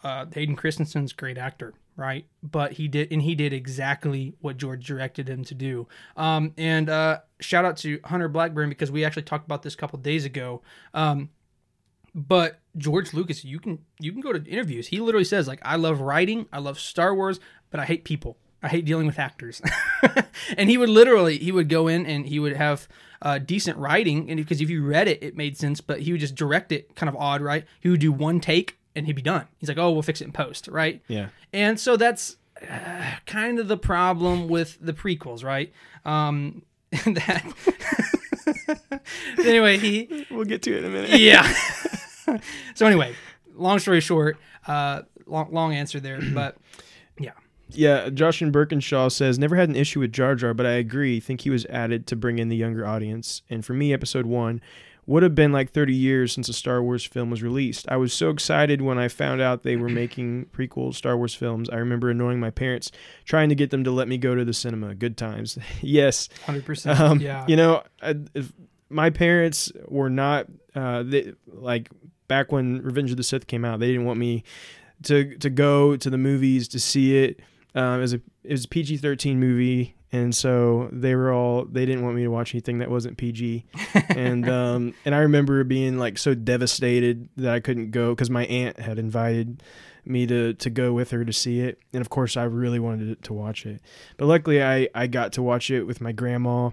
uh, 0.04 0.26
Hayden 0.34 0.56
Christensen's 0.56 1.12
great 1.12 1.38
actor, 1.38 1.74
right? 1.96 2.26
But 2.42 2.72
he 2.72 2.86
did, 2.86 3.10
and 3.12 3.22
he 3.22 3.34
did 3.34 3.52
exactly 3.52 4.34
what 4.40 4.56
George 4.56 4.86
directed 4.86 5.28
him 5.28 5.42
to 5.44 5.54
do. 5.54 5.88
Um, 6.16 6.52
and 6.56 6.88
uh, 6.88 7.20
shout 7.40 7.64
out 7.64 7.76
to 7.78 7.98
Hunter 8.04 8.28
Blackburn 8.28 8.68
because 8.68 8.90
we 8.90 9.04
actually 9.04 9.22
talked 9.24 9.46
about 9.46 9.62
this 9.62 9.74
a 9.74 9.76
couple 9.76 9.98
days 9.98 10.24
ago. 10.24 10.62
Um, 10.94 11.30
but 12.14 12.60
George 12.76 13.12
Lucas, 13.14 13.44
you 13.44 13.58
can 13.58 13.78
you 13.98 14.12
can 14.12 14.20
go 14.20 14.32
to 14.32 14.42
interviews. 14.50 14.88
He 14.88 15.00
literally 15.00 15.24
says 15.24 15.46
like, 15.48 15.60
"I 15.62 15.76
love 15.76 16.00
writing, 16.00 16.46
I 16.52 16.58
love 16.58 16.78
Star 16.78 17.14
Wars, 17.14 17.40
but 17.70 17.80
I 17.80 17.84
hate 17.84 18.04
people. 18.04 18.36
I 18.66 18.68
hate 18.68 18.84
dealing 18.84 19.06
with 19.06 19.18
actors." 19.18 19.62
and 20.56 20.68
he 20.68 20.76
would 20.76 20.88
literally 20.90 21.38
he 21.38 21.52
would 21.52 21.68
go 21.68 21.88
in 21.88 22.04
and 22.06 22.26
he 22.26 22.38
would 22.38 22.56
have 22.56 22.88
uh, 23.22 23.38
decent 23.38 23.78
writing, 23.78 24.28
and 24.30 24.36
because 24.38 24.60
if 24.60 24.68
you 24.68 24.84
read 24.84 25.08
it, 25.08 25.22
it 25.22 25.36
made 25.36 25.56
sense. 25.56 25.80
But 25.80 26.00
he 26.00 26.12
would 26.12 26.20
just 26.20 26.34
direct 26.34 26.72
it 26.72 26.94
kind 26.96 27.08
of 27.08 27.16
odd, 27.16 27.40
right? 27.40 27.64
He 27.80 27.88
would 27.88 28.00
do 28.00 28.12
one 28.12 28.40
take 28.40 28.78
and 28.94 29.06
he'd 29.06 29.16
be 29.16 29.22
done. 29.22 29.46
He's 29.58 29.68
like, 29.68 29.78
"Oh, 29.78 29.90
we'll 29.92 30.02
fix 30.02 30.20
it 30.20 30.24
in 30.24 30.32
post," 30.32 30.68
right? 30.68 31.02
Yeah. 31.08 31.28
And 31.52 31.78
so 31.78 31.96
that's 31.96 32.36
uh, 32.68 33.12
kind 33.26 33.58
of 33.58 33.68
the 33.68 33.76
problem 33.76 34.48
with 34.48 34.78
the 34.80 34.92
prequels, 34.92 35.44
right? 35.44 35.72
Um, 36.04 36.62
that. 36.90 37.44
anyway, 39.38 39.76
he 39.78 40.26
We'll 40.30 40.44
get 40.44 40.62
to 40.62 40.72
it 40.72 40.78
in 40.78 40.84
a 40.84 40.88
minute. 40.90 41.20
yeah. 41.20 41.52
so 42.74 42.86
anyway, 42.86 43.14
long 43.54 43.78
story 43.78 44.00
short, 44.00 44.38
uh, 44.66 45.02
long 45.26 45.52
long 45.52 45.74
answer 45.74 46.00
there, 46.00 46.20
but 46.32 46.56
yeah, 47.70 48.08
Joshin 48.08 48.52
Birkinshaw 48.52 49.10
says 49.10 49.38
never 49.38 49.56
had 49.56 49.68
an 49.68 49.76
issue 49.76 50.00
with 50.00 50.12
Jar 50.12 50.34
Jar, 50.34 50.54
but 50.54 50.66
I 50.66 50.72
agree. 50.72 51.20
Think 51.20 51.42
he 51.42 51.50
was 51.50 51.66
added 51.66 52.06
to 52.08 52.16
bring 52.16 52.38
in 52.38 52.48
the 52.48 52.56
younger 52.56 52.86
audience. 52.86 53.42
And 53.50 53.64
for 53.64 53.72
me, 53.74 53.92
Episode 53.92 54.26
One 54.26 54.60
would 55.06 55.22
have 55.22 55.36
been 55.36 55.52
like 55.52 55.70
30 55.70 55.94
years 55.94 56.32
since 56.32 56.48
a 56.48 56.52
Star 56.52 56.82
Wars 56.82 57.04
film 57.04 57.30
was 57.30 57.42
released. 57.42 57.86
I 57.88 57.96
was 57.96 58.12
so 58.12 58.30
excited 58.30 58.82
when 58.82 58.98
I 58.98 59.06
found 59.06 59.40
out 59.40 59.62
they 59.62 59.76
were 59.76 59.88
making 59.88 60.46
prequel 60.46 60.92
Star 60.92 61.16
Wars 61.16 61.34
films. 61.34 61.70
I 61.70 61.76
remember 61.76 62.10
annoying 62.10 62.40
my 62.40 62.50
parents, 62.50 62.90
trying 63.24 63.48
to 63.48 63.54
get 63.54 63.70
them 63.70 63.84
to 63.84 63.92
let 63.92 64.08
me 64.08 64.18
go 64.18 64.34
to 64.34 64.44
the 64.44 64.52
cinema. 64.52 64.94
Good 64.94 65.16
times. 65.16 65.58
yes, 65.80 66.28
hundred 66.44 66.64
percent. 66.64 67.00
um, 67.00 67.20
Yeah, 67.20 67.44
You 67.46 67.56
know, 67.56 67.82
I, 68.02 68.16
if 68.34 68.52
my 68.88 69.10
parents 69.10 69.72
were 69.86 70.10
not 70.10 70.46
uh, 70.74 71.02
they, 71.04 71.32
like 71.46 71.88
back 72.28 72.52
when 72.52 72.82
Revenge 72.82 73.10
of 73.10 73.16
the 73.16 73.22
Sith 73.22 73.46
came 73.46 73.64
out. 73.64 73.80
They 73.80 73.88
didn't 73.88 74.04
want 74.04 74.18
me 74.18 74.44
to 75.04 75.36
to 75.38 75.50
go 75.50 75.96
to 75.96 76.10
the 76.10 76.18
movies 76.18 76.68
to 76.68 76.80
see 76.80 77.18
it. 77.18 77.40
Um, 77.76 77.98
it 77.98 78.02
was 78.02 78.14
a 78.14 78.20
it 78.42 78.52
was 78.52 78.64
a 78.64 78.68
PG 78.68 78.96
thirteen 78.96 79.38
movie, 79.38 79.94
and 80.10 80.34
so 80.34 80.88
they 80.90 81.14
were 81.14 81.32
all 81.32 81.66
they 81.66 81.84
didn't 81.84 82.02
want 82.02 82.16
me 82.16 82.22
to 82.22 82.30
watch 82.30 82.54
anything 82.54 82.78
that 82.78 82.90
wasn't 82.90 83.18
PG. 83.18 83.66
and 84.08 84.48
um, 84.48 84.94
and 85.04 85.14
I 85.14 85.18
remember 85.18 85.62
being 85.62 85.98
like 85.98 86.16
so 86.16 86.34
devastated 86.34 87.28
that 87.36 87.52
I 87.52 87.60
couldn't 87.60 87.90
go 87.90 88.14
because 88.14 88.30
my 88.30 88.46
aunt 88.46 88.80
had 88.80 88.98
invited 88.98 89.62
me 90.06 90.26
to 90.26 90.54
to 90.54 90.70
go 90.70 90.94
with 90.94 91.10
her 91.10 91.24
to 91.24 91.32
see 91.32 91.60
it, 91.60 91.78
and 91.92 92.00
of 92.00 92.08
course 92.08 92.36
I 92.36 92.44
really 92.44 92.78
wanted 92.78 93.22
to 93.22 93.32
watch 93.34 93.66
it. 93.66 93.82
But 94.16 94.26
luckily 94.26 94.62
I 94.62 94.88
I 94.94 95.06
got 95.06 95.34
to 95.34 95.42
watch 95.42 95.70
it 95.70 95.82
with 95.84 96.00
my 96.00 96.12
grandma 96.12 96.70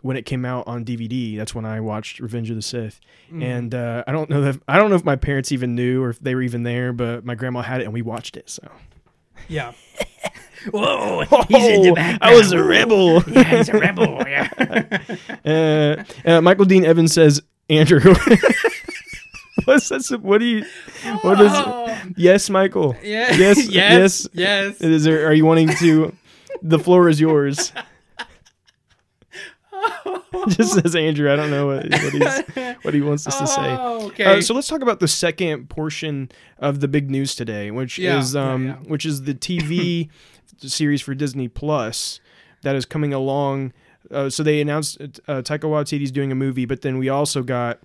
when 0.00 0.16
it 0.16 0.24
came 0.24 0.46
out 0.46 0.66
on 0.66 0.84
DVD. 0.86 1.36
That's 1.36 1.54
when 1.54 1.66
I 1.66 1.80
watched 1.80 2.20
Revenge 2.20 2.48
of 2.48 2.56
the 2.56 2.62
Sith. 2.62 3.00
Mm. 3.30 3.42
And 3.42 3.74
uh, 3.74 4.04
I 4.06 4.12
don't 4.12 4.30
know 4.30 4.40
that 4.40 4.62
I 4.66 4.78
don't 4.78 4.88
know 4.88 4.96
if 4.96 5.04
my 5.04 5.16
parents 5.16 5.52
even 5.52 5.74
knew 5.74 6.02
or 6.02 6.10
if 6.10 6.20
they 6.20 6.34
were 6.34 6.42
even 6.42 6.62
there, 6.62 6.94
but 6.94 7.26
my 7.26 7.34
grandma 7.34 7.60
had 7.60 7.82
it 7.82 7.84
and 7.84 7.92
we 7.92 8.00
watched 8.00 8.38
it. 8.38 8.48
So 8.48 8.70
yeah. 9.48 9.72
Whoa, 10.70 11.24
he's 11.48 11.66
in 11.68 11.82
the 11.82 11.90
Oh, 11.90 11.94
background. 11.94 12.18
I 12.22 12.34
was 12.36 12.52
a 12.52 12.62
rebel. 12.62 13.22
Yeah, 13.24 13.42
he's 13.56 13.68
a 13.68 13.78
rebel. 13.78 14.22
Yeah. 14.26 14.46
uh, 15.44 16.28
uh, 16.28 16.40
Michael 16.40 16.64
Dean 16.64 16.84
Evans 16.84 17.12
says 17.12 17.40
Andrew. 17.70 18.00
What's 19.64 19.88
that? 19.88 20.18
What 20.22 20.38
do 20.38 20.44
you? 20.44 20.64
What 21.22 21.40
is? 21.40 21.52
Oh, 21.54 21.98
Yes, 22.16 22.48
Michael. 22.50 22.94
yeah. 23.02 23.34
Yes, 23.36 23.68
yes. 23.68 23.70
yes. 23.70 24.28
Yes. 24.32 24.80
Is 24.80 25.04
there? 25.04 25.26
Are 25.26 25.32
you 25.32 25.44
wanting 25.46 25.68
to? 25.76 26.14
The 26.62 26.78
floor 26.78 27.08
is 27.08 27.20
yours. 27.20 27.72
Just 30.48 30.74
says 30.74 30.94
Andrew. 30.94 31.32
I 31.32 31.36
don't 31.36 31.50
know 31.50 31.66
what, 31.66 31.88
what 31.90 32.12
he's 32.12 32.74
what 32.82 32.94
he 32.94 33.00
wants 33.00 33.26
us 33.26 33.38
to 33.38 33.46
say. 33.46 33.62
Oh, 33.62 34.06
okay. 34.08 34.24
Uh, 34.38 34.40
so 34.40 34.54
let's 34.54 34.68
talk 34.68 34.80
about 34.82 35.00
the 35.00 35.08
second 35.08 35.68
portion 35.68 36.30
of 36.58 36.80
the 36.80 36.88
big 36.88 37.10
news 37.10 37.34
today, 37.34 37.70
which 37.70 37.98
Yeah, 37.98 38.18
is 38.18 38.34
yeah, 38.34 38.52
um, 38.52 38.66
yeah. 38.66 38.74
which 38.86 39.04
is 39.04 39.22
the 39.22 39.34
TV 39.34 40.08
series 40.58 41.00
for 41.02 41.14
Disney 41.14 41.48
Plus 41.48 42.20
that 42.62 42.74
is 42.76 42.84
coming 42.84 43.12
along. 43.12 43.72
Uh, 44.10 44.30
so 44.30 44.42
they 44.42 44.60
announced 44.60 45.00
uh, 45.00 45.42
Taika 45.42 45.60
Waititi's 45.64 46.10
doing 46.12 46.30
a 46.30 46.34
movie, 46.34 46.64
but 46.64 46.82
then 46.82 46.98
we 46.98 47.08
also 47.08 47.42
got, 47.42 47.80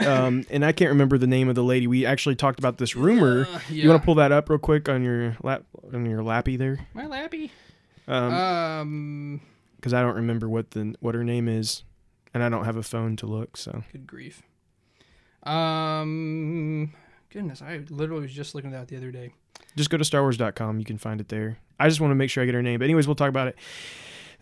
um, 0.00 0.44
and 0.50 0.64
I 0.64 0.72
can't 0.72 0.90
remember 0.90 1.16
the 1.18 1.26
name 1.26 1.48
of 1.48 1.54
the 1.54 1.62
lady. 1.64 1.86
We 1.86 2.04
actually 2.04 2.36
talked 2.36 2.58
about 2.58 2.78
this 2.78 2.94
rumor. 2.94 3.46
Uh, 3.50 3.60
You 3.70 3.88
want 3.88 4.02
to 4.02 4.04
pull 4.04 4.14
that 4.16 4.30
up 4.32 4.48
real 4.50 4.58
quick 4.58 4.88
on 4.88 5.02
your 5.02 5.36
lap 5.42 5.64
on 5.92 6.04
your 6.04 6.22
lappy 6.22 6.56
there? 6.58 6.86
my 6.94 7.06
lappy? 7.06 7.50
Um, 8.06 8.32
Um, 8.34 9.40
because 9.76 9.94
I 9.94 10.00
don't 10.02 10.16
remember 10.16 10.48
what 10.48 10.72
the 10.72 10.94
what 11.00 11.14
her 11.14 11.24
name 11.24 11.48
is, 11.48 11.84
and 12.34 12.42
I 12.42 12.48
don't 12.48 12.64
have 12.64 12.76
a 12.76 12.82
phone 12.82 13.16
to 13.16 13.26
look. 13.26 13.56
So 13.56 13.84
good 13.92 14.06
grief. 14.06 14.42
Um, 15.44 16.92
goodness, 17.30 17.62
I 17.62 17.80
literally 17.88 18.22
was 18.22 18.32
just 18.32 18.54
looking 18.54 18.72
at 18.74 18.78
that 18.80 18.88
the 18.88 18.96
other 18.96 19.10
day. 19.10 19.32
Just 19.76 19.90
go 19.90 19.96
to 19.96 20.04
starwars.com 20.04 20.78
you 20.78 20.84
can 20.84 20.98
find 20.98 21.20
it 21.20 21.28
there 21.28 21.58
i 21.78 21.88
just 21.88 22.00
want 22.00 22.10
to 22.10 22.14
make 22.14 22.30
sure 22.30 22.42
i 22.42 22.46
get 22.46 22.54
her 22.54 22.62
name 22.62 22.78
but 22.78 22.84
anyways 22.84 23.06
we'll 23.06 23.14
talk 23.14 23.28
about 23.28 23.48
it 23.48 23.56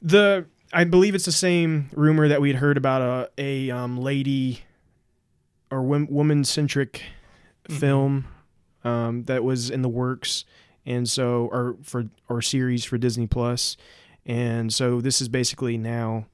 the 0.03 0.45
i 0.73 0.85
believe 0.85 1.15
it's 1.15 1.25
the 1.27 1.33
same 1.33 1.89
rumor 1.93 2.29
that 2.29 2.41
we'd 2.41 2.57
heard 2.57 2.77
about 2.77 3.03
a, 3.39 3.69
a 3.69 3.71
um, 3.71 3.99
lady 3.99 4.61
or 5.71 5.83
woman 5.83 6.45
centric 6.45 7.03
Mhm. 7.69 7.79
film 7.81 8.25
um, 8.85 9.25
that 9.25 9.43
was 9.43 9.71
in 9.71 9.83
the 9.83 9.89
works 9.89 10.45
and 10.87 11.09
so 11.09 11.49
or 11.51 11.77
for 11.83 12.05
or 12.29 12.41
series 12.41 12.85
for 12.85 12.97
disney 12.97 13.27
plus 13.27 13.77
and 14.25 14.73
so 14.73 15.01
this 15.01 15.21
is 15.21 15.29
basically 15.29 15.77
now 15.77 16.27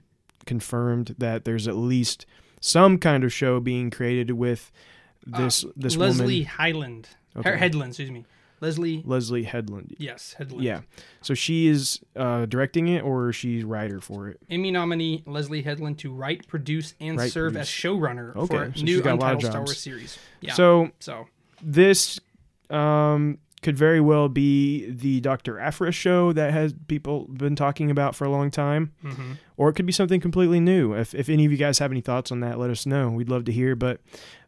confirmed 0.45 1.15
that 1.17 1.45
there's 1.47 1.67
at 1.67 1.75
least 1.77 2.27
some 2.61 2.99
kind 2.99 3.25
of 3.25 3.33
show 3.33 3.61
being 3.61 3.89
created 3.91 4.33
with 4.33 4.71
this 5.27 5.65
this 5.77 5.97
Leslie 5.97 6.25
woman 6.41 6.45
Highland, 6.45 7.09
Okay. 7.37 7.57
Headland, 7.57 7.91
excuse 7.93 8.11
me. 8.11 8.25
Leslie, 8.63 9.03
leslie 9.05 9.43
headland 9.43 9.95
yes, 9.99 10.35
Headland. 10.39 10.63
Yeah. 10.63 10.83
So 11.21 11.35
she 11.35 11.67
is 11.67 12.01
uh, 12.15 12.47
directing 12.47 12.87
it, 12.87 13.03
or 13.03 13.33
she's 13.33 13.65
writer 13.65 14.01
for 14.01 14.29
it. 14.29 14.39
Emmy 14.49 14.71
nominee 14.71 15.25
Leslie 15.27 15.63
Headland 15.63 15.99
to 15.99 16.13
write, 16.13 16.47
produce, 16.47 16.95
and 17.01 17.19
Write, 17.19 17.33
serve 17.33 17.57
as 17.57 17.69
showrunner 17.69 18.37
Okay, 18.37 18.47
for 18.47 18.67
so 18.67 18.73
she's 18.75 18.83
new 18.85 19.03
got 19.03 19.15
a 19.15 19.17
lot 19.17 19.33
of 19.33 19.39
Untitled 19.39 19.43
Star 19.43 19.61
jobs. 19.63 19.71
Wars 19.71 19.79
series. 19.81 20.19
Yeah. 20.41 20.55
So 20.55 20.91
so 21.01 21.27
this 21.61 22.21
um, 22.71 23.39
could 23.63 23.77
very 23.77 24.01
well 24.01 24.29
be 24.29 24.89
the 24.91 25.21
Doctor 25.21 25.59
Aphra 25.59 25.91
show 25.91 26.33
that 26.33 26.53
has 26.53 26.73
people 26.87 27.27
been 27.27 27.57
talking 27.57 27.91
about 27.91 28.15
for 28.15 28.25
a 28.25 28.31
long 28.31 28.51
time, 28.51 28.93
mhm. 29.05 29.39
or 29.57 29.71
it 29.71 29.75
could 29.75 29.87
be 29.87 29.93
something 29.93 30.21
completely 30.21 30.61
new. 30.61 30.95
If 30.95 31.17
if 31.17 31.29
any 31.29 31.45
of 31.45 31.51
you 31.51 31.59
guys 31.59 31.81
have 31.81 31.91
any 31.91 32.01
thoughts 32.01 32.31
on 32.31 32.39
that, 32.41 32.61
let 32.61 32.71
us 32.71 32.87
know. 32.87 33.11
We'd 33.11 33.29
love 33.29 33.45
to 33.47 33.53
hear. 33.53 33.75
But 33.75 34.01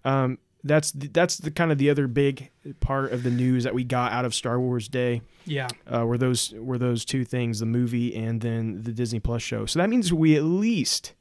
um, 0.05 0.39
that's 0.65 0.91
the, 0.93 1.09
that's 1.09 1.37
the 1.39 1.51
kind 1.51 1.71
of 1.71 1.79
the 1.79 1.91
other 1.91 2.07
big 2.09 2.51
part 2.81 3.13
of 3.13 3.23
the 3.23 3.31
news 3.31 3.65
that 3.65 3.75
we 3.75 3.85
got 3.85 4.13
out 4.13 4.25
of 4.25 4.35
Star 4.35 4.59
Wars 4.59 4.89
Day. 4.89 5.21
yeah, 5.45 5.69
uh, 5.87 6.05
were 6.07 6.17
those 6.19 6.53
were 6.57 6.79
those 6.79 7.05
two 7.05 7.25
things 7.25 7.61
the 7.61 7.67
movie 7.67 8.15
and 8.17 8.41
then 8.41 8.83
the 8.83 8.93
disney 8.93 9.21
plus 9.21 9.43
show 9.43 9.67
so 9.67 9.79
that 9.79 9.91
means 9.91 10.13
we 10.13 10.35
at 10.37 10.43
least 10.45 11.13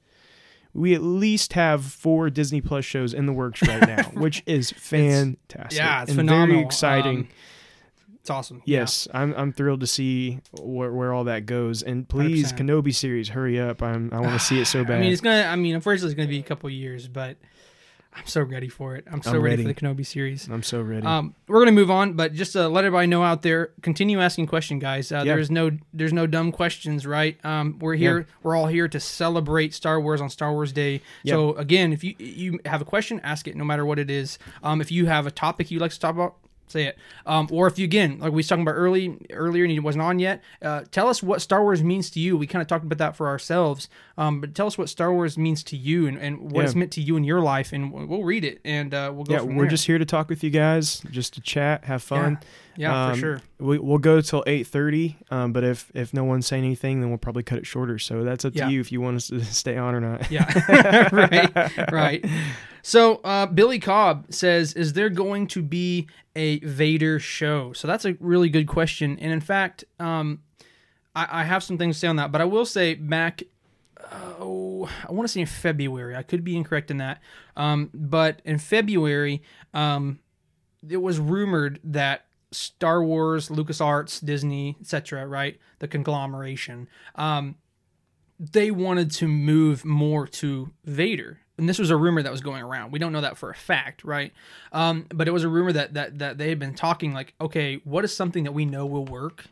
we 0.74 0.96
at 0.96 1.02
least 1.04 1.54
have 1.54 1.84
four 1.84 2.30
disney 2.30 2.62
plus 2.62 2.86
shows 2.86 3.14
in 3.14 3.26
the 3.26 3.34
works 3.34 3.62
right 3.68 3.86
now 3.88 4.04
which 4.14 4.42
is 4.46 4.72
fantastic 4.72 5.78
yeah, 5.78 6.04
it's 6.04 6.14
phenomenal. 6.14 6.48
very 6.56 6.66
exciting 6.66 7.18
Um, 7.18 7.28
it's 8.22 8.30
awesome. 8.30 8.62
yes 8.66 9.08
I'm, 9.14 9.34
I'm 9.34 9.52
thrilled 9.52 9.82
to 9.82 9.88
see 9.88 10.40
where, 10.62 10.92
where 10.94 11.12
all 11.14 11.26
that 11.26 11.46
goes 11.46 11.84
and 11.84 12.08
please 12.08 12.54
100%. 12.54 12.58
kenobi 12.60 12.96
series 12.96 13.30
hurry 13.30 13.60
up 13.60 13.84
I'm, 13.84 14.10
i 14.14 14.20
want 14.22 14.34
to 14.34 14.40
see 14.40 14.62
it 14.62 14.66
so 14.66 14.84
bad 14.86 14.94
I 14.98 15.02
mean, 15.02 15.12
it's 15.12 15.22
gonna. 15.22 15.44
I 15.44 15.58
mean, 15.58 15.76
unfortunately, 15.76 16.12
it's 16.12 16.16
gonna 16.18 16.30
be 16.30 16.40
a 16.40 16.44
couple 16.44 16.70
years, 16.70 17.08
but 17.10 17.36
I'm 18.16 18.26
so 18.26 18.42
ready 18.42 18.70
for 18.70 18.96
it. 18.96 19.06
I'm 19.12 19.22
so 19.22 19.32
I'm 19.32 19.42
ready, 19.42 19.64
ready. 19.64 19.74
for 19.74 19.80
the 19.80 19.88
Kenobi 19.96 20.06
series. 20.06 20.48
i'm 20.48 20.64
so 20.64 20.82
ready 20.82 21.06
Um, 21.06 21.34
we're 21.48 21.60
gonna 21.60 21.72
move 21.72 21.90
on, 21.92 22.14
but 22.14 22.34
just 22.34 22.54
to 22.54 22.68
let 22.68 22.86
everybody 22.86 23.08
know 23.08 23.24
out 23.24 23.42
there, 23.42 23.72
continue 23.82 24.20
asking 24.22 24.48
questions, 24.48 24.82
guys. 24.82 25.12
Uh, 25.12 25.24
Yeah. 25.26 25.34
There's 25.36 25.52
no 25.52 25.72
there's 25.94 26.14
no 26.14 26.28
dumb 26.28 26.52
questions, 26.52 27.06
right? 27.06 27.38
Um, 27.44 27.78
we're 27.80 27.96
here. 27.96 28.28
We're 28.44 28.56
all 28.56 28.68
here 28.68 28.88
to 28.88 29.00
celebrate 29.00 29.74
Star 29.74 30.00
Wars 30.00 30.22
on 30.22 30.30
Star 30.30 30.52
Wars 30.54 30.72
Day. 30.72 31.02
So 31.26 31.54
again, 31.56 31.92
if 31.94 32.04
you 32.04 32.16
you 32.20 32.60
have 32.66 32.82
a 32.82 32.86
question, 32.86 33.20
ask 33.24 33.48
it, 33.48 33.56
no 33.56 33.64
matter 33.64 33.86
what 33.86 34.00
it 34.00 34.10
is. 34.10 34.38
Um, 34.64 34.80
if 34.82 34.92
you 34.92 35.06
have 35.08 35.26
a 35.28 35.32
topic 35.32 35.72
you'd 35.72 35.82
like 35.82 35.92
to 35.92 36.00
talk 36.00 36.14
about. 36.16 36.36
Say 36.74 36.86
it, 36.86 36.98
um, 37.26 37.48
or 37.52 37.68
if 37.68 37.78
you 37.78 37.86
again, 37.86 38.18
like 38.20 38.32
we 38.32 38.38
was 38.38 38.48
talking 38.48 38.64
about 38.64 38.74
early 38.74 39.16
earlier, 39.32 39.64
and 39.64 39.72
he 39.72 39.80
wasn't 39.80 40.02
on 40.02 40.18
yet. 40.20 40.42
Uh, 40.62 40.82
tell 40.92 41.08
us 41.08 41.22
what 41.22 41.42
Star 41.42 41.62
Wars 41.62 41.84
means 41.84 42.10
to 42.12 42.20
you. 42.20 42.36
We 42.36 42.48
kind 42.48 42.62
of 42.62 42.68
talked 42.68 42.84
about 42.84 42.98
that 42.98 43.16
for 43.16 43.28
ourselves, 43.28 43.90
um, 44.18 44.42
but 44.42 44.56
tell 44.56 44.66
us 44.68 44.78
what 44.78 44.90
Star 44.90 45.14
Wars 45.14 45.38
means 45.38 45.64
to 45.66 45.78
you 45.78 46.08
and, 46.08 46.18
and 46.18 46.52
what 46.52 46.62
Yeah. 46.62 46.66
it's 46.66 46.76
meant 46.76 46.92
to 46.94 47.02
you 47.02 47.16
in 47.16 47.24
your 47.24 47.42
life, 47.42 47.74
and 47.74 47.92
we'll 47.94 48.24
read 48.24 48.44
it 48.44 48.60
and 48.66 48.94
uh, 48.94 49.12
we'll 49.14 49.24
go. 49.26 49.34
yeah 49.36 49.42
we're 49.42 49.62
there. 49.64 49.68
just 49.70 49.86
here 49.86 49.98
to 50.00 50.06
talk 50.06 50.30
with 50.30 50.44
you 50.44 50.50
guys 50.50 51.02
just 51.12 51.34
to 51.36 51.42
chat 51.42 51.86
have 51.86 52.02
fun 52.04 52.40
yeah, 52.76 53.06
for 53.08 53.12
Um, 53.14 53.20
sure. 53.20 53.42
We, 53.60 53.78
we'll 53.78 54.00
go 54.00 54.20
till 54.20 54.44
eight 54.48 54.66
thirty, 54.66 55.16
um, 55.30 55.54
but 55.54 55.64
if 55.64 55.92
if 55.94 56.12
no 56.12 56.24
one's 56.24 56.48
saying 56.48 56.64
anything, 56.66 57.02
then 57.02 57.10
we'll 57.10 57.20
probably 57.20 57.44
cut 57.44 57.60
it 57.60 57.68
shorter. 57.68 58.00
So 58.00 58.24
that's 58.24 58.46
up 58.46 58.56
Yeah. 58.56 58.66
to 58.66 58.72
you 58.74 58.80
if 58.82 58.92
you 58.92 59.00
want 59.00 59.18
us 59.18 59.28
to 59.28 59.46
stay 59.64 59.78
on 59.78 59.94
or 59.94 60.02
not. 60.02 60.32
Yeah. 60.32 61.10
right. 61.12 61.92
Right. 61.92 62.26
So 62.84 63.16
uh, 63.24 63.46
Billy 63.48 63.80
Cobb 63.80 64.32
says, 64.32 64.74
"Is 64.74 64.94
there 64.94 65.10
going 65.10 65.48
to 65.48 65.64
be 65.64 66.08
a 66.36 66.60
Vader 66.60 67.18
show?" 67.18 67.74
So 67.74 67.88
that's 67.88 68.06
a 68.06 68.16
really 68.20 68.50
good 68.50 68.68
question, 68.68 69.18
and 69.20 69.32
in 69.32 69.40
fact, 69.40 69.86
um, 70.00 70.42
I, 71.16 71.28
I 71.42 71.44
have 71.46 71.64
some 71.64 71.78
things 71.78 71.96
to 71.96 72.00
say 72.02 72.08
on 72.08 72.18
that. 72.18 72.32
But 72.32 72.42
I 72.42 72.46
will 72.46 72.66
say 72.66 72.94
back. 72.94 73.42
Oh, 74.38 74.90
I 75.08 75.14
want 75.14 75.28
to 75.28 75.32
say 75.32 75.40
in 75.40 75.48
February. 75.48 76.14
I 76.16 76.24
could 76.24 76.44
be 76.44 76.58
incorrect 76.58 76.92
in 76.92 76.98
that. 76.98 77.22
Um, 77.56 77.90
but 77.94 78.42
in 78.44 78.58
February, 78.58 79.42
um, 79.74 80.20
it 80.88 81.02
was 81.02 81.20
rumored 81.20 81.80
that 81.86 82.26
Star 82.52 83.02
Wars, 83.02 83.48
LucasArts, 83.48 84.24
Disney, 84.24 84.76
etc., 84.82 85.26
right, 85.26 85.58
the 85.80 85.88
conglomeration, 85.88 86.90
um, 87.16 87.56
they 88.38 88.72
wanted 88.72 89.10
to 89.12 89.28
move 89.28 89.86
more 89.86 90.28
to 90.28 90.72
Vader. 90.84 91.40
And 91.58 91.70
this 91.70 91.78
was 91.78 91.92
a 91.92 91.98
rumor 91.98 92.24
that 92.24 92.32
was 92.32 92.42
going 92.42 92.64
around. 92.64 92.92
We 92.92 93.00
don't 93.00 93.12
know 93.12 93.22
that 93.22 93.38
for 93.38 93.52
a 93.52 93.56
fact, 93.56 94.04
right? 94.04 94.34
Um, 94.72 95.06
but 95.14 95.28
it 95.28 95.32
was 95.32 95.44
a 95.44 95.50
rumor 95.50 95.72
that 95.72 95.94
that 95.94 96.20
that 96.20 96.38
they 96.38 96.50
had 96.50 96.60
been 96.60 96.74
talking 96.74 97.14
like, 97.14 97.34
okay, 97.40 97.80
what 97.84 98.04
is 98.04 98.16
something 98.16 98.44
that 98.44 98.54
we 98.54 98.66
know 98.66 98.86
will 98.86 99.06
work, 99.06 99.46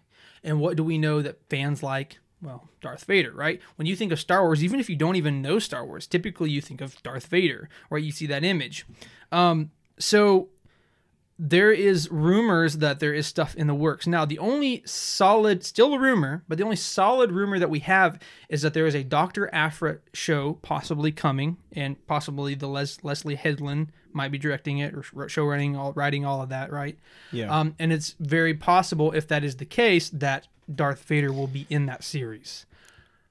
and 0.43 0.59
what 0.59 0.77
do 0.77 0.83
we 0.83 0.97
know 0.97 1.21
that 1.21 1.39
fans 1.49 1.83
like? 1.83 2.17
Well, 2.41 2.69
Darth 2.81 3.03
Vader, 3.03 3.31
right? 3.31 3.61
When 3.75 3.85
you 3.85 3.95
think 3.95 4.11
of 4.11 4.19
Star 4.19 4.41
Wars, 4.41 4.63
even 4.63 4.79
if 4.79 4.89
you 4.89 4.95
don't 4.95 5.15
even 5.15 5.43
know 5.43 5.59
Star 5.59 5.85
Wars, 5.85 6.07
typically 6.07 6.49
you 6.49 6.59
think 6.59 6.81
of 6.81 7.01
Darth 7.03 7.27
Vader, 7.27 7.69
right? 7.91 8.03
You 8.03 8.11
see 8.11 8.25
that 8.25 8.43
image. 8.43 8.87
Um, 9.31 9.69
so 9.99 10.49
there 11.43 11.71
is 11.71 12.07
rumors 12.11 12.77
that 12.77 12.99
there 12.99 13.15
is 13.15 13.25
stuff 13.25 13.55
in 13.55 13.65
the 13.65 13.73
works. 13.73 14.05
Now, 14.05 14.25
the 14.25 14.37
only 14.37 14.83
solid, 14.85 15.63
still 15.65 15.95
a 15.95 15.99
rumor, 15.99 16.43
but 16.47 16.59
the 16.59 16.63
only 16.63 16.75
solid 16.75 17.31
rumor 17.31 17.57
that 17.57 17.69
we 17.71 17.79
have 17.79 18.19
is 18.47 18.61
that 18.61 18.75
there 18.75 18.85
is 18.85 18.93
a 18.93 19.03
Dr. 19.03 19.49
Aphra 19.51 19.97
show 20.13 20.59
possibly 20.61 21.11
coming, 21.11 21.57
and 21.71 21.95
possibly 22.05 22.53
the 22.53 22.67
Les- 22.67 23.03
Leslie 23.03 23.33
Headland 23.33 23.91
might 24.13 24.31
be 24.31 24.37
directing 24.37 24.77
it 24.77 24.93
or 24.93 25.27
show 25.29 25.45
running, 25.45 25.75
all 25.75 25.93
writing 25.93 26.25
all 26.25 26.43
of 26.43 26.49
that, 26.49 26.71
right? 26.71 26.99
Yeah. 27.31 27.49
Um, 27.59 27.73
and 27.79 27.91
it's 27.91 28.15
very 28.19 28.53
possible, 28.53 29.11
if 29.11 29.27
that 29.29 29.43
is 29.43 29.55
the 29.55 29.65
case, 29.65 30.11
that 30.11 30.47
Darth 30.73 31.03
Vader 31.05 31.33
will 31.33 31.47
be 31.47 31.65
in 31.71 31.87
that 31.87 32.03
series. 32.03 32.67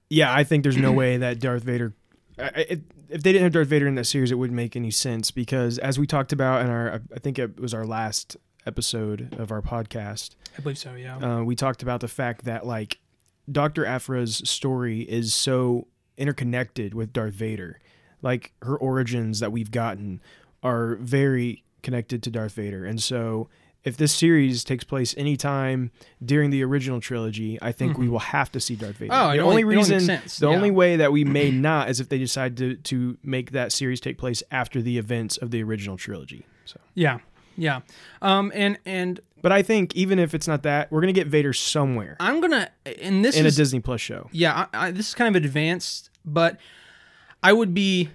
Yeah, 0.09 0.35
I 0.35 0.43
think 0.43 0.65
there's 0.65 0.77
no 0.77 0.91
way 0.91 1.17
that 1.19 1.39
Darth 1.39 1.63
Vader. 1.63 1.95
I- 2.37 2.67
I- 2.71 2.81
If, 3.11 3.23
they 3.23 3.33
didn't 3.33 3.45
have 3.45 3.53
Darth 3.53 3.69
Vader 3.69 3.87
in 3.87 3.95
that 3.97 4.05
series, 4.05 4.31
it 4.31 4.37
wouldn't 4.37 4.57
make 4.57 4.77
any 4.77 4.91
sense 4.91 5.31
because, 5.31 5.79
as 5.79 5.99
we 5.99 6.07
talked 6.07 6.33
about 6.33 6.63
in 6.63 6.71
our, 6.71 7.03
I 7.15 7.19
think 7.19 7.39
it 7.39 7.61
was 7.61 7.75
our 7.75 7.85
last 7.85 8.37
episode 8.67 9.35
of 9.39 9.51
our 9.51 9.63
podcast, 9.63 10.37
I 10.57 10.63
believe 10.63 10.79
so, 10.79 10.95
yeah. 10.95 11.17
uh, 11.17 11.43
we 11.43 11.57
talked 11.57 11.83
about 11.83 12.01
the 12.01 12.09
fact 12.09 12.45
that 12.45 12.67
like 12.67 12.99
Dr. 13.51 13.85
Aphra's 13.87 14.49
story 14.49 15.01
is 15.03 15.35
so 15.35 15.87
interconnected 16.17 16.95
with 16.95 17.13
Darth 17.13 17.35
Vader. 17.35 17.81
Like 18.23 18.53
her 18.63 18.77
origins 18.77 19.41
that 19.41 19.53
we've 19.53 19.71
gotten 19.71 20.21
are 20.63 20.97
very 20.97 21.65
connected 21.83 22.23
to 22.25 22.31
Darth 22.31 22.53
Vader. 22.53 22.85
And 22.85 23.03
so 23.03 23.49
if 23.83 23.97
this 23.97 24.13
series 24.13 24.63
takes 24.63 24.85
place 24.85 25.15
anytime 25.17 25.91
during 26.23 26.51
the 26.51 26.63
original 26.63 27.01
trilogy, 27.01 27.59
I 27.63 27.73
think 27.73 27.97
we 27.97 28.09
will 28.09 28.19
have 28.19 28.53
to 28.53 28.61
see 28.61 28.77
Darth 28.77 28.97
Vader. 28.97 29.13
Mm-hmm. 29.13 29.31
Oh, 29.31 29.33
the 29.33 29.39
only- 29.43 29.63
only 29.63 29.65
reason 29.65 30.07
the 30.07 30.21
yeah. 30.41 30.47
only 30.49 30.71
way 30.71 30.97
that 30.97 31.13
we 31.13 31.25
may 31.25 31.51
not 31.69 31.89
is 31.89 32.01
if 32.01 32.09
they 32.09 32.19
decide 32.19 32.57
to 32.59 32.77
to 32.77 33.17
make 33.23 33.53
that 33.53 33.73
series 33.73 34.01
take 34.01 34.19
place 34.19 34.43
after 34.51 34.83
the 34.83 34.99
events 34.99 35.37
of 35.39 35.51
the 35.51 35.63
original 35.63 35.97
trilogy. 35.97 36.45
So 36.67 36.79
yeah, 36.95 37.19
yeah. 37.57 37.81
Um, 38.21 38.53
and 38.55 38.79
and 38.85 39.21
but 39.41 39.53
I 39.53 39.63
think 39.63 39.97
even 39.97 40.19
if 40.19 40.35
it's 40.35 40.47
not 40.47 40.63
that, 40.65 40.93
we're 40.93 41.01
gonna 41.01 41.13
get 41.13 41.27
Vader 41.27 41.55
somewhere 41.55 42.17
I'm 42.21 42.41
gonna, 42.41 42.71
and 43.01 43.25
this 43.25 43.37
in 43.37 43.47
is 43.47 43.57
a 43.57 43.57
Disney 43.57 43.81
Plus 43.81 44.01
show. 44.01 44.29
yeah, 44.33 44.67
I, 44.75 44.89
I, 44.89 44.91
this 44.91 45.09
is 45.09 45.15
kind 45.15 45.35
of 45.35 45.43
advanced, 45.43 46.11
but 46.25 46.59
I 47.43 47.55
would 47.55 47.73
be 47.73 48.11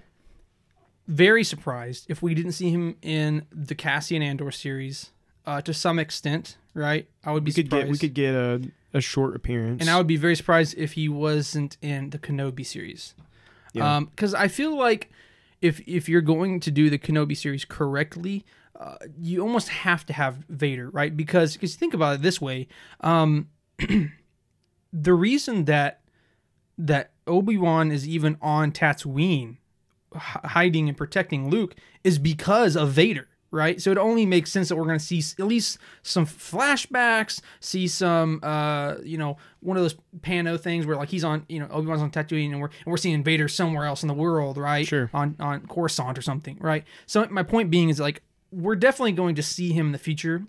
very 1.08 1.42
surprised 1.44 2.06
if 2.08 2.22
we 2.22 2.34
didn't 2.34 2.52
see 2.52 2.70
him 2.70 2.96
in 3.02 3.46
the 3.52 3.74
Cassian 3.74 4.22
Andor 4.22 4.50
series 4.50 5.10
uh, 5.46 5.60
to 5.62 5.72
some 5.72 5.98
extent, 5.98 6.56
right? 6.74 7.08
I 7.24 7.32
would 7.32 7.44
be 7.44 7.50
We 7.50 7.54
could 7.54 7.66
surprised. 7.66 7.84
get 7.86 7.92
we 7.92 7.98
could 7.98 8.14
get 8.14 8.34
a, 8.34 8.62
a 8.94 9.00
short 9.00 9.36
appearance. 9.36 9.80
and 9.80 9.88
I 9.90 9.96
would 9.98 10.06
be 10.06 10.16
very 10.16 10.36
surprised 10.36 10.74
if 10.76 10.92
he 10.92 11.08
wasn't 11.08 11.76
in 11.82 12.10
the 12.10 12.18
Kenobi 12.18 12.64
series. 12.66 13.14
Yeah. 13.72 13.96
Um, 13.96 14.06
because 14.06 14.34
I 14.34 14.48
feel 14.48 14.76
like 14.76 15.10
if 15.62 15.80
if 15.86 16.08
you're 16.08 16.20
going 16.22 16.60
to 16.60 16.70
do 16.70 16.90
the 16.90 16.98
Kenobi 16.98 17.36
series 17.36 17.64
correctly, 17.64 18.44
uh, 18.78 18.96
you 19.18 19.40
almost 19.40 19.68
have 19.68 20.04
to 20.06 20.12
have 20.12 20.44
Vader, 20.48 20.90
right? 20.90 21.16
Because 21.16 21.54
because 21.54 21.76
think 21.76 21.94
about 21.94 22.16
it 22.16 22.22
this 22.22 22.40
way, 22.40 22.68
um, 23.00 23.48
the 24.92 25.14
reason 25.14 25.64
that 25.66 26.00
that 26.78 27.10
Obi 27.26 27.56
Wan 27.56 27.90
is 27.90 28.06
even 28.06 28.36
on 28.42 28.70
Tatooine, 28.72 29.56
h- 30.14 30.20
hiding 30.44 30.88
and 30.88 30.96
protecting 30.96 31.48
Luke, 31.50 31.74
is 32.04 32.18
because 32.18 32.76
of 32.76 32.90
Vader. 32.90 33.28
Right, 33.56 33.80
so 33.80 33.90
it 33.90 33.96
only 33.96 34.26
makes 34.26 34.52
sense 34.52 34.68
that 34.68 34.76
we're 34.76 34.84
going 34.84 34.98
to 34.98 35.04
see 35.04 35.22
at 35.38 35.46
least 35.46 35.78
some 36.02 36.26
flashbacks, 36.26 37.40
see 37.60 37.88
some, 37.88 38.40
uh, 38.42 38.96
you 39.02 39.16
know, 39.16 39.38
one 39.60 39.78
of 39.78 39.82
those 39.82 39.96
Pano 40.20 40.60
things 40.60 40.84
where 40.84 40.94
like 40.94 41.08
he's 41.08 41.24
on, 41.24 41.46
you 41.48 41.58
know, 41.58 41.66
Obi 41.70 41.86
Wan's 41.86 42.02
on 42.02 42.10
Tatooine, 42.10 42.52
and 42.52 42.60
we're 42.60 42.68
and 42.68 42.86
we're 42.86 42.98
seeing 42.98 43.24
Vader 43.24 43.48
somewhere 43.48 43.86
else 43.86 44.02
in 44.02 44.08
the 44.08 44.14
world, 44.14 44.58
right? 44.58 44.86
Sure. 44.86 45.08
On 45.14 45.34
on 45.40 45.66
Coruscant 45.66 46.18
or 46.18 46.22
something, 46.22 46.58
right? 46.60 46.84
So 47.06 47.26
my 47.30 47.42
point 47.42 47.70
being 47.70 47.88
is 47.88 47.98
like 47.98 48.22
we're 48.52 48.76
definitely 48.76 49.12
going 49.12 49.36
to 49.36 49.42
see 49.42 49.72
him 49.72 49.86
in 49.86 49.92
the 49.92 49.98
future. 49.98 50.44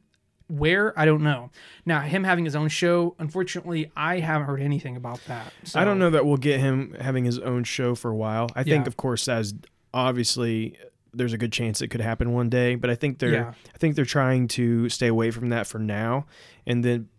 Where 0.49 0.97
I 0.97 1.05
don't 1.05 1.23
know. 1.23 1.51
Now 1.85 2.01
him 2.01 2.23
having 2.23 2.45
his 2.45 2.55
own 2.55 2.69
show, 2.69 3.15
unfortunately, 3.19 3.89
I 3.95 4.19
haven't 4.19 4.47
heard 4.47 4.61
anything 4.61 4.97
about 4.97 5.19
that. 5.27 5.53
So, 5.63 5.79
I 5.79 5.85
don't 5.85 5.99
know 5.99 6.09
that 6.09 6.25
we'll 6.25 6.37
get 6.37 6.59
him 6.59 6.95
having 6.99 7.23
his 7.25 7.39
own 7.39 7.63
show 7.63 7.95
for 7.95 8.11
a 8.11 8.15
while. 8.15 8.49
I 8.55 8.63
think, 8.63 8.87
of 8.87 8.97
course, 8.97 9.27
as 9.27 9.53
obviously 9.93 10.77
there's 11.17 11.33
a 11.33 11.37
good 11.37 11.51
chance 11.51 11.81
it 11.81 11.89
could 11.89 12.01
happen 12.01 12.33
one 12.33 12.49
day, 12.49 12.75
but 12.75 12.89
I 12.89 12.95
think 12.95 13.19
they're 13.19 13.33
Yeah. 13.33 13.53
I 13.73 13.77
think 13.77 13.95
they're 13.95 14.05
trying 14.05 14.47
to 14.49 14.87
stay 14.89 15.07
away 15.07 15.31
from 15.31 15.49
that 15.49 15.67
for 15.67 15.79
now, 15.79 16.25
and 16.65 16.83
then 16.83 17.09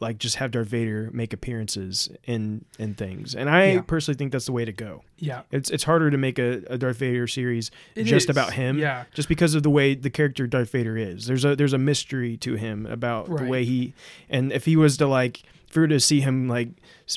like 0.00 0.18
just 0.18 0.36
have 0.36 0.52
Darth 0.52 0.68
Vader 0.68 1.10
make 1.12 1.32
appearances 1.32 2.08
in 2.24 2.64
in 2.78 2.94
things. 2.94 3.34
And 3.34 3.50
I 3.50 3.72
Yeah. 3.72 3.80
personally 3.80 4.16
think 4.16 4.30
that's 4.30 4.46
the 4.46 4.52
way 4.52 4.64
to 4.64 4.70
go. 4.72 5.02
Yeah, 5.18 5.42
It's 5.50 5.70
it's 5.70 5.82
harder 5.82 6.08
to 6.10 6.16
make 6.16 6.38
a, 6.38 6.62
a 6.68 6.78
Darth 6.78 6.98
Vader 6.98 7.26
series 7.26 7.72
It 7.96 8.04
just 8.04 8.26
is. 8.26 8.30
about 8.30 8.52
him, 8.52 8.78
Yeah. 8.78 9.04
just 9.12 9.28
because 9.28 9.56
of 9.56 9.64
the 9.64 9.70
way 9.70 9.96
the 9.96 10.08
character 10.10 10.46
Darth 10.46 10.70
Vader 10.70 10.96
is. 10.96 11.26
There's 11.26 11.44
a 11.44 11.56
there's 11.56 11.72
a 11.72 11.78
mystery 11.78 12.36
to 12.36 12.54
him 12.54 12.86
about 12.86 13.26
the 13.36 13.44
way 13.44 13.64
he, 13.64 13.92
and 14.30 14.52
if 14.52 14.66
he 14.66 14.76
was 14.76 14.96
to 14.98 15.06
like, 15.08 15.42
if 15.68 15.76
we 15.76 15.82
were 15.82 15.88
to 15.88 16.00
see 16.00 16.20
him 16.20 16.48
like 16.48 16.68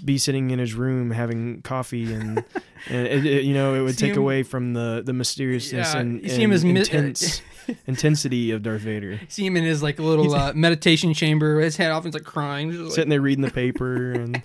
be 0.03 0.17
sitting 0.17 0.51
in 0.51 0.59
his 0.59 0.73
room 0.73 1.11
having 1.11 1.61
coffee 1.61 2.13
and, 2.13 2.43
and 2.89 3.07
it, 3.07 3.25
it- 3.25 3.43
you 3.43 3.53
know, 3.53 3.73
it 3.75 3.81
would 3.81 3.95
See 3.97 4.07
take 4.07 4.15
him- 4.15 4.21
away 4.21 4.43
from 4.43 4.73
the 4.73 5.01
the 5.05 5.13
mysteriousness 5.13 5.93
Yeah, 5.93 5.99
and, 5.99 6.21
you 6.23 6.29
see 6.29 6.43
him 6.43 6.51
and 6.51 6.77
as 6.77 7.41
mi- 7.67 7.75
intensity 7.87 8.51
of 8.51 8.63
Darth 8.63 8.81
Vader. 8.81 9.19
see 9.29 9.45
him 9.45 9.55
in 9.57 9.63
his 9.63 9.81
like 9.83 9.99
little 9.99 10.33
uh, 10.33 10.51
meditation 10.55 11.13
chamber, 11.13 11.59
his 11.59 11.77
head 11.77 11.91
off, 11.91 12.03
and 12.05 12.13
he's 12.13 12.19
like 12.21 12.29
crying. 12.29 12.71
just 12.71 12.83
like- 12.83 12.91
Sitting 12.91 13.09
there 13.09 13.21
reading 13.21 13.43
the 13.43 13.51
paper 13.51 14.11
and 14.11 14.41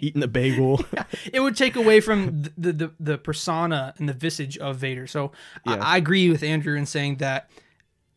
eating 0.00 0.20
the 0.20 0.28
bagel. 0.28 0.84
it 1.32 1.40
would 1.40 1.56
take 1.56 1.76
away 1.76 2.00
from 2.00 2.42
the, 2.56 2.72
the 2.72 2.90
the 3.00 3.18
persona 3.18 3.94
and 3.98 4.08
the 4.08 4.12
visage 4.12 4.56
of 4.58 4.76
Vader. 4.76 5.06
So 5.06 5.32
Yeah. 5.66 5.74
I, 5.76 5.94
I 5.94 5.96
agree 5.96 6.30
with 6.30 6.42
Andrew 6.42 6.76
in 6.76 6.86
saying 6.86 7.16
that 7.16 7.50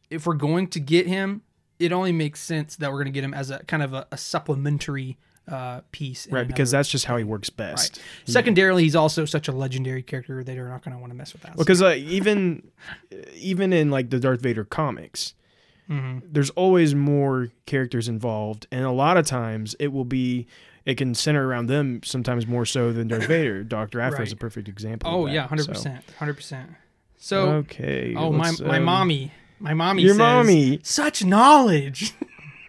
if 0.09 0.25
we're 0.25 0.35
going 0.35 0.67
to 0.69 0.79
get 0.79 1.07
him, 1.07 1.41
it 1.79 1.91
only 1.91 2.11
makes 2.11 2.39
sense 2.39 2.75
that 2.77 2.91
we're 2.91 2.97
going 2.97 3.05
to 3.05 3.11
get 3.11 3.23
him 3.23 3.33
as 3.33 3.51
a 3.51 3.59
kind 3.65 3.83
of 3.83 3.93
a, 3.93 4.07
a 4.11 4.17
supplementary 4.17 5.17
uh, 5.47 5.81
piece. 5.91 6.27
right, 6.29 6.47
because 6.47 6.71
that's 6.71 6.89
just 6.89 7.05
how 7.05 7.17
he 7.17 7.23
works 7.23 7.49
best. 7.49 7.97
right. 7.97 8.05
Secondarily, 8.33 8.83
he's 8.83 8.95
also 8.95 9.25
such 9.25 9.47
a 9.47 9.51
legendary 9.51 10.03
character. 10.03 10.43
that 10.43 10.51
They're 10.53 10.67
not 10.67 10.83
going 10.83 10.95
to 10.95 10.99
want 10.99 11.11
to 11.11 11.17
mess 11.17 11.33
with 11.33 11.43
that. 11.43 11.55
Because 11.57 11.81
uh, 11.81 11.95
even 11.97 12.69
even 13.35 13.73
in 13.73 13.89
like 13.89 14.09
the 14.09 14.19
Darth 14.19 14.41
Vader 14.41 14.65
comics, 14.65 15.33
Mhm. 15.89 16.21
there's 16.29 16.49
always 16.51 16.93
more 16.95 17.49
characters 17.65 18.09
involved, 18.09 18.67
and 18.71 18.83
a 18.83 18.91
lot 18.91 19.15
of 19.15 19.25
times 19.25 19.73
it 19.79 19.93
will 19.93 20.05
be 20.05 20.47
it 20.85 20.95
can 20.95 21.13
center 21.15 21.47
around 21.47 21.67
them. 21.67 22.01
Sometimes 22.03 22.45
more 22.45 22.65
so 22.65 22.91
than 22.91 23.07
Darth 23.07 23.25
Vader. 23.27 23.63
Doctor 23.63 24.01
Aphra 24.01 24.23
is 24.23 24.33
a 24.33 24.35
perfect 24.35 24.67
example. 24.67 25.09
Oh 25.09 25.27
yeah, 25.27 25.47
hundred 25.47 25.67
percent, 25.67 26.03
hundred 26.17 26.33
percent. 26.33 26.71
So 27.17 27.49
okay. 27.49 28.13
oh 28.17 28.31
my 28.31 28.49
let's, 28.49 28.61
my 28.61 28.77
um, 28.77 28.83
mommy, 28.83 29.31
my 29.59 29.73
mommy, 29.73 30.03
Your 30.03 30.13
says, 30.13 30.19
mommy. 30.19 30.79
such 30.83 31.23
knowledge. 31.23 32.13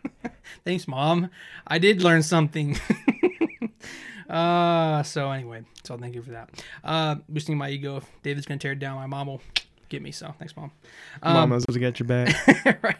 Thanks, 0.64 0.86
mom. 0.86 1.30
I 1.66 1.78
did 1.78 2.03
learn 2.03 2.22
something. 2.22 2.78
uh, 4.28 5.03
so 5.03 5.30
anyway, 5.30 5.64
so 5.84 5.97
thank 5.97 6.14
you 6.14 6.22
for 6.22 6.32
that. 6.32 6.51
Uh, 6.84 7.16
boosting 7.28 7.57
my 7.57 7.70
ego. 7.70 7.97
If 7.97 8.11
David's 8.22 8.47
gonna 8.47 8.59
tear 8.59 8.72
it 8.72 8.78
down, 8.78 8.97
my 8.97 9.07
mom 9.07 9.28
will 9.28 9.41
get 9.89 10.03
me. 10.03 10.12
So 10.12 10.34
thanks, 10.39 10.55
mom. 10.57 10.70
Um, 11.22 11.34
Mama's 11.34 11.64
got 11.64 11.99
your 11.99 12.07
back. 12.07 12.82
right. 12.82 12.97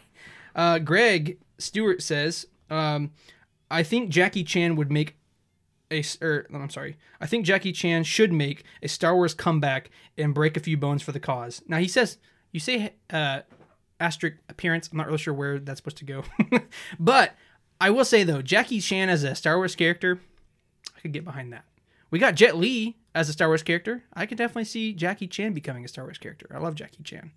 Uh, 0.55 0.79
Greg 0.79 1.37
Stewart 1.59 2.01
says, 2.01 2.47
um, 2.69 3.11
I 3.69 3.83
think 3.83 4.09
Jackie 4.09 4.43
Chan 4.43 4.75
would 4.75 4.91
make 4.91 5.17
a. 5.91 6.03
Or, 6.21 6.47
I'm 6.53 6.69
sorry. 6.69 6.97
I 7.21 7.27
think 7.27 7.45
Jackie 7.45 7.71
Chan 7.71 8.03
should 8.05 8.33
make 8.33 8.63
a 8.81 8.87
Star 8.87 9.15
Wars 9.15 9.33
comeback 9.33 9.91
and 10.17 10.33
break 10.33 10.57
a 10.57 10.59
few 10.59 10.77
bones 10.77 11.03
for 11.03 11.11
the 11.11 11.19
cause. 11.19 11.61
Now 11.67 11.77
he 11.77 11.87
says, 11.87 12.17
you 12.51 12.59
say 12.59 12.93
uh, 13.11 13.41
asterisk 13.99 14.37
appearance. 14.49 14.89
I'm 14.91 14.97
not 14.97 15.07
really 15.07 15.19
sure 15.19 15.33
where 15.33 15.59
that's 15.59 15.79
supposed 15.79 15.97
to 15.97 16.05
go, 16.05 16.23
but 16.99 17.35
I 17.81 17.89
will 17.89 18.05
say 18.05 18.23
though, 18.23 18.41
Jackie 18.41 18.79
Chan 18.81 19.09
as 19.09 19.23
a 19.23 19.35
Star 19.35 19.57
Wars 19.57 19.75
character, 19.75 20.19
I 20.95 20.99
could 21.01 21.13
get 21.13 21.23
behind 21.25 21.53
that. 21.53 21.65
We 22.11 22.19
got 22.19 22.35
Jet 22.35 22.57
Li 22.57 22.97
as 23.13 23.29
a 23.29 23.33
Star 23.33 23.47
Wars 23.47 23.63
character. 23.63 24.03
I 24.13 24.25
could 24.25 24.37
definitely 24.37 24.65
see 24.65 24.93
Jackie 24.93 25.27
Chan 25.27 25.53
becoming 25.53 25.85
a 25.85 25.87
Star 25.87 26.05
Wars 26.05 26.17
character. 26.17 26.47
I 26.53 26.59
love 26.59 26.75
Jackie 26.75 27.03
Chan. 27.03 27.31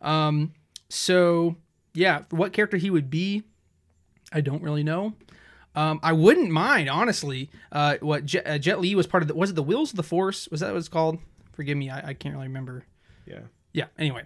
Um, 0.00 0.52
so 0.88 1.56
yeah, 1.94 2.22
what 2.30 2.52
character 2.52 2.76
he 2.76 2.90
would 2.90 3.10
be, 3.10 3.42
I 4.32 4.40
don't 4.40 4.62
really 4.62 4.84
know. 4.84 5.14
Um, 5.74 6.00
I 6.02 6.12
wouldn't 6.12 6.50
mind 6.50 6.88
honestly. 6.90 7.50
Uh, 7.70 7.96
what 8.00 8.26
Jet, 8.26 8.46
uh, 8.46 8.58
Jet 8.58 8.80
Li 8.80 8.94
was 8.94 9.06
part 9.06 9.22
of 9.22 9.28
the 9.28 9.34
was 9.34 9.50
it 9.50 9.56
the 9.56 9.62
Wheels 9.62 9.90
of 9.90 9.96
the 9.96 10.02
Force? 10.02 10.48
Was 10.50 10.60
that 10.60 10.70
what 10.72 10.78
it's 10.78 10.88
called? 10.88 11.18
Forgive 11.52 11.76
me, 11.76 11.90
I, 11.90 12.08
I 12.10 12.14
can't 12.14 12.34
really 12.34 12.46
remember. 12.48 12.84
yeah. 13.26 13.40
Yeah. 13.74 13.86
Anyway, 13.98 14.22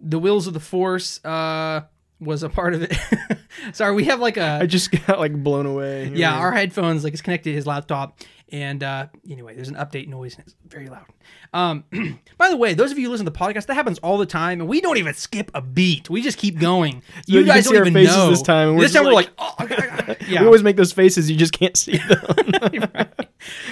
the 0.00 0.18
Wheels 0.18 0.46
of 0.46 0.54
the 0.54 0.60
Force. 0.60 1.22
Uh, 1.24 1.82
was 2.20 2.42
a 2.42 2.48
part 2.48 2.74
of 2.74 2.82
it. 2.82 2.96
Sorry, 3.72 3.94
we 3.94 4.02
have 4.06 4.18
like 4.18 4.36
a 4.38 4.58
I 4.62 4.66
just 4.66 4.90
got 5.06 5.20
like 5.20 5.32
blown 5.32 5.66
away. 5.66 6.08
yeah, 6.12 6.34
our 6.36 6.50
headphones 6.50 7.04
like 7.04 7.12
it's 7.12 7.22
connected 7.22 7.50
to 7.50 7.54
his 7.54 7.64
laptop, 7.64 8.18
and 8.50 8.82
uh, 8.82 9.06
anyway, 9.30 9.54
there's 9.54 9.68
an 9.68 9.76
update 9.76 10.08
noise 10.08 10.34
and 10.34 10.42
it's 10.44 10.56
very 10.66 10.88
loud. 10.88 11.04
Um, 11.52 11.84
by 12.36 12.48
the 12.48 12.56
way, 12.56 12.74
those 12.74 12.90
of 12.90 12.98
you 12.98 13.04
who 13.06 13.12
listen 13.12 13.24
to 13.24 13.30
the 13.30 13.38
podcast, 13.38 13.66
that 13.66 13.74
happens 13.74 14.00
all 14.00 14.18
the 14.18 14.26
time, 14.26 14.60
and 14.60 14.68
we 14.68 14.80
don't 14.80 14.96
even 14.96 15.14
skip 15.14 15.48
a 15.54 15.62
beat. 15.62 16.10
We 16.10 16.20
just 16.20 16.38
keep 16.38 16.58
going. 16.58 17.02
You 17.28 17.38
you 17.38 17.46
guys 17.46 17.66
see 17.66 17.70
don't 17.70 17.82
our 17.82 17.86
even 17.86 17.94
faces 17.94 18.16
know. 18.16 18.30
this 18.30 18.42
time, 18.42 18.74
we're 18.74 18.80
this 18.82 18.94
time 18.94 19.04
we're 19.04 19.12
like- 19.12 19.30
oh, 19.38 19.54
got- 19.58 20.28
yeah. 20.28 20.40
We 20.40 20.46
always 20.46 20.64
make 20.64 20.74
those 20.74 20.92
faces. 20.92 21.30
You 21.30 21.36
just 21.36 21.52
can't 21.52 21.76
see 21.76 21.98
them. 21.98 22.82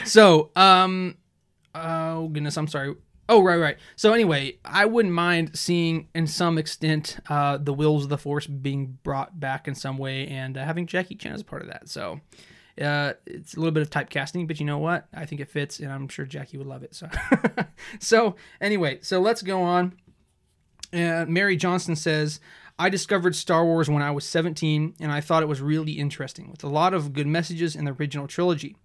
So, 0.05 0.51
um, 0.55 1.17
oh 1.75 2.29
goodness, 2.29 2.57
I'm 2.57 2.69
sorry. 2.69 2.95
Oh, 3.29 3.43
right, 3.43 3.57
right. 3.57 3.77
So 3.97 4.13
anyway, 4.13 4.59
I 4.65 4.87
wouldn't 4.87 5.15
mind 5.15 5.59
seeing, 5.59 6.09
in 6.15 6.27
some 6.27 6.59
extent, 6.59 7.19
uh, 7.29 7.59
the 7.59 7.73
wills 7.73 8.05
of 8.05 8.09
the 8.09 8.19
force 8.19 8.47
being 8.47 8.99
brought 9.03 9.41
back 9.41 9.67
in 9.67 9.75
some 9.75 9.99
way, 9.99 10.29
and 10.29 10.57
uh, 10.57 10.65
having 10.65 10.87
Jackie 10.87 11.17
Chan 11.17 11.33
as 11.33 11.43
part 11.43 11.63
of 11.63 11.69
that. 11.69 11.89
So, 11.89 12.21
uh, 12.81 13.15
it's 13.27 13.55
a 13.55 13.59
little 13.59 13.73
bit 13.73 13.83
of 13.83 13.91
typecasting, 13.91 14.47
but 14.47 14.61
you 14.61 14.67
know 14.67 14.79
what? 14.79 15.09
I 15.15 15.25
think 15.25 15.41
it 15.41 15.49
fits, 15.49 15.81
and 15.81 15.91
I'm 15.91 16.09
sure 16.09 16.25
Jackie 16.25 16.59
would 16.59 16.67
love 16.67 16.83
it. 16.83 16.95
So, 16.95 17.09
so 18.01 18.37
anyway, 18.61 18.99
so 19.03 19.21
let's 19.21 19.43
go 19.43 19.63
on. 19.63 19.95
Uh, 20.93 21.25
Mary 21.27 21.57
Johnston 21.57 21.97
says, 21.97 22.39
I 22.79 22.91
discovered 22.91 23.35
Star 23.35 23.65
Wars 23.65 23.89
when 23.89 24.03
I 24.03 24.11
was 24.11 24.25
17, 24.27 24.97
and 25.01 25.11
I 25.11 25.21
thought 25.21 25.43
it 25.43 25.49
was 25.49 25.63
really 25.63 25.93
interesting, 25.93 26.51
with 26.51 26.63
a 26.63 26.69
lot 26.69 26.93
of 26.93 27.15
good 27.15 27.27
messages 27.27 27.75
in 27.75 27.87
the 27.87 27.93
original 27.93 28.27
trilogy. 28.27 28.77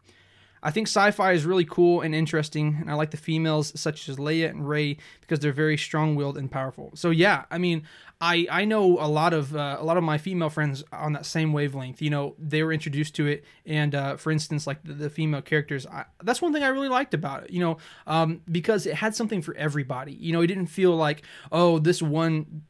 I 0.64 0.72
think 0.72 0.88
sci-fi 0.88 1.32
is 1.32 1.46
really 1.46 1.66
cool 1.66 2.02
and 2.02 2.14
interesting, 2.14 2.78
and 2.80 2.90
I 2.90 2.94
like 2.94 3.12
the 3.12 3.18
females 3.18 3.72
such 3.80 4.08
as 4.08 4.18
Leia 4.18 4.50
and 4.50 4.68
Rey 4.68 4.98
because 5.22 5.40
they're 5.40 5.52
very 5.52 5.78
strong-willed 5.78 6.38
and 6.38 6.52
powerful. 6.52 6.92
So 6.94 7.10
yeah, 7.10 7.46
I 7.50 7.58
mean, 7.58 7.84
I 8.22 8.46
I 8.50 8.66
know 8.66 9.00
a 9.00 9.10
lot 9.10 9.34
of 9.34 9.56
uh, 9.56 9.78
a 9.80 9.84
lot 9.84 9.98
of 9.98 10.04
my 10.04 10.20
female 10.20 10.50
friends 10.50 10.84
on 10.94 11.14
that 11.14 11.26
same 11.26 11.52
wavelength. 11.52 12.02
You 12.02 12.12
know, 12.12 12.36
they 12.38 12.62
were 12.62 12.72
introduced 12.72 13.16
to 13.16 13.26
it, 13.26 13.44
and 13.66 13.96
uh, 13.96 14.18
for 14.18 14.32
instance, 14.32 14.68
like 14.68 14.84
the, 14.84 14.94
the 14.94 15.10
female 15.10 15.42
characters, 15.42 15.88
I, 15.88 16.06
that's 16.24 16.42
one 16.42 16.54
thing 16.54 16.62
I 16.64 16.68
really 16.68 16.90
liked 16.90 17.16
about 17.16 17.46
it. 17.46 17.50
You 17.50 17.62
know, 17.62 17.78
um, 18.06 18.42
because 18.52 18.86
it 18.86 18.94
had 18.94 19.16
something 19.16 19.42
for 19.42 19.56
everybody. 19.56 20.14
You 20.14 20.32
know, 20.32 20.42
it 20.42 20.48
didn't 20.48 20.68
feel 20.68 20.96
like 20.96 21.24
oh 21.52 21.80
this 21.80 22.02
one. 22.02 22.64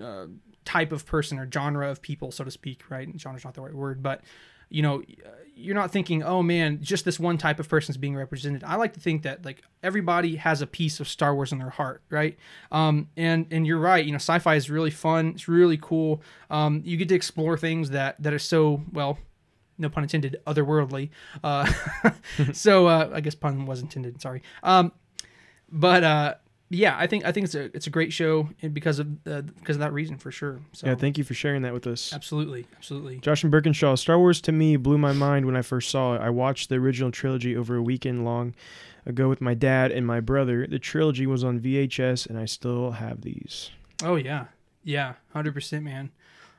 Uh, 0.00 0.26
type 0.64 0.92
of 0.92 1.06
person 1.06 1.38
or 1.38 1.50
genre 1.50 1.90
of 1.90 2.02
people 2.02 2.30
so 2.30 2.44
to 2.44 2.50
speak 2.50 2.82
right 2.90 3.08
genre's 3.18 3.42
not 3.42 3.54
the 3.54 3.60
right 3.62 3.72
word 3.72 4.02
but 4.02 4.20
you 4.68 4.82
know 4.82 5.02
you're 5.54 5.74
not 5.74 5.90
thinking 5.90 6.22
oh 6.22 6.42
man 6.42 6.78
just 6.80 7.04
this 7.04 7.18
one 7.18 7.36
type 7.36 7.58
of 7.58 7.68
person 7.68 7.92
is 7.92 7.96
being 7.96 8.16
represented. 8.16 8.62
I 8.62 8.76
like 8.76 8.92
to 8.94 9.00
think 9.00 9.22
that 9.22 9.44
like 9.44 9.62
everybody 9.82 10.36
has 10.36 10.62
a 10.62 10.66
piece 10.66 11.00
of 11.00 11.08
star 11.08 11.34
wars 11.34 11.52
in 11.52 11.58
their 11.58 11.70
heart 11.70 12.02
right? 12.10 12.38
Um, 12.70 13.08
and 13.16 13.46
and 13.50 13.66
you're 13.66 13.78
right 13.78 14.04
you 14.04 14.12
know 14.12 14.16
sci-fi 14.16 14.54
is 14.54 14.70
really 14.70 14.90
fun 14.90 15.28
it's 15.28 15.48
really 15.48 15.78
cool. 15.80 16.22
Um, 16.50 16.82
you 16.84 16.96
get 16.96 17.08
to 17.08 17.14
explore 17.14 17.58
things 17.58 17.90
that 17.90 18.22
that 18.22 18.32
are 18.32 18.38
so 18.38 18.82
well 18.92 19.18
no 19.78 19.88
pun 19.88 20.04
intended 20.04 20.36
otherworldly. 20.46 21.10
Uh, 21.42 21.70
so 22.52 22.86
uh, 22.86 23.10
i 23.12 23.20
guess 23.20 23.34
pun 23.34 23.66
was 23.66 23.80
intended 23.80 24.20
sorry. 24.22 24.42
Um, 24.62 24.92
but 25.70 26.04
uh, 26.04 26.34
yeah 26.70 26.96
i 26.98 27.06
think 27.06 27.24
i 27.24 27.32
think 27.32 27.44
it's 27.44 27.54
a 27.54 27.64
it's 27.74 27.86
a 27.86 27.90
great 27.90 28.12
show 28.12 28.48
because 28.72 28.98
of 28.98 29.06
uh, 29.26 29.40
because 29.40 29.76
of 29.76 29.80
that 29.80 29.92
reason 29.92 30.16
for 30.18 30.30
sure 30.30 30.60
so 30.72 30.86
yeah, 30.86 30.94
thank 30.94 31.16
you 31.16 31.24
for 31.24 31.34
sharing 31.34 31.62
that 31.62 31.72
with 31.72 31.86
us. 31.86 32.12
absolutely 32.12 32.66
absolutely 32.76 33.18
Joshin 33.20 33.50
Birkinshaw, 33.50 33.98
Star 33.98 34.18
Wars 34.18 34.40
to 34.42 34.52
me 34.52 34.76
blew 34.76 34.98
my 34.98 35.12
mind 35.12 35.46
when 35.46 35.56
I 35.56 35.62
first 35.62 35.90
saw 35.90 36.14
it. 36.14 36.20
I 36.20 36.30
watched 36.30 36.68
the 36.68 36.76
original 36.76 37.10
trilogy 37.10 37.56
over 37.56 37.76
a 37.76 37.82
weekend 37.82 38.24
long 38.24 38.54
ago 39.06 39.28
with 39.28 39.40
my 39.40 39.54
dad 39.54 39.90
and 39.90 40.06
my 40.06 40.20
brother. 40.20 40.66
The 40.66 40.78
trilogy 40.78 41.26
was 41.26 41.42
on 41.42 41.58
VHS, 41.58 42.28
and 42.28 42.38
I 42.38 42.44
still 42.44 42.92
have 42.92 43.22
these. 43.22 43.70
Oh 44.02 44.16
yeah, 44.16 44.46
yeah, 44.84 45.14
hundred 45.32 45.54
percent, 45.54 45.84
man. 45.84 46.10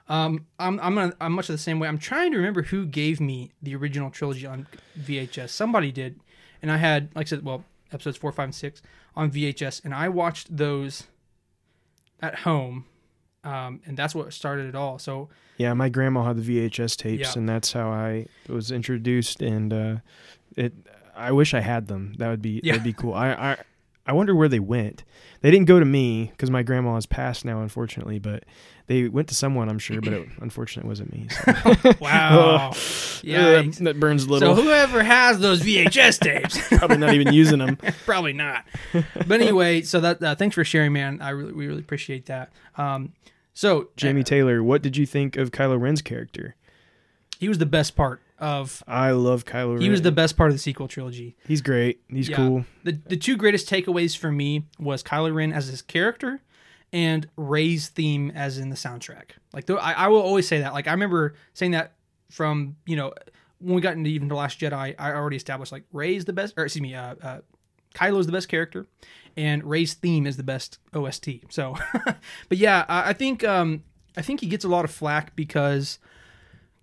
Um, 0.10 0.47
I'm 0.57 0.80
I'm 0.80 0.95
gonna, 0.95 1.14
I'm 1.22 1.34
much 1.34 1.49
of 1.49 1.53
the 1.53 1.60
same 1.60 1.80
way. 1.80 1.88
I'm 1.88 1.99
trying 1.99 2.32
to 2.32 2.38
remember 2.38 2.64
who 2.64 2.86
gave 2.86 3.22
me 3.22 3.51
the 3.62 3.76
original 3.76 4.10
trilogy 4.10 4.45
on 4.45 4.68
VHS. 4.99 5.49
Somebody 5.49 5.91
did, 5.91 6.20
and 6.62 6.72
I 6.72 6.78
had, 6.78 7.10
like 7.16 7.28
I 7.28 7.30
said, 7.30 7.45
well, 7.45 7.64
episodes 7.93 8.18
four, 8.18 8.32
five, 8.32 8.45
and 8.45 8.55
six 8.55 8.82
on 9.16 9.32
VHS, 9.32 9.84
and 9.84 9.93
I 9.93 10.10
watched 10.10 10.55
those 10.55 11.07
at 12.22 12.36
home, 12.39 12.86
um, 13.43 13.82
and 13.86 13.95
that's 13.97 14.14
what 14.16 14.32
started 14.34 14.68
it 14.68 14.76
all. 14.76 14.99
So 14.99 15.30
Yeah, 15.57 15.74
my 15.74 15.89
grandma 15.89 16.24
had 16.26 16.38
the 16.38 16.41
VHS 16.70 16.95
tapes, 16.97 17.36
Yeah. 17.36 17.39
and 17.39 17.47
that's 17.49 17.72
how 17.74 17.89
I 17.89 18.28
was 18.47 18.72
introduced. 18.72 19.41
And 19.41 19.74
uh, 19.74 19.95
it, 20.55 20.74
I 21.16 21.32
wish 21.32 21.53
I 21.53 21.60
had 21.62 21.88
them. 21.88 22.14
That 22.18 22.30
would 22.30 22.41
be 22.41 22.62
Yeah. 22.64 22.74
that'd 22.74 22.84
be 22.84 22.93
cool. 22.93 23.14
I, 23.14 23.32
I, 23.32 23.57
I 24.05 24.14
wonder 24.14 24.34
where 24.36 24.47
they 24.49 24.60
went. 24.60 25.03
They 25.41 25.51
didn't 25.51 25.68
go 25.68 25.80
to 25.80 25.86
me 25.86 26.26
because 26.32 26.49
my 26.49 26.64
grandma 26.64 26.95
has 26.95 27.05
passed 27.05 27.45
now, 27.45 27.62
unfortunately. 27.62 28.20
But 28.20 28.43
they 28.90 29.08
went 29.08 29.28
to 29.28 29.36
someone, 29.36 29.70
I'm 29.70 29.78
sure. 29.78 30.02
But 30.02 30.14
it, 30.14 30.28
unfortunately, 30.42 30.88
it 30.88 30.90
wasn't 30.90 31.14
me. 31.14 31.28
So. 31.30 31.94
wow, 32.02 32.74
Yeah, 33.24 33.62
yeah. 33.62 33.72
that 33.82 34.00
burns 34.00 34.24
a 34.26 34.30
little. 34.30 34.56
So 34.56 34.62
whoever 34.62 35.04
has 35.04 35.40
those 35.40 35.62
VHS 35.62 36.20
tapes, 36.22 36.68
Probably 36.80 36.98
not 36.98 37.14
even 37.14 37.32
using 37.32 37.60
them. 37.60 37.78
Probably 38.06 38.34
not. 38.34 38.66
But 38.92 39.42
anyway, 39.42 39.84
so 39.84 40.00
that 40.00 40.24
uh, 40.24 40.34
thanks 40.34 40.56
for 40.56 40.64
sharing, 40.64 40.92
man. 40.92 41.22
I 41.22 41.30
really 41.30 41.54
we 41.54 41.68
really 41.68 41.82
appreciate 41.82 42.26
that. 42.26 42.52
Um, 42.78 43.14
so 43.54 43.90
Jamie 43.96 44.24
Taylor, 44.24 44.64
what 44.64 44.82
did 44.82 44.98
you 44.98 45.06
think 45.06 45.38
of 45.38 45.52
Kylo 45.52 45.80
Ren's 45.80 46.02
character? 46.02 46.56
he 47.38 47.48
was 47.48 47.58
the 47.60 47.66
best 47.66 47.96
part 47.96 48.22
of. 48.40 48.84
I 48.88 49.12
love 49.12 49.46
Kylo 49.46 49.74
Ren. 49.76 49.82
He 49.82 49.90
was 49.90 50.02
the 50.02 50.12
best 50.12 50.36
part 50.36 50.50
of 50.50 50.56
the 50.56 50.60
sequel 50.60 50.88
trilogy. 50.90 51.38
He's 51.48 51.62
great. 51.62 52.02
He's 52.10 52.28
Yeah. 52.28 52.36
cool. 52.38 52.66
The 52.84 53.00
the 53.08 53.18
two 53.18 53.38
greatest 53.38 53.70
takeaways 53.70 54.18
for 54.18 54.32
me 54.32 54.66
was 54.80 55.04
Kylo 55.04 55.34
Ren 55.34 55.54
as 55.54 55.68
his 55.68 55.82
character 55.82 56.42
and 56.92 57.28
Rey's 57.36 57.90
theme 57.90 58.32
as 58.32 58.58
in 58.58 58.70
the 58.70 58.76
soundtrack. 58.76 59.32
Like 59.54 59.66
though 59.66 59.78
I, 59.78 59.94
I 59.94 60.08
will 60.08 60.22
always 60.22 60.48
say 60.48 60.60
that. 60.62 60.74
Like 60.74 60.88
I 60.88 60.92
remember 60.92 61.36
saying 61.54 61.72
that 61.72 61.94
from 62.30 62.76
you 62.86 62.96
know 62.96 63.14
when 63.60 63.76
we 63.76 63.82
got 63.82 63.94
into 63.94 64.10
even 64.10 64.28
the 64.28 64.36
Last 64.36 64.60
Jedi, 64.60 64.96
I 64.98 65.12
already 65.12 65.38
established 65.38 65.72
like 65.72 65.84
Rey's 65.92 66.26
the 66.26 66.34
best, 66.34 66.54
or 66.58 66.66
excuse 66.66 66.82
me, 66.82 66.96
uh, 66.96 67.16
uh, 67.22 67.40
Kylo's 67.94 68.26
the 68.26 68.32
best 68.32 68.48
character, 68.48 68.88
and 69.36 69.64
Rey's 69.64 69.94
theme 69.94 70.26
is 70.26 70.38
the 70.38 70.44
best 70.44 70.80
OST. 70.94 71.30
So, 71.50 71.76
but 72.50 72.58
yeah, 72.58 72.86
I, 72.88 73.10
I 73.10 73.14
think 73.14 73.44
um, 73.44 73.84
I 74.16 74.22
think 74.22 74.42
he 74.42 74.48
gets 74.48 74.66
a 74.66 74.70
lot 74.70 74.86
of 74.86 74.92
flack 74.92 75.36
because 75.36 76.00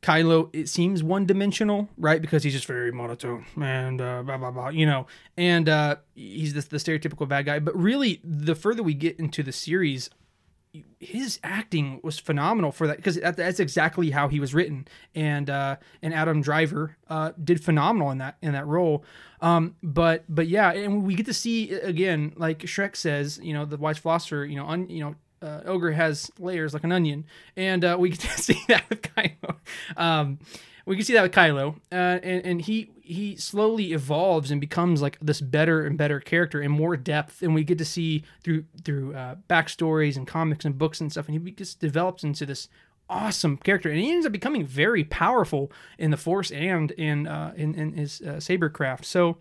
Kylo 0.02 0.50
it 0.52 0.68
seems 0.68 1.02
one 1.02 1.26
dimensional, 1.26 1.88
right? 1.96 2.20
Because 2.20 2.42
he's 2.42 2.52
just 2.52 2.66
very 2.66 2.92
monotone 2.92 3.44
and 3.60 4.00
uh, 4.00 4.22
blah 4.22 4.36
blah 4.36 4.50
blah, 4.50 4.68
you 4.68 4.86
know, 4.86 5.06
and 5.36 5.68
uh, 5.68 5.96
he's 6.14 6.54
the, 6.54 6.60
the 6.60 6.76
stereotypical 6.76 7.26
bad 7.26 7.46
guy. 7.46 7.58
But 7.58 7.76
really, 7.76 8.20
the 8.22 8.54
further 8.54 8.82
we 8.82 8.94
get 8.94 9.18
into 9.18 9.42
the 9.42 9.52
series, 9.52 10.10
his 11.00 11.38
acting 11.42 12.00
was 12.02 12.18
phenomenal 12.18 12.72
for 12.72 12.86
that 12.86 12.96
because 12.96 13.16
that, 13.16 13.36
that's 13.36 13.60
exactly 13.60 14.10
how 14.10 14.28
he 14.28 14.40
was 14.40 14.54
written 14.54 14.86
and 15.14 15.48
uh 15.48 15.76
and 16.02 16.12
adam 16.12 16.40
driver 16.42 16.96
uh 17.08 17.32
did 17.42 17.62
phenomenal 17.62 18.10
in 18.10 18.18
that 18.18 18.36
in 18.42 18.52
that 18.52 18.66
role 18.66 19.04
um 19.40 19.76
but 19.82 20.24
but 20.28 20.48
yeah 20.48 20.72
and 20.72 21.04
we 21.04 21.14
get 21.14 21.26
to 21.26 21.34
see 21.34 21.72
again 21.72 22.32
like 22.36 22.60
shrek 22.60 22.96
says 22.96 23.38
you 23.42 23.52
know 23.54 23.64
the 23.64 23.76
wise 23.76 23.98
philosopher 23.98 24.44
you 24.44 24.56
know 24.56 24.66
un, 24.66 24.88
you 24.88 25.02
know 25.02 25.14
uh, 25.46 25.62
ogre 25.64 25.92
has 25.92 26.30
layers 26.38 26.74
like 26.74 26.84
an 26.84 26.92
onion 26.92 27.24
and 27.56 27.84
uh, 27.84 27.96
we 27.98 28.10
to 28.12 28.28
see 28.40 28.60
that 28.68 28.88
with 28.90 29.02
kylo 29.02 29.56
um 29.96 30.38
we 30.86 30.94
can 30.94 31.04
see 31.04 31.14
that 31.14 31.22
with 31.24 31.32
Kylo, 31.32 31.76
uh, 31.90 31.94
and 32.22 32.46
and 32.46 32.62
he 32.62 32.92
he 33.02 33.36
slowly 33.36 33.92
evolves 33.92 34.52
and 34.52 34.60
becomes 34.60 35.02
like 35.02 35.18
this 35.20 35.40
better 35.40 35.84
and 35.84 35.98
better 35.98 36.20
character 36.20 36.60
and 36.60 36.72
more 36.72 36.96
depth, 36.96 37.42
and 37.42 37.54
we 37.54 37.64
get 37.64 37.78
to 37.78 37.84
see 37.84 38.22
through 38.42 38.64
through 38.84 39.14
uh, 39.14 39.34
backstories 39.50 40.16
and 40.16 40.28
comics 40.28 40.64
and 40.64 40.78
books 40.78 41.00
and 41.00 41.10
stuff, 41.10 41.28
and 41.28 41.44
he 41.44 41.50
just 41.50 41.80
develops 41.80 42.22
into 42.22 42.46
this 42.46 42.68
awesome 43.10 43.56
character, 43.56 43.90
and 43.90 43.98
he 43.98 44.12
ends 44.12 44.26
up 44.26 44.32
becoming 44.32 44.64
very 44.64 45.02
powerful 45.02 45.72
in 45.98 46.12
the 46.12 46.16
Force 46.16 46.52
and 46.52 46.92
in 46.92 47.26
uh, 47.26 47.52
in, 47.56 47.74
in 47.74 47.92
his 47.94 48.20
uh, 48.20 48.38
saber 48.38 48.68
craft. 48.68 49.04
So, 49.04 49.38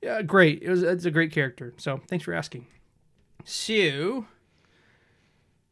yeah, 0.00 0.22
great. 0.22 0.62
It 0.62 0.70
was 0.70 0.82
it's 0.82 1.04
a 1.04 1.10
great 1.10 1.30
character. 1.30 1.74
So, 1.76 2.00
thanks 2.08 2.24
for 2.24 2.32
asking. 2.32 2.66
So, 3.44 4.24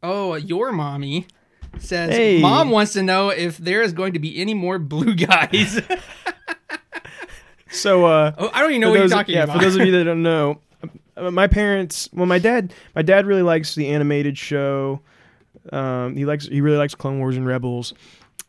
oh, 0.02 0.34
your 0.34 0.72
mommy 0.72 1.26
says 1.78 2.14
Hey. 2.14 2.40
mom 2.40 2.70
wants 2.70 2.94
to 2.94 3.02
know 3.02 3.28
if 3.28 3.58
there 3.58 3.82
is 3.82 3.92
going 3.92 4.14
to 4.14 4.18
be 4.18 4.40
any 4.40 4.54
more 4.54 4.78
blue 4.78 5.14
guys. 5.14 5.80
So, 7.70 8.06
uh, 8.06 8.32
oh, 8.38 8.50
I 8.52 8.60
don't 8.60 8.70
even 8.70 8.80
know 8.80 8.90
what 8.90 8.98
those, 8.98 9.10
you're 9.10 9.18
talking 9.18 9.34
yeah, 9.34 9.44
about. 9.44 9.56
for 9.56 9.62
those 9.62 9.76
of 9.76 9.84
you 9.84 9.92
that 9.92 10.04
don't 10.04 10.22
know, 10.22 10.60
uh, 11.16 11.30
my 11.30 11.46
parents, 11.46 12.08
well, 12.12 12.26
my 12.26 12.38
dad, 12.38 12.72
my 12.94 13.02
dad 13.02 13.26
really 13.26 13.42
likes 13.42 13.74
the 13.74 13.88
animated 13.88 14.38
show. 14.38 15.00
Um, 15.72 16.16
he 16.16 16.24
likes, 16.24 16.46
he 16.46 16.60
really 16.60 16.78
likes 16.78 16.94
Clone 16.94 17.18
Wars 17.18 17.36
and 17.36 17.46
Rebels. 17.46 17.92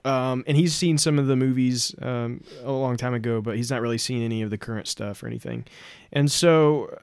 Um, 0.05 0.45
and 0.47 0.55
he's 0.55 0.73
seen 0.73 0.97
some 0.97 1.19
of 1.19 1.27
the 1.27 1.35
movies 1.35 1.93
um, 2.01 2.41
a 2.63 2.71
long 2.71 2.95
time 2.95 3.13
ago, 3.13 3.41
but 3.41 3.57
he's 3.57 3.69
not 3.69 3.81
really 3.81 3.97
seen 3.97 4.23
any 4.23 4.41
of 4.41 4.49
the 4.49 4.57
current 4.57 4.87
stuff 4.87 5.21
or 5.21 5.27
anything. 5.27 5.65
And 6.13 6.31
so, 6.31 6.97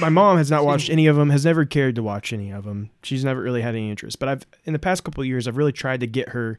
my 0.00 0.08
mom 0.08 0.36
has 0.38 0.50
not 0.50 0.64
watched 0.64 0.90
any 0.90 1.06
of 1.06 1.16
them, 1.16 1.30
has 1.30 1.44
never 1.44 1.64
cared 1.64 1.94
to 1.96 2.02
watch 2.02 2.32
any 2.32 2.50
of 2.50 2.64
them. 2.64 2.90
She's 3.02 3.24
never 3.24 3.40
really 3.40 3.62
had 3.62 3.74
any 3.74 3.90
interest. 3.90 4.18
But 4.18 4.28
I've, 4.28 4.46
in 4.64 4.72
the 4.72 4.78
past 4.78 5.04
couple 5.04 5.20
of 5.20 5.26
years, 5.26 5.46
I've 5.46 5.56
really 5.56 5.72
tried 5.72 6.00
to 6.00 6.06
get 6.06 6.30
her 6.30 6.58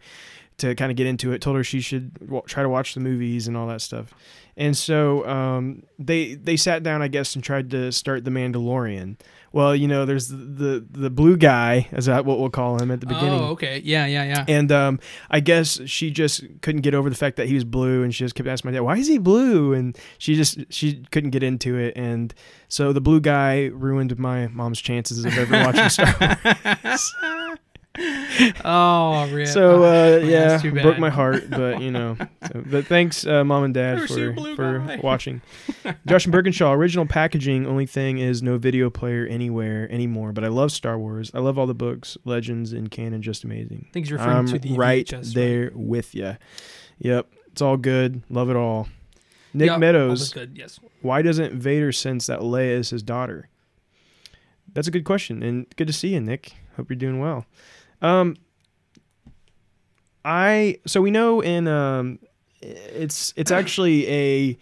to 0.58 0.76
kind 0.76 0.92
of 0.92 0.98
get 0.98 1.08
into 1.08 1.32
it. 1.32 1.42
Told 1.42 1.58
her 1.58 1.64
she 1.64 1.82
should 1.82 2.14
w- 2.20 2.44
try 2.46 2.64
to 2.64 2.70
watch 2.70 2.94
the 2.94 3.00
movies 3.00 3.48
and 3.48 3.58
all 3.58 3.68
that 3.68 3.82
stuff. 3.82 4.14
And 4.56 4.78
so 4.78 5.28
um, 5.28 5.84
they 5.98 6.36
they 6.36 6.58
sat 6.58 6.84
down, 6.84 7.02
I 7.02 7.08
guess, 7.08 7.36
and 7.36 7.44
tried 7.44 7.72
to 7.72 7.92
start 7.92 8.24
the 8.24 8.32
Mandalorian. 8.32 9.18
Well, 9.54 9.76
you 9.76 9.88
know, 9.88 10.06
there's 10.06 10.30
the 10.30 10.36
the, 10.36 10.86
the 10.90 11.10
blue 11.12 11.38
guy, 11.38 11.88
is 11.92 12.06
that 12.08 12.26
what 12.26 12.40
we'll 12.40 12.50
call 12.50 12.82
him 12.82 12.90
at 12.90 13.00
the 13.02 13.06
beginning? 13.06 13.40
Oh, 13.40 13.52
okay. 13.52 13.82
Yeah, 13.86 14.08
yeah, 14.08 14.24
yeah. 14.24 14.46
And 14.48 14.72
um, 14.72 15.00
I 15.30 15.40
guess 15.42 15.80
she 15.86 16.10
just 16.10 16.44
couldn't 16.62 16.82
get 16.82 16.96
over 16.96 17.08
the 17.08 17.16
fact 17.16 17.38
that 17.38 17.48
he 17.48 17.54
was 17.54 17.64
blue, 17.64 18.02
and 18.02 18.14
she 18.14 18.24
just 18.24 18.34
kept 18.34 18.50
asking 18.50 18.72
my 18.72 18.76
dad, 18.76 18.82
"Why 18.82 18.98
is 18.98 19.08
he 19.08 19.20
blue?" 19.20 19.74
And 19.74 19.96
she 20.18 20.34
just 20.36 20.60
she 20.74 21.04
couldn't 21.12 21.30
get 21.30 21.44
into 21.44 21.78
it, 21.78 21.96
and 21.96 22.34
so 22.68 22.94
the 22.94 23.02
blue 23.02 23.22
guy 23.22 23.66
ruined 23.68 24.18
my 24.18 24.48
mom's 24.48 24.82
chances 24.82 25.24
of 25.24 25.38
ever 25.38 25.54
watching 25.64 25.90
Star 25.90 26.16
Wars. 26.84 27.12
oh, 28.66 29.30
rip. 29.32 29.48
So 29.48 29.84
Oh, 29.84 30.18
uh, 30.18 30.20
man, 30.20 30.30
yeah, 30.30 30.82
broke 30.82 30.98
my 30.98 31.10
heart, 31.10 31.50
but 31.50 31.82
you 31.82 31.92
know. 31.92 32.18
So, 32.52 32.62
but 32.66 32.86
thanks, 32.88 33.26
uh, 33.26 33.46
mom 33.46 33.64
and 33.64 33.74
dad, 33.74 34.02
for 34.08 34.36
for 34.56 34.80
guy. 34.80 35.00
watching. 35.02 35.42
Joshin 36.06 36.32
Birkinshaw, 36.32 36.76
original 36.76 37.06
packaging. 37.06 37.66
Only 37.66 37.86
thing 37.86 38.18
is 38.18 38.44
no 38.44 38.58
video 38.58 38.90
player 38.90 39.26
anywhere 39.26 39.90
anymore. 39.90 40.34
But 40.34 40.44
I 40.44 40.50
love 40.50 40.74
Star 40.74 41.00
Wars. 41.00 41.32
I 41.34 41.40
love 41.40 41.58
all 41.58 41.66
the 41.66 41.74
books, 41.74 42.18
legends, 42.26 42.74
and 42.74 42.92
canon. 42.92 43.22
Just 43.22 43.46
amazing. 43.46 43.88
Think 43.94 44.08
he's 44.08 44.12
referring 44.12 44.30
I'm 44.38 44.48
to 44.48 44.60
the 44.60 44.76
right 44.76 45.08
VHS, 45.08 45.14
right? 45.14 45.34
there 45.34 45.72
with 45.74 46.14
you. 46.14 46.36
Yep, 47.00 47.28
it's 47.48 47.62
all 47.62 47.78
good. 47.78 48.24
Love 48.30 48.50
it 48.50 48.58
all. 48.58 48.90
Nick 49.54 49.72
all 49.72 49.78
Meadows, 49.78 50.34
good. 50.34 50.58
Yes. 50.58 50.80
why 51.02 51.22
doesn't 51.22 51.54
Vader 51.54 51.92
sense 51.94 52.28
that 52.28 52.40
Leia 52.40 52.72
is 52.72 52.90
his 52.90 53.04
daughter? 53.04 53.48
That's 54.74 54.88
a 54.88 54.92
good 54.92 55.06
question, 55.06 55.44
and 55.44 55.68
good 55.78 55.88
to 55.88 55.94
see 55.94 56.10
you, 56.10 56.20
Nick. 56.20 56.54
Hope 56.76 56.90
you're 56.90 56.98
doing 56.98 57.20
well. 57.20 57.46
Um, 58.04 58.36
I 60.26 60.78
so 60.86 61.02
we 61.02 61.10
know 61.10 61.42
in 61.42 61.68
um, 61.68 62.20
it's 62.62 63.34
it's 63.36 63.52
actually 63.60 64.08
a 64.08 64.58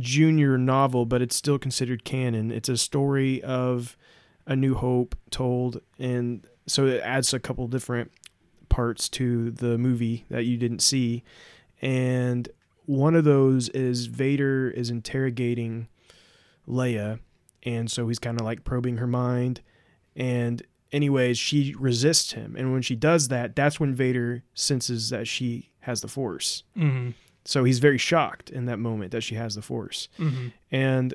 junior 0.00 0.58
novel, 0.58 1.04
but 1.06 1.22
it's 1.22 1.36
still 1.36 1.58
considered 1.58 2.04
canon. 2.04 2.50
It's 2.50 2.68
a 2.68 2.76
story 2.76 3.42
of 3.44 3.96
a 4.46 4.56
New 4.56 4.74
Hope 4.74 5.14
told, 5.30 5.80
and 5.98 6.46
so 6.66 6.86
it 6.86 7.00
adds 7.02 7.32
a 7.32 7.38
couple 7.38 7.68
different 7.68 8.10
parts 8.70 9.08
to 9.08 9.50
the 9.50 9.78
movie 9.78 10.24
that 10.30 10.44
you 10.44 10.56
didn't 10.56 10.80
see, 10.80 11.22
and 11.80 12.48
one 12.86 13.14
of 13.14 13.24
those 13.24 13.68
is 13.70 14.06
Vader 14.06 14.70
is 14.70 14.90
interrogating 14.90 15.88
Leia, 16.68 17.20
and 17.62 17.90
so 17.90 18.08
he's 18.08 18.18
kind 18.18 18.40
of 18.40 18.44
like 18.44 18.64
probing 18.64 18.98
her 18.98 19.06
mind, 19.06 19.60
and 20.16 20.62
anyways, 20.94 21.36
she 21.36 21.74
resists 21.78 22.32
him, 22.32 22.54
and 22.56 22.72
when 22.72 22.80
she 22.80 22.94
does 22.94 23.28
that, 23.28 23.56
that's 23.56 23.80
when 23.80 23.94
Vader 23.94 24.44
senses 24.54 25.10
that 25.10 25.26
she 25.26 25.70
has 25.80 26.00
the 26.00 26.08
Force. 26.08 26.62
Mm-hmm. 26.76 27.10
So 27.44 27.64
he's 27.64 27.80
very 27.80 27.98
shocked 27.98 28.48
in 28.48 28.64
that 28.66 28.78
moment 28.78 29.10
that 29.10 29.22
she 29.22 29.34
has 29.34 29.54
the 29.54 29.62
Force. 29.62 30.08
Mm-hmm. 30.18 30.48
And 30.70 31.14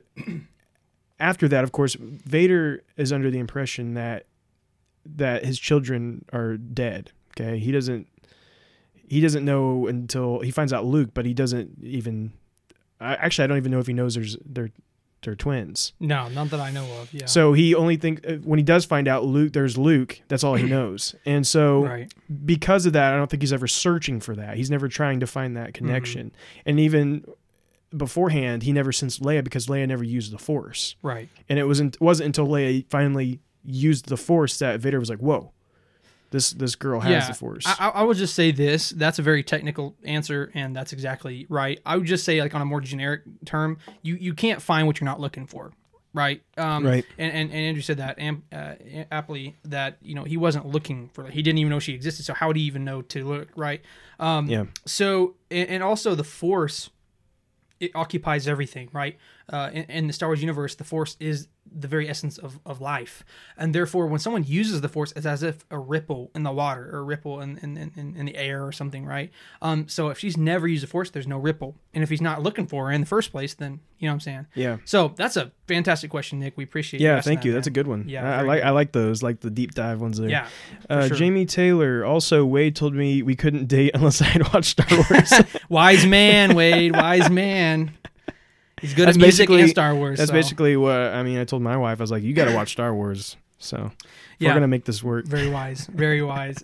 after 1.19 1.47
that, 1.47 1.63
of 1.63 1.71
course, 1.71 1.95
Vader 1.99 2.83
is 2.97 3.11
under 3.11 3.31
the 3.31 3.39
impression 3.39 3.95
that 3.95 4.25
that 5.05 5.45
his 5.45 5.57
children 5.57 6.25
are 6.33 6.57
dead. 6.57 7.11
Okay, 7.31 7.57
he 7.57 7.71
doesn't 7.71 8.07
he 9.07 9.21
doesn't 9.21 9.43
know 9.43 9.87
until 9.87 10.41
he 10.41 10.51
finds 10.51 10.71
out 10.73 10.85
Luke, 10.85 11.11
but 11.13 11.25
he 11.25 11.33
doesn't 11.33 11.79
even. 11.81 12.33
I, 13.01 13.15
actually, 13.15 13.45
I 13.45 13.47
don't 13.47 13.57
even 13.57 13.71
know 13.71 13.79
if 13.79 13.87
he 13.87 13.93
knows 13.93 14.15
there's 14.15 14.37
they're 14.45 14.71
they're 15.21 15.35
twins. 15.35 15.93
No, 15.99 16.29
not 16.29 16.49
that 16.51 16.59
I 16.59 16.71
know 16.71 16.85
of. 17.01 17.13
Yeah. 17.13 17.25
So 17.25 17.53
he 17.53 17.75
only 17.75 17.97
think 17.97 18.25
uh, 18.27 18.35
when 18.35 18.59
he 18.59 18.63
does 18.63 18.85
find 18.85 19.07
out 19.07 19.25
Luke, 19.25 19.53
there's 19.53 19.77
Luke. 19.77 20.21
That's 20.27 20.43
all 20.43 20.55
he 20.55 20.63
knows. 20.69 21.15
And 21.25 21.45
so 21.45 21.85
right. 21.85 22.13
because 22.45 22.85
of 22.85 22.93
that, 22.93 23.13
I 23.13 23.17
don't 23.17 23.29
think 23.29 23.43
he's 23.43 23.53
ever 23.53 23.67
searching 23.67 24.19
for 24.19 24.35
that. 24.35 24.57
He's 24.57 24.71
never 24.71 24.87
trying 24.87 25.19
to 25.19 25.27
find 25.27 25.57
that 25.57 25.73
connection. 25.73 26.31
And 26.65 26.79
even 26.79 27.25
beforehand, 27.95 28.63
he 28.63 28.71
never 28.71 28.91
sensed 28.91 29.21
Leia 29.21 29.43
because 29.43 29.67
Leia 29.67 29.87
never 29.87 30.03
used 30.03 30.31
the 30.31 30.37
Force. 30.37 30.95
Right. 31.01 31.29
And 31.47 31.59
it 31.59 31.65
wasn't 31.65 31.99
wasn't 31.99 32.27
until 32.27 32.47
Leia 32.47 32.85
finally 32.89 33.39
used 33.63 34.07
the 34.07 34.17
Force 34.17 34.59
that 34.59 34.79
Vader 34.79 34.99
was 34.99 35.09
like, 35.09 35.19
"Whoa, 35.19 35.51
this 36.31 36.51
this 36.51 36.75
girl 36.75 36.99
has 36.99 37.11
yeah. 37.11 37.27
the 37.27 37.33
Force." 37.33 37.65
I, 37.67 37.89
I- 37.89 38.03
would 38.03 38.17
just 38.17 38.35
say 38.35 38.51
this. 38.51 38.89
That's 38.89 39.19
a 39.19 39.21
very 39.21 39.43
technical 39.43 39.95
answer, 40.03 40.51
and 40.53 40.75
that's 40.75 40.93
exactly 40.93 41.45
right. 41.49 41.79
I 41.85 41.97
would 41.97 42.05
just 42.07 42.25
say, 42.25 42.41
like 42.41 42.55
on 42.55 42.61
a 42.61 42.65
more 42.65 42.81
generic 42.81 43.21
term, 43.45 43.77
you 44.01 44.15
you 44.15 44.33
can't 44.33 44.61
find 44.61 44.87
what 44.87 44.99
you're 44.99 45.05
not 45.05 45.19
looking 45.19 45.47
for. 45.47 45.71
Right. 46.11 46.41
Um, 46.57 46.83
Right. 46.85 47.05
And, 47.19 47.31
and 47.31 47.51
and 47.51 47.59
Andrew 47.59 47.83
said 47.83 47.97
that 47.97 48.17
am, 48.17 48.43
uh, 48.51 48.73
aptly 49.11 49.57
that 49.65 49.97
you 50.01 50.15
know 50.15 50.23
he 50.23 50.37
wasn't 50.37 50.65
looking 50.65 51.09
for. 51.13 51.27
He 51.27 51.43
didn't 51.43 51.59
even 51.59 51.69
know 51.69 51.79
she 51.79 51.93
existed. 51.93 52.23
So 52.25 52.33
how 52.33 52.47
would 52.47 52.55
he 52.55 52.63
even 52.63 52.83
know 52.83 53.03
to 53.03 53.23
look? 53.23 53.49
Right. 53.55 53.81
Um, 54.19 54.47
yeah, 54.47 54.65
So, 54.85 55.35
and, 55.51 55.69
and 55.69 55.83
also 55.83 56.15
the 56.15 56.23
Force, 56.23 56.89
it 57.79 57.91
occupies 57.95 58.47
everything, 58.47 58.89
right? 58.91 59.17
Uh, 59.51 59.69
in, 59.73 59.83
in 59.85 60.07
the 60.07 60.13
Star 60.13 60.29
Wars 60.29 60.41
universe, 60.41 60.75
the 60.75 60.83
Force 60.83 61.17
is 61.19 61.47
the 61.71 61.87
very 61.87 62.09
essence 62.09 62.37
of, 62.37 62.59
of 62.65 62.81
life, 62.81 63.23
and 63.57 63.75
therefore, 63.75 64.07
when 64.07 64.19
someone 64.19 64.43
uses 64.43 64.81
the 64.81 64.89
Force, 64.89 65.11
it's 65.15 65.25
as 65.25 65.43
if 65.43 65.65
a 65.69 65.77
ripple 65.77 66.31
in 66.33 66.43
the 66.43 66.51
water 66.51 66.89
or 66.91 66.99
a 66.99 67.03
ripple 67.03 67.41
in 67.41 67.57
in, 67.59 67.77
in, 67.77 68.15
in 68.15 68.25
the 68.25 68.35
air 68.35 68.65
or 68.65 68.71
something, 68.71 69.05
right? 69.05 69.31
Um, 69.61 69.87
so 69.87 70.09
if 70.09 70.17
she's 70.19 70.37
never 70.37 70.67
used 70.67 70.83
the 70.83 70.87
Force, 70.87 71.09
there's 71.11 71.27
no 71.27 71.37
ripple, 71.37 71.75
and 71.93 72.03
if 72.03 72.09
he's 72.09 72.21
not 72.21 72.41
looking 72.43 72.67
for 72.67 72.87
her 72.87 72.91
in 72.91 73.01
the 73.01 73.07
first 73.07 73.31
place, 73.31 73.53
then 73.53 73.79
you 73.99 74.07
know 74.07 74.13
what 74.13 74.15
I'm 74.15 74.19
saying. 74.21 74.47
yeah, 74.55 74.77
So 74.85 75.13
that's 75.15 75.35
a 75.35 75.51
fantastic 75.67 76.09
question, 76.09 76.39
Nick. 76.39 76.55
We 76.57 76.63
appreciate. 76.63 77.01
It. 77.01 77.03
Yeah. 77.03 77.17
asking 77.17 77.31
Thank 77.31 77.41
that, 77.41 77.47
you. 77.47 77.53
That's 77.53 77.67
a 77.67 77.71
good 77.71 77.87
one. 77.87 78.05
Yeah, 78.07 78.23
I, 78.23 78.39
I 78.39 78.41
like 78.41 78.59
good. 78.59 78.67
I 78.67 78.69
like 78.71 78.91
those, 78.93 79.23
like 79.23 79.39
the 79.41 79.49
deep 79.49 79.73
dive 79.75 79.99
ones 79.99 80.17
there. 80.17 80.29
Yeah. 80.29 80.47
Uh, 80.89 81.07
sure. 81.07 81.17
Jamie 81.17 81.45
Taylor 81.45 82.05
also 82.05 82.45
Wade 82.45 82.75
told 82.75 82.93
me 82.93 83.21
we 83.21 83.35
couldn't 83.35 83.67
date 83.67 83.91
unless 83.95 84.21
I 84.21 84.25
had 84.25 84.53
watched 84.53 84.79
Star 84.79 85.05
Wars. 85.09 85.33
Wise 85.67 86.05
man, 86.05 86.55
Wade. 86.55 86.95
Wise 86.95 87.29
man. 87.29 87.91
He's 88.81 88.93
good 88.93 89.07
That's 89.07 89.17
at 89.17 89.21
music 89.21 89.49
and 89.49 89.69
Star 89.69 89.95
Wars. 89.95 90.17
That's 90.17 90.29
so. 90.29 90.33
basically 90.33 90.77
what 90.77 90.95
I 90.95 91.23
mean. 91.23 91.37
I 91.39 91.43
told 91.45 91.61
my 91.61 91.77
wife 91.77 91.99
I 91.99 92.03
was 92.03 92.11
like, 92.11 92.23
"You 92.23 92.33
got 92.33 92.45
to 92.45 92.55
watch 92.55 92.71
Star 92.71 92.93
Wars." 92.93 93.35
So 93.57 93.91
Yeah. 94.39 94.49
we're 94.49 94.53
gonna 94.55 94.67
make 94.67 94.85
this 94.85 95.03
work. 95.03 95.25
Very 95.25 95.49
wise. 95.49 95.87
Very 95.87 96.21
wise. 96.23 96.57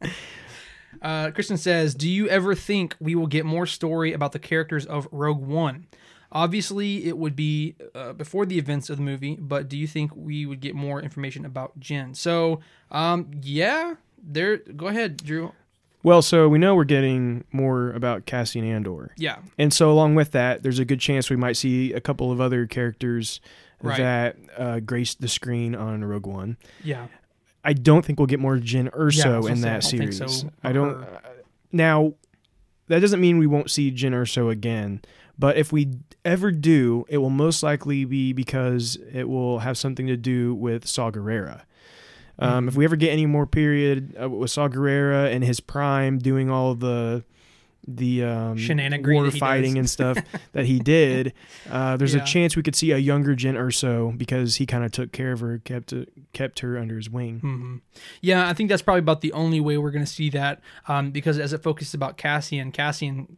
uh, 1.02 1.30
Kristen 1.32 1.56
says, 1.56 1.94
"Do 1.94 2.08
you 2.08 2.28
ever 2.28 2.54
think 2.54 2.94
we 3.00 3.14
will 3.14 3.26
get 3.26 3.44
more 3.44 3.66
story 3.66 4.12
about 4.12 4.32
the 4.32 4.38
characters 4.38 4.86
of 4.86 5.08
Rogue 5.10 5.40
One? 5.42 5.86
Obviously, 6.30 7.04
it 7.06 7.18
would 7.18 7.36
be 7.36 7.74
uh, 7.94 8.12
before 8.14 8.46
the 8.46 8.58
events 8.58 8.88
of 8.88 8.96
the 8.96 9.02
movie, 9.02 9.36
but 9.38 9.68
do 9.68 9.76
you 9.76 9.86
think 9.86 10.12
we 10.14 10.46
would 10.46 10.60
get 10.60 10.74
more 10.74 11.02
information 11.02 11.44
about 11.44 11.78
Jyn?" 11.80 12.16
So, 12.16 12.60
um, 12.90 13.30
yeah, 13.42 13.94
there. 14.22 14.58
Go 14.58 14.86
ahead, 14.86 15.16
Drew. 15.24 15.52
Well, 16.02 16.20
so 16.22 16.48
we 16.48 16.58
know 16.58 16.74
we're 16.74 16.84
getting 16.84 17.44
more 17.52 17.90
about 17.92 18.26
Cassian 18.26 18.64
Andor, 18.64 19.12
Yeah. 19.16 19.36
and 19.56 19.72
so 19.72 19.90
along 19.90 20.14
with 20.16 20.32
that, 20.32 20.62
there's 20.62 20.78
a 20.80 20.84
good 20.84 20.98
chance 21.00 21.30
we 21.30 21.36
might 21.36 21.56
see 21.56 21.92
a 21.92 22.00
couple 22.00 22.32
of 22.32 22.40
other 22.40 22.66
characters 22.66 23.40
Right. 23.80 23.98
that 23.98 24.36
uh, 24.56 24.80
graced 24.80 25.20
the 25.20 25.28
screen 25.28 25.74
on 25.74 26.04
Rogue 26.04 26.26
One. 26.26 26.56
Yeah. 26.84 27.06
I 27.64 27.72
don't 27.72 28.04
think 28.04 28.18
we'll 28.18 28.26
get 28.26 28.40
more 28.40 28.56
Jyn 28.58 28.84
Yeah, 28.84 28.90
Erso 28.90 29.24
gonna 29.42 29.46
in 29.46 29.56
say, 29.58 29.68
I 29.68 29.72
that 29.74 29.82
think 29.84 30.12
series. 30.12 30.40
so, 30.42 30.50
I 30.64 30.72
don't. 30.72 31.02
uh, 31.02 31.06
now, 31.72 32.14
that 32.88 33.00
doesn't 33.00 33.20
mean 33.20 33.38
we 33.38 33.46
won't 33.46 33.70
see 33.70 33.90
Jyn 33.92 34.10
Erso 34.12 34.50
again. 34.50 35.00
But 35.38 35.56
if 35.56 35.72
we 35.72 35.88
ever 36.24 36.50
do, 36.52 37.04
it 37.08 37.18
will 37.18 37.30
most 37.30 37.62
likely 37.62 38.04
be 38.04 38.32
because 38.32 38.98
it 39.12 39.28
will 39.28 39.60
have 39.60 39.78
something 39.78 40.06
to 40.08 40.16
do 40.16 40.54
with 40.54 40.86
Saw 40.86 41.10
Gerrera. 41.10 41.62
Um, 42.42 42.64
Mhm. 42.64 42.68
If 42.68 42.74
we 42.76 42.84
ever 42.84 42.96
get 42.96 43.10
any 43.10 43.26
more 43.26 43.46
period 43.46 44.16
uh, 44.20 44.28
with 44.28 44.50
Saw 44.50 44.68
Gerrera 44.68 45.32
and 45.34 45.44
his 45.44 45.60
prime 45.60 46.18
doing 46.18 46.50
all 46.50 46.74
the 46.74 47.24
the 47.88 48.22
um, 48.22 48.56
Shenanigans 48.56 49.12
war 49.12 49.28
fighting 49.32 49.76
and 49.76 49.90
stuff 49.90 50.16
that 50.52 50.66
he 50.66 50.78
did, 50.78 51.32
uh, 51.68 51.96
there's 51.96 52.14
Yeah. 52.14 52.22
a 52.22 52.24
chance 52.24 52.54
we 52.54 52.62
could 52.62 52.76
see 52.76 52.92
a 52.92 52.96
younger 52.98 53.34
Jyn 53.34 53.54
Erso 53.56 54.16
because 54.16 54.56
he 54.56 54.66
kind 54.66 54.84
of 54.84 54.92
took 54.92 55.10
care 55.10 55.32
of 55.32 55.40
her, 55.40 55.58
kept 55.58 55.92
kept 56.32 56.60
her 56.60 56.78
under 56.78 56.96
his 56.96 57.10
wing. 57.10 57.40
hmm 57.40 57.76
Yeah, 58.20 58.48
I 58.48 58.52
think 58.54 58.68
that's 58.68 58.82
probably 58.82 59.00
about 59.00 59.20
the 59.20 59.32
only 59.32 59.60
way 59.60 59.78
we're 59.78 59.90
going 59.90 60.04
to 60.04 60.10
see 60.10 60.30
that 60.30 60.60
um, 60.86 61.10
because 61.10 61.40
as 61.40 61.52
it 61.52 61.62
focuses 61.64 61.92
about 61.92 62.16
Cassian, 62.16 62.70
Cassian 62.70 63.36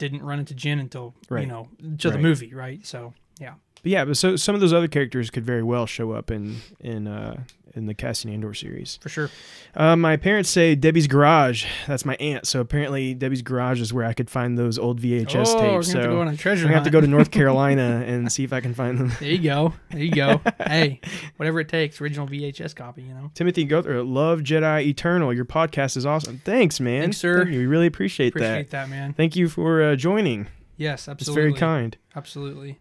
didn't 0.00 0.22
run 0.22 0.40
into 0.40 0.54
Jyn 0.54 0.80
until 0.80 1.14
you 1.30 1.46
know 1.46 1.68
to 1.98 2.10
the 2.10 2.18
movie, 2.18 2.52
right? 2.52 2.84
So 2.84 3.14
yeah, 3.38 3.54
But 3.84 3.92
yeah, 3.92 4.04
but 4.04 4.16
so 4.16 4.34
some 4.34 4.56
of 4.56 4.60
those 4.60 4.72
other 4.72 4.88
characters 4.88 5.30
could 5.30 5.44
very 5.46 5.62
well 5.62 5.86
show 5.86 6.10
up 6.10 6.32
in 6.32 6.56
in 6.80 7.06
uh, 7.06 7.44
in 7.74 7.86
the 7.86 7.94
Cassian 7.94 8.32
Andor 8.32 8.54
series. 8.54 8.98
for 9.00 9.08
sure. 9.08 9.30
Uh, 9.74 9.96
my 9.96 10.16
parents 10.16 10.50
say 10.50 10.74
Debbie's 10.74 11.06
Garage. 11.06 11.66
That's 11.86 12.04
my 12.04 12.14
aunt. 12.16 12.46
So 12.46 12.60
apparently 12.60 13.14
Debbie's 13.14 13.42
Garage 13.42 13.80
is 13.80 13.92
where 13.92 14.04
I 14.04 14.12
could 14.12 14.30
find 14.30 14.56
those 14.56 14.78
old 14.78 15.00
VHS 15.00 15.46
oh, 15.46 15.54
we're 15.54 15.82
tapes. 15.82 15.92
So 15.92 15.98
have 15.98 16.06
to 16.06 16.14
go 16.14 16.20
on 16.20 16.28
a 16.28 16.36
treasure 16.36 16.66
I'm 16.66 16.72
have 16.72 16.84
to 16.84 16.90
go 16.90 17.00
to 17.00 17.06
North 17.06 17.30
Carolina 17.30 18.04
and 18.06 18.30
see 18.30 18.44
if 18.44 18.52
I 18.52 18.60
can 18.60 18.74
find 18.74 18.98
them. 18.98 19.12
There 19.20 19.30
you 19.30 19.38
go. 19.38 19.74
There 19.90 20.02
you 20.02 20.12
go. 20.12 20.40
hey, 20.66 21.00
whatever 21.36 21.60
it 21.60 21.68
takes, 21.68 22.00
original 22.00 22.26
VHS 22.26 22.74
copy. 22.74 23.02
You 23.02 23.14
know. 23.14 23.30
Timothy 23.34 23.64
Guthrie, 23.64 24.02
love 24.02 24.40
Jedi 24.40 24.86
Eternal. 24.86 25.32
Your 25.32 25.44
podcast 25.44 25.96
is 25.96 26.06
awesome. 26.06 26.40
Thanks, 26.44 26.80
man. 26.80 27.02
Thanks, 27.02 27.18
sir. 27.18 27.44
Thank 27.44 27.54
you. 27.54 27.60
We 27.60 27.66
really 27.66 27.86
appreciate, 27.86 28.28
Appreciate 28.28 28.70
that. 28.70 28.88
that, 28.88 28.88
man. 28.88 29.12
Thank 29.14 29.36
you 29.36 29.48
for 29.48 29.82
uh, 29.82 29.96
joining. 29.96 30.48
Yes, 30.76 31.08
absolutely. 31.08 31.12
It's 31.12 31.28
absolutely. 31.28 31.50
very 31.50 31.60
kind. 31.60 31.96
Absolutely. 32.16 32.78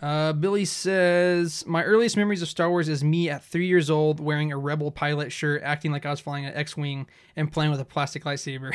Uh, 0.00 0.32
Billy 0.32 0.64
says, 0.64 1.64
My 1.66 1.84
earliest 1.84 2.16
memories 2.16 2.42
of 2.42 2.48
Star 2.48 2.68
Wars 2.68 2.88
is 2.88 3.04
me 3.04 3.30
at 3.30 3.44
three 3.44 3.66
years 3.66 3.90
old 3.90 4.20
wearing 4.20 4.52
a 4.52 4.58
Rebel 4.58 4.90
pilot 4.90 5.30
shirt, 5.30 5.62
acting 5.62 5.92
like 5.92 6.04
I 6.04 6.10
was 6.10 6.20
flying 6.20 6.44
an 6.46 6.54
X 6.54 6.76
Wing 6.76 7.06
and 7.36 7.50
playing 7.50 7.70
with 7.70 7.80
a 7.80 7.84
plastic 7.84 8.24
lightsaber. 8.24 8.74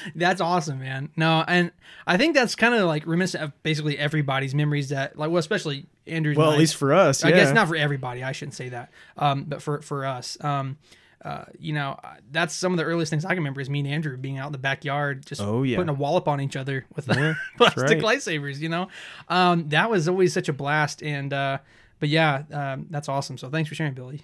that's 0.14 0.40
awesome, 0.40 0.80
man. 0.80 1.10
No, 1.16 1.44
and 1.46 1.70
I 2.06 2.16
think 2.16 2.34
that's 2.34 2.56
kind 2.56 2.74
of 2.74 2.86
like 2.86 3.06
reminiscent 3.06 3.44
of 3.44 3.62
basically 3.62 3.96
everybody's 3.98 4.54
memories 4.54 4.88
that, 4.88 5.16
like, 5.16 5.30
well, 5.30 5.38
especially 5.38 5.86
Andrew's. 6.06 6.36
Well, 6.36 6.52
at 6.52 6.58
least 6.58 6.76
for 6.76 6.92
us, 6.92 7.24
I 7.24 7.30
guess 7.30 7.52
not 7.54 7.68
for 7.68 7.76
everybody. 7.76 8.24
I 8.24 8.32
shouldn't 8.32 8.54
say 8.54 8.70
that. 8.70 8.90
Um, 9.16 9.44
but 9.44 9.62
for 9.62 9.80
for 9.82 10.04
us, 10.04 10.36
um, 10.44 10.78
uh, 11.24 11.44
you 11.58 11.72
know, 11.72 11.98
uh, 12.02 12.14
that's 12.30 12.54
some 12.54 12.72
of 12.72 12.78
the 12.78 12.84
earliest 12.84 13.10
things 13.10 13.24
I 13.24 13.28
can 13.30 13.38
remember 13.38 13.60
is 13.60 13.68
me 13.68 13.80
and 13.80 13.88
Andrew 13.88 14.16
being 14.16 14.38
out 14.38 14.46
in 14.46 14.52
the 14.52 14.58
backyard, 14.58 15.26
just 15.26 15.40
Oh, 15.40 15.62
yeah. 15.62 15.76
putting 15.76 15.90
a 15.90 15.94
wallop 15.94 16.28
on 16.28 16.40
each 16.40 16.56
other 16.56 16.86
with 16.96 17.08
Yeah, 17.08 17.34
plastic 17.58 18.02
right. 18.02 18.18
lightsabers. 18.18 18.58
You 18.58 18.70
know, 18.70 18.88
um, 19.28 19.68
that 19.68 19.90
was 19.90 20.08
always 20.08 20.32
such 20.32 20.48
a 20.48 20.52
blast. 20.52 21.02
And 21.02 21.32
uh, 21.32 21.58
but 21.98 22.08
yeah, 22.08 22.42
um, 22.52 22.86
that's 22.90 23.08
awesome. 23.08 23.36
So 23.38 23.50
thanks 23.50 23.68
for 23.68 23.74
sharing, 23.74 23.94
Billy. 23.94 24.22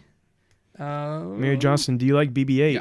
Uh, 0.79 1.21
Mary 1.21 1.57
Johnson, 1.57 1.97
do 1.99 2.05
you 2.07 2.15
like 2.15 2.33
BB-8? 2.35 2.73
Yeah. 2.75 2.81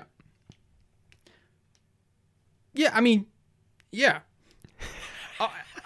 yeah, 2.74 2.92
I 2.94 3.02
mean, 3.02 3.26
yeah. 3.92 4.20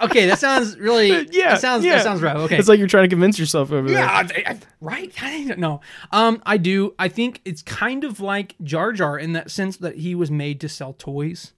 Okay, 0.01 0.25
that 0.27 0.39
sounds 0.39 0.77
really. 0.77 1.09
Yeah, 1.31 1.49
that 1.49 1.61
sounds 1.61 1.85
yeah. 1.85 1.95
that 1.95 2.03
sounds 2.03 2.21
right. 2.21 2.35
Okay, 2.35 2.57
It's 2.57 2.67
like 2.67 2.79
you're 2.79 2.87
trying 2.87 3.03
to 3.03 3.09
convince 3.09 3.37
yourself 3.37 3.71
over 3.71 3.89
yeah, 3.89 4.23
there. 4.23 4.43
I, 4.47 4.51
I, 4.51 4.59
right. 4.81 5.23
I 5.23 5.45
don't 5.45 5.59
know. 5.59 5.81
Um, 6.11 6.41
I 6.45 6.57
do. 6.57 6.95
I 6.97 7.07
think 7.07 7.41
it's 7.45 7.61
kind 7.61 8.03
of 8.03 8.19
like 8.19 8.55
Jar 8.63 8.93
Jar 8.93 9.17
in 9.17 9.33
that 9.33 9.51
sense 9.51 9.77
that 9.77 9.97
he 9.97 10.15
was 10.15 10.31
made 10.31 10.59
to 10.61 10.69
sell 10.69 10.93
toys. 10.93 11.53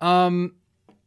Um, 0.00 0.54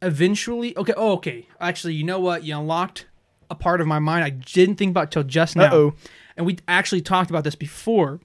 eventually, 0.02 0.76
okay. 0.76 0.94
Oh, 0.96 1.12
okay. 1.14 1.48
Actually, 1.60 1.94
you 1.94 2.04
know 2.04 2.20
what? 2.20 2.44
You 2.44 2.58
unlocked 2.58 3.06
a 3.50 3.54
part 3.54 3.80
of 3.80 3.86
my 3.86 3.98
mind 3.98 4.24
I 4.24 4.30
didn't 4.30 4.76
think 4.76 4.90
about 4.90 5.10
till 5.10 5.22
just 5.22 5.56
now. 5.56 5.66
Uh-oh. 5.66 5.94
And 6.36 6.46
we 6.46 6.58
actually 6.68 7.00
talked 7.00 7.30
about 7.30 7.44
this 7.44 7.54
before. 7.54 8.20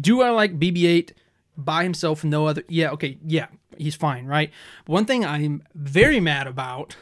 Do 0.00 0.22
I 0.22 0.30
like 0.30 0.58
BB-8 0.58 1.12
by 1.56 1.82
himself? 1.82 2.24
No 2.24 2.46
other. 2.46 2.62
Yeah. 2.68 2.90
Okay. 2.90 3.18
Yeah. 3.26 3.46
He's 3.76 3.94
fine. 3.94 4.26
Right. 4.26 4.50
One 4.86 5.04
thing 5.04 5.24
I'm 5.24 5.62
very 5.74 6.20
mad 6.20 6.46
about 6.46 6.96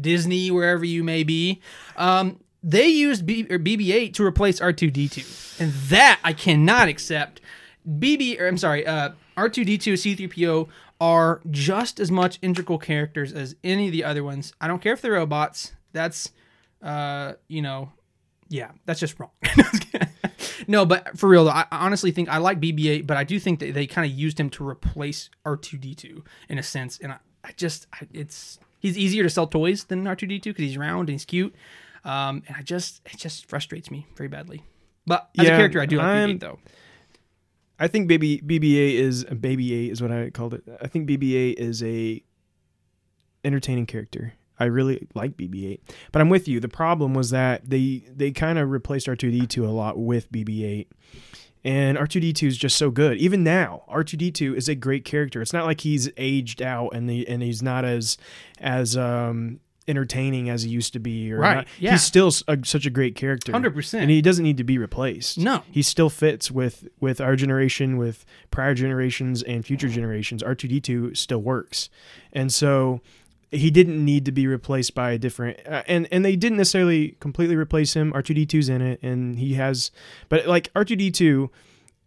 Disney, 0.00 0.50
wherever 0.50 0.84
you 0.84 1.02
may 1.02 1.22
be, 1.22 1.60
um, 1.96 2.40
they 2.62 2.88
used 2.88 3.26
B- 3.26 3.46
or 3.48 3.58
BB-8 3.58 4.12
to 4.14 4.24
replace 4.24 4.60
R2D2, 4.60 5.60
and 5.60 5.72
that 5.88 6.18
I 6.24 6.32
cannot 6.32 6.88
accept. 6.88 7.40
BB, 7.88 8.40
or 8.40 8.48
I'm 8.48 8.58
sorry, 8.58 8.86
uh, 8.86 9.10
R2D2, 9.36 9.92
C3PO 9.92 10.68
are 11.00 11.40
just 11.50 12.00
as 12.00 12.10
much 12.10 12.38
integral 12.42 12.78
characters 12.78 13.32
as 13.32 13.54
any 13.62 13.86
of 13.86 13.92
the 13.92 14.02
other 14.02 14.24
ones. 14.24 14.52
I 14.60 14.66
don't 14.66 14.80
care 14.80 14.92
if 14.92 15.02
they're 15.02 15.12
robots. 15.12 15.72
That's, 15.92 16.30
uh, 16.82 17.34
you 17.48 17.62
know, 17.62 17.92
yeah, 18.48 18.70
that's 18.84 19.00
just 19.00 19.18
wrong. 19.20 19.30
no, 20.68 20.86
but 20.86 21.18
for 21.18 21.28
real 21.28 21.44
though, 21.44 21.50
I 21.50 21.66
honestly 21.70 22.10
think 22.10 22.28
I 22.28 22.38
like 22.38 22.60
BB-8, 22.60 23.06
but 23.06 23.16
I 23.16 23.24
do 23.24 23.38
think 23.38 23.60
that 23.60 23.74
they 23.74 23.86
kind 23.86 24.10
of 24.10 24.16
used 24.16 24.40
him 24.40 24.50
to 24.50 24.66
replace 24.66 25.30
R2D2 25.44 26.24
in 26.48 26.58
a 26.58 26.62
sense, 26.62 26.98
and 26.98 27.12
I, 27.12 27.18
I 27.44 27.52
just 27.56 27.86
I, 27.92 28.06
it's 28.12 28.58
he's 28.86 28.98
easier 28.98 29.22
to 29.22 29.30
sell 29.30 29.46
toys 29.46 29.84
than 29.84 30.04
R2D2 30.04 30.44
because 30.44 30.62
he's 30.62 30.78
round 30.78 31.08
and 31.08 31.14
he's 31.14 31.24
cute, 31.24 31.54
um, 32.04 32.42
and 32.46 32.56
I 32.56 32.62
just 32.62 33.02
it 33.06 33.18
just 33.18 33.48
frustrates 33.48 33.90
me 33.90 34.06
very 34.16 34.28
badly. 34.28 34.62
But 35.06 35.28
as 35.38 35.46
a 35.46 35.50
character, 35.50 35.80
I 35.80 35.86
do 35.86 35.98
like 35.98 36.06
I'm- 36.06 36.28
BB-8 36.38 36.40
though. 36.40 36.58
I 37.78 37.88
think 37.88 38.08
baby 38.08 38.40
BB-8 38.40 38.94
is 38.94 39.24
Baby 39.24 39.74
8 39.74 39.92
is 39.92 40.00
what 40.00 40.10
I 40.10 40.30
called 40.30 40.54
it. 40.54 40.62
I 40.80 40.86
think 40.86 41.06
BB-8 41.08 41.54
is 41.58 41.82
a 41.82 42.22
entertaining 43.44 43.84
character. 43.86 44.32
I 44.58 44.64
really 44.64 45.06
like 45.14 45.36
BB-8, 45.36 45.80
but 46.12 46.22
I'm 46.22 46.30
with 46.30 46.48
you. 46.48 46.58
The 46.60 46.68
problem 46.70 47.12
was 47.12 47.28
that 47.30 47.68
they 47.68 48.04
they 48.10 48.30
kind 48.30 48.58
of 48.58 48.70
replaced 48.70 49.06
R2D2 49.06 49.64
a 49.64 49.70
lot 49.70 49.98
with 49.98 50.32
BB-8, 50.32 50.86
and 51.66 51.98
R2D2 51.98 52.44
is 52.44 52.56
just 52.56 52.76
so 52.76 52.90
good. 52.90 53.18
Even 53.18 53.42
now, 53.42 53.82
R2D2 53.90 54.54
is 54.56 54.68
a 54.68 54.74
great 54.74 55.04
character. 55.04 55.42
It's 55.42 55.52
not 55.52 55.64
like 55.66 55.80
he's 55.80 56.08
aged 56.16 56.62
out 56.62 56.90
and 56.94 57.10
the 57.10 57.26
and 57.28 57.42
he's 57.42 57.62
not 57.62 57.84
as 57.84 58.16
as 58.60 58.96
um 58.96 59.60
entertaining 59.88 60.50
as 60.50 60.62
he 60.64 60.70
used 60.70 60.92
to 60.92 60.98
be. 60.98 61.32
Or 61.32 61.38
Right, 61.38 61.54
not- 61.58 61.66
yeah. 61.78 61.92
he's 61.92 62.02
still 62.02 62.32
a, 62.48 62.58
such 62.64 62.86
a 62.86 62.90
great 62.90 63.14
character. 63.14 63.52
100%. 63.52 63.94
and 64.00 64.10
he 64.10 64.20
doesn't 64.20 64.42
need 64.44 64.56
to 64.56 64.64
be 64.64 64.78
replaced 64.78 65.38
No. 65.38 65.62
he 65.70 65.80
still 65.82 66.10
fits 66.10 66.50
with 66.50 66.88
with 67.00 67.20
our 67.20 67.36
generation 67.36 67.96
with 67.96 68.24
prior 68.50 68.74
generations 68.74 69.42
and 69.44 69.64
future 69.64 69.88
generations 69.88 70.42
r2d2 70.42 71.16
still 71.16 71.40
works 71.42 71.88
and 72.32 72.52
so 72.52 73.00
he 73.50 73.70
didn't 73.70 74.04
need 74.04 74.24
to 74.24 74.32
be 74.32 74.46
replaced 74.46 74.94
by 74.94 75.12
a 75.12 75.18
different 75.18 75.58
uh, 75.66 75.82
and 75.86 76.08
and 76.10 76.24
they 76.24 76.36
didn't 76.36 76.58
necessarily 76.58 77.16
completely 77.20 77.56
replace 77.56 77.94
him. 77.94 78.12
R2d2's 78.12 78.68
in 78.68 78.82
it 78.82 79.00
and 79.02 79.38
he 79.38 79.54
has 79.54 79.90
but 80.28 80.46
like 80.46 80.72
r2d2 80.74 81.48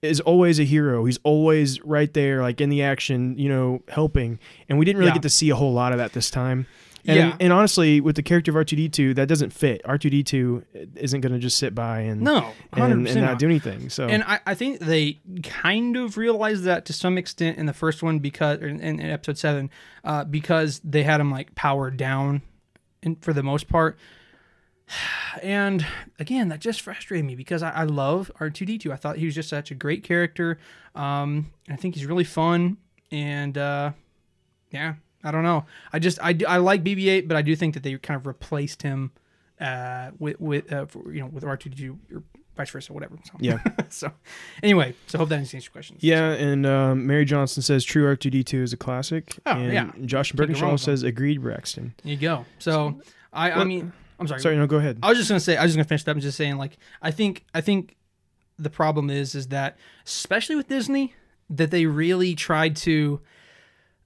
is 0.01 0.19
always 0.21 0.59
a 0.59 0.63
hero. 0.63 1.03
He's 1.05 1.19
always 1.23 1.81
right 1.83 2.13
there 2.13 2.41
like 2.41 2.61
in 2.61 2.69
the 2.69 2.81
action 2.83 3.37
you 3.37 3.49
know 3.49 3.81
helping. 3.87 4.39
And 4.67 4.77
we 4.79 4.85
didn't 4.85 4.99
really 4.99 5.09
Yeah. 5.09 5.15
get 5.15 5.23
to 5.23 5.29
see 5.29 5.49
a 5.49 5.55
whole 5.55 5.73
lot 5.73 5.91
of 5.91 5.97
that 5.97 6.13
this 6.13 6.29
time 6.29 6.67
and, 7.05 7.17
Yeah. 7.17 7.35
and 7.39 7.53
honestly, 7.53 8.01
with 8.01 8.15
the 8.15 8.23
character 8.23 8.51
of 8.51 8.55
R2D2, 8.55 9.15
that 9.15 9.27
doesn't 9.27 9.51
fit. 9.51 9.81
R2D2 9.85 10.95
isn't 10.95 11.21
going 11.21 11.33
to 11.33 11.39
just 11.39 11.57
sit 11.57 11.73
by 11.75 12.01
and 12.01 12.21
No, 12.21 12.51
and, 12.73 13.05
100% 13.07 13.11
and 13.11 13.21
not 13.21 13.39
do 13.39 13.45
anything. 13.45 13.89
So 13.89 14.07
And 14.07 14.23
I, 14.23 14.39
I 14.45 14.53
think 14.55 14.79
they 14.79 15.19
kind 15.43 15.95
of 15.97 16.17
realized 16.17 16.63
that 16.63 16.85
to 16.85 16.93
some 16.93 17.17
extent 17.17 17.57
in 17.57 17.65
the 17.65 17.73
first 17.73 18.03
one 18.03 18.19
because 18.19 18.59
in, 18.59 18.79
in 18.81 18.99
episode 19.01 19.37
seven, 19.37 19.69
uh, 20.03 20.23
because 20.25 20.81
they 20.83 21.03
had 21.03 21.19
him 21.21 21.31
like 21.31 21.55
powered 21.55 21.97
down, 21.97 22.41
in, 23.01 23.15
for 23.17 23.33
the 23.33 23.43
most 23.43 23.67
part. 23.67 23.97
And 25.43 25.85
again, 26.17 26.49
that 26.49 26.59
just 26.59 26.81
frustrated 26.81 27.23
me 27.23 27.35
because 27.35 27.61
I, 27.61 27.69
I 27.69 27.83
love 27.83 28.31
R 28.39 28.49
two 28.49 28.65
D 28.65 28.79
two. 28.79 28.91
I 28.91 28.95
thought 28.95 29.17
he 29.17 29.25
was 29.25 29.35
just 29.35 29.47
such 29.47 29.69
a 29.69 29.75
great 29.75 30.03
character. 30.03 30.57
Um, 30.95 31.51
I 31.69 31.75
think 31.75 31.93
he's 31.95 32.07
really 32.07 32.23
fun. 32.23 32.77
And 33.11 33.55
uh, 33.57 33.91
yeah, 34.71 34.95
I 35.23 35.31
don't 35.31 35.43
know. 35.43 35.65
I 35.91 35.99
just 35.99 36.19
I, 36.21 36.37
I 36.47 36.57
like 36.57 36.83
BB 36.83 37.07
eight, 37.07 37.27
but 37.27 37.35
I 37.37 37.41
do 37.41 37.55
think 37.55 37.73
that 37.73 37.83
they 37.83 37.97
kind 37.97 38.19
of 38.19 38.25
replaced 38.25 38.81
him 38.81 39.11
uh, 39.59 40.11
with 40.19 40.39
with 40.39 40.71
uh, 40.71 40.85
for, 40.85 41.11
you 41.13 41.21
know 41.21 41.27
with 41.27 41.43
R 41.43 41.57
two 41.57 41.69
D 41.69 41.75
two 41.83 41.99
or 42.13 42.23
vice 42.55 42.69
versa, 42.69 42.93
whatever. 42.93 43.17
So. 43.23 43.33
yeah, 43.39 43.59
so 43.89 44.11
anyway, 44.63 44.93
so 45.07 45.17
hope 45.17 45.29
that 45.29 45.39
answers 45.39 45.65
your 45.65 45.71
questions. 45.71 46.03
yeah. 46.03 46.31
And 46.31 46.65
um, 46.65 47.07
Mary 47.07 47.25
Johnson 47.25 47.63
says 47.63 47.83
True 47.85 48.03
R2D2 48.15 48.63
is 48.63 48.73
a 48.73 48.77
classic. 48.77 49.37
Oh, 49.45 49.51
and 49.51 49.73
yeah. 49.73 49.91
Josh 50.05 50.31
Can't 50.31 50.39
go 50.39 50.59
wrong 50.59 50.75
Birkinshaw 50.75 50.79
says 50.79 51.03
agreed, 51.03 51.41
Braxton. 51.41 51.93
There 52.03 52.13
you 52.13 52.19
go. 52.19 52.45
So 52.59 53.01
I 53.33 53.51
I 53.51 53.57
Well- 53.57 53.65
mean 53.65 53.93
I'm 54.19 54.27
sorry. 54.27 54.41
Sorry, 54.41 54.57
no, 54.57 54.67
go 54.67 54.77
ahead. 54.77 54.99
I 55.01 55.09
was 55.09 55.17
just 55.17 55.29
gonna 55.29 55.39
say 55.39 55.55
I 55.55 55.63
was 55.63 55.71
just 55.71 55.77
gonna 55.77 55.87
finish 55.87 56.03
that 56.03 56.11
and 56.11 56.21
just 56.21 56.37
saying 56.37 56.57
like 56.57 56.77
I 57.01 57.11
think 57.11 57.45
I 57.53 57.61
think 57.61 57.95
the 58.57 58.69
problem 58.69 59.09
is 59.09 59.35
is 59.35 59.47
that 59.47 59.77
especially 60.05 60.57
with 60.57 60.67
Disney 60.67 61.13
that 61.49 61.71
they 61.71 61.85
really 61.85 62.35
tried 62.35 62.75
to 62.75 63.21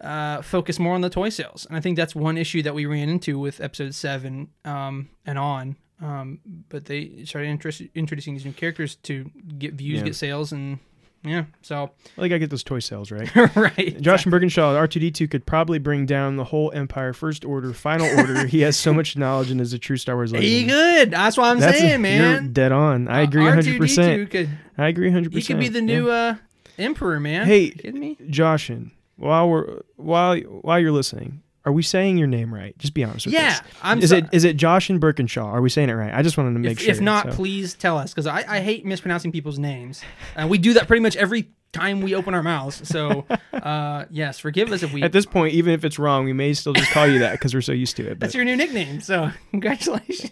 uh, 0.04 0.42
focus 0.42 0.80
more 0.80 0.94
on 0.96 1.02
the 1.02 1.10
toy 1.10 1.30
sales, 1.30 1.66
and 1.66 1.76
I 1.78 1.80
think 1.80 1.96
that's 1.98 2.14
one 2.16 2.38
issue 2.38 2.62
that 2.64 2.76
we 2.76 2.86
ran 2.86 3.10
into 3.10 3.40
with 3.40 3.62
episode 3.62 3.96
seven 3.96 4.50
um, 4.66 5.10
and 5.26 5.38
on. 5.40 5.78
Um, 6.02 6.40
but 6.70 6.86
they 6.86 7.24
started 7.26 7.48
interest, 7.48 7.82
introducing 7.96 8.34
these 8.34 8.44
new 8.46 8.52
characters 8.52 8.96
to 9.04 9.32
get 9.58 9.76
views, 9.76 10.00
Yeah. 10.00 10.06
get 10.06 10.16
sales, 10.16 10.52
and 10.52 10.80
yeah. 11.24 11.46
So 11.62 11.76
Well, 11.84 11.92
they 12.18 12.28
got 12.28 12.36
to 12.36 12.40
get 12.40 12.50
those 12.50 12.64
toy 12.66 12.80
sales 12.80 13.10
right. 13.10 13.34
right, 13.56 13.98
Joshin 14.02 14.30
Birkinshaw, 14.30 14.76
R2D2 14.86 15.32
could 15.32 15.46
probably 15.46 15.80
bring 15.80 16.06
down 16.06 16.36
the 16.36 16.44
whole 16.44 16.74
Empire 16.74 17.14
First 17.14 17.46
Order, 17.46 17.72
Final 17.72 18.08
Order. 18.20 18.46
he 18.48 18.60
has 18.62 18.76
so 18.76 18.94
much 18.94 19.16
knowledge 19.16 19.50
and 19.50 19.62
is 19.62 19.72
a 19.72 19.80
true 19.80 19.96
Star 19.96 20.16
Wars 20.16 20.32
he 20.32 20.38
legend. 20.66 20.70
good. 20.70 21.12
That's 21.12 21.38
what 21.38 21.46
I'm 21.46 21.60
That's 21.62 21.78
saying, 21.78 21.92
You're 21.92 22.00
man. 22.00 22.52
dead 22.52 22.74
on. 22.74 23.08
I 23.08 23.22
Uh, 23.22 23.24
agree 23.24 23.44
100%. 23.46 23.78
R2D2 23.80 24.30
could 24.32 24.50
I 24.78 24.88
agree 24.90 25.10
100%. 25.10 25.32
he 25.34 25.42
could 25.44 25.60
be 25.60 25.70
the 25.70 25.82
new 25.82 26.10
uh, 26.10 26.36
emperor, 26.78 27.22
man. 27.22 27.46
Hey, 27.48 27.66
You 27.66 27.72
kidding 27.72 28.02
me? 28.02 28.18
Joshin, 28.28 28.92
while 29.18 29.50
we're 29.50 29.82
while 29.96 30.38
while 30.38 30.80
you're 30.80 30.92
listening, 30.92 31.42
are 31.66 31.72
we 31.72 31.82
saying 31.84 32.18
your 32.18 32.28
name 32.28 32.54
right? 32.54 32.78
Just 32.78 32.94
be 32.94 33.04
honest 33.04 33.26
with 33.26 33.34
Yeah, 33.34 33.48
us. 33.50 33.62
I'm. 33.82 34.02
is 34.02 34.10
so- 34.10 34.18
it 34.18 34.26
is 34.32 34.44
it 34.44 34.58
Joshin 34.58 35.00
Birkinshaw? 35.00 35.46
Are 35.46 35.62
we 35.62 35.70
saying 35.70 35.90
it 35.90 35.94
right? 35.94 36.14
I 36.14 36.22
just 36.22 36.38
wanted 36.38 36.54
to 36.54 36.60
make 36.60 36.72
if, 36.74 36.80
sure. 36.80 36.92
if 36.92 37.02
not, 37.02 37.28
so. 37.28 37.32
please 37.34 37.74
tell 37.74 37.98
us 37.98 38.14
because 38.14 38.28
I, 38.28 38.44
I 38.48 38.60
hate 38.60 38.86
mispronouncing 38.86 39.32
people's 39.32 39.60
names, 39.60 40.02
and 40.36 40.50
we 40.50 40.58
do 40.58 40.74
that 40.74 40.88
pretty 40.88 41.02
much 41.02 41.16
every 41.16 41.50
time 41.72 42.02
we 42.02 42.14
open 42.14 42.34
our 42.36 42.44
mouths. 42.44 42.88
So, 42.88 43.26
uh, 43.54 44.06
yes, 44.12 44.40
forgive 44.40 44.72
us 44.72 44.84
if 44.84 44.94
we. 44.94 45.02
At 45.04 45.12
this 45.12 45.26
point, 45.26 45.54
even 45.54 45.74
if 45.74 45.84
it's 45.86 45.98
wrong, 46.00 46.26
we 46.26 46.34
may 46.34 46.54
still 46.54 46.74
just 46.74 46.92
call 46.92 47.08
you 47.08 47.20
that 47.20 47.34
because 47.34 47.54
we're 47.54 47.62
so 47.62 47.72
used 47.72 47.96
to 47.98 48.08
it. 48.12 48.20
that's 48.20 48.36
your 48.36 48.46
new 48.46 48.56
nickname. 48.56 49.02
So, 49.02 49.32
congratulations. 49.52 50.32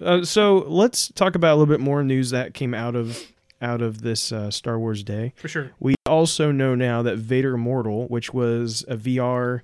uh, 0.00 0.24
so 0.24 0.58
let's 0.68 1.08
talk 1.12 1.34
about 1.34 1.54
a 1.54 1.56
little 1.56 1.72
bit 1.72 1.80
more 1.80 2.02
news 2.02 2.30
that 2.30 2.54
came 2.54 2.74
out 2.74 2.96
of 2.96 3.18
out 3.64 3.80
of 3.82 4.02
this 4.02 4.30
uh, 4.30 4.50
Star 4.50 4.78
Wars 4.78 5.02
day. 5.02 5.32
For 5.36 5.48
sure. 5.48 5.72
We 5.80 5.94
also 6.06 6.52
know 6.52 6.74
now 6.74 7.02
that 7.02 7.16
Vader 7.16 7.54
Immortal, 7.54 8.06
which 8.08 8.32
was 8.34 8.84
a 8.86 8.96
VR 8.96 9.62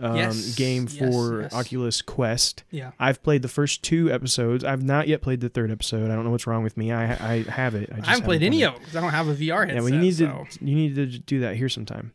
um, 0.00 0.16
Yes, 0.16 0.54
game 0.54 0.86
for 0.86 1.42
yes. 1.42 1.54
Oculus 1.54 2.02
Quest, 2.02 2.64
Yeah. 2.70 2.92
I've 2.98 3.22
played 3.22 3.42
the 3.42 3.48
first 3.48 3.82
two 3.82 4.10
episodes. 4.12 4.64
I've 4.64 4.82
not 4.82 5.08
yet 5.08 5.22
played 5.22 5.40
the 5.40 5.48
third 5.48 5.70
episode. 5.70 6.10
I 6.10 6.14
don't 6.14 6.24
know 6.24 6.30
what's 6.30 6.46
wrong 6.46 6.62
with 6.62 6.76
me. 6.76 6.92
I 6.92 7.04
I 7.34 7.42
have 7.42 7.74
it. 7.74 7.90
I, 7.92 7.98
I 8.00 8.06
haven't 8.10 8.24
played 8.24 8.42
any 8.42 8.62
of 8.64 8.74
them 8.74 8.82
because 8.82 8.96
I 8.96 9.00
don't 9.00 9.10
have 9.10 9.28
a 9.28 9.34
VR 9.34 9.60
headset. 9.60 9.74
Yeah, 9.74 9.80
well, 9.80 9.90
you 9.90 9.98
need 9.98 10.16
so. 10.16 10.46
to 10.50 10.64
you 10.64 10.74
need 10.74 10.94
to 10.96 11.06
do 11.06 11.40
that 11.40 11.56
here 11.56 11.68
sometime. 11.68 12.12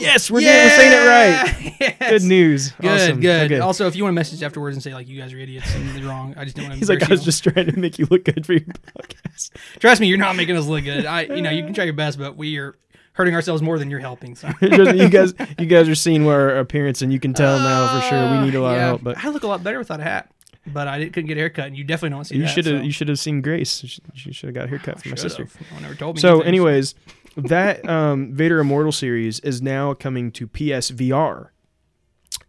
Yes, 0.00 0.30
we're, 0.30 0.40
doing, 0.40 0.52
we're 0.52 0.70
saying 0.70 0.92
it 0.92 1.06
right. 1.06 1.74
Yes. 1.80 2.10
Good 2.10 2.22
news. 2.24 2.72
Good, 2.72 2.90
Awesome. 2.90 3.20
good. 3.20 3.52
Okay. 3.52 3.60
Also, 3.60 3.86
if 3.86 3.94
you 3.94 4.02
want 4.02 4.12
to 4.12 4.16
message 4.16 4.42
afterwards 4.42 4.74
and 4.76 4.82
say 4.82 4.94
like 4.94 5.06
you 5.06 5.20
guys 5.20 5.32
are 5.32 5.38
idiots 5.38 5.72
and 5.74 5.96
you're 5.96 6.08
wrong, 6.08 6.34
I 6.36 6.44
just 6.44 6.56
don't 6.56 6.64
want 6.64 6.74
to. 6.74 6.78
He's 6.78 6.88
like, 6.88 7.04
I 7.04 7.08
was 7.08 7.24
just 7.24 7.44
trying 7.44 7.66
to 7.66 7.78
make 7.78 7.98
you 7.98 8.06
look 8.10 8.24
good 8.24 8.44
for 8.44 8.54
your 8.54 8.62
podcast. 8.62 9.50
Trust 9.78 10.00
me, 10.00 10.08
you're 10.08 10.18
not 10.18 10.34
making 10.34 10.56
us 10.56 10.66
look 10.66 10.82
good. 10.84 11.06
I, 11.06 11.22
you 11.22 11.40
know, 11.40 11.50
you 11.50 11.62
can 11.62 11.74
try 11.74 11.84
your 11.84 11.92
best, 11.94 12.18
but 12.18 12.36
we 12.36 12.58
are 12.58 12.76
hurting 13.12 13.34
ourselves 13.34 13.62
more 13.62 13.78
than 13.78 13.90
you're 13.90 14.00
helping. 14.00 14.34
So. 14.34 14.48
You 14.60 15.08
guys, 15.08 15.34
you 15.58 15.66
guys 15.66 15.88
are 15.88 15.94
seeing 15.94 16.26
our 16.26 16.56
appearance, 16.58 17.02
and 17.02 17.12
you 17.12 17.20
can 17.20 17.34
tell 17.34 17.58
now 17.58 18.00
for 18.00 18.06
sure 18.08 18.30
we 18.30 18.36
oh, 18.38 18.44
need 18.44 18.54
a 18.54 18.62
lot 18.62 18.72
Yeah. 18.72 18.76
of 18.76 18.88
help. 18.88 19.02
But 19.04 19.24
I 19.24 19.28
look 19.28 19.42
a 19.42 19.48
lot 19.48 19.62
better 19.62 19.78
without 19.78 20.00
a 20.00 20.04
hat, 20.04 20.32
but 20.66 20.88
I 20.88 20.98
didn't, 20.98 21.12
couldn't 21.12 21.28
get 21.28 21.36
a 21.36 21.40
haircut, 21.40 21.66
and 21.66 21.76
you 21.76 21.84
definitely 21.84 22.10
don't 22.16 22.24
see 22.24 22.36
you 22.36 22.42
that. 22.42 22.48
should 22.48 22.66
have, 22.66 22.80
so. 22.80 22.84
you 22.84 22.92
should 22.92 23.08
have 23.08 23.18
seen 23.18 23.40
Grace. 23.40 23.82
You 24.14 24.32
should 24.32 24.48
have 24.48 24.54
got 24.54 24.64
a 24.64 24.68
haircut 24.68 25.00
from 25.02 25.10
my 25.10 25.16
sister. 25.16 25.44
No 25.70 25.76
one 25.76 25.84
ever 25.84 25.94
told 25.94 26.16
me. 26.16 26.20
So, 26.22 26.40
anyways, 26.40 26.94
that 27.38 27.88
um, 27.88 28.32
Vader 28.32 28.58
Immortal 28.60 28.92
series 28.92 29.40
is 29.40 29.62
now 29.62 29.94
coming 29.94 30.30
to 30.32 30.46
PSVR. 30.46 31.48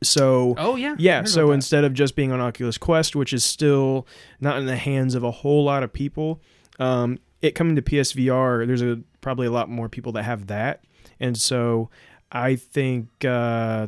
So, 0.01 0.55
oh 0.57 0.75
yeah, 0.75 0.95
yeah, 0.97 1.23
so 1.25 1.51
instead 1.51 1.83
of 1.83 1.93
just 1.93 2.15
being 2.15 2.31
on 2.31 2.39
Oculus 2.39 2.77
Quest, 2.77 3.15
which 3.15 3.33
is 3.33 3.43
still 3.43 4.07
not 4.39 4.57
in 4.57 4.65
the 4.65 4.77
hands 4.77 5.13
of 5.13 5.23
a 5.23 5.31
whole 5.31 5.65
lot 5.65 5.83
of 5.83 5.91
people, 5.91 6.41
um, 6.79 7.19
it 7.41 7.51
coming 7.51 7.75
to 7.75 7.81
PSVR, 7.81 8.65
there's 8.65 8.81
a 8.81 9.01
probably 9.19 9.47
a 9.47 9.51
lot 9.51 9.69
more 9.69 9.89
people 9.89 10.13
that 10.13 10.23
have 10.23 10.47
that, 10.47 10.83
and 11.19 11.37
so 11.37 11.89
I 12.31 12.55
think 12.55 13.25
uh, 13.25 13.87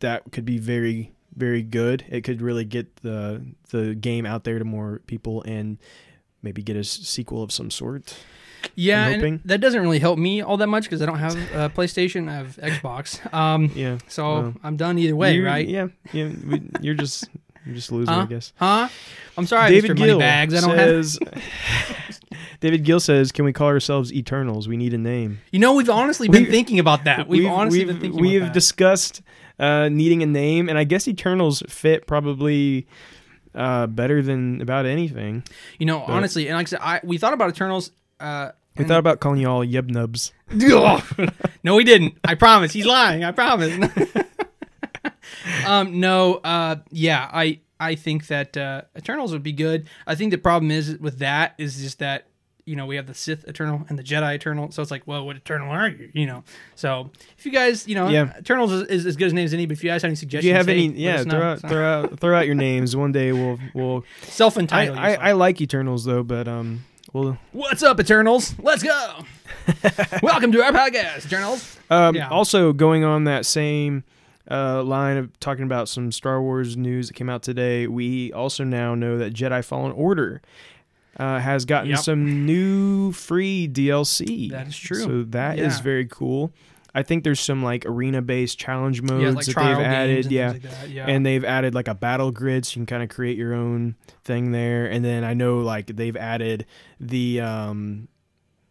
that 0.00 0.32
could 0.32 0.44
be 0.44 0.58
very 0.58 1.12
very 1.36 1.62
good. 1.62 2.04
It 2.08 2.22
could 2.22 2.42
really 2.42 2.64
get 2.64 2.96
the 2.96 3.44
the 3.70 3.94
game 3.94 4.26
out 4.26 4.42
there 4.42 4.58
to 4.58 4.64
more 4.64 5.02
people 5.06 5.42
and 5.42 5.78
maybe 6.42 6.62
get 6.62 6.76
a 6.76 6.84
sequel 6.84 7.42
of 7.42 7.52
some 7.52 7.70
sort. 7.70 8.16
Yeah, 8.74 9.06
and 9.08 9.40
that 9.44 9.60
doesn't 9.60 9.80
really 9.80 9.98
help 9.98 10.18
me 10.18 10.40
all 10.42 10.56
that 10.58 10.66
much 10.68 10.84
because 10.84 11.02
I 11.02 11.06
don't 11.06 11.18
have 11.18 11.34
a 11.54 11.70
PlayStation. 11.74 12.28
I 12.28 12.34
have 12.36 12.56
Xbox. 12.56 13.32
Um, 13.34 13.70
Yeah. 13.74 13.98
so 14.08 14.22
Well, 14.24 14.54
I'm 14.62 14.76
done 14.76 14.98
either 14.98 15.16
way, 15.16 15.34
You're- 15.34 15.46
right? 15.46 15.66
Yeah. 15.68 15.88
Yeah. 16.12 16.30
we- 16.46 16.62
You're 16.80 16.94
just 16.94 17.28
you're 17.64 17.74
just 17.76 17.90
a 17.90 17.94
loser, 17.94 18.10
I 18.10 18.24
guess. 18.26 18.52
Huh? 18.56 18.88
I'm 19.36 19.46
sorry, 19.46 19.70
David 19.70 19.92
Mr. 19.92 19.96
Gill 19.96 20.06
Moneybags. 20.18 20.54
I 20.54 20.60
don't 20.60 20.76
have. 20.76 21.06
says. 21.06 21.18
David 22.60 22.84
Gill 22.84 23.00
says, 23.00 23.32
"Can 23.32 23.44
we 23.44 23.52
call 23.52 23.68
ourselves 23.68 24.12
Eternals? 24.12 24.68
We 24.68 24.76
need 24.76 24.94
a 24.94 24.98
name." 24.98 25.40
You 25.50 25.58
know, 25.58 25.74
we've 25.74 25.90
honestly 25.90 26.28
been 26.28 26.44
We- 26.44 26.50
thinking 26.50 26.78
about 26.78 27.04
that. 27.04 27.28
We've, 27.28 27.46
honestly 27.46 27.80
we've, 27.80 27.88
been 27.88 28.00
thinking 28.00 28.20
we've 28.20 28.52
discussed 28.52 29.22
uh, 29.58 29.88
needing 29.88 30.22
a 30.22 30.26
name, 30.26 30.68
and 30.68 30.78
I 30.78 30.84
guess 30.84 31.08
Eternals 31.08 31.62
fit 31.68 32.06
probably 32.06 32.86
uh, 33.54 33.86
better 33.88 34.22
than 34.22 34.60
about 34.60 34.86
anything. 34.86 35.42
you 35.78 35.86
know, 35.86 35.98
but- 36.00 36.12
honestly, 36.12 36.48
and 36.48 36.56
like 36.56 36.66
I 36.66 36.70
said, 36.70 36.80
I, 36.82 37.00
we 37.02 37.18
thought 37.18 37.32
about 37.32 37.50
Eternals. 37.50 37.90
Uh, 38.22 38.52
We 38.78 38.84
thought 38.84 38.98
about 39.00 39.20
calling 39.20 39.40
you 39.40 39.48
all 39.48 39.64
Yebnubs. 39.66 40.30
no, 41.64 41.78
he 41.78 41.84
didn't. 41.84 42.14
I 42.24 42.34
promise. 42.34 42.72
He's 42.72 42.86
lying. 42.86 43.24
I 43.24 43.32
promise. 43.32 43.72
um, 45.66 46.00
no. 46.00 46.34
Uh, 46.36 46.76
yeah. 46.90 47.28
I 47.32 47.60
I 47.80 47.94
think 47.96 48.28
that 48.28 48.56
uh, 48.56 48.82
Eternals 48.96 49.32
would 49.32 49.42
be 49.42 49.52
good. 49.52 49.88
I 50.06 50.14
think 50.14 50.30
the 50.30 50.38
problem 50.38 50.70
is 50.70 50.98
with 50.98 51.18
that 51.18 51.54
is 51.58 51.80
just 51.82 51.98
that 51.98 52.28
you 52.64 52.76
know 52.76 52.86
we 52.86 52.94
have 52.96 53.06
the 53.08 53.14
Sith 53.14 53.44
Eternal 53.48 53.84
and 53.88 53.98
the 53.98 54.04
Jedi 54.04 54.34
Eternal, 54.36 54.70
so 54.70 54.82
it's 54.82 54.90
like, 54.92 55.02
well, 55.04 55.26
what 55.26 55.34
Eternal 55.36 55.68
are 55.68 55.88
you? 55.88 56.10
You 56.14 56.26
know. 56.26 56.44
So 56.76 57.10
if 57.36 57.44
you 57.44 57.50
guys, 57.50 57.88
you 57.88 57.96
know, 57.96 58.08
Yeah. 58.08 58.38
Eternals 58.38 58.70
is, 58.72 58.82
is 58.84 59.06
as 59.06 59.16
good 59.16 59.26
as 59.26 59.32
name 59.32 59.44
as 59.46 59.52
any. 59.52 59.66
But 59.66 59.76
if 59.78 59.84
you 59.84 59.90
guys 59.90 60.02
have 60.02 60.08
any 60.10 60.12
If 60.12 60.20
suggestions, 60.20 60.48
you 60.48 60.54
have 60.54 60.66
hey, 60.66 60.84
any, 60.84 60.92
yeah, 60.92 61.24
throw 61.24 61.42
out, 61.42 61.60
throw 61.60 61.84
out, 61.84 62.20
throw 62.20 62.38
out 62.38 62.46
your 62.46 62.54
names. 62.54 62.94
One 62.94 63.10
day 63.10 63.32
we'll, 63.32 63.58
we'll. 63.74 64.04
Self-entitled. 64.22 64.96
I, 64.96 65.08
yourself. 65.08 65.26
I 65.26 65.32
like 65.32 65.60
Eternals 65.60 66.04
though, 66.04 66.22
but 66.22 66.46
um, 66.46 66.84
we'll. 67.12 67.38
What's 67.52 67.82
up, 67.82 68.00
Eternals? 68.00 68.54
Let's 68.58 68.82
go. 68.82 69.24
Welcome 70.22 70.52
to 70.52 70.62
our 70.62 70.72
podcast, 70.72 71.26
Eternals. 71.26 71.78
Um, 71.90 72.14
Yeah. 72.14 72.28
Also, 72.28 72.72
going 72.72 73.04
on 73.04 73.24
that 73.24 73.46
same 73.46 74.04
uh, 74.50 74.82
line 74.82 75.16
of 75.16 75.38
talking 75.40 75.64
about 75.64 75.88
some 75.88 76.10
Star 76.12 76.40
Wars 76.42 76.76
news 76.76 77.08
that 77.08 77.14
came 77.14 77.28
out 77.28 77.42
today, 77.42 77.86
we 77.86 78.32
also 78.32 78.64
now 78.64 78.94
know 78.94 79.18
that 79.18 79.32
Jedi 79.32 79.64
Fallen 79.64 79.92
Order 79.92 80.42
uh, 81.18 81.38
has 81.38 81.64
gotten 81.64 81.90
Yep. 81.90 81.98
some 82.00 82.46
new 82.46 83.12
free 83.12 83.68
DLC. 83.68 84.50
That 84.50 84.68
is 84.68 84.76
true. 84.76 85.02
So 85.02 85.22
that 85.24 85.58
is 85.58 85.76
Yeah. 85.78 85.82
very 85.82 86.06
cool. 86.06 86.52
I 86.94 87.02
think 87.02 87.24
there's 87.24 87.40
some 87.40 87.62
like 87.62 87.86
arena-based 87.86 88.58
challenge 88.58 89.00
modes 89.02 89.22
yeah, 89.22 89.30
like 89.30 89.46
that 89.46 89.54
they've 89.56 89.86
added. 89.86 90.24
and 90.26 90.32
Yeah. 90.32 90.50
like. 90.52 90.62
Yeah. 90.88 91.06
And 91.06 91.24
they've 91.24 91.44
added 91.44 91.74
like 91.74 91.88
a 91.88 91.94
battle 91.94 92.30
grid, 92.30 92.66
so 92.66 92.72
you 92.72 92.80
can 92.80 92.86
kind 92.86 93.02
of 93.02 93.08
create 93.08 93.38
your 93.38 93.54
own 93.54 93.96
thing 94.24 94.52
there. 94.52 94.86
And 94.86 95.04
then 95.04 95.24
I 95.24 95.32
know 95.34 95.58
like 95.60 95.86
they've 95.96 96.16
added 96.16 96.66
the 97.00 97.40
um, 97.40 98.08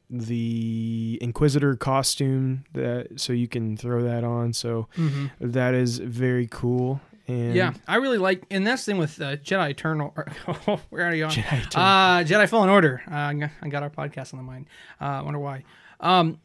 the 0.09 1.17
Inquisitor 1.21 1.75
costume 1.75 2.65
that 2.73 3.19
so 3.19 3.33
you 3.33 3.47
can 3.47 3.77
throw 3.77 4.03
that 4.03 4.23
on. 4.23 4.53
So 4.53 4.87
Mhm. 4.97 5.31
that 5.39 5.73
is 5.73 5.99
very 5.99 6.47
cool. 6.47 7.01
And 7.27 7.55
Yeah, 7.55 7.73
I 7.87 7.95
really 7.95 8.17
like, 8.17 8.43
and 8.51 8.67
that's 8.67 8.83
the 8.85 8.91
thing 8.91 8.99
with 8.99 9.21
uh, 9.21 9.37
Jedi 9.37 9.69
Eternal. 9.71 10.13
Or, 10.17 10.27
we're 10.91 11.01
already 11.01 11.23
on. 11.23 11.31
Jedi 11.31 11.65
Eternal. 11.65 11.87
Uh, 11.87 12.23
Jedi 12.23 12.49
Fallen 12.49 12.69
Order. 12.69 13.01
Uh, 13.09 13.15
I 13.15 13.33
got- 13.35 13.49
I 13.61 13.69
got 13.69 13.83
our 13.83 13.89
podcast 13.89 14.33
on 14.33 14.37
the 14.37 14.43
mind. 14.43 14.65
Uh, 14.99 15.05
I 15.05 15.21
wonder 15.21 15.39
why. 15.39 15.63
Um, 16.01 16.39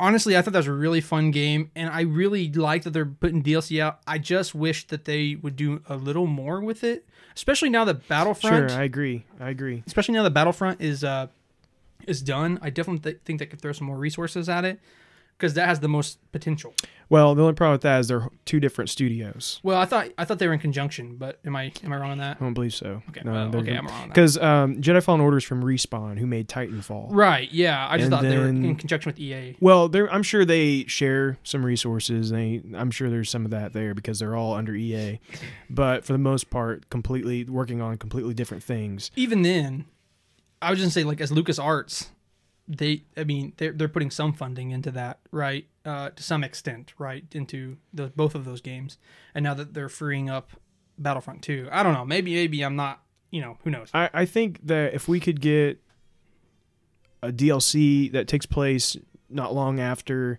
honestly, 0.00 0.36
I 0.36 0.42
thought 0.42 0.52
that 0.52 0.60
was 0.60 0.66
a 0.66 0.72
really 0.72 1.00
fun 1.00 1.30
game, 1.30 1.70
and 1.74 1.90
I 1.90 2.02
really 2.02 2.50
like 2.52 2.82
that 2.84 2.90
they're 2.90 3.06
putting 3.06 3.42
DLC 3.42 3.80
out. 3.80 4.00
I 4.06 4.18
just 4.18 4.54
wish 4.54 4.86
that 4.88 5.04
they 5.04 5.36
would 5.36 5.56
do 5.56 5.82
a 5.88 5.96
little 5.96 6.26
more 6.26 6.60
with 6.60 6.84
it, 6.84 7.06
especially 7.36 7.70
now 7.70 7.84
that 7.84 8.08
Battlefront. 8.08 8.70
sure, 8.70 8.78
I 8.78 8.84
agree. 8.84 9.24
I 9.40 9.50
agree. 9.50 9.82
especially 9.86 10.14
now 10.14 10.22
that 10.22 10.34
Battlefront 10.34 10.80
is 10.80 11.04
uh 11.04 11.28
is 12.06 12.22
done. 12.22 12.58
I 12.62 12.70
definitely 12.70 13.12
th- 13.12 13.22
think 13.24 13.38
they 13.38 13.46
could 13.46 13.60
throw 13.60 13.72
some 13.72 13.86
more 13.86 13.96
resources 13.96 14.48
at 14.48 14.64
it 14.64 14.80
because 15.36 15.54
that 15.54 15.66
has 15.68 15.80
the 15.80 15.88
most 15.88 16.18
potential. 16.32 16.74
Well, 17.10 17.34
the 17.34 17.42
only 17.42 17.54
problem 17.54 17.74
with 17.74 17.82
that 17.82 18.00
is 18.00 18.08
they're 18.08 18.28
two 18.44 18.60
different 18.60 18.90
studios. 18.90 19.60
Well, 19.62 19.78
I 19.78 19.86
thought 19.86 20.08
I 20.18 20.24
thought 20.24 20.38
they 20.38 20.46
were 20.46 20.52
in 20.52 20.58
conjunction, 20.58 21.16
but 21.16 21.38
am 21.44 21.56
I 21.56 21.72
am 21.82 21.92
I 21.92 21.96
wrong 21.96 22.10
on 22.10 22.18
that? 22.18 22.36
I 22.38 22.44
don't 22.44 22.54
believe 22.54 22.74
so. 22.74 23.02
Okay, 23.08 23.22
well, 23.24 23.54
okay, 23.56 23.76
I'm 23.76 23.86
wrong 23.86 23.94
on 23.94 24.08
that. 24.08 24.14
Because 24.14 24.36
um, 24.38 24.76
Jedi 24.76 25.02
Fallen 25.02 25.20
Order 25.20 25.38
is 25.38 25.44
from 25.44 25.62
Respawn, 25.62 26.18
who 26.18 26.26
made 26.26 26.48
Titanfall. 26.48 27.08
Right. 27.10 27.50
Yeah. 27.50 27.86
I 27.88 27.96
just 27.96 28.06
And 28.06 28.12
thought 28.12 28.22
they 28.22 28.36
were 28.36 28.48
in 28.48 28.76
conjunction 28.76 29.10
with 29.10 29.18
EA. 29.18 29.56
Well, 29.60 29.88
they're, 29.88 30.12
I'm 30.12 30.22
sure 30.22 30.44
they 30.44 30.84
share 30.84 31.38
some 31.44 31.64
resources. 31.64 32.30
They, 32.30 32.62
I'm 32.74 32.90
sure 32.90 33.08
there's 33.08 33.30
some 33.30 33.44
of 33.44 33.50
that 33.52 33.72
there 33.72 33.94
because 33.94 34.18
they're 34.18 34.36
all 34.36 34.54
under 34.54 34.74
EA, 34.74 35.20
but 35.70 36.04
for 36.04 36.12
the 36.12 36.18
most 36.18 36.50
part, 36.50 36.90
completely 36.90 37.44
working 37.44 37.80
on 37.80 37.96
completely 37.96 38.34
different 38.34 38.62
things. 38.62 39.10
Even 39.16 39.42
then, 39.42 39.86
I 40.60 40.70
was 40.70 40.78
just 40.78 40.84
gonna 40.86 41.04
say 41.04 41.04
like 41.08 41.20
as 41.20 41.32
Lucas 41.32 41.58
Arts, 41.58 42.10
they 42.68 43.04
I 43.16 43.24
mean 43.24 43.54
they're 43.56 43.72
they're 43.72 43.88
putting 43.88 44.10
some 44.10 44.32
funding 44.32 44.70
into 44.70 44.90
that, 44.92 45.20
right? 45.32 45.66
Uh, 45.84 46.10
to 46.10 46.22
some 46.22 46.44
extent, 46.44 46.92
right? 46.98 47.24
Into 47.32 47.78
the 47.92 48.08
both 48.08 48.34
of 48.34 48.44
those 48.44 48.60
games, 48.60 48.98
and 49.34 49.42
now 49.42 49.54
that 49.54 49.74
they're 49.74 49.88
freeing 49.88 50.28
up 50.28 50.50
Battlefront 50.98 51.42
2, 51.42 51.68
I 51.72 51.82
don't 51.82 51.94
know. 51.94 52.04
Maybe 52.04 52.34
maybe 52.34 52.62
I'm 52.62 52.76
not. 52.76 53.02
You 53.30 53.42
know, 53.42 53.58
who 53.62 53.70
knows? 53.70 53.90
I, 53.92 54.08
I 54.14 54.24
think 54.24 54.66
that 54.66 54.94
if 54.94 55.06
we 55.06 55.20
could 55.20 55.42
get 55.42 55.82
a 57.22 57.30
DLC 57.30 58.10
that 58.12 58.26
takes 58.26 58.46
place 58.46 58.96
not 59.28 59.54
long 59.54 59.80
after 59.80 60.38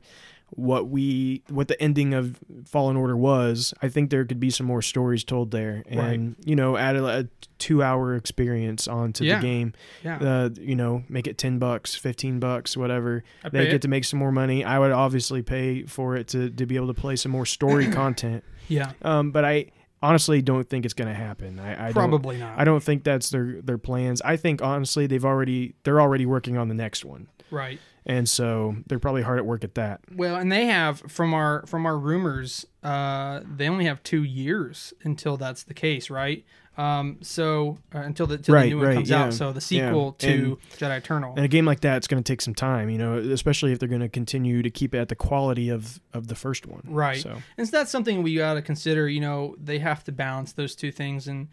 what 0.51 0.89
we 0.89 1.43
what 1.49 1.67
the 1.67 1.81
ending 1.81 2.13
of 2.13 2.39
Fallen 2.65 2.95
Order 2.97 3.15
was, 3.15 3.73
I 3.81 3.89
think 3.89 4.09
there 4.09 4.25
could 4.25 4.39
be 4.39 4.49
some 4.49 4.65
more 4.65 4.81
stories 4.81 5.23
told 5.23 5.51
there, 5.51 5.83
and 5.87 6.35
you 6.45 6.55
know, 6.55 6.75
add 6.77 6.95
a, 6.95 7.05
a 7.19 7.25
two 7.59 7.83
hour 7.83 8.15
experience 8.15 8.87
onto 8.87 9.23
Yeah. 9.25 9.37
the 9.39 9.41
game. 9.41 9.73
Yeah. 10.03 10.17
Uh, 10.17 10.49
you 10.59 10.75
know, 10.75 11.03
make 11.09 11.27
it 11.27 11.37
ten 11.37 11.59
bucks, 11.59 11.95
fifteen 11.95 12.39
bucks, 12.39 12.75
whatever. 12.77 13.23
I 13.43 13.49
they 13.49 13.65
get 13.65 13.73
it. 13.75 13.81
to 13.83 13.87
make 13.87 14.05
some 14.05 14.19
more 14.19 14.31
money. 14.31 14.63
I 14.63 14.79
would 14.79 14.91
obviously 14.91 15.41
pay 15.41 15.83
for 15.83 16.15
it 16.15 16.27
to 16.29 16.49
to 16.49 16.65
be 16.65 16.75
able 16.75 16.87
to 16.87 16.93
play 16.99 17.15
some 17.15 17.31
more 17.31 17.45
story 17.45 17.87
content. 17.91 18.43
Yeah. 18.67 18.91
Um, 19.01 19.31
but 19.31 19.45
I 19.45 19.67
honestly 20.01 20.41
don't 20.41 20.69
think 20.69 20.85
it's 20.85 20.93
going 20.93 21.09
to 21.09 21.13
happen. 21.13 21.59
I, 21.59 21.73
I 21.73 21.83
don't- 21.87 21.93
Probably 21.93 22.37
not. 22.37 22.57
I 22.57 22.63
don't 22.63 22.81
think 22.81 23.03
that's 23.03 23.29
their 23.29 23.61
their 23.61 23.77
plans. 23.77 24.21
I 24.23 24.37
think 24.37 24.61
honestly 24.61 25.07
they've 25.07 25.25
already 25.25 25.75
they're 25.83 25.99
already 25.99 26.25
working 26.25 26.57
on 26.57 26.69
the 26.69 26.75
next 26.75 27.03
one, 27.05 27.27
Right. 27.51 27.79
And 28.09 28.27
so 28.27 28.75
they're 28.87 28.97
probably 28.97 29.21
hard 29.21 29.37
at 29.37 29.45
work 29.45 29.63
at 29.63 29.75
that. 29.75 30.01
Well, 30.15 30.35
and 30.35 30.51
they 30.51 30.65
have 30.65 30.99
from 30.99 31.35
our 31.35 31.63
from 31.67 31.85
our 31.85 31.97
rumors, 31.97 32.65
uh, 32.83 33.41
they 33.45 33.69
only 33.69 33.85
have 33.85 34.01
two 34.01 34.23
years 34.23 34.95
until 35.03 35.37
that's 35.37 35.61
the 35.63 35.75
case, 35.75 36.09
right? 36.09 36.43
Um, 36.75 37.17
so 37.21 37.77
uh, 37.93 37.99
until 37.99 38.25
the, 38.25 38.35
until 38.35 38.55
Right, 38.55 38.63
the 38.63 38.69
new 38.69 38.77
one 38.77 38.87
right, 38.87 38.93
comes 38.95 39.09
yeah, 39.09 39.25
out, 39.25 39.33
so 39.33 39.51
the 39.51 39.57
yeah. 39.75 39.89
sequel 39.89 40.13
to 40.13 40.57
Jedi 40.77 40.97
Eternal. 40.97 41.33
And 41.35 41.45
a 41.45 41.47
game 41.49 41.65
like 41.65 41.81
that, 41.81 41.97
it's 41.97 42.07
going 42.07 42.23
to 42.23 42.33
take 42.33 42.41
some 42.41 42.55
time, 42.55 42.89
you 42.89 42.97
know, 42.97 43.17
especially 43.17 43.73
if 43.73 43.79
they're 43.79 43.89
going 43.89 44.01
to 44.01 44.09
continue 44.09 44.63
to 44.63 44.71
keep 44.71 44.95
it 44.95 44.97
at 44.97 45.09
the 45.09 45.15
quality 45.15 45.69
of 45.69 45.99
of 46.13 46.27
the 46.27 46.35
first 46.35 46.65
one. 46.65 46.81
Right. 46.85 47.21
So 47.21 47.37
And 47.57 47.67
so 47.67 47.77
that's 47.77 47.91
something 47.91 48.23
we 48.23 48.35
got 48.35 48.55
to 48.55 48.63
consider. 48.63 49.07
You 49.07 49.19
know, 49.19 49.55
they 49.61 49.77
have 49.79 50.03
to 50.05 50.11
balance 50.11 50.53
those 50.53 50.73
two 50.73 50.91
things, 50.91 51.27
and 51.27 51.49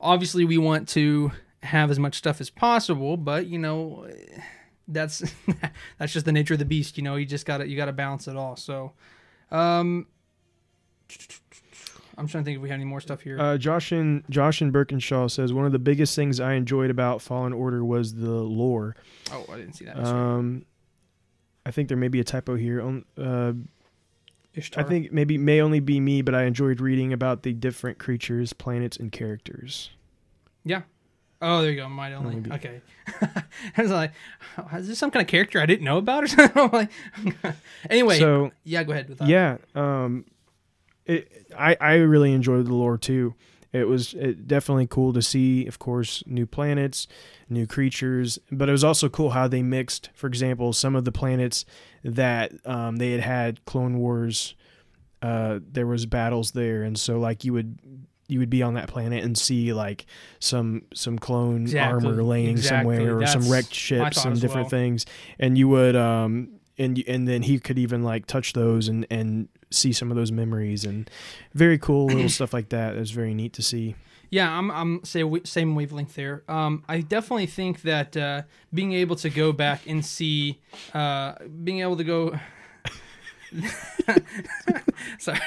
obviously 0.00 0.44
we 0.44 0.58
want 0.58 0.88
to 0.90 1.30
have 1.62 1.92
as 1.92 1.98
much 2.00 2.16
stuff 2.16 2.40
as 2.40 2.50
possible, 2.50 3.16
but 3.16 3.46
you 3.46 3.58
know, 3.58 4.08
that's 4.92 5.22
that's 5.98 6.12
just 6.12 6.26
the 6.26 6.32
nature 6.32 6.54
of 6.54 6.58
the 6.58 6.64
beast. 6.64 6.96
You 6.96 7.04
know, 7.04 7.16
you 7.16 7.26
just 7.26 7.46
got 7.46 7.58
to 7.58 7.68
you 7.68 7.76
got 7.76 7.86
to 7.86 7.92
balance 7.92 8.28
it 8.28 8.36
all. 8.36 8.56
So, 8.56 8.92
um, 9.50 10.06
I'm 12.18 12.26
trying 12.28 12.44
to 12.44 12.46
think 12.46 12.56
if 12.56 12.62
we 12.62 12.68
have 12.68 12.76
any 12.76 12.84
more 12.84 13.00
stuff 13.00 13.22
here. 13.22 13.40
uh, 13.40 13.58
Josh 13.58 13.92
and 13.92 14.26
Joshin 14.28 14.70
Birkinshaw 14.70 15.30
says 15.30 15.52
one 15.52 15.66
of 15.66 15.72
the 15.72 15.78
biggest 15.78 16.14
things 16.14 16.40
I 16.40 16.54
enjoyed 16.54 16.90
about 16.90 17.22
Fallen 17.22 17.52
Order 17.52 17.84
was 17.84 18.14
the 18.14 18.30
lore. 18.30 18.96
oh, 19.32 19.44
I 19.50 19.56
didn't 19.56 19.74
see 19.74 19.86
that. 19.86 19.98
Um, 19.98 20.64
I 21.64 21.70
think 21.70 21.88
there 21.88 21.96
may 21.96 22.08
be 22.08 22.20
a 22.20 22.24
typo 22.24 22.56
here. 22.56 22.82
On 22.82 23.04
uh, 23.16 23.52
Ishtar. 24.54 24.84
I 24.84 24.88
think 24.88 25.12
maybe 25.12 25.38
may 25.38 25.60
only 25.60 25.80
be 25.80 26.00
me, 26.00 26.22
but 26.22 26.34
I 26.34 26.44
enjoyed 26.44 26.80
reading 26.80 27.12
about 27.12 27.42
the 27.42 27.52
different 27.52 27.98
creatures, 27.98 28.52
planets, 28.52 28.96
and 28.96 29.10
characters. 29.10 29.90
Yeah. 30.64 30.82
Oh, 31.42 31.60
there 31.60 31.72
you 31.72 31.76
go. 31.76 31.88
Might 31.88 32.12
only. 32.12 32.36
Maybe. 32.36 32.52
Okay. 32.52 32.80
I 33.76 33.82
was 33.82 33.90
like, 33.90 34.12
oh, 34.56 34.76
is 34.76 34.86
this 34.86 34.98
some 34.98 35.10
kind 35.10 35.22
of 35.22 35.28
character 35.28 35.60
I 35.60 35.66
didn't 35.66 35.84
know 35.84 35.98
about 35.98 36.24
or 36.24 36.26
something? 36.28 36.70
Like, 36.70 36.90
anyway. 37.90 38.18
So 38.18 38.52
yeah, 38.64 38.84
go 38.84 38.92
ahead 38.92 39.08
with 39.08 39.18
that. 39.18 39.28
yeah, 39.28 39.56
um, 39.74 40.24
it, 41.04 41.46
I 41.58 41.76
I 41.80 41.94
really 41.96 42.32
enjoyed 42.32 42.66
the 42.66 42.74
lore 42.74 42.96
too. 42.96 43.34
It 43.72 43.88
was 43.88 44.14
it, 44.14 44.46
definitely 44.46 44.86
cool 44.86 45.12
to 45.14 45.22
see, 45.22 45.66
of 45.66 45.78
course, 45.78 46.22
new 46.26 46.46
planets, 46.46 47.08
new 47.48 47.66
creatures, 47.66 48.38
but 48.50 48.68
it 48.68 48.72
was 48.72 48.84
also 48.84 49.08
cool 49.08 49.30
how 49.30 49.48
they 49.48 49.62
mixed, 49.62 50.10
for 50.14 50.26
example, 50.26 50.72
some 50.74 50.94
of 50.94 51.04
the 51.06 51.12
planets 51.12 51.64
that 52.04 52.52
um, 52.66 52.96
they 52.96 53.12
had 53.12 53.20
had 53.20 53.64
Clone 53.64 53.98
Wars. 53.98 54.54
Uh, 55.22 55.60
there 55.70 55.86
was 55.86 56.04
battles 56.04 56.50
there, 56.50 56.82
and 56.82 56.98
so 56.98 57.18
like 57.18 57.44
you 57.44 57.52
would 57.54 57.78
you 58.32 58.38
would 58.40 58.50
be 58.50 58.62
on 58.62 58.74
that 58.74 58.88
planet 58.88 59.22
and 59.22 59.36
see 59.38 59.72
like 59.72 60.06
some 60.40 60.82
some 60.94 61.18
clone 61.18 61.62
Exactly, 61.62 62.08
armor 62.08 62.22
laying 62.22 62.50
exactly. 62.50 62.96
somewhere 62.96 63.18
or 63.18 63.26
some 63.26 63.48
wrecked 63.50 63.74
ships 63.74 64.24
and 64.24 64.40
different 64.40 64.64
well. 64.64 64.70
things, 64.70 65.06
and 65.38 65.56
you 65.56 65.68
would 65.68 65.94
um 65.94 66.48
and 66.78 67.02
and 67.06 67.28
then 67.28 67.42
he 67.42 67.58
could 67.60 67.78
even 67.78 68.02
like 68.02 68.26
touch 68.26 68.54
those 68.54 68.88
and 68.88 69.06
and 69.10 69.48
see 69.70 69.92
some 69.92 70.10
of 70.10 70.16
those 70.16 70.32
memories 70.32 70.84
and 70.84 71.08
very 71.54 71.78
cool 71.78 72.06
little 72.06 72.28
stuff 72.38 72.52
like 72.52 72.70
that. 72.70 72.96
It 72.96 72.98
was 72.98 73.10
very 73.10 73.34
neat 73.34 73.52
to 73.54 73.62
see. 73.62 73.94
Yeah, 74.30 74.50
I'm 74.50 74.70
I'm 74.70 75.04
say 75.04 75.22
same 75.44 75.74
wavelength 75.74 76.14
there. 76.14 76.42
Um, 76.48 76.84
I 76.88 77.02
definitely 77.02 77.46
think 77.46 77.82
that 77.82 78.16
uh, 78.16 78.42
being 78.72 78.92
able 78.94 79.16
to 79.16 79.28
go 79.28 79.52
back 79.52 79.82
and 79.86 80.02
see, 80.04 80.58
uh, 80.94 81.34
being 81.62 81.80
able 81.80 81.98
to 81.98 82.04
go. 82.04 82.38
Sorry. 85.18 85.38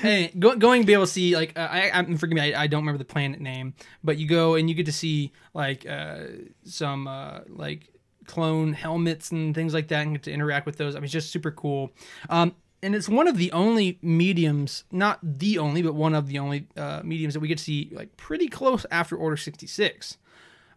hey, 0.00 0.32
go, 0.38 0.56
going 0.56 0.82
to 0.82 0.86
be 0.86 0.92
able 0.92 1.06
to 1.06 1.10
see 1.10 1.34
like 1.34 1.56
uh, 1.56 1.68
I, 1.70 1.90
I'm 1.92 2.16
forgive 2.16 2.34
me, 2.34 2.54
I, 2.54 2.64
I 2.64 2.66
don't 2.66 2.82
remember 2.82 2.98
the 2.98 3.04
planet 3.04 3.40
name, 3.40 3.74
but 4.04 4.18
you 4.18 4.26
go 4.26 4.54
and 4.54 4.68
you 4.68 4.74
get 4.74 4.86
to 4.86 4.92
see 4.92 5.32
like 5.54 5.86
uh, 5.88 6.24
some 6.64 7.06
uh, 7.06 7.40
like 7.48 7.88
clone 8.26 8.72
helmets 8.72 9.30
and 9.30 9.54
things 9.54 9.74
like 9.74 9.88
that, 9.88 10.02
and 10.02 10.12
get 10.12 10.22
to 10.24 10.32
interact 10.32 10.66
with 10.66 10.76
those. 10.76 10.94
I 10.94 10.98
mean, 10.98 11.04
it's 11.04 11.12
just 11.12 11.30
super 11.30 11.50
cool. 11.50 11.90
Um, 12.28 12.54
and 12.82 12.94
it's 12.94 13.08
one 13.08 13.28
of 13.28 13.36
the 13.36 13.52
only 13.52 13.98
mediums, 14.02 14.84
not 14.90 15.20
the 15.22 15.58
only, 15.58 15.82
but 15.82 15.94
one 15.94 16.14
of 16.14 16.26
the 16.26 16.38
only 16.38 16.66
uh, 16.76 17.00
mediums 17.04 17.34
that 17.34 17.40
we 17.40 17.48
get 17.48 17.58
to 17.58 17.64
see 17.64 17.90
like 17.92 18.16
pretty 18.16 18.48
close 18.48 18.84
after 18.90 19.16
Order 19.16 19.36
sixty 19.36 19.66
six. 19.66 20.18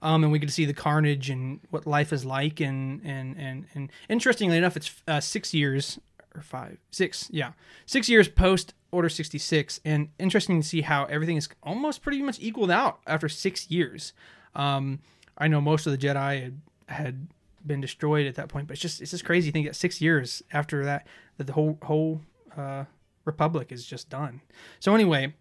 Um, 0.02 0.24
and 0.24 0.32
we 0.32 0.38
get 0.38 0.48
to 0.48 0.54
see 0.54 0.66
the 0.66 0.74
carnage 0.74 1.32
and 1.32 1.60
what 1.72 1.88
life 1.88 2.14
is 2.14 2.26
like, 2.26 2.60
and 2.60 3.02
and 3.04 3.36
and 3.38 3.66
and 3.74 3.92
interestingly 4.08 4.58
enough, 4.58 4.78
it's 4.78 5.02
uh, 5.08 5.20
six 5.20 5.54
years 5.54 6.00
or 6.36 6.42
five, 6.42 6.78
six, 6.92 7.30
yeah, 7.32 7.54
six 7.86 8.10
years 8.10 8.28
post 8.28 8.74
Order 8.92 9.10
sixty 9.10 9.40
six, 9.40 9.82
and 9.84 10.08
interesting 10.20 10.62
to 10.62 10.66
see 10.66 10.80
how 10.80 11.04
everything 11.06 11.36
is 11.36 11.50
almost 11.64 12.02
pretty 12.02 12.22
much 12.22 12.40
equaled 12.40 12.72
out 12.72 13.00
after 13.06 13.28
six 13.28 13.70
years. 13.70 14.14
Um, 14.54 15.00
I 15.38 15.50
know 15.50 15.60
most 15.60 15.86
of 15.86 15.92
the 15.92 15.98
Jedi 15.98 16.44
had, 16.44 16.62
had 16.88 17.28
been 17.66 17.82
destroyed 17.82 18.26
at 18.26 18.36
that 18.36 18.48
point, 18.48 18.68
but 18.68 18.74
it's 18.74 18.82
just 18.82 19.02
it's 19.02 19.12
just 19.12 19.26
crazy 19.26 19.50
to 19.50 19.52
think 19.52 19.66
that 19.68 19.76
six 19.76 20.00
years 20.00 20.44
after 20.54 20.86
that, 20.86 21.08
that 21.38 21.48
the 21.48 21.52
whole 21.52 21.78
whole 21.84 22.22
uh, 22.56 22.86
Republic 23.26 23.74
is 23.74 23.86
just 23.86 24.10
done. 24.10 24.40
So 24.80 24.96
anyway, 24.96 25.34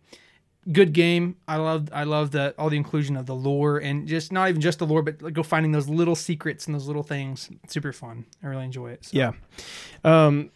good 0.72 0.92
game. 0.92 1.36
I 1.46 1.56
love 1.56 1.90
I 1.92 2.02
love 2.02 2.32
the 2.32 2.56
all 2.58 2.70
the 2.70 2.76
inclusion 2.76 3.16
of 3.16 3.26
the 3.26 3.36
lore 3.36 3.78
and 3.78 4.08
just 4.08 4.32
not 4.32 4.48
even 4.48 4.60
just 4.60 4.80
the 4.80 4.86
lore, 4.86 5.02
but 5.02 5.22
like 5.22 5.34
go 5.34 5.44
finding 5.44 5.70
those 5.70 5.88
little 5.88 6.16
secrets 6.16 6.66
and 6.66 6.74
those 6.74 6.88
little 6.88 7.04
things. 7.04 7.50
Super 7.68 7.92
fun. 7.92 8.24
I 8.42 8.48
really 8.48 8.64
enjoy 8.64 8.90
it. 8.90 9.04
So. 9.04 9.16
Yeah. 9.16 9.32
Um, 10.02 10.50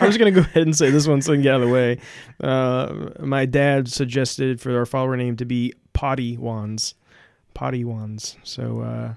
I 0.00 0.06
was 0.06 0.16
gonna 0.16 0.30
go 0.30 0.40
ahead 0.40 0.62
and 0.62 0.76
say 0.76 0.90
this 0.90 1.06
one 1.06 1.20
so 1.20 1.32
we 1.32 1.38
can 1.38 1.42
get 1.42 1.54
out 1.54 1.62
of 1.62 1.68
the 1.68 1.72
way. 1.74 1.98
Uh, 2.40 3.10
my 3.20 3.44
dad 3.44 3.88
suggested 3.88 4.60
for 4.60 4.76
our 4.76 4.86
follower 4.86 5.16
name 5.16 5.36
to 5.36 5.44
be 5.44 5.74
Potty 5.92 6.36
Wands, 6.36 6.94
Potty 7.54 7.84
Wands. 7.84 8.36
So 8.44 8.80
uh, 8.80 9.14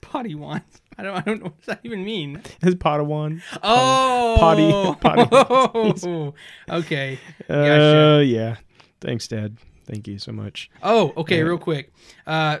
Potty 0.00 0.34
wands. 0.34 0.82
I 0.98 1.02
don't 1.04 1.16
I 1.16 1.20
don't 1.20 1.38
know 1.38 1.44
what 1.44 1.56
does 1.58 1.66
that 1.66 1.80
even 1.84 2.04
mean. 2.04 2.42
his 2.62 2.74
Padawan. 2.74 3.40
Oh, 3.62 4.36
potty- 4.38 5.30
potty. 5.30 6.32
okay. 6.70 7.18
Uh, 7.48 8.20
yeah. 8.24 8.56
Thanks, 9.00 9.28
Dad. 9.28 9.56
Thank 9.86 10.08
you 10.08 10.18
so 10.18 10.32
much. 10.32 10.70
Oh, 10.82 11.12
okay. 11.16 11.38
Yeah. 11.38 11.42
Real 11.44 11.58
quick. 11.58 11.92
Uh, 12.26 12.58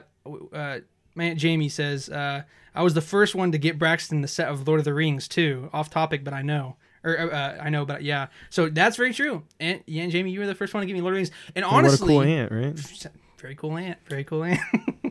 uh, 0.52 0.78
my 1.14 1.24
aunt 1.24 1.38
Jamie 1.38 1.68
says 1.68 2.08
uh, 2.08 2.42
I 2.74 2.82
was 2.82 2.94
the 2.94 3.00
first 3.00 3.34
one 3.34 3.52
to 3.52 3.58
get 3.58 3.78
Braxton 3.78 4.20
the 4.20 4.28
set 4.28 4.48
of 4.48 4.66
Lord 4.66 4.80
of 4.80 4.84
the 4.84 4.94
Rings 4.94 5.28
too. 5.28 5.70
Off 5.72 5.90
topic, 5.90 6.24
but 6.24 6.32
I 6.32 6.42
know. 6.42 6.76
Or 7.02 7.32
uh, 7.32 7.58
I 7.60 7.70
know, 7.70 7.86
but 7.86 8.02
yeah. 8.02 8.26
So 8.50 8.68
that's 8.68 8.96
very 8.96 9.14
true. 9.14 9.42
Aunt, 9.58 9.82
yeah, 9.86 10.02
Aunt 10.02 10.12
Jamie, 10.12 10.30
you 10.32 10.40
were 10.40 10.46
the 10.46 10.54
first 10.54 10.74
one 10.74 10.82
to 10.82 10.86
give 10.86 10.94
me 10.94 11.00
Lord 11.00 11.12
of 11.12 11.16
the 11.16 11.20
Rings. 11.20 11.30
And 11.56 11.64
honestly, 11.64 12.14
what 12.14 12.26
a 12.26 12.26
cool 12.26 12.32
aunt, 12.34 12.52
right? 12.52 13.10
very 13.40 13.54
cool 13.54 13.76
aunt 13.76 13.98
very 14.06 14.24
cool 14.24 14.44
aunt 14.44 14.60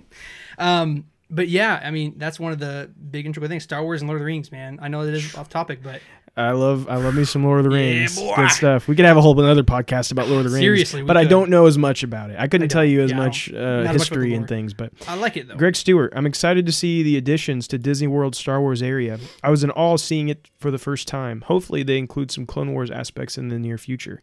um 0.57 1.05
but 1.29 1.47
yeah 1.47 1.81
i 1.83 1.91
mean 1.91 2.13
that's 2.17 2.39
one 2.39 2.51
of 2.51 2.59
the 2.59 2.89
big 3.11 3.25
integral 3.25 3.49
things 3.49 3.63
star 3.63 3.83
wars 3.83 4.01
and 4.01 4.07
lord 4.07 4.17
of 4.17 4.21
the 4.21 4.25
rings 4.25 4.51
man 4.51 4.79
i 4.81 4.87
know 4.87 5.05
that 5.05 5.13
is 5.13 5.35
off 5.35 5.49
topic 5.49 5.81
but 5.83 6.01
I 6.39 6.51
love 6.51 6.87
I 6.89 6.95
love 6.95 7.15
me 7.15 7.25
some 7.25 7.43
Lord 7.43 7.65
of 7.65 7.71
the 7.71 7.77
Yeah, 7.77 7.99
Rings. 7.99 8.15
boy. 8.17 8.33
Good 8.35 8.51
stuff. 8.51 8.87
We 8.87 8.95
could 8.95 9.05
have 9.05 9.17
a 9.17 9.21
whole 9.21 9.37
another 9.39 9.63
podcast 9.63 10.11
about 10.11 10.27
Lord 10.27 10.45
of 10.45 10.51
the 10.51 10.55
Rings. 10.55 10.63
Seriously, 10.63 11.03
but 11.03 11.17
I 11.17 11.25
don't 11.25 11.49
know 11.49 11.65
as 11.65 11.77
much 11.77 12.01
about 12.03 12.29
it. 12.29 12.37
I 12.39 12.47
couldn't 12.47 12.65
I 12.65 12.73
tell 12.73 12.85
you 12.85 13.01
as 13.01 13.11
Yeah, 13.11 13.17
much 13.17 13.51
uh, 13.51 13.57
as 13.57 13.85
much 13.87 13.93
history 13.97 14.33
and 14.33 14.47
things. 14.47 14.73
But 14.73 14.93
i 15.07 15.15
like 15.15 15.35
it 15.35 15.47
though 15.47 15.55
Greg 15.55 15.75
Stewart, 15.75 16.13
I'm 16.15 16.25
excited 16.25 16.65
to 16.65 16.71
see 16.71 17.03
the 17.03 17.17
additions 17.17 17.67
to 17.69 17.77
Disney 17.77 18.07
World 18.07 18.35
Star 18.35 18.61
Wars 18.61 18.81
area. 18.81 19.19
I 19.43 19.49
was 19.49 19.63
in 19.63 19.71
awe 19.71 19.97
seeing 19.97 20.29
it 20.29 20.49
for 20.57 20.71
the 20.71 20.77
first 20.79 21.07
time. 21.07 21.41
Hopefully, 21.41 21.83
they 21.83 21.97
include 21.97 22.31
some 22.31 22.45
Clone 22.45 22.71
Wars 22.73 22.89
aspects 22.89 23.37
in 23.37 23.49
the 23.49 23.59
near 23.59 23.77
future. 23.77 24.21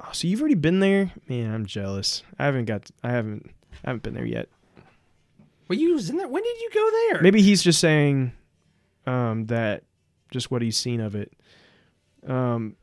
Oh, 0.00 0.10
so 0.12 0.28
you've 0.28 0.40
already 0.40 0.54
been 0.54 0.80
there? 0.80 1.12
Man, 1.28 1.52
I'm 1.52 1.66
jealous. 1.66 2.22
I 2.38 2.44
haven't 2.44 2.66
got. 2.66 2.90
I 3.02 3.10
haven't. 3.10 3.50
I 3.84 3.88
haven't 3.90 4.02
been 4.02 4.14
there 4.14 4.26
yet. 4.26 4.48
well 5.68 5.78
you 5.78 5.94
was 5.94 6.10
in 6.10 6.16
there 6.16 6.26
when 6.28 6.42
did 6.42 6.60
you 6.60 6.70
go 6.74 6.90
there 6.90 7.22
Maybe 7.22 7.42
he's 7.42 7.62
just 7.62 7.78
saying 7.80 8.32
um, 9.06 9.46
that 9.46 9.84
just 10.30 10.50
what 10.50 10.60
he's 10.62 10.76
seen 10.76 11.00
of 11.00 11.14
it. 11.14 11.32
Um, 12.26 12.76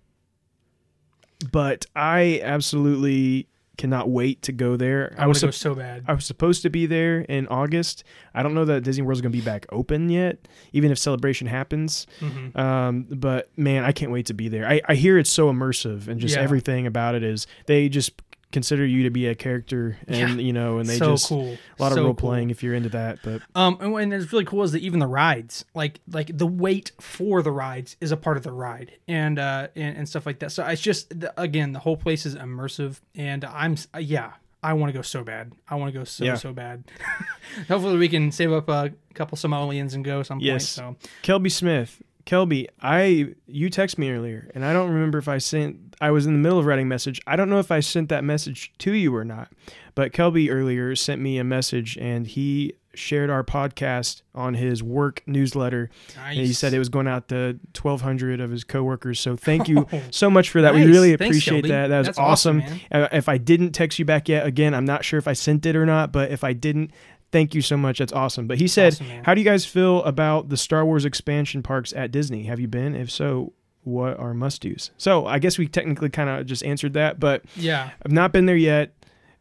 but 1.52 1.86
I 1.95 2.40
absolutely 2.44 3.48
cannot 3.78 4.10
wait 4.10 4.41
to 4.41 4.53
go 4.53 4.78
there. 4.78 5.14
i, 5.18 5.24
I 5.24 5.28
was 5.28 5.41
to 5.41 5.52
so 5.52 5.76
bad 5.76 6.06
I 6.07 6.14
was 6.14 6.26
supposed 6.26 6.62
to 6.62 6.70
be 6.70 6.86
there 6.86 7.20
in 7.22 7.45
August. 7.49 8.06
I 8.34 8.41
don't 8.41 8.53
know 8.53 8.64
that 8.64 8.84
Disney 8.86 9.03
World's 9.03 9.20
going 9.20 9.34
to 9.34 9.38
be 9.38 9.44
back 9.44 9.66
open 9.70 10.07
yet, 10.10 10.48
even 10.72 10.91
if 10.91 10.98
celebration 10.98 11.45
happens. 11.48 12.07
Mhm. 12.22 12.56
Um, 12.57 13.06
but 13.10 13.49
man, 13.57 13.84
I 13.84 13.91
can't 13.91 14.12
wait 14.14 14.28
to 14.28 14.34
be 14.34 14.48
there. 14.48 14.66
I, 14.66 14.80
I 14.88 14.95
hear 14.95 15.18
it's 15.18 15.30
so 15.30 15.52
immersive 15.52 16.07
and 16.07 16.22
just 16.22 16.36
Yeah. 16.38 16.41
everything 16.41 16.88
about 16.88 17.16
it 17.16 17.24
is 17.24 17.48
they 17.66 17.90
just 17.90 18.14
consider 18.52 18.86
you 18.86 19.04
to 19.04 19.10
be 19.10 19.28
a 19.28 19.36
character 19.36 19.98
and 20.08 20.42
you 20.42 20.54
know 20.54 20.78
and 20.78 20.88
they 20.88 20.98
so 20.98 21.12
just 21.14 21.28
cool 21.28 21.58
a 21.78 21.82
lot 21.82 21.92
of 21.92 21.98
role 21.98 22.08
cool. 22.08 22.30
playing 22.30 22.50
if 22.52 22.64
you're 22.64 22.74
into 22.74 22.88
that. 22.90 23.20
But 23.24 23.42
um 23.54 23.78
and, 23.82 23.94
and 23.96 24.14
it's 24.14 24.32
really 24.32 24.46
cool 24.46 24.64
is 24.64 24.72
that 24.72 24.82
even 24.82 25.00
the 25.00 25.08
rides 25.08 25.66
like 25.74 26.00
like 26.10 26.38
the 26.38 26.48
wait 26.48 26.92
for 27.02 27.42
the 27.42 27.52
rides 27.52 27.98
is 28.00 28.12
a 28.12 28.18
part 28.18 28.38
of 28.38 28.44
the 28.44 28.52
ride 28.54 28.92
and 29.08 29.38
uh 29.40 29.68
and, 29.76 29.98
and 29.98 30.08
stuff 30.10 30.26
like 30.26 30.40
that 30.40 30.52
so 30.52 30.66
it's 30.66 30.82
just 30.82 31.20
the, 31.20 31.34
again 31.42 31.74
the 31.74 31.80
whole 31.80 31.98
place 31.98 32.26
is 32.26 32.36
immersive 32.36 33.02
and 33.16 33.44
i'm 33.46 33.76
uh, 33.94 33.98
yeah 34.00 34.32
i 34.64 34.72
want 34.74 34.90
to 34.90 34.98
go 34.98 35.02
so 35.02 35.24
bad 35.24 35.52
i 35.68 35.76
want 35.76 35.92
to 35.92 35.98
go 36.00 36.06
so 36.06 36.24
Yeah. 36.24 36.36
so 36.36 36.54
bad 36.54 36.86
hopefully 37.68 37.98
we 37.98 38.08
can 38.10 38.32
save 38.32 38.52
up 38.54 38.70
a 38.70 38.94
couple 39.14 39.38
simoleons 39.38 39.94
and 39.96 40.06
go 40.06 40.24
some 40.24 40.38
point 40.38 40.46
Yes. 40.46 40.70
so 40.70 40.96
Kelby 41.24 41.52
Smith, 41.52 42.02
Kelby, 42.26 42.68
I 42.82 43.36
you 43.46 43.70
text 43.70 43.98
me 44.00 44.10
earlier, 44.10 44.50
and 44.56 44.66
I 44.66 44.74
don't 44.74 44.90
remember 44.90 45.20
if 45.20 45.28
I 45.28 45.38
sent. 45.38 45.85
I 46.02 46.12
was 46.12 46.26
in 46.26 46.34
the 46.34 46.40
middle 46.40 46.60
of 46.60 46.66
writing 46.66 46.86
a 46.86 46.90
message. 46.90 47.22
I 47.28 47.36
don't 47.36 47.50
know 47.50 47.60
if 47.60 47.72
I 47.72 47.80
sent 47.80 48.10
that 48.10 48.24
message 48.24 48.74
to 48.80 48.94
you 48.94 49.16
or 49.16 49.24
not. 49.26 49.52
But 49.96 50.12
Kelby 50.12 50.52
earlier 50.52 50.96
sent 50.96 51.22
me 51.22 51.38
a 51.38 51.44
message, 51.46 51.98
and 51.98 52.28
he 52.28 52.74
shared 52.96 53.30
our 53.30 53.44
podcast 53.44 54.22
on 54.34 54.54
his 54.54 54.82
work 54.84 55.22
newsletter. 55.26 55.90
nice. 56.18 56.38
And 56.38 56.46
he 56.48 56.54
said 56.54 56.74
it 56.74 56.80
was 56.80 56.90
going 56.90 57.08
out 57.08 57.28
to 57.30 57.58
1,200 57.82 58.40
of 58.42 58.52
his 58.52 58.64
coworkers. 58.64 59.20
So 59.20 59.36
thank 59.38 59.68
you 59.70 59.88
Oh, 59.94 60.02
so 60.12 60.30
much 60.30 60.50
for 60.50 60.62
that. 60.62 60.74
We 60.74 60.86
really 60.86 61.14
appreciate 61.14 61.56
Shelby. 61.56 61.70
that. 61.70 61.88
That 61.88 61.98
was 62.00 62.08
That's 62.08 62.18
awesome. 62.20 62.58
man. 62.60 62.80
Uh, 62.92 63.08
if 63.12 63.28
I 63.30 63.38
didn't 63.38 63.72
text 63.72 64.00
you 64.00 64.06
back 64.06 64.28
yet, 64.30 64.46
again, 64.46 64.74
I'm 64.74 64.86
not 64.86 65.04
sure 65.06 65.18
if 65.18 65.28
I 65.28 65.34
sent 65.34 65.66
it 65.66 65.76
or 65.76 65.86
not. 65.86 66.12
But 66.12 66.32
if 66.32 66.44
I 66.44 66.54
didn't, 66.54 66.92
thank 67.32 67.54
you 67.56 67.62
so 67.62 67.76
much. 67.78 68.00
That's 68.00 68.14
awesome. 68.14 68.48
But 68.48 68.58
he 68.60 68.68
said, 68.68 68.94
Awesome, 68.94 69.08
"How 69.24 69.34
do 69.34 69.42
you 69.42 69.46
guys 69.46 69.66
feel 69.66 70.04
about 70.04 70.50
the 70.50 70.58
Star 70.58 70.86
Wars 70.86 71.04
expansion 71.06 71.64
parks 71.64 71.92
at 71.94 72.12
Disney? 72.12 72.44
Have 72.44 72.60
you 72.62 72.68
been? 72.68 72.96
If 72.96 73.12
so, 73.12 73.54
what 73.86 74.20
are 74.20 74.34
must 74.34 74.62
dos?" 74.62 74.91
So 74.98 75.26
I 75.26 75.40
guess 75.40 75.57
we 75.57 75.68
technically 75.68 76.10
kind 76.10 76.30
of 76.30 76.45
just 76.45 76.64
answered 76.66 76.94
that, 76.94 77.20
but 77.20 77.44
yeah 77.56 77.91
I've 78.06 78.12
not 78.12 78.34
been 78.34 78.45
there 78.45 78.57
yet. 78.57 78.91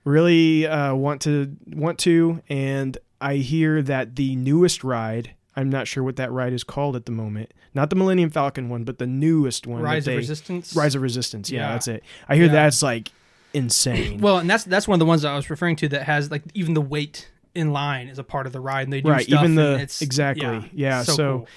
Really 0.05 0.67
uh, 0.67 0.95
want 0.95 1.23
to 1.23 1.57
want 1.67 1.99
to, 2.01 2.43
and 2.49 2.97
I 3.21 3.37
hear 3.37 3.81
that 3.83 4.17
the 4.17 4.37
newest 4.37 4.85
ride. 4.85 5.35
I'm 5.57 5.71
not 5.71 5.87
sure 5.89 6.03
what 6.03 6.17
that 6.17 6.31
ride 6.33 6.53
is 6.53 6.63
called 6.65 6.95
at 6.97 7.07
the 7.07 7.13
moment. 7.13 7.55
Not 7.75 7.89
the 7.89 7.97
Millennium 7.97 8.29
Falcon 8.31 8.69
one, 8.69 8.85
but 8.85 8.99
the 8.99 9.07
newest 9.07 9.67
one. 9.67 9.81
rise 9.83 10.07
of 10.07 10.17
resistance 10.17 10.75
Rise 10.77 10.95
of 10.95 11.01
Resistance. 11.03 11.51
Yeah, 11.51 11.61
Yeah. 11.61 11.69
that's 11.73 11.89
it. 11.89 12.05
I 12.29 12.35
hear 12.37 12.47
Yeah. 12.47 12.53
that's 12.53 12.83
like 12.83 13.11
insane. 13.55 14.21
well 14.21 14.39
and 14.39 14.51
that's 14.51 14.65
that's 14.65 14.87
one 14.89 14.97
of 14.97 14.99
the 14.99 15.07
ones 15.07 15.23
that 15.23 15.31
i 15.33 15.37
was 15.37 15.49
referring 15.49 15.77
to 15.77 15.89
that 15.89 16.03
has 16.03 16.29
like 16.29 16.43
even 16.55 16.75
the 16.75 16.81
weight 16.81 17.31
in 17.55 17.73
line 17.73 18.09
is 18.09 18.19
a 18.19 18.25
part 18.25 18.47
of 18.49 18.53
the 18.53 18.59
ride 18.61 18.83
and 18.83 18.93
they 18.93 19.01
do 19.01 19.09
Right, 19.09 19.25
stuff 19.25 19.45
even 19.45 19.55
the- 19.55 19.79
it's 19.79 20.03
exactly. 20.03 20.69
Yeah, 20.75 21.05
so- 21.05 21.17
cool. 21.17 21.49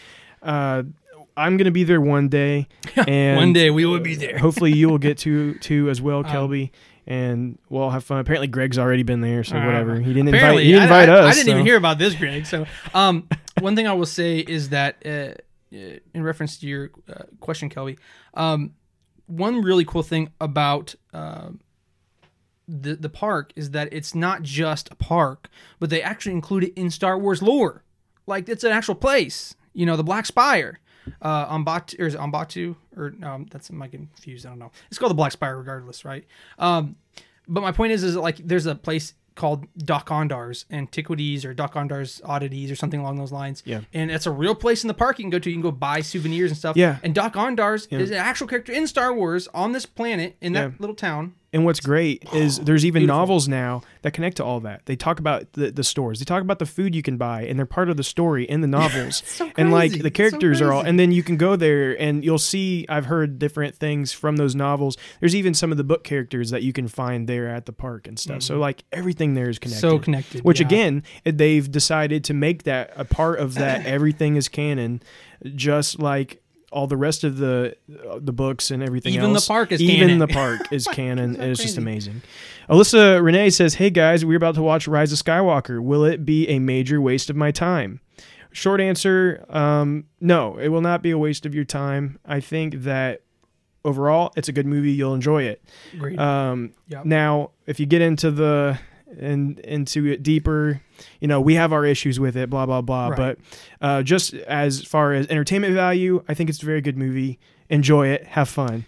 uh, 0.43 0.83
I'm 1.37 1.55
gonna 1.57 1.71
be 1.71 1.83
there 1.83 2.01
one 2.01 2.27
day, 2.29 2.67
and 3.07 3.37
One 3.37 3.53
day 3.53 3.69
we 3.69 3.85
will 3.85 3.99
be 3.99 4.15
there. 4.15 4.37
hopefully 4.45 4.73
you 4.73 4.89
will 4.89 4.97
get 4.97 5.19
to 5.19 5.53
to 5.59 5.89
as 5.89 6.01
well, 6.01 6.19
Um, 6.19 6.25
Kelby, 6.25 6.71
and 7.05 7.57
we'll 7.69 7.83
all 7.83 7.89
have 7.91 8.03
fun. 8.03 8.19
Apparently, 8.19 8.47
Greg's 8.47 8.77
already 8.77 9.03
been 9.03 9.21
there, 9.21 9.43
so 9.43 9.57
Uh, 9.57 9.65
whatever. 9.65 9.99
He 9.99 10.13
didn't 10.13 10.33
invite. 10.33 10.59
He 10.59 10.67
didn't 10.71 10.83
invite 10.83 11.09
I- 11.09 11.13
us. 11.19 11.33
I 11.35 11.37
didn't 11.37 11.53
even 11.53 11.65
hear 11.65 11.77
about 11.77 11.99
this, 11.99 12.15
Greg. 12.15 12.45
So, 12.45 12.65
um, 12.93 13.27
one 13.59 13.75
thing 13.75 13.87
I 13.87 13.93
will 13.93 14.05
say 14.05 14.39
is 14.39 14.69
that, 14.69 14.97
uh, 15.05 15.09
uh, 15.09 15.99
in 16.13 16.23
reference 16.23 16.57
to 16.57 16.67
your 16.67 16.91
uh, 17.09 17.23
question, 17.39 17.69
Kelby, 17.69 17.97
um, 18.33 18.71
one 19.27 19.61
really 19.61 19.85
cool 19.85 20.03
thing 20.03 20.29
about 20.41 20.95
uh, 21.13 21.49
the 22.67 22.95
the 22.95 23.09
park 23.09 23.53
is 23.55 23.71
that 23.71 23.89
it's 23.91 24.13
not 24.15 24.41
just 24.41 24.89
a 24.91 24.95
park, 24.95 25.49
but 25.79 25.89
they 25.89 26.01
actually 26.01 26.33
include 26.33 26.63
it 26.65 26.73
in 26.75 26.89
Star 26.89 27.17
Wars 27.17 27.41
lore. 27.41 27.83
Like 28.25 28.49
it's 28.49 28.63
an 28.63 28.71
actual 28.71 28.95
place. 28.95 29.55
You 29.73 29.85
know, 29.85 29.95
the 29.95 30.03
Black 30.03 30.25
Spire. 30.25 30.79
Uh, 31.21 31.45
on 31.49 31.65
Batuu, 31.65 31.99
or 31.99 32.07
is 32.07 32.13
it 32.13 32.19
on 32.19 32.31
Batuu, 32.31 32.75
or 32.95 33.11
no, 33.11 33.45
that's 33.51 33.69
am 33.69 33.81
I 33.81 33.87
confused? 33.87 34.45
I 34.45 34.49
don't 34.49 34.59
know. 34.59 34.71
It's 34.89 34.97
called 34.97 35.11
the 35.11 35.15
Black 35.15 35.31
Spire, 35.31 35.57
regardless, 35.57 36.03
right? 36.05 36.25
Um, 36.59 36.95
but 37.47 37.61
my 37.61 37.71
point 37.71 37.91
is, 37.93 38.03
is 38.03 38.13
that, 38.15 38.21
like 38.21 38.37
there's 38.37 38.65
a 38.65 38.75
place 38.75 39.13
called 39.35 39.67
Doc 39.77 40.07
Ondar's 40.07 40.65
Antiquities 40.71 41.45
or 41.45 41.53
Doc 41.53 41.75
Ondar's 41.75 42.19
Oddities 42.25 42.71
or 42.71 42.75
something 42.75 42.99
along 42.99 43.17
those 43.17 43.31
lines. 43.31 43.61
Yeah. 43.65 43.81
And 43.93 44.09
it's 44.09 44.25
a 44.25 44.31
real 44.31 44.55
place 44.55 44.83
in 44.83 44.87
the 44.87 44.95
park 44.95 45.19
you 45.19 45.23
can 45.23 45.29
go 45.29 45.37
to. 45.37 45.47
You 45.49 45.55
can 45.55 45.61
go 45.61 45.69
buy 45.71 46.01
souvenirs 46.01 46.49
and 46.49 46.57
stuff. 46.57 46.75
Yeah. 46.75 46.97
And 47.03 47.13
Doc 47.13 47.33
Ondar's 47.35 47.85
is 47.91 48.09
an 48.09 48.17
actual 48.17 48.47
character 48.47 48.71
in 48.73 48.87
Star 48.87 49.13
Wars 49.13 49.47
on 49.53 49.73
this 49.73 49.85
planet 49.85 50.35
in 50.41 50.53
that 50.53 50.71
Yeah. 50.71 50.75
little 50.79 50.95
town. 50.95 51.35
And 51.57 51.65
what's 51.65 51.79
great 51.79 52.23
is 52.33 52.59
there's 52.59 52.85
even 52.85 52.99
Beautiful. 52.99 53.17
novels 53.17 53.47
now 53.47 53.81
that 54.03 54.13
connect 54.13 54.37
to 54.37 54.45
all 54.45 54.59
that. 54.59 54.85
They 54.85 54.95
talk 54.95 55.19
about 55.19 55.53
the, 55.53 55.71
the 55.71 55.83
stores. 55.83 56.19
They 56.19 56.25
talk 56.25 56.43
about 56.43 56.59
the 56.59 56.67
food 56.67 56.93
you 56.93 57.01
can 57.01 57.17
buy, 57.17 57.45
and 57.45 57.57
they're 57.57 57.65
part 57.65 57.89
of 57.89 57.97
the 57.97 58.03
story 58.03 58.43
in 58.43 58.61
the 58.61 58.67
novels. 58.67 59.23
so 59.25 59.49
and 59.57 59.71
like 59.71 59.89
the 59.89 59.97
It's 59.97 60.03
so 60.03 60.09
characters 60.11 60.61
are 60.61 60.71
all, 60.71 60.83
and 60.83 60.99
then 60.99 61.11
you 61.11 61.23
can 61.23 61.35
go 61.35 61.55
there 61.55 61.99
and 61.99 62.23
you'll 62.23 62.37
see. 62.37 62.85
I've 62.87 63.07
heard 63.07 63.39
different 63.39 63.75
things 63.75 64.13
from 64.13 64.35
those 64.35 64.53
novels. 64.53 64.97
There's 65.19 65.35
even 65.35 65.55
some 65.55 65.71
of 65.71 65.79
the 65.79 65.83
book 65.83 66.03
characters 66.03 66.51
that 66.51 66.61
you 66.61 66.73
can 66.73 66.87
find 66.87 67.27
there 67.27 67.47
at 67.47 67.65
the 67.65 67.73
park 67.73 68.07
and 68.07 68.19
stuff. 68.19 68.43
So 68.43 68.59
like 68.59 68.83
everything 68.91 69.33
there 69.33 69.49
is 69.49 69.57
connected. 69.57 69.83
Mm-hmm. 69.83 69.95
So 69.95 69.99
connected. 69.99 70.43
Which 70.43 70.59
yeah. 70.59 70.67
again, 70.67 71.03
they've 71.23 71.71
decided 71.71 72.23
to 72.25 72.35
make 72.35 72.63
that 72.63 72.93
a 72.95 73.03
part 73.03 73.39
of 73.39 73.55
that. 73.55 73.83
everything 73.87 74.35
is 74.35 74.47
canon, 74.47 75.01
just 75.55 75.97
like 75.97 76.39
all 76.71 76.85
the 76.87 76.97
rest 76.97 77.23
of 77.23 77.37
the 77.37 77.75
uh, 78.09 78.19
the 78.21 78.33
books 78.33 78.71
and 78.71 78.83
everything 78.83 79.13
Even 79.13 79.33
the 79.33 79.45
park 79.47 79.71
is 79.71 79.81
even 79.81 80.07
canon. 80.09 80.19
the 80.19 80.27
park 80.27 80.61
is 80.71 80.85
canon. 80.91 81.35
And 81.35 81.51
it's 81.51 81.61
just 81.61 81.77
amazing. 81.77 82.21
Alyssa 82.69 83.23
Renee 83.23 83.49
says, 83.49 83.75
"Hey 83.75 83.89
guys, 83.89 84.25
we're 84.25 84.37
about 84.37 84.55
to 84.55 84.61
watch 84.61 84.87
Rise 84.87 85.11
of 85.13 85.19
Skywalker. 85.19 85.81
Will 85.81 86.03
it 86.03 86.25
be 86.25 86.47
a 86.49 86.59
major 86.59 86.99
waste 87.01 87.29
of 87.29 87.35
my 87.35 87.51
time?" 87.51 88.01
Short 88.51 88.81
answer: 88.81 89.45
um, 89.49 90.05
No, 90.19 90.57
it 90.57 90.69
will 90.69 90.81
not 90.81 91.01
be 91.01 91.11
a 91.11 91.17
waste 91.17 91.45
of 91.45 91.53
your 91.55 91.63
time. 91.65 92.19
I 92.25 92.39
think 92.39 92.81
that 92.83 93.21
overall, 93.85 94.33
it's 94.35 94.49
a 94.49 94.51
good 94.51 94.65
movie. 94.65 94.91
You'll 94.91 95.13
enjoy 95.13 95.43
it. 95.43 95.63
Great. 95.97 96.19
Um, 96.19 96.73
Yep. 96.89 97.05
Now, 97.05 97.51
if 97.65 97.79
you 97.79 97.85
get 97.85 98.01
into 98.01 98.31
the 98.31 98.79
and 99.19 99.59
into 99.59 100.05
it 100.05 100.23
deeper, 100.23 100.81
you 101.19 101.27
know 101.27 101.39
we 101.41 101.55
have 101.55 101.73
our 101.73 101.85
issues 101.85 102.19
with 102.19 102.35
it. 102.35 102.49
Blah 102.49 102.65
blah 102.65 102.81
blah. 102.81 103.09
Right. 103.09 103.17
But 103.17 103.39
uh, 103.81 104.03
just 104.03 104.33
as 104.33 104.83
far 104.83 105.13
as 105.13 105.27
entertainment 105.27 105.73
value, 105.73 106.23
I 106.27 106.33
think 106.33 106.49
it's 106.49 106.61
a 106.61 106.65
very 106.65 106.81
good 106.81 106.97
movie. 106.97 107.39
Enjoy 107.69 108.07
it. 108.07 108.25
Have 108.25 108.49
fun. 108.49 108.85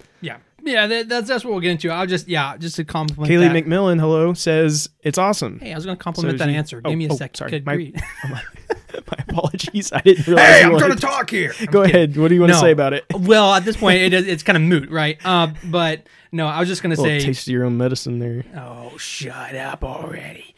Yeah. 0.64 0.88
That, 0.88 1.10
that's 1.10 1.28
that's 1.28 1.44
what 1.44 1.52
we'll 1.52 1.60
get 1.62 1.72
into. 1.72 1.90
I'll 1.90 2.06
just 2.08 2.28
yeah, 2.28 2.58
just 2.58 2.76
to 2.78 2.86
compliment. 2.86 3.32
Kaylee 3.32 3.52
that. 3.54 3.66
McMillan, 3.66 4.00
hello, 4.00 4.34
says 4.34 4.90
it's 5.02 5.18
awesome. 5.18 5.60
Hey, 5.60 5.72
I 5.72 5.76
was 5.76 5.86
going 5.86 5.98
to 5.98 6.04
compliment 6.04 6.38
So 6.40 6.46
that 6.46 6.52
she- 6.52 6.56
answer. 6.58 6.82
oh, 6.84 6.90
Give 6.90 6.98
me 6.98 7.08
a 7.08 7.12
oh, 7.12 7.16
sec. 7.16 7.36
sorry. 7.38 7.52
Good 7.52 7.66
My- 7.66 7.76
grief. 7.76 7.96
My 8.32 9.18
apologies. 9.28 9.92
I 9.94 10.02
didn't 10.02 10.28
realize. 10.28 10.60
you 10.62 10.66
I'm 10.66 10.72
wanted- 10.74 10.86
trying 10.86 10.96
to 10.98 11.02
talk 11.02 11.30
here. 11.30 11.54
Go 11.72 11.84
ahead. 11.84 12.18
What 12.18 12.28
do 12.28 12.36
you 12.36 12.42
want 12.42 12.52
to 12.54 12.58
No. 12.58 12.62
say 12.62 12.72
about 12.72 12.94
it? 12.94 13.06
Well, 13.14 13.54
at 13.54 13.66
this 13.66 13.78
point, 13.78 14.00
it, 14.02 14.14
is- 14.14 14.28
it's 14.28 14.44
kind 14.44 14.56
of 14.58 14.62
moot, 14.64 14.90
right? 14.90 15.18
Uh, 15.24 15.48
but 15.66 16.08
no, 16.32 16.48
I 16.48 16.60
was 16.60 16.68
just 16.68 16.84
going 16.84 16.96
to 16.96 17.02
little 17.02 17.20
say. 17.20 17.26
taste 17.26 17.48
of 17.48 17.52
your 17.54 17.66
own 17.66 17.78
medicine 17.78 18.20
there. 18.20 18.44
Oh, 18.56 18.96
shut 18.98 19.56
up 19.56 19.84
already. 19.84 20.54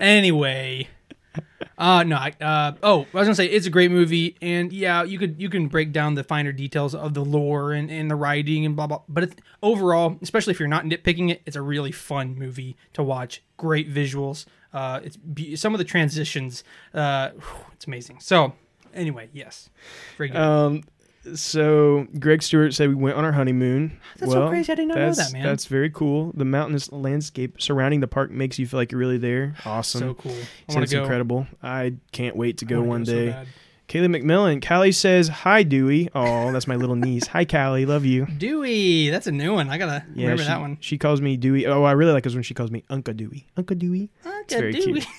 Anyway, 0.00 0.88
uh, 1.82 2.04
no, 2.04 2.14
I, 2.14 2.32
uh, 2.40 2.72
oh, 2.84 3.00
I 3.12 3.18
was 3.18 3.26
gonna 3.26 3.34
say 3.34 3.46
it's 3.46 3.66
a 3.66 3.70
great 3.70 3.90
movie, 3.90 4.36
and 4.40 4.72
yeah, 4.72 5.02
you 5.02 5.18
could 5.18 5.40
you 5.40 5.50
can 5.50 5.66
break 5.66 5.90
down 5.90 6.14
the 6.14 6.22
finer 6.22 6.52
details 6.52 6.94
of 6.94 7.12
the 7.14 7.24
lore 7.24 7.72
and, 7.72 7.90
and 7.90 8.08
the 8.08 8.14
writing 8.14 8.64
and 8.64 8.76
blah 8.76 8.86
blah. 8.86 9.00
But 9.08 9.24
it, 9.24 9.40
overall, 9.64 10.16
especially 10.22 10.52
if 10.52 10.60
you're 10.60 10.68
not 10.68 10.84
nitpicking 10.84 11.32
it, 11.32 11.42
it's 11.44 11.56
a 11.56 11.62
really 11.62 11.90
fun 11.90 12.38
movie 12.38 12.76
to 12.92 13.02
watch. 13.02 13.42
Great 13.56 13.92
visuals. 13.92 14.46
Uh, 14.72 15.00
it's 15.02 15.16
be- 15.16 15.56
some 15.56 15.74
of 15.74 15.78
the 15.78 15.84
transitions. 15.84 16.62
Uh, 16.94 17.30
whew, 17.30 17.64
it's 17.72 17.88
amazing. 17.88 18.20
So, 18.20 18.52
anyway, 18.94 19.28
yes, 19.32 19.68
very 20.16 20.28
good. 20.28 20.40
Um, 20.40 20.84
so 21.34 22.06
Greg 22.18 22.42
Stewart 22.42 22.74
said 22.74 22.88
we 22.88 22.94
went 22.94 23.16
on 23.16 23.24
our 23.24 23.32
honeymoon. 23.32 23.98
That's 24.18 24.32
so 24.32 24.48
crazy. 24.48 24.72
I 24.72 24.74
did 24.74 24.88
not 24.88 24.98
know 24.98 25.12
that, 25.12 25.32
man. 25.32 25.42
That's 25.42 25.66
very 25.66 25.90
cool. 25.90 26.32
The 26.34 26.44
mountainous 26.44 26.90
landscape 26.92 27.60
surrounding 27.62 28.00
the 28.00 28.08
park 28.08 28.30
makes 28.30 28.58
you 28.58 28.66
feel 28.66 28.78
like 28.80 28.92
you're 28.92 28.98
really 28.98 29.18
there. 29.18 29.54
Awesome. 29.64 30.00
so 30.00 30.14
cool. 30.14 30.36
I 30.68 30.74
want 30.74 30.88
to 30.88 30.94
go. 30.96 31.02
incredible. 31.02 31.46
I 31.62 31.94
can't 32.12 32.36
wait 32.36 32.58
to 32.58 32.64
go 32.64 32.82
one 32.82 33.04
so 33.06 33.12
day. 33.12 33.30
bad. 33.30 33.46
Kaylee 33.88 34.22
McMillan. 34.22 34.66
Callie 34.66 34.90
says, 34.92 35.28
Hi, 35.28 35.62
Dewey. 35.62 36.08
Oh, 36.14 36.50
that's 36.50 36.66
my 36.66 36.76
little 36.76 36.96
niece. 36.96 37.26
Hi, 37.26 37.44
Callie. 37.44 37.84
Love 37.84 38.06
you. 38.06 38.24
Dewey, 38.26 39.10
that's 39.10 39.26
a 39.26 39.32
new 39.32 39.52
one. 39.52 39.68
I 39.68 39.76
gotta 39.76 40.04
Yeah, 40.14 40.22
remember 40.28 40.42
she, 40.44 40.48
that 40.48 40.60
one. 40.60 40.78
She 40.80 40.96
calls 40.98 41.20
me 41.20 41.36
Dewey. 41.36 41.66
Oh, 41.66 41.82
I 41.82 41.92
really 41.92 42.12
like 42.12 42.24
it 42.24 42.32
when 42.32 42.42
she 42.42 42.54
calls 42.54 42.70
me 42.70 42.84
Uncle 42.88 43.12
Dewey. 43.12 43.48
Uncle 43.56 43.76
Dewey. 43.76 44.10
Uncle 44.24 44.58
very 44.58 44.72
Dewey. 44.72 44.82
cute. 45.00 45.06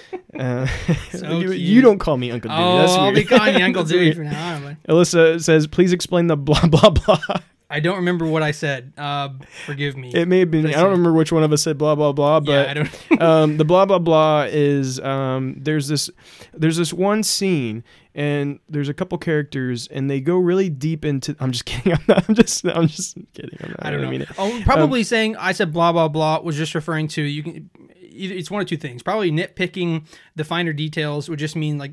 Uh, 0.38 0.66
So 1.12 1.38
you, 1.38 1.52
you 1.52 1.80
don't 1.80 1.98
call 1.98 2.18
me 2.18 2.30
Uncle 2.30 2.50
Dewey. 2.50 2.60
Oh, 2.62 2.78
That's 2.78 2.92
I'll 2.92 3.14
be 3.14 3.24
calling 3.24 3.58
you 3.58 3.64
Uncle 3.64 3.84
Dewey 3.90 4.12
from 4.12 4.24
now 4.24 4.56
on. 4.56 4.76
but 4.84 4.92
Alyssa 4.94 5.42
says, 5.42 5.66
please 5.66 5.94
explain 5.94 6.26
the 6.26 6.36
blah, 6.36 6.66
blah, 6.66 6.90
blah. 6.90 7.18
I 7.70 7.80
don't 7.80 7.96
remember 7.96 8.26
what 8.26 8.42
I 8.42 8.50
said. 8.50 8.92
Uh, 8.98 9.30
forgive 9.64 9.96
me. 9.96 10.12
It 10.14 10.28
may 10.28 10.40
have 10.40 10.50
been, 10.50 10.66
I 10.66 10.72
don't 10.72 10.90
remember 10.90 11.14
which 11.14 11.32
one 11.32 11.42
of 11.42 11.52
us 11.52 11.62
said 11.62 11.78
blah, 11.78 11.94
blah, 11.94 12.12
blah, 12.12 12.40
yeah, 12.44 12.66
I 12.70 12.74
but 12.74 12.90
don't. 13.08 13.22
um, 13.22 13.56
the 13.56 13.64
blah, 13.64 13.86
blah, 13.86 13.98
blah 13.98 14.42
is 14.50 15.00
um, 15.00 15.54
there's 15.58 15.88
this 15.88 16.10
there's 16.52 16.76
this 16.76 16.92
one 16.92 17.22
scene 17.22 17.82
and 18.14 18.60
there's 18.68 18.88
a 18.90 18.94
couple 18.94 19.16
characters 19.18 19.88
and 19.88 20.10
they 20.10 20.20
go 20.20 20.36
really 20.36 20.68
deep 20.68 21.04
into 21.04 21.34
I'm 21.40 21.50
just 21.50 21.64
kidding. 21.64 21.92
I'm, 21.94 22.04
not, 22.06 22.28
I'm 22.28 22.34
just 22.34 22.64
I'm 22.66 22.88
just 22.88 23.16
kidding. 23.32 23.58
I'm 23.62 23.70
not, 23.70 23.86
I 23.86 23.90
don't 23.90 24.02
know. 24.02 24.10
mean 24.10 24.22
it. 24.22 24.28
Oh, 24.38 24.60
probably 24.64 25.02
saying 25.02 25.36
I 25.36 25.52
said 25.52 25.72
blah 25.72 25.92
blah 25.92 26.08
blah 26.08 26.40
was 26.40 26.56
just 26.56 26.74
referring 26.74 27.08
to 27.08 27.22
you 27.22 27.42
can. 27.42 27.70
It's 28.16 28.50
one 28.50 28.62
of 28.62 28.68
two 28.68 28.76
things. 28.76 29.02
Probably 29.02 29.30
nitpicking 29.30 30.06
the 30.34 30.44
finer 30.44 30.72
details 30.72 31.28
would 31.28 31.38
just 31.38 31.56
mean 31.56 31.78
like 31.78 31.92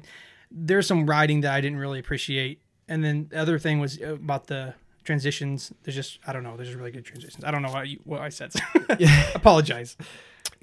there's 0.51 0.87
some 0.87 1.05
writing 1.05 1.41
that 1.41 1.53
I 1.53 1.61
didn't 1.61 1.79
really 1.79 1.99
appreciate, 1.99 2.61
and 2.87 3.03
then 3.03 3.27
the 3.29 3.39
other 3.39 3.59
thing 3.59 3.79
was 3.79 4.01
about 4.01 4.47
the 4.47 4.75
transitions. 5.03 5.71
There's 5.83 5.95
just 5.95 6.19
I 6.25 6.33
don't 6.33 6.43
know. 6.43 6.57
There's 6.57 6.73
really 6.75 6.91
good 6.91 7.05
transitions. 7.05 7.43
I 7.43 7.51
don't 7.51 7.61
know 7.61 7.71
what 7.71 7.87
you, 7.87 7.99
what 8.03 8.21
I 8.21 8.29
said. 8.29 8.53
Apologize. 9.35 9.97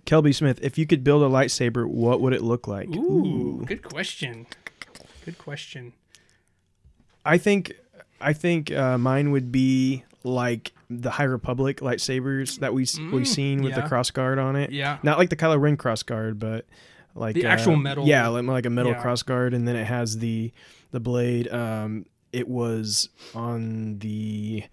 Kelby 0.07 0.35
Smith, 0.35 0.59
if 0.63 0.79
you 0.79 0.87
could 0.87 1.05
build 1.05 1.23
a 1.23 1.27
lightsaber, 1.27 1.87
what 1.87 2.21
would 2.21 2.33
it 2.33 2.43
look 2.43 2.67
like? 2.67 2.89
Ooh, 2.89 3.63
good 3.67 3.83
question. 3.83 4.47
Good 5.25 5.39
question. 5.39 5.93
I 7.25 7.39
think 7.39 7.75
I 8.21 8.33
think 8.33 8.71
uh, 8.71 8.99
mine 8.99 9.31
would 9.31 9.53
be 9.53 10.05
like 10.25 10.73
the 10.91 11.11
High 11.11 11.25
Republic 11.25 11.81
lightsabers 11.81 12.59
that 12.59 12.75
we 12.75 12.85
Mm, 12.85 13.13
we've 13.13 13.29
seen 13.29 13.63
with 13.63 13.75
the 13.75 13.81
yeah. 13.81 13.89
cross 13.89 14.11
guard 14.11 14.39
on 14.41 14.57
it. 14.57 14.73
Yeah. 14.73 14.99
Not 15.05 15.19
like 15.19 15.31
the 15.31 15.37
Kylo 15.37 15.61
Ren 15.61 15.77
cross 15.77 16.03
guard, 16.03 16.39
but 16.41 16.67
like 17.15 17.35
The 17.37 17.47
uh, 17.47 17.51
actual 17.51 17.77
metal- 17.77 18.07
Yeah, 18.07 18.27
like, 18.29 18.45
like 18.45 18.67
a 18.67 18.71
metal 18.71 18.93
Yeah. 18.93 19.01
cross 19.01 19.23
guard, 19.23 19.55
and 19.55 19.67
then 19.69 19.77
it 19.77 19.85
has 19.87 20.19
the 20.19 20.53
the 20.91 20.99
blade. 21.01 21.47
Um, 21.53 22.07
it 22.33 22.49
was 22.49 23.09
on 23.35 23.99
the 24.01 24.65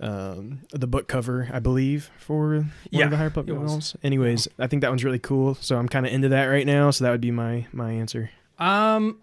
um 0.00 0.60
the 0.72 0.86
book 0.86 1.06
cover, 1.08 1.48
I 1.52 1.58
believe, 1.60 2.10
for 2.18 2.54
one 2.56 2.72
Yeah, 2.90 3.04
of 3.04 3.10
the 3.10 3.16
High 3.16 3.24
Republic 3.24 3.56
novels. 3.56 3.96
Anyways, 4.02 4.48
I 4.58 4.66
think 4.66 4.82
that 4.82 4.88
one's 4.90 5.04
really 5.04 5.18
cool, 5.20 5.54
so 5.56 5.76
I'm 5.78 5.88
kind 5.88 6.06
of 6.06 6.12
into 6.12 6.28
that 6.30 6.46
right 6.46 6.66
now. 6.66 6.90
So 6.90 7.04
that 7.04 7.10
would 7.10 7.20
be 7.20 7.30
my 7.30 7.66
my 7.72 7.92
answer. 7.92 8.30
Um, 8.58 9.18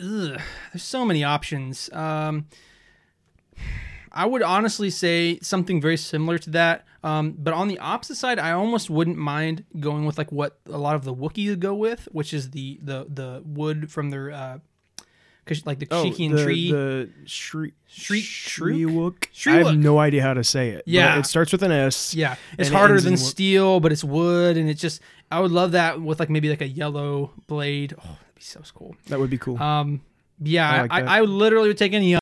ugh, 0.00 0.40
there's 0.72 0.82
so 0.82 1.04
many 1.04 1.22
options. 1.24 1.90
Um, 1.92 2.46
I 4.14 4.26
would 4.26 4.42
honestly 4.42 4.90
say 4.90 5.38
something 5.42 5.80
very 5.80 5.96
similar 5.96 6.38
to 6.38 6.50
that. 6.50 6.84
Um, 7.02 7.32
but 7.38 7.52
on 7.52 7.68
the 7.68 7.78
opposite 7.80 8.14
side, 8.14 8.38
I 8.38 8.52
almost 8.52 8.88
wouldn't 8.88 9.18
mind 9.18 9.64
going 9.80 10.06
with 10.06 10.16
like 10.16 10.32
what 10.32 10.58
a 10.66 10.78
lot 10.78 10.94
of 10.94 11.04
the 11.04 11.14
Wookiees 11.14 11.58
go 11.58 11.74
with, 11.74 12.08
which 12.12 12.32
is 12.32 12.50
the 12.52 12.78
the 12.82 13.06
the 13.08 13.42
wood 13.44 13.90
from 13.90 14.10
their 14.10 14.30
uh, 14.30 14.58
Kish- 15.46 15.66
like 15.66 15.78
the 15.78 15.86
Oh, 15.90 16.04
the, 16.04 16.42
tree. 16.42 16.70
The 16.72 17.10
shriek, 17.26 17.74
Shriek- 17.86 18.24
Shriek. 18.24 19.46
I 19.46 19.50
have 19.68 19.76
no 19.76 19.98
idea 19.98 20.22
how 20.22 20.32
to 20.32 20.42
say 20.42 20.70
it. 20.70 20.84
but 20.86 20.88
Yeah. 20.88 21.18
it 21.18 21.26
starts 21.26 21.52
with 21.52 21.62
an 21.62 21.70
S. 21.70 22.14
yeah, 22.14 22.36
it's 22.58 22.68
and 22.68 22.74
it 22.74 22.78
harder 22.78 22.98
than 22.98 23.18
steel, 23.18 23.78
but 23.80 23.92
it's 23.92 24.02
wood, 24.02 24.56
and 24.56 24.70
it's 24.70 24.80
just 24.80 25.02
I 25.30 25.40
would 25.40 25.50
love 25.50 25.72
that 25.72 26.00
with 26.00 26.18
like 26.18 26.30
maybe 26.30 26.48
like 26.48 26.62
a 26.62 26.68
yellow 26.68 27.32
blade. 27.46 27.92
Oh, 27.98 28.02
that'd 28.02 28.34
be 28.36 28.40
so 28.40 28.62
cool. 28.74 28.96
That 29.08 29.20
would 29.20 29.28
be 29.28 29.36
cool. 29.36 29.62
Um, 29.62 30.00
yeah, 30.40 30.70
I 30.70 30.76
I, 30.76 30.80
like 30.80 30.92
I. 30.92 31.18
I 31.18 31.20
literally 31.20 31.68
would 31.68 31.76
take 31.78 31.92
any. 31.92 32.16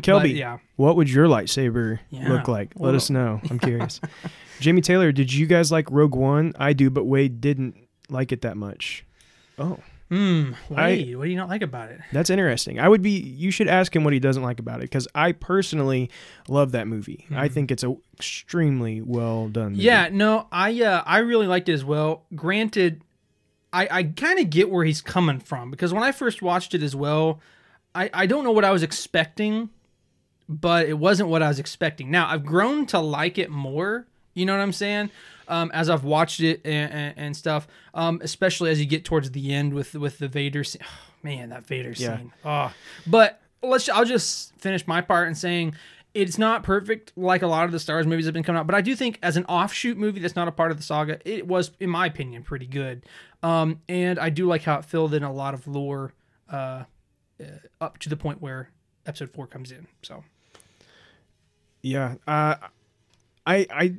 Kelby, 0.00 0.20
But, 0.22 0.30
yeah. 0.30 0.58
what 0.76 0.96
would 0.96 1.10
your 1.10 1.26
lightsaber 1.26 1.98
Yeah. 2.10 2.28
look 2.32 2.48
like? 2.48 2.72
Let 2.76 2.80
Well- 2.82 2.96
us 2.96 3.10
know. 3.10 3.40
I'm 3.50 3.58
curious. 3.60 4.00
Jamie 4.60 4.80
Taylor, 4.80 5.12
did 5.12 5.32
you 5.32 5.46
guys 5.46 5.70
like 5.72 5.90
Rogue 5.90 6.14
One? 6.14 6.52
I 6.58 6.72
do, 6.72 6.88
but 6.90 7.04
Wade 7.04 7.40
didn't 7.40 7.76
like 8.08 8.32
it 8.32 8.42
that 8.42 8.56
much. 8.56 9.04
Oh, 9.58 9.78
Hmm. 10.08 10.52
I- 10.76 11.14
what 11.16 11.24
do 11.24 11.30
you 11.30 11.36
not 11.36 11.48
like 11.48 11.62
about 11.62 11.90
it? 11.90 11.98
That's 12.12 12.28
interesting. 12.28 12.78
I 12.78 12.86
would 12.86 13.00
be. 13.00 13.18
You 13.18 13.50
should 13.50 13.66
ask 13.68 13.96
him 13.96 14.04
what 14.04 14.12
he 14.12 14.20
doesn't 14.20 14.42
like 14.42 14.60
about 14.60 14.80
it 14.80 14.82
because 14.82 15.08
I 15.14 15.32
personally 15.32 16.10
love 16.48 16.72
that 16.72 16.86
movie. 16.86 17.24
I 17.34 17.48
think 17.48 17.70
it's 17.70 17.82
a 17.82 17.94
extremely 18.14 19.00
well 19.00 19.48
done. 19.48 19.70
Movie. 19.72 19.76
Mm-hmm. 19.76 19.86
Yeah, 19.86 20.08
no, 20.12 20.48
I 20.52 20.82
uh, 20.82 21.02
I 21.06 21.18
really 21.20 21.46
liked 21.46 21.70
it 21.70 21.72
as 21.72 21.82
well. 21.84 22.24
Granted, 22.34 23.02
I 23.72 23.88
I 23.90 24.02
kind 24.02 24.38
of 24.38 24.50
get 24.50 24.70
where 24.70 24.84
he's 24.84 25.00
coming 25.00 25.38
from 25.40 25.70
because 25.70 25.94
when 25.94 26.02
I 26.02 26.12
first 26.12 26.42
watched 26.42 26.74
it 26.74 26.82
as 26.82 26.94
well, 26.94 27.40
I 27.94 28.10
I 28.12 28.26
don't 28.26 28.44
know 28.44 28.52
what 28.52 28.66
I 28.66 28.70
was 28.70 28.82
expecting, 28.82 29.70
but 30.48 30.88
it 30.88 30.98
wasn't 30.98 31.28
what 31.28 31.42
I 31.42 31.48
was 31.48 31.58
expecting. 31.58 32.10
Now 32.10 32.28
I've 32.28 32.44
grown 32.44 32.86
to 32.86 32.98
like 33.00 33.38
it 33.38 33.50
more. 33.50 34.06
You 34.34 34.46
know 34.46 34.54
what 34.56 34.62
I'm 34.62 34.72
saying? 34.72 35.10
Um, 35.48 35.70
as 35.74 35.90
I've 35.90 36.04
watched 36.04 36.40
it 36.40 36.62
and, 36.64 36.90
and, 36.92 37.14
and 37.18 37.36
stuff, 37.36 37.66
um, 37.94 38.20
especially 38.22 38.70
as 38.70 38.80
you 38.80 38.86
get 38.86 39.04
towards 39.04 39.30
the 39.32 39.52
end 39.52 39.74
with 39.74 39.94
with 39.94 40.18
the 40.18 40.28
Vader 40.28 40.64
scene. 40.64 40.82
man, 41.22 41.50
that 41.50 41.66
Vader 41.66 41.90
Yeah. 41.96 42.16
scene. 42.16 42.32
Oh, 42.44 42.72
but 43.06 43.40
let's. 43.62 43.88
I'll 43.88 44.04
just 44.04 44.54
finish 44.58 44.86
my 44.86 45.00
part 45.00 45.28
in 45.28 45.34
saying 45.34 45.74
it's 46.14 46.36
not 46.38 46.62
perfect 46.62 47.12
like 47.16 47.42
a 47.42 47.46
lot 47.46 47.64
of 47.64 47.72
the 47.72 47.78
Star 47.78 47.96
Wars 47.96 48.06
movies 48.06 48.24
have 48.26 48.34
been 48.34 48.42
coming 48.42 48.60
out, 48.60 48.66
but 48.66 48.74
I 48.74 48.80
do 48.82 48.94
think 48.94 49.18
as 49.22 49.36
an 49.36 49.44
offshoot 49.46 49.96
movie 49.96 50.20
that's 50.20 50.36
not 50.36 50.46
a 50.48 50.52
part 50.52 50.70
of 50.70 50.76
the 50.76 50.82
saga, 50.82 51.18
it 51.24 51.46
was, 51.46 51.70
in 51.80 51.88
my 51.90 52.06
opinion, 52.06 52.42
pretty 52.42 52.66
good. 52.66 53.04
Um, 53.42 53.80
and 53.88 54.18
I 54.18 54.28
do 54.30 54.46
like 54.46 54.62
how 54.62 54.78
it 54.78 54.84
filled 54.84 55.14
in 55.14 55.22
a 55.22 55.32
lot 55.32 55.54
of 55.54 55.66
lore 55.66 56.12
uh, 56.50 56.84
uh, 57.40 57.44
up 57.80 57.98
to 57.98 58.08
the 58.10 58.16
point 58.16 58.40
where 58.42 58.70
Episode 59.06 59.30
Four 59.30 59.46
comes 59.46 59.72
in. 59.72 59.86
So 60.02 60.22
Yeah. 61.82 62.14
Uh, 62.26 62.54
I 63.46 63.66
I. 63.70 63.94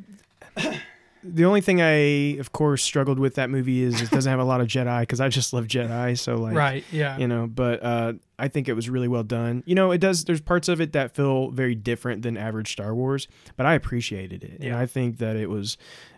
The 1.26 1.46
only 1.46 1.62
thing 1.62 1.82
I, 1.82 2.38
of 2.42 2.52
course, 2.52 2.84
struggled 2.84 3.18
with 3.18 3.36
that 3.36 3.50
movie 3.50 3.82
is 3.82 4.02
it 4.02 4.10
doesn't 4.10 4.30
have 4.30 4.42
a 4.42 4.44
lot 4.44 4.60
of 4.60 4.68
Jedi 4.68 5.00
because 5.04 5.22
I 5.22 5.30
just 5.30 5.54
love 5.54 5.68
Jedi. 5.68 6.20
So 6.20 6.36
like, 6.36 6.54
right, 6.54 6.84
yeah, 6.92 7.18
you 7.18 7.28
know 7.30 7.48
but 7.48 7.82
uh 7.82 8.14
i 8.40 8.48
think 8.50 8.68
it 8.68 8.74
was 8.74 8.90
really 8.90 9.08
well 9.08 9.24
done 9.24 9.62
you 9.68 9.76
know 9.76 9.92
it 9.92 10.00
does 10.00 10.26
there's 10.26 10.42
parts 10.42 10.68
of 10.68 10.82
it 10.82 10.92
that 10.94 11.14
feel 11.16 11.50
very 11.52 11.76
different 11.76 12.24
than 12.24 12.36
average 12.36 12.72
star 12.72 12.94
wars 12.96 13.28
but 13.56 13.66
i 13.66 13.74
appreciated 13.76 14.44
it 14.44 14.54
and 14.56 14.64
Yeah. 14.64 14.80
i 14.80 14.86
think 14.88 15.20
that 15.20 15.36
it 15.36 15.50
was 15.52 15.78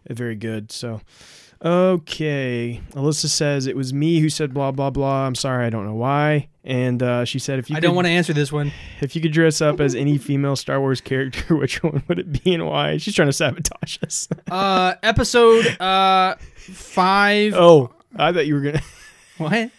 very 0.09 0.35
good 0.35 0.71
so 0.71 1.01
okay 1.61 2.81
alyssa 2.91 3.27
says 3.27 3.65
it 3.67 3.75
was 3.75 3.93
me 3.93 4.19
who 4.19 4.29
said 4.29 4.53
blah 4.53 4.71
blah 4.71 4.89
blah 4.89 5.25
i'm 5.25 5.35
sorry 5.35 5.65
i 5.65 5.69
don't 5.69 5.85
know 5.85 5.93
why 5.95 6.47
and 6.63 7.03
uh, 7.03 7.23
she 7.25 7.37
said 7.37 7.59
if 7.59 7.69
you 7.69 7.75
I 7.75 7.79
could, 7.79 7.85
don't 7.87 7.95
want 7.95 8.05
to 8.07 8.11
answer 8.11 8.33
this 8.33 8.51
one. 8.51 8.71
if 9.01 9.15
you 9.15 9.21
could 9.21 9.31
dress 9.31 9.61
up 9.61 9.79
as 9.79 9.93
any 9.93 10.17
female 10.17 10.55
star 10.55 10.79
wars 10.79 10.99
character 11.01 11.55
which 11.57 11.81
one 11.83 12.03
would 12.07 12.19
it 12.19 12.43
be 12.43 12.53
and 12.55 12.65
why 12.67 12.97
she's 12.97 13.13
trying 13.15 13.27
to 13.27 13.33
sabotage 13.33 13.97
us 14.03 14.27
Uh, 14.51 14.95
episode 15.03 15.65
uh 15.79 16.35
five. 16.57 17.53
oh 17.55 17.93
i 18.15 18.31
thought 18.31 18.47
you 18.47 18.55
were 18.55 18.61
gonna 18.61 18.81
What? 19.37 19.69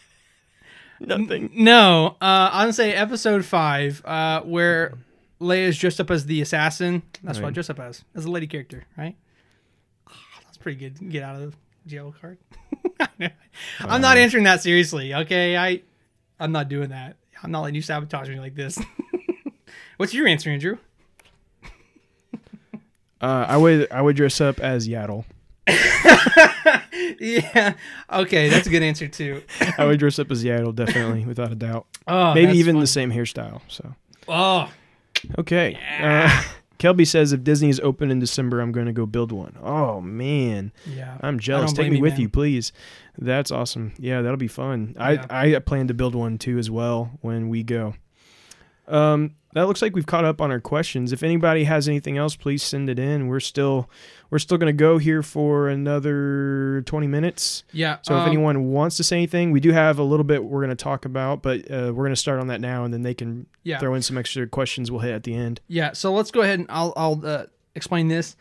nothing 1.01 1.51
No, 1.55 2.16
uh, 2.20 2.51
I'm 2.53 2.62
gonna 2.65 2.73
say 2.73 2.93
episode 2.93 3.44
five, 3.44 4.03
uh, 4.05 4.43
where 4.43 4.94
Leia's 5.40 5.77
dressed 5.78 6.01
up 6.01 6.11
as 6.11 6.24
the 6.27 6.40
assassin. 6.40 7.03
That's 7.23 7.39
what 7.39 7.48
I 7.48 7.51
dressed 7.51 7.69
up 7.70 7.78
as, 7.81 8.03
as 8.15 8.24
a 8.24 8.31
lady 8.31 8.47
character, 8.47 8.85
right? 8.97 9.15
Ah, 10.09 10.12
that's 10.44 10.57
pretty 10.57 10.78
good. 10.78 11.11
Get 11.11 11.23
out 11.23 11.36
of 11.36 11.51
the 11.51 11.57
jail 11.87 12.15
card. 12.21 12.39
I'm 13.81 14.01
not 14.01 14.17
answering 14.17 14.45
that 14.45 14.63
seriously. 14.63 15.15
Okay, 15.15 15.57
I, 15.57 15.83
I'm 16.39 16.53
not 16.53 16.69
doing 16.69 16.91
that. 16.91 17.17
I'm 17.43 17.51
not 17.51 17.63
letting 17.63 17.75
you 17.75 17.83
sabotage 17.83 18.29
me 18.29 18.41
like 18.41 18.55
this. 18.55 18.79
What's 19.97 20.15
your 20.15 20.27
answer, 20.27 20.51
Andrew? 20.51 20.79
uh, 23.19 23.47
i 23.49 23.57
would 23.57 23.91
i 23.91 24.03
would 24.03 24.15
dress 24.15 24.43
up 24.43 24.61
as 24.61 24.87
yaddle 24.87 25.25
yeah. 27.19 27.75
Okay, 28.13 28.49
that's 28.49 28.67
a 28.67 28.71
good 28.71 28.83
answer 28.83 29.09
too. 29.09 29.43
I 29.79 29.85
would 29.85 29.99
dress 29.99 30.19
up 30.19 30.31
as 30.31 30.45
Yaddle, 30.45 30.75
definitely, 30.75 31.25
without 31.25 31.53
a 31.53 31.55
doubt. 31.55 31.87
Oh, 32.07 32.35
Maybe 32.35 32.59
even 32.59 32.77
fun. 32.77 32.81
the 32.81 32.87
same 32.87 33.11
hairstyle. 33.11 33.61
So 33.69 33.95
Oh, 34.29 34.71
okay. 35.39 35.79
Uh, 36.01 36.43
Kelby 36.78 37.07
says 37.07 37.32
if 37.32 37.43
Disney 37.43 37.70
is 37.70 37.81
open 37.81 38.11
in 38.11 38.19
December, 38.19 38.61
I'm 38.61 38.73
going 38.73 38.86
to 38.86 38.93
go 38.93 39.07
build 39.07 39.32
one. 39.32 39.57
Oh 39.62 40.01
man, 40.01 40.73
yeah. 40.86 41.19
I'm 41.20 41.39
jealous. 41.39 41.73
Take 41.73 41.90
me 41.90 41.97
you, 41.97 42.03
with 42.03 42.15
man. 42.15 42.20
you, 42.23 42.28
please. 42.28 42.73
That's 43.19 43.51
awesome. 43.51 43.94
Yeah, 43.98 44.23
that'll 44.23 44.36
be 44.36 44.48
fun. 44.48 44.94
Yeah. 44.97 45.27
I 45.31 45.55
I 45.55 45.59
plan 45.61 45.89
to 45.89 45.94
build 45.94 46.15
one 46.15 46.39
too 46.39 46.59
as 46.59 46.70
well 46.70 47.19
when 47.20 47.48
we 47.48 47.62
go. 47.62 47.94
Um, 48.89 49.35
that 49.55 49.66
looks 49.66 49.81
like 49.81 49.94
we've 49.94 50.07
caught 50.07 50.24
up 50.24 50.40
on 50.40 50.51
our 50.51 50.61
questions. 50.61 51.12
If 51.12 51.23
anybody 51.23 51.65
has 51.65 51.89
anything 51.89 52.19
else, 52.19 52.36
please 52.36 52.62
send 52.62 52.90
it 52.90 52.98
in. 52.98 53.27
We're 53.27 53.40
still 53.40 53.89
we're 54.31 54.39
still 54.39 54.59
going 54.59 54.74
to 54.74 54.78
go 54.78 54.98
here 54.98 55.23
for 55.23 55.69
another 55.69 56.82
20 56.86 57.07
minutes. 57.07 57.65
Yeah. 57.73 57.98
So 58.03 58.15
if 58.15 58.23
um, 58.23 58.28
anyone 58.28 58.73
wants 58.73 58.97
to 58.97 59.05
say 59.05 59.16
anything, 59.16 59.51
we 59.51 59.61
do 59.61 59.73
have 59.73 59.98
a 59.98 60.03
little 60.03 60.24
bit 60.24 60.44
we're 60.44 60.61
going 60.61 60.77
to 60.77 60.82
talk 60.82 61.05
about, 61.05 61.43
but 61.43 61.70
uh, 61.70 61.93
we're 61.94 62.05
going 62.05 62.11
to 62.11 62.16
start 62.16 62.40
on 62.40 62.48
that 62.48 62.61
now, 62.61 62.85
and 62.85 62.93
then 62.93 63.03
they 63.03 63.15
can 63.15 63.47
yeah. 63.62 63.78
throw 63.78 63.94
in 63.94 64.03
some 64.03 64.19
extra 64.19 64.47
questions 64.47 64.90
we'll 64.90 65.01
hit 65.01 65.12
at 65.12 65.23
the 65.24 65.35
end. 65.35 65.61
Yeah, 65.69 65.93
so 65.93 66.12
let's 66.12 66.31
go 66.31 66.43
ahead 66.43 66.59
and 66.59 66.69
I'll 66.70 66.93
I'll 66.97 67.20
uh, 67.24 67.47
explain 67.74 68.09
this. 68.09 68.36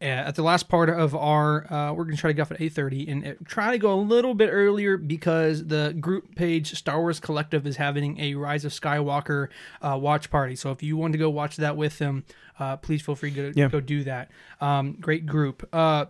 Uh, 0.00 0.04
at 0.04 0.36
the 0.36 0.42
last 0.44 0.68
part 0.68 0.88
of 0.88 1.12
our, 1.16 1.72
uh, 1.72 1.92
we're 1.92 2.04
gonna 2.04 2.16
try 2.16 2.30
to 2.30 2.34
get 2.34 2.42
off 2.42 2.52
at 2.52 2.60
eight 2.60 2.72
thirty 2.72 3.08
and 3.08 3.26
uh, 3.26 3.32
try 3.44 3.72
to 3.72 3.78
go 3.78 3.92
a 3.94 4.00
little 4.00 4.32
bit 4.32 4.48
earlier 4.48 4.96
because 4.96 5.66
the 5.66 5.92
group 5.98 6.36
page 6.36 6.72
Star 6.78 7.00
Wars 7.00 7.18
Collective 7.18 7.66
is 7.66 7.76
having 7.76 8.20
a 8.20 8.34
Rise 8.34 8.64
of 8.64 8.70
Skywalker 8.70 9.48
uh, 9.82 9.98
watch 10.00 10.30
party. 10.30 10.54
So 10.54 10.70
if 10.70 10.84
you 10.84 10.96
want 10.96 11.14
to 11.14 11.18
go 11.18 11.28
watch 11.30 11.56
that 11.56 11.76
with 11.76 11.98
them, 11.98 12.24
uh, 12.60 12.76
please 12.76 13.02
feel 13.02 13.16
free 13.16 13.32
to 13.32 13.50
go, 13.50 13.60
Yeah. 13.60 13.68
go 13.68 13.80
do 13.80 14.04
that. 14.04 14.30
Um, 14.60 14.92
great 15.00 15.26
group. 15.26 15.68
Uh, 15.72 16.04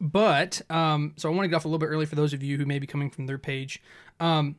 but 0.00 0.62
um, 0.70 1.14
so 1.16 1.28
I 1.28 1.34
want 1.34 1.44
to 1.44 1.48
go 1.48 1.56
off 1.56 1.64
a 1.64 1.68
little 1.68 1.78
bit 1.80 1.86
early 1.86 2.06
for 2.06 2.14
those 2.14 2.32
of 2.32 2.42
you 2.42 2.56
who 2.56 2.66
may 2.66 2.78
be 2.78 2.86
coming 2.86 3.10
from 3.10 3.26
their 3.26 3.38
page. 3.38 3.82
Um, 4.20 4.56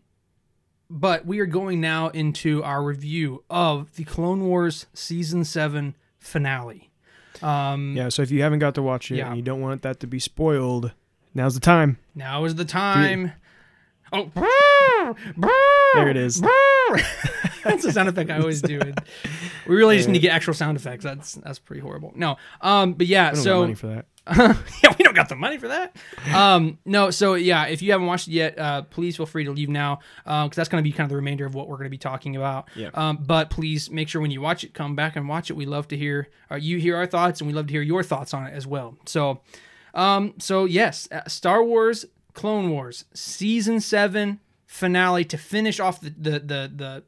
but 0.89 1.25
we 1.25 1.39
are 1.39 1.45
going 1.45 1.79
now 1.79 2.09
into 2.09 2.61
our 2.61 2.83
review 2.83 3.43
of 3.49 3.95
the 3.95 4.03
Clone 4.03 4.43
Wars 4.45 4.85
season 4.93 5.45
seven 5.45 5.95
finale. 6.19 6.89
Um, 7.41 7.95
Yeah, 7.95 8.09
so 8.09 8.21
if 8.21 8.31
you 8.31 8.41
haven't 8.43 8.59
got 8.59 8.75
to 8.75 8.81
watch 8.81 9.11
it 9.11 9.15
Yeah. 9.17 9.27
and 9.27 9.37
you 9.37 9.41
don't 9.41 9.61
want 9.61 9.81
that 9.83 9.99
to 10.01 10.07
be 10.07 10.19
spoiled, 10.19 10.91
now's 11.33 11.53
the 11.55 11.59
time. 11.59 11.97
Now 12.15 12.43
is 12.45 12.55
the 12.55 12.65
time. 12.65 13.31
Oh, 14.11 15.15
There 15.95 16.09
it 16.09 16.17
is. 16.17 16.39
that's 17.63 17.83
the 17.83 17.91
sound 17.91 18.09
effect 18.09 18.29
I 18.29 18.37
always 18.39 18.61
do. 18.61 18.79
We 19.67 19.75
really 19.75 19.97
just 19.97 20.07
need 20.09 20.13
to 20.19 20.21
get 20.21 20.31
actual 20.33 20.53
sound 20.53 20.77
effects. 20.77 21.03
That's 21.03 21.33
that's 21.35 21.59
pretty 21.59 21.81
horrible. 21.81 22.11
No, 22.15 22.37
um, 22.61 22.93
but 22.93 23.07
yeah. 23.07 23.33
So 23.33 23.61
money 23.61 23.73
for 23.73 23.87
that. 23.87 24.05
yeah, 24.37 24.55
we 24.97 25.03
don't 25.03 25.15
got 25.15 25.27
the 25.27 25.35
money 25.35 25.57
for 25.57 25.67
that. 25.67 25.95
Um, 26.33 26.77
no, 26.85 27.11
so 27.11 27.33
yeah, 27.33 27.65
if 27.65 27.81
you 27.81 27.91
haven't 27.91 28.07
watched 28.07 28.27
it 28.29 28.31
yet, 28.31 28.57
uh, 28.57 28.83
please 28.83 29.17
feel 29.17 29.25
free 29.25 29.43
to 29.43 29.51
leave 29.51 29.67
now 29.69 29.99
because 30.23 30.55
that's 30.55 30.69
going 30.69 30.81
to 30.81 30.87
be 30.89 30.93
kind 30.93 31.05
of 31.05 31.09
the 31.09 31.17
remainder 31.17 31.45
of 31.45 31.55
what 31.55 31.67
we're 31.67 31.75
going 31.75 31.85
to 31.85 31.89
be 31.89 31.97
talking 31.97 32.35
about. 32.37 32.69
Yeah. 32.75 32.89
Um, 32.93 33.17
but 33.17 33.49
please 33.49 33.89
make 33.91 34.07
sure 34.07 34.21
when 34.21 34.31
you 34.31 34.39
watch 34.39 34.63
it, 34.63 34.73
come 34.73 34.95
back 34.95 35.17
and 35.17 35.27
watch 35.27 35.49
it. 35.49 35.55
We 35.55 35.65
love 35.65 35.89
to 35.89 35.97
hear 35.97 36.29
uh, 36.49 36.55
you 36.55 36.77
hear 36.77 36.95
our 36.95 37.05
thoughts, 37.05 37.41
and 37.41 37.49
we 37.49 37.53
love 37.53 37.67
to 37.67 37.73
hear 37.73 37.81
your 37.81 38.01
thoughts 38.01 38.33
on 38.33 38.47
it 38.47 38.53
as 38.53 38.65
well. 38.65 38.97
So, 39.05 39.41
um, 39.93 40.35
so 40.39 40.63
yes, 40.65 41.09
uh, 41.11 41.27
Star 41.27 41.61
Wars 41.61 42.05
Clone 42.33 42.69
Wars 42.69 43.05
season 43.13 43.81
seven 43.81 44.39
finale 44.65 45.25
to 45.25 45.37
finish 45.37 45.79
off 45.81 45.99
the 45.99 46.11
the 46.11 46.39
the 46.39 46.71
the, 46.75 47.03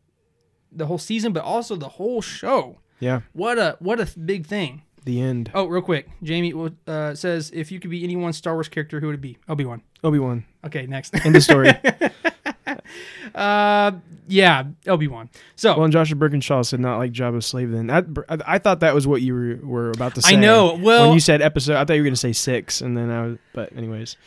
the 0.72 0.86
whole 0.88 0.98
season, 0.98 1.32
but 1.32 1.44
also 1.44 1.78
the 1.78 1.90
whole 1.90 2.22
show. 2.22 2.80
Yeah, 3.00 3.22
What 3.34 3.58
a 3.58 3.78
what 3.80 4.00
a 4.00 4.20
big 4.20 4.46
thing. 4.46 4.84
The 5.06 5.22
end. 5.22 5.52
Oh, 5.54 5.66
real 5.66 5.84
quick, 5.84 6.10
Jamie 6.24 6.54
uh, 6.88 7.14
says 7.14 7.52
if 7.54 7.72
you 7.72 7.80
could 7.80 7.92
be 7.92 8.04
any 8.04 8.16
one 8.16 8.34
Star 8.34 8.54
Wars 8.56 8.68
character, 8.68 9.00
who 9.00 9.06
would 9.06 9.16
it 9.16 9.22
be? 9.22 9.38
Obi 9.48 9.64
Wan. 9.64 9.84
Obi 10.04 10.18
Wan. 10.18 10.46
Okay, 10.66 10.88
next. 10.88 11.14
End 11.24 11.36
of 11.36 11.44
story. 11.44 11.70
uh, 13.36 13.92
yeah, 14.28 14.64
Obi 14.88 15.08
Wan. 15.08 15.30
So 15.56 15.76
well, 15.76 15.86
and 15.86 15.94
Joshin 15.94 16.18
Birkinshaw 16.18 16.66
said 16.66 16.80
not 16.80 16.98
like 16.98 17.12
Jabba's 17.12 17.46
slave. 17.46 17.72
Then 17.72 17.88
that, 17.88 18.06
I, 18.30 18.56
I 18.56 18.58
thought 18.58 18.80
that 18.80 18.96
was 18.96 19.06
what 19.06 19.22
you 19.22 19.34
were, 19.36 19.60
were 19.64 19.92
about 19.92 20.16
to 20.16 20.24
say. 20.24 20.34
I 20.34 20.36
know. 20.38 20.80
Well, 20.82 21.06
when 21.06 21.14
you 21.14 21.20
said 21.20 21.42
episode, 21.44 21.76
I 21.76 21.86
thought 21.86 21.94
you 21.94 22.02
were 22.02 22.06
going 22.06 22.14
to 22.14 22.20
say 22.20 22.34
six, 22.34 22.82
and 22.82 22.98
then 22.98 23.12
I 23.12 23.28
was. 23.28 23.38
But 23.54 23.78
anyways, 23.78 24.18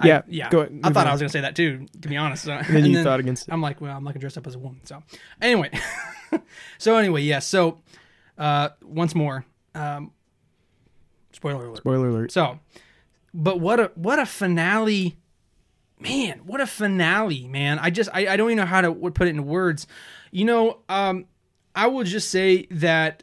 I- 0.00 0.06
yeah, 0.06 0.22
yeah. 0.26 0.50
go- 0.50 0.62
I 0.62 0.68
move 0.68 0.82
thought 0.92 1.06
I 1.06 1.12
was 1.12 1.20
gonna 1.20 1.28
say 1.28 1.42
that 1.42 1.54
too. 1.54 1.86
To 2.02 2.08
be 2.08 2.16
honest, 2.16 2.46
and 2.48 2.64
then 2.66 2.84
you 2.84 3.04
thought 3.04 3.20
against 3.20 3.48
it. 3.48 3.52
I'm 3.52 3.62
like, 3.62 3.80
well, 3.80 3.96
I'm 3.96 4.02
not 4.02 4.14
gonna 4.14 4.20
dress 4.20 4.36
up 4.36 4.46
as 4.46 4.54
a 4.54 4.58
woman. 4.58 4.80
So 4.84 5.02
anyway, 5.40 5.70
so 6.78 6.96
anyway, 6.96 7.22
yeah. 7.22 7.38
So 7.38 7.78
uh, 8.38 8.70
once 8.82 9.14
more, 9.14 9.44
um, 9.74 10.12
spoiler 11.32 11.66
alert. 11.66 11.78
Spoiler 11.78 12.08
alert. 12.08 12.32
So, 12.32 12.58
but 13.32 13.60
what 13.60 13.80
a 13.80 13.92
what 13.94 14.18
a 14.18 14.26
finale, 14.26 15.16
man! 15.98 16.40
What 16.44 16.60
a 16.60 16.66
finale, 16.66 17.46
man! 17.46 17.78
I 17.78 17.90
just 17.90 18.10
I, 18.12 18.28
I 18.28 18.36
don't 18.36 18.50
even 18.50 18.58
know 18.58 18.66
how 18.66 18.80
to 18.80 18.92
put 18.92 19.26
it 19.26 19.30
in 19.30 19.46
words. 19.46 19.86
You 20.30 20.44
know, 20.44 20.78
um, 20.88 21.26
I 21.74 21.86
will 21.86 22.04
just 22.04 22.30
say 22.30 22.66
that 22.70 23.22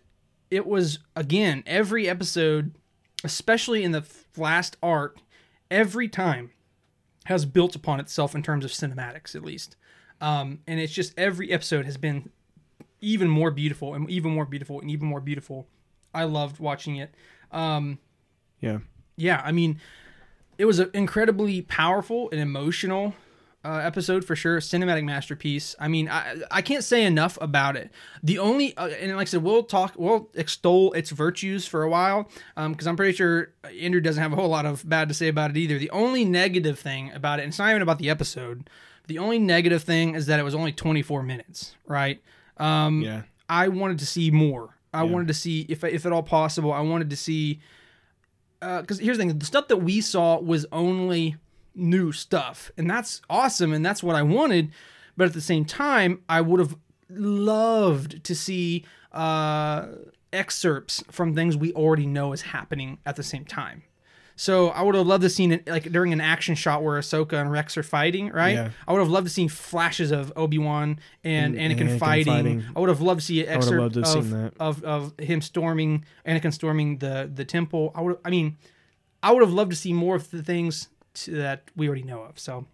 it 0.50 0.66
was 0.66 1.00
again 1.16 1.64
every 1.66 2.10
episode, 2.10 2.76
especially 3.24 3.84
in 3.84 3.92
the 3.92 4.06
last 4.38 4.78
arc, 4.82 5.18
every 5.70 6.08
time 6.08 6.52
has 7.26 7.46
built 7.46 7.76
upon 7.76 8.00
itself 8.00 8.34
in 8.34 8.42
terms 8.42 8.64
of 8.64 8.72
cinematics, 8.72 9.36
at 9.36 9.44
least. 9.44 9.76
Um, 10.22 10.60
and 10.66 10.80
it's 10.80 10.94
just 10.94 11.14
every 11.20 11.52
episode 11.52 11.86
has 11.86 11.98
been 11.98 12.30
even 13.02 13.28
more 13.28 13.52
beautiful 13.52 13.94
and 13.94 14.10
even 14.10 14.32
more 14.32 14.46
beautiful 14.46 14.80
and 14.80 14.90
even 14.90 15.08
more 15.08 15.20
beautiful. 15.20 15.68
I 16.14 16.24
loved 16.24 16.60
watching 16.60 16.96
it. 16.98 17.14
Um, 17.52 18.00
Yeah, 18.60 18.80
yeah, 19.16 19.42
I 19.44 19.52
mean, 19.52 19.80
it 20.58 20.66
was 20.66 20.80
an 20.80 20.90
incredibly 20.94 21.62
powerful 21.62 22.30
and 22.32 22.40
emotional 22.42 23.14
uh, 23.66 23.78
episode 23.84 24.24
for 24.24 24.36
sure. 24.36 24.60
Cinematic 24.60 25.04
masterpiece. 25.04 25.76
I 25.80 25.88
mean, 25.88 26.08
I 26.10 26.38
I 26.50 26.62
can't 26.62 26.84
say 26.84 27.04
enough 27.04 27.38
about 27.42 27.76
it. 27.76 27.92
The 28.24 28.40
only 28.40 28.76
uh, 28.78 28.88
and 28.88 29.16
like 29.16 29.28
I 29.28 29.30
said, 29.30 29.44
we'll 29.44 29.64
talk, 29.64 29.94
we'll 29.98 30.30
extol 30.36 30.94
its 30.94 31.10
virtues 31.12 31.68
for 31.68 31.84
a 31.84 31.90
while, 31.90 32.30
because 32.56 32.88
I'm 32.88 32.96
pretty 32.96 33.16
sure 33.16 33.52
Andrew 33.80 34.00
doesn't 34.02 34.22
have 34.22 34.32
a 34.34 34.36
whole 34.36 34.48
lot 34.50 34.66
of 34.66 34.88
bad 34.88 35.10
to 35.10 35.14
say 35.14 35.28
about 35.28 35.52
it 35.52 35.58
either. 35.58 35.78
The 35.78 35.90
only 35.92 36.24
negative 36.26 36.80
thing 36.80 37.12
about 37.12 37.40
it, 37.40 37.44
and 37.44 37.50
it's 37.52 37.60
not 37.60 37.70
even 37.70 37.82
about 37.82 38.00
the 38.00 38.10
episode. 38.10 38.70
The 39.08 39.20
only 39.20 39.40
negative 39.40 39.84
thing 39.84 40.16
is 40.16 40.26
that 40.28 40.40
it 40.40 40.44
was 40.44 40.56
only 40.56 40.72
24 40.74 41.24
minutes, 41.24 41.76
right? 41.86 42.22
Um, 42.58 43.02
Yeah. 43.02 43.24
I 43.50 43.70
wanted 43.70 44.00
to 44.00 44.06
see 44.06 44.32
more. 44.32 44.77
I 44.94 45.04
Yeah. 45.04 45.12
wanted 45.12 45.28
to 45.30 45.34
see 45.34 45.66
if 45.70 45.84
if 45.84 46.06
at 46.06 46.12
all 46.12 46.24
possible. 46.24 46.72
I 46.72 46.82
wanted 46.82 47.10
to 47.10 47.16
see 47.16 47.60
because 48.60 49.00
here's 49.00 49.18
the 49.18 49.24
thing: 49.24 49.38
the 49.38 49.46
stuff 49.46 49.68
that 49.68 49.78
we 49.78 50.02
saw 50.02 50.40
was 50.40 50.66
only 50.72 51.36
new 51.76 52.12
stuff, 52.12 52.72
and 52.78 52.90
that's 52.90 53.22
awesome, 53.30 53.72
and 53.74 53.86
that's 53.86 54.02
what 54.02 54.16
I 54.16 54.24
wanted. 54.24 54.72
But 55.16 55.28
at 55.28 55.34
the 55.34 55.42
same 55.42 55.66
time, 55.66 56.22
I 56.28 56.42
would 56.42 56.60
have 56.60 56.76
loved 57.10 58.24
to 58.24 58.36
see 58.36 58.84
uh, 59.12 59.88
excerpts 60.34 61.04
from 61.10 61.34
things 61.34 61.56
we 61.58 61.72
already 61.74 62.06
know 62.06 62.34
is 62.34 62.42
happening 62.42 62.98
at 63.06 63.16
the 63.16 63.24
same 63.24 63.46
time. 63.46 63.84
So 64.40 64.70
I 64.70 64.84
would 64.84 64.94
have 64.94 65.08
loved 65.08 65.24
to 65.24 65.32
seen 65.32 65.52
it 65.52 65.68
like 65.68 65.92
during 65.92 66.14
an 66.14 66.22
action 66.22 66.54
shot 66.54 66.84
where 66.84 67.00
Ahsoka 67.00 67.42
and 67.42 67.52
Rex 67.52 67.76
are 67.76 67.82
fighting, 67.82 68.30
right? 68.30 68.54
Yeah. 68.54 68.70
I 68.88 68.94
would 68.94 69.00
have 69.00 69.10
loved 69.10 69.26
to 69.26 69.34
seen 69.34 69.50
flashes 69.50 70.12
of 70.12 70.32
Obi 70.36 70.60
Wan 70.60 71.00
and, 71.24 71.58
And 71.58 71.74
Anakin, 71.74 71.88
Anakin 71.90 72.00
fighting. 72.00 72.34
fighting. 72.34 72.64
I 72.76 72.80
would 72.80 72.90
have 72.90 73.02
loved 73.02 73.22
to 73.22 73.26
see 73.26 73.42
an 73.44 73.50
excerpt 73.50 73.98
of, 73.98 74.34
of 74.60 74.84
of 74.84 75.20
him 75.20 75.42
storming 75.42 76.06
Anakin 76.26 76.54
storming 76.54 77.00
the 77.00 77.30
the 77.34 77.46
temple. 77.46 77.92
I 77.96 78.02
would 78.02 78.20
I 78.24 78.30
mean, 78.30 78.58
I 79.24 79.32
would 79.32 79.42
have 79.42 79.52
loved 79.54 79.72
to 79.72 79.78
see 79.78 79.92
more 79.92 80.16
of 80.16 80.30
the 80.30 80.44
things 80.44 80.90
to, 81.16 81.32
that 81.32 81.64
we 81.76 81.88
already 81.88 82.04
know 82.04 82.22
of. 82.22 82.38
So 82.38 82.68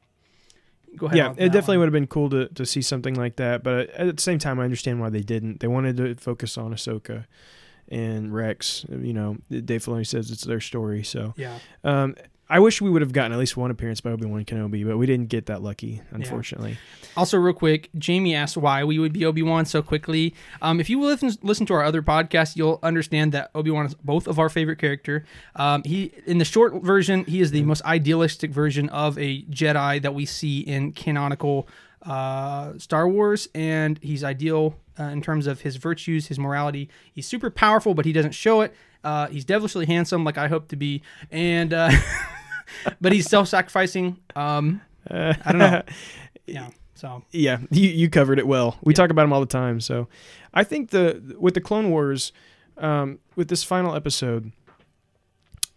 go 0.97 1.05
ahead. 1.05 1.17
Yeah, 1.17 1.31
it 1.37 1.53
definitely 1.53 1.77
one. 1.77 1.79
would 1.79 1.87
have 1.87 1.93
been 1.93 2.07
cool 2.07 2.29
to, 2.31 2.49
to 2.49 2.65
see 2.65 2.81
something 2.81 3.15
like 3.15 3.37
that. 3.37 3.63
But 3.63 3.89
at 3.91 4.17
the 4.17 4.21
same 4.21 4.37
time, 4.37 4.59
I 4.59 4.65
understand 4.65 4.99
why 4.99 5.09
they 5.09 5.21
didn't. 5.21 5.61
They 5.61 5.67
wanted 5.67 5.95
to 5.95 6.15
focus 6.15 6.57
on 6.57 6.73
Ahsoka 6.73 7.25
and 7.89 8.33
Rex. 8.33 8.85
You 8.89 9.13
know, 9.13 9.37
Dave 9.49 9.85
Filoni 9.85 10.05
says 10.07 10.31
it's 10.31 10.43
their 10.43 10.61
story. 10.61 11.03
So 11.03 11.33
Yeah. 11.37 11.57
um, 11.83 12.15
I 12.49 12.59
wish 12.59 12.81
we 12.81 12.89
would 12.89 13.01
have 13.01 13.13
gotten 13.13 13.31
at 13.31 13.39
least 13.39 13.55
one 13.57 13.71
appearance 13.71 14.01
by 14.01 14.11
Obi 14.11 14.25
Wan 14.25 14.43
Kenobi, 14.45 14.85
but 14.85 14.97
we 14.97 15.05
didn't 15.07 15.29
get 15.29 15.45
that 15.47 15.63
lucky, 15.63 16.01
unfortunately. 16.11 16.77
Also, 17.15 17.37
real 17.37 17.53
quick, 17.53 17.89
Jamie 17.97 18.35
asked 18.35 18.57
why 18.57 18.83
we 18.83 18.99
would 18.99 19.13
be 19.13 19.25
Obi 19.25 19.41
Wan 19.41 19.65
so 19.65 19.81
quickly. 19.81 20.35
Um, 20.61 20.79
if 20.79 20.89
you 20.89 20.99
listen 21.01 21.31
listen 21.41 21.65
to 21.67 21.73
our 21.73 21.83
other 21.83 22.01
podcast, 22.03 22.55
you'll 22.55 22.79
understand 22.83 23.31
that 23.31 23.49
Obi 23.55 23.71
Wan 23.71 23.85
is 23.85 23.95
both 23.95 24.27
of 24.27 24.39
our 24.39 24.49
favorite 24.49 24.77
character. 24.77 25.23
Um, 25.55 25.83
he 25.85 26.11
in 26.27 26.37
the 26.37 26.45
short 26.45 26.83
version, 26.83 27.23
he 27.25 27.39
is 27.39 27.51
the 27.51 27.63
most 27.63 27.83
idealistic 27.85 28.51
version 28.51 28.89
of 28.89 29.17
a 29.17 29.43
Jedi 29.43 30.01
that 30.01 30.13
we 30.13 30.25
see 30.25 30.59
in 30.59 30.91
canonical 30.91 31.67
uh, 32.05 32.77
Star 32.77 33.07
Wars, 33.07 33.47
and 33.53 33.99
he's 34.01 34.23
ideal 34.23 34.75
uh, 34.99 35.03
in 35.03 35.21
terms 35.21 35.47
of 35.47 35.61
his 35.61 35.77
virtues, 35.77 36.27
his 36.27 36.39
morality. 36.39 36.89
He's 37.11 37.27
super 37.27 37.49
powerful, 37.49 37.93
but 37.93 38.05
he 38.05 38.13
doesn't 38.13 38.33
show 38.33 38.61
it. 38.61 38.73
Uh, 39.03 39.27
he's 39.27 39.45
devilishly 39.45 39.85
handsome, 39.85 40.23
like 40.23 40.37
I 40.37 40.47
hope 40.47 40.69
to 40.69 40.75
be, 40.75 41.01
and 41.31 41.73
uh, 41.73 41.91
but 43.01 43.11
he's 43.11 43.29
self-sacrificing. 43.29 44.17
Um, 44.35 44.81
I 45.09 45.35
don't 45.47 45.57
know. 45.57 45.81
yeah, 46.47 46.69
so 46.95 47.23
yeah, 47.31 47.59
you, 47.69 47.89
you 47.89 48.09
covered 48.09 48.39
it 48.39 48.47
well. 48.47 48.77
We 48.81 48.93
talk 48.93 49.09
about 49.09 49.25
him 49.25 49.33
all 49.33 49.41
the 49.41 49.45
time. 49.45 49.81
So 49.81 50.07
I 50.53 50.63
think 50.63 50.91
the 50.91 51.35
with 51.37 51.53
the 51.53 51.61
Clone 51.61 51.89
Wars, 51.89 52.31
um, 52.77 53.19
with 53.35 53.49
this 53.49 53.63
final 53.63 53.93
episode, 53.93 54.53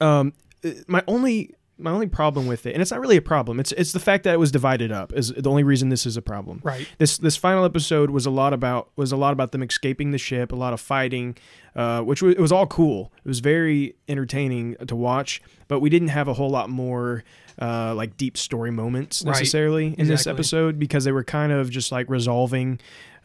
um, 0.01 0.35
uh, 0.65 0.71
my 0.87 1.03
only 1.09 1.56
my 1.79 1.91
only 1.91 2.07
problem 2.07 2.47
with 2.47 2.65
it, 2.67 2.73
and 2.73 2.81
it's 2.81 2.91
not 2.91 3.01
really 3.01 3.17
a 3.19 3.23
problem. 3.23 3.61
It's 3.61 3.73
it's 3.73 3.93
the 3.93 4.01
fact 4.01 4.25
that 4.25 4.33
it 4.35 4.39
was 4.39 4.51
divided 4.51 4.91
up 4.91 5.13
is 5.13 5.29
the 5.37 5.51
only 5.51 5.63
reason 5.63 5.91
this 5.91 6.07
is 6.07 6.17
a 6.17 6.23
problem. 6.23 6.61
right. 6.65 6.89
This 6.99 7.19
this 7.19 7.37
final 7.37 7.65
episode 7.65 8.11
was 8.11 8.25
a 8.25 8.31
lot 8.31 8.53
about 8.55 8.89
was 8.97 9.13
a 9.13 9.17
lot 9.17 9.33
about 9.33 9.53
them 9.53 9.63
escaping 9.63 10.11
the 10.11 10.19
ship, 10.19 10.53
a 10.53 10.57
lot 10.57 10.73
of 10.73 10.81
fighting, 10.81 11.37
uh, 11.75 12.01
which 12.03 12.23
was, 12.23 12.35
it 12.35 12.41
was 12.41 12.51
all 12.53 12.67
cool. 12.67 13.13
It 13.25 13.29
was 13.29 13.41
very 13.41 13.95
entertaining 14.09 14.77
to 14.87 14.97
watch, 14.97 15.43
but 15.69 15.81
we 15.81 15.91
didn't 15.91 16.09
have 16.09 16.29
a 16.29 16.33
whole 16.35 16.51
lot 16.51 16.71
more 16.71 17.25
uh, 17.61 17.95
like 17.95 18.17
deep 18.17 18.37
story 18.37 18.71
moments 18.71 19.23
Right. 19.25 19.33
necessarily 19.33 19.95
in 19.99 20.09
this 20.09 20.27
episode 20.27 20.79
because 20.79 21.05
they 21.05 21.13
were 21.13 21.25
kind 21.25 21.53
of 21.53 21.71
just 21.71 21.93
like 21.93 22.09
resolving, 22.09 22.81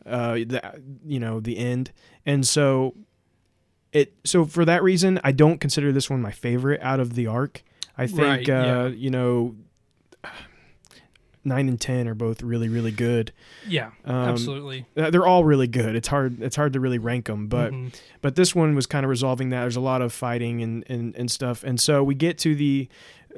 uh, 0.05 0.33
the 0.33 0.81
you 1.05 1.19
know 1.19 1.39
the 1.39 1.57
end, 1.57 1.91
and 2.25 2.45
so 2.45 2.95
it 3.93 4.13
so 4.25 4.45
for 4.45 4.65
that 4.65 4.83
reason 4.83 5.19
I 5.23 5.31
don't 5.31 5.59
consider 5.59 5.91
this 5.91 6.09
one 6.09 6.21
my 6.21 6.31
favorite 6.31 6.81
out 6.81 6.99
of 6.99 7.13
the 7.15 7.27
arc. 7.27 7.63
I 7.97 8.07
think 8.07 8.19
Right, 8.19 8.47
yeah. 8.47 8.81
uh, 8.83 8.87
you 8.87 9.09
know. 9.09 9.55
Nine 11.43 11.67
and 11.67 11.81
ten 11.81 12.07
are 12.07 12.13
both 12.13 12.43
really, 12.43 12.69
really 12.69 12.91
good. 12.91 13.31
Yeah, 13.67 13.87
Um, 14.05 14.15
absolutely. 14.15 14.85
Uh, 14.95 15.09
They're 15.09 15.25
all 15.25 15.43
really 15.43 15.65
good. 15.65 15.95
It's 15.95 16.07
hard. 16.07 16.39
It's 16.39 16.55
hard 16.55 16.73
to 16.73 16.79
really 16.79 16.99
rank 16.99 17.25
them, 17.25 17.47
but 17.47 17.71
Mhm. 17.73 17.95
but 18.21 18.35
this 18.35 18.53
one 18.53 18.75
was 18.75 18.85
kind 18.85 19.03
of 19.03 19.09
resolving 19.09 19.49
that. 19.49 19.61
There's 19.61 19.75
a 19.75 19.79
lot 19.81 20.03
of 20.03 20.13
fighting 20.13 20.61
and, 20.61 20.83
and, 20.87 21.15
and 21.15 21.31
stuff, 21.31 21.63
and 21.63 21.81
so 21.81 22.03
we 22.03 22.13
get 22.13 22.37
to 22.39 22.53
the 22.53 22.87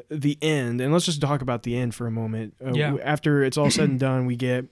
the 0.10 0.38
end, 0.42 0.82
and 0.82 0.92
let's 0.92 1.06
just 1.06 1.22
talk 1.22 1.42
about 1.42 1.64
the 1.64 1.78
end 1.78 1.96
for 1.96 2.06
a 2.06 2.12
moment. 2.12 2.56
Uh, 2.66 2.74
Yeah. 2.74 2.98
After 3.02 3.42
it's 3.42 3.58
all 3.58 3.72
said 3.72 3.88
and 3.90 4.00
done, 4.02 4.26
we 4.26 4.36
get 4.36 4.66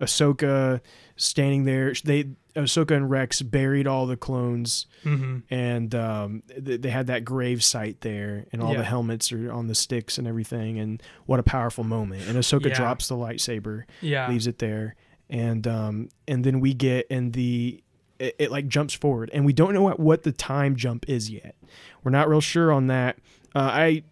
Ahsoka 0.00 0.80
standing 1.16 1.64
there. 1.64 1.92
They 2.04 2.24
Ahsoka 2.56 2.96
and 2.96 3.08
Rex 3.08 3.40
buried 3.42 3.86
all 3.86 4.06
the 4.06 4.16
clones, 4.16 4.86
Mhm. 5.04 5.42
and 5.50 5.94
um, 5.94 6.42
th- 6.64 6.80
they 6.80 6.90
had 6.90 7.06
that 7.06 7.24
grave 7.24 7.62
site 7.62 8.00
there, 8.00 8.46
and 8.52 8.60
all 8.60 8.72
Yeah. 8.72 8.78
the 8.78 8.84
helmets 8.84 9.30
are 9.32 9.52
on 9.52 9.68
the 9.68 9.74
sticks 9.76 10.18
and 10.18 10.26
everything. 10.26 10.78
And 10.78 11.00
what 11.26 11.38
a 11.38 11.44
powerful 11.44 11.84
moment! 11.84 12.22
And 12.28 12.36
Ahsoka 12.36 12.66
Yeah. 12.68 12.74
drops 12.74 13.06
the 13.08 13.14
lightsaber 13.16 13.84
yeah, 14.00 14.28
leaves 14.28 14.46
it 14.46 14.58
there 14.58 14.94
and 15.30 15.66
um 15.66 16.08
and 16.26 16.42
then 16.42 16.58
we 16.58 16.72
get 16.72 17.06
in 17.08 17.32
the 17.32 17.82
it, 18.18 18.34
it 18.38 18.50
like 18.50 18.66
jumps 18.66 18.94
forward 18.94 19.28
and 19.34 19.44
we 19.44 19.52
don't 19.52 19.74
know 19.74 19.82
what, 19.82 20.00
what 20.00 20.22
the 20.22 20.32
time 20.32 20.74
jump 20.74 21.04
is 21.06 21.28
yet 21.30 21.54
we're 22.02 22.10
not 22.10 22.30
real 22.30 22.40
sure 22.40 22.72
on 22.72 22.86
that 22.86 23.18
uh, 23.54 23.58
i 23.60 24.02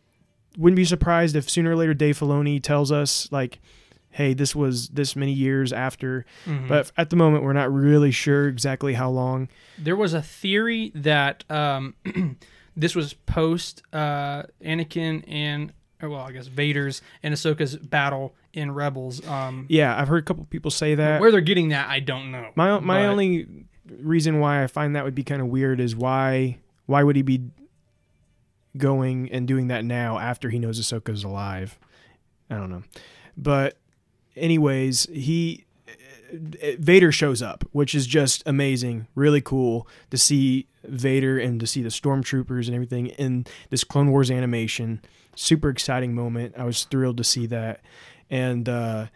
wouldn't 0.59 0.77
be 0.77 0.85
surprised 0.85 1.35
if 1.35 1.49
sooner 1.49 1.71
or 1.71 1.77
later 1.77 1.95
dave 1.95 2.19
filoni 2.21 2.63
tells 2.63 2.93
us 2.93 3.33
like 3.33 3.61
hey 4.17 4.35
this 4.35 4.55
was 4.55 4.89
this 4.89 5.15
many 5.15 5.33
years 5.33 5.73
after 5.73 6.25
Mhm. 6.47 6.69
but 6.69 6.91
at 6.97 7.11
the 7.11 7.17
moment 7.17 7.45
we're 7.45 7.53
not 7.53 7.73
really 7.73 8.11
sure 8.11 8.49
exactly 8.49 8.95
how 8.95 9.11
long 9.11 9.49
there 9.79 9.97
was 9.97 10.13
a 10.15 10.23
theory 10.23 10.91
that 10.95 11.45
um, 11.51 11.95
this 12.77 12.95
was 12.95 13.13
post 13.15 13.83
uh, 13.93 14.43
Anakin 14.65 15.23
and 15.29 15.73
well, 16.03 16.21
I 16.21 16.33
guess 16.33 16.47
Vader's 16.47 17.01
and 17.23 17.33
Ahsoka's 17.35 17.75
battle 17.77 18.35
in 18.53 18.71
Rebels. 18.73 19.27
Um, 19.27 19.67
yeah 19.69 19.99
i've 20.01 20.09
heard 20.09 20.23
a 20.23 20.27
couple 20.27 20.45
people 20.45 20.71
say 20.71 20.95
that 20.95 21.21
where 21.21 21.31
they're 21.31 21.41
getting 21.41 21.69
that, 21.71 21.89
I 21.89 22.01
don't 22.01 22.31
know. 22.31 22.51
my 22.55 22.79
my 22.81 23.03
But- 23.03 23.07
only 23.11 23.47
reason 24.01 24.41
why 24.41 24.65
i 24.65 24.67
find 24.67 24.97
that 24.97 25.05
would 25.05 25.15
be 25.15 25.23
kind 25.23 25.41
of 25.41 25.47
weird 25.47 25.79
is 25.79 25.95
why 25.95 26.59
why 26.87 27.03
would 27.05 27.15
he 27.17 27.23
be 27.23 27.41
going 28.77 29.31
and 29.33 29.47
doing 29.49 29.69
that 29.69 29.85
now 29.85 30.19
after 30.19 30.51
he 30.51 30.59
knows 30.59 30.79
Ahsoka's 30.81 31.25
alive. 31.25 31.79
I 32.51 32.57
don't 32.57 32.71
know. 32.71 32.83
But 33.37 33.79
anyways, 34.37 35.05
he 35.13 35.65
Vader 36.33 37.13
shows 37.13 37.41
up, 37.41 37.65
which 37.73 37.95
is 37.95 38.07
just 38.07 38.43
amazing, 38.47 39.07
really 39.15 39.41
cool 39.41 39.87
to 40.11 40.19
see 40.19 40.67
Vader 40.85 41.39
and 41.39 41.61
to 41.61 41.67
see 41.67 41.83
the 41.83 41.89
stormtroopers 41.89 42.67
and 42.67 42.75
everything 42.75 43.07
in 43.09 43.47
this 43.71 43.85
Clone 43.85 44.11
Wars 44.11 44.31
animation. 44.31 45.01
Super 45.37 45.69
exciting 45.71 46.15
moment. 46.15 46.55
I 46.59 46.65
was 46.65 46.85
thrilled 46.85 47.17
to 47.19 47.25
see 47.25 47.47
that. 47.47 47.81
And 48.29 48.69
uh 48.69 49.07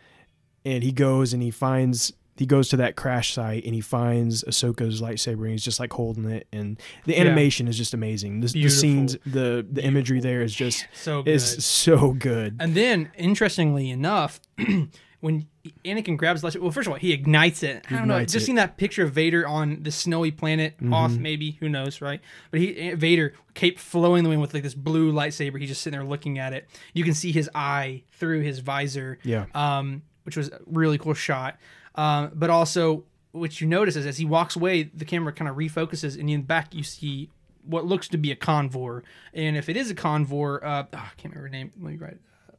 and 0.64 0.82
he 0.84 0.92
goes 0.92 1.32
and 1.32 1.42
he 1.42 1.51
finds 1.51 2.12
he 2.36 2.47
goes 2.47 2.68
to 2.70 2.76
that 2.76 2.97
crash 2.97 3.34
site 3.34 3.64
and 3.64 3.74
he 3.74 3.80
finds 3.82 4.44
Ahsoka's 4.44 5.02
lightsaber 5.02 5.42
and 5.42 5.51
he's 5.51 5.64
just 5.64 5.80
like 5.80 5.92
holding 5.92 6.24
it 6.30 6.47
and 6.52 6.80
the 7.06 7.14
Yeah. 7.14 7.22
animation 7.22 7.66
is 7.68 7.76
just 7.76 7.92
amazing. 7.92 8.40
The, 8.40 8.47
the 8.48 8.68
scenes, 8.70 9.16
the 9.26 9.66
the 9.70 9.82
imagery 9.82 10.20
there 10.20 10.42
is 10.42 10.55
just 10.55 10.86
So 10.94 11.22
good. 11.22 11.30
is 11.34 11.64
so 11.64 12.12
good. 12.12 12.56
And 12.60 12.74
then, 12.74 13.10
interestingly 13.18 13.90
enough, 13.90 14.40
when 15.20 15.47
Anakin 15.84 16.16
grabs 16.16 16.40
the 16.40 16.48
lightsaber, 16.48 16.62
well, 16.62 16.70
first 16.70 16.86
of 16.86 16.92
all, 16.92 16.98
he 16.98 17.12
ignites 17.12 17.62
it. 17.62 17.84
I 17.90 17.97
don't 17.97 18.09
know. 18.09 18.14
Ignites 18.14 18.32
Just 18.32 18.44
it. 18.44 18.47
seeing 18.47 18.56
that 18.56 18.76
picture 18.78 19.05
of 19.05 19.12
Vader 19.12 19.47
on 19.47 19.82
the 19.82 19.90
snowy 19.90 20.30
planet, 20.30 20.74
off 20.90 21.10
Mm-hmm. 21.12 21.22
maybe, 21.22 21.51
who 21.60 21.68
knows, 21.68 22.01
right? 22.01 22.20
But 22.51 22.60
he 22.60 22.94
Vader, 22.94 23.34
cape 23.55 23.78
flowing 23.78 24.22
the 24.24 24.30
wind 24.30 24.40
with 24.40 24.55
like 24.55 24.62
this 24.62 24.74
blue 24.74 25.12
lightsaber. 25.12 25.59
He's 25.60 25.68
just 25.68 25.82
sitting 25.82 25.98
there 25.98 26.09
looking 26.09 26.38
at 26.38 26.52
it. 26.55 26.68
You 26.94 27.05
can 27.05 27.14
see 27.14 27.32
his 27.32 27.51
eye 27.55 28.02
through 28.12 28.40
his 28.40 28.60
visor. 28.60 29.18
Yeah. 29.22 29.44
Um, 29.55 30.02
which 30.24 30.36
was 30.36 30.48
a 30.48 30.60
really 30.66 30.98
cool 30.98 31.14
shot. 31.14 31.59
Um, 31.97 32.30
but 32.34 32.51
also, 32.51 33.05
what 33.32 33.60
you 33.60 33.66
notice 33.66 33.97
is 33.97 34.06
as 34.06 34.18
he 34.18 34.24
walks 34.24 34.55
away, 34.56 34.84
the 34.84 35.05
camera 35.05 35.32
kind 35.32 35.48
of 35.48 35.56
refocuses, 35.56 36.18
and 36.18 36.28
in 36.30 36.40
the 36.40 36.47
back 36.47 36.74
you 36.74 36.82
see 36.82 37.28
what 37.64 37.84
looks 37.84 38.09
to 38.09 38.16
be 38.18 38.30
a 38.30 38.36
convor. 38.36 39.02
And 39.34 39.56
if 39.56 39.68
it 39.68 39.76
is 39.76 39.90
a 39.90 39.94
convor, 39.94 40.62
uh, 40.62 40.84
oh, 40.92 40.97
I 40.97 41.10
can't 41.16 41.34
remember 41.34 41.40
her 41.42 41.48
name. 41.48 41.72
Let 41.80 41.92
me 41.92 41.97
write 41.98 42.12
it. 42.12 42.20
Uh, 42.48 42.56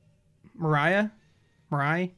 Mariah, 0.55 1.09
Mariah, 1.69 2.09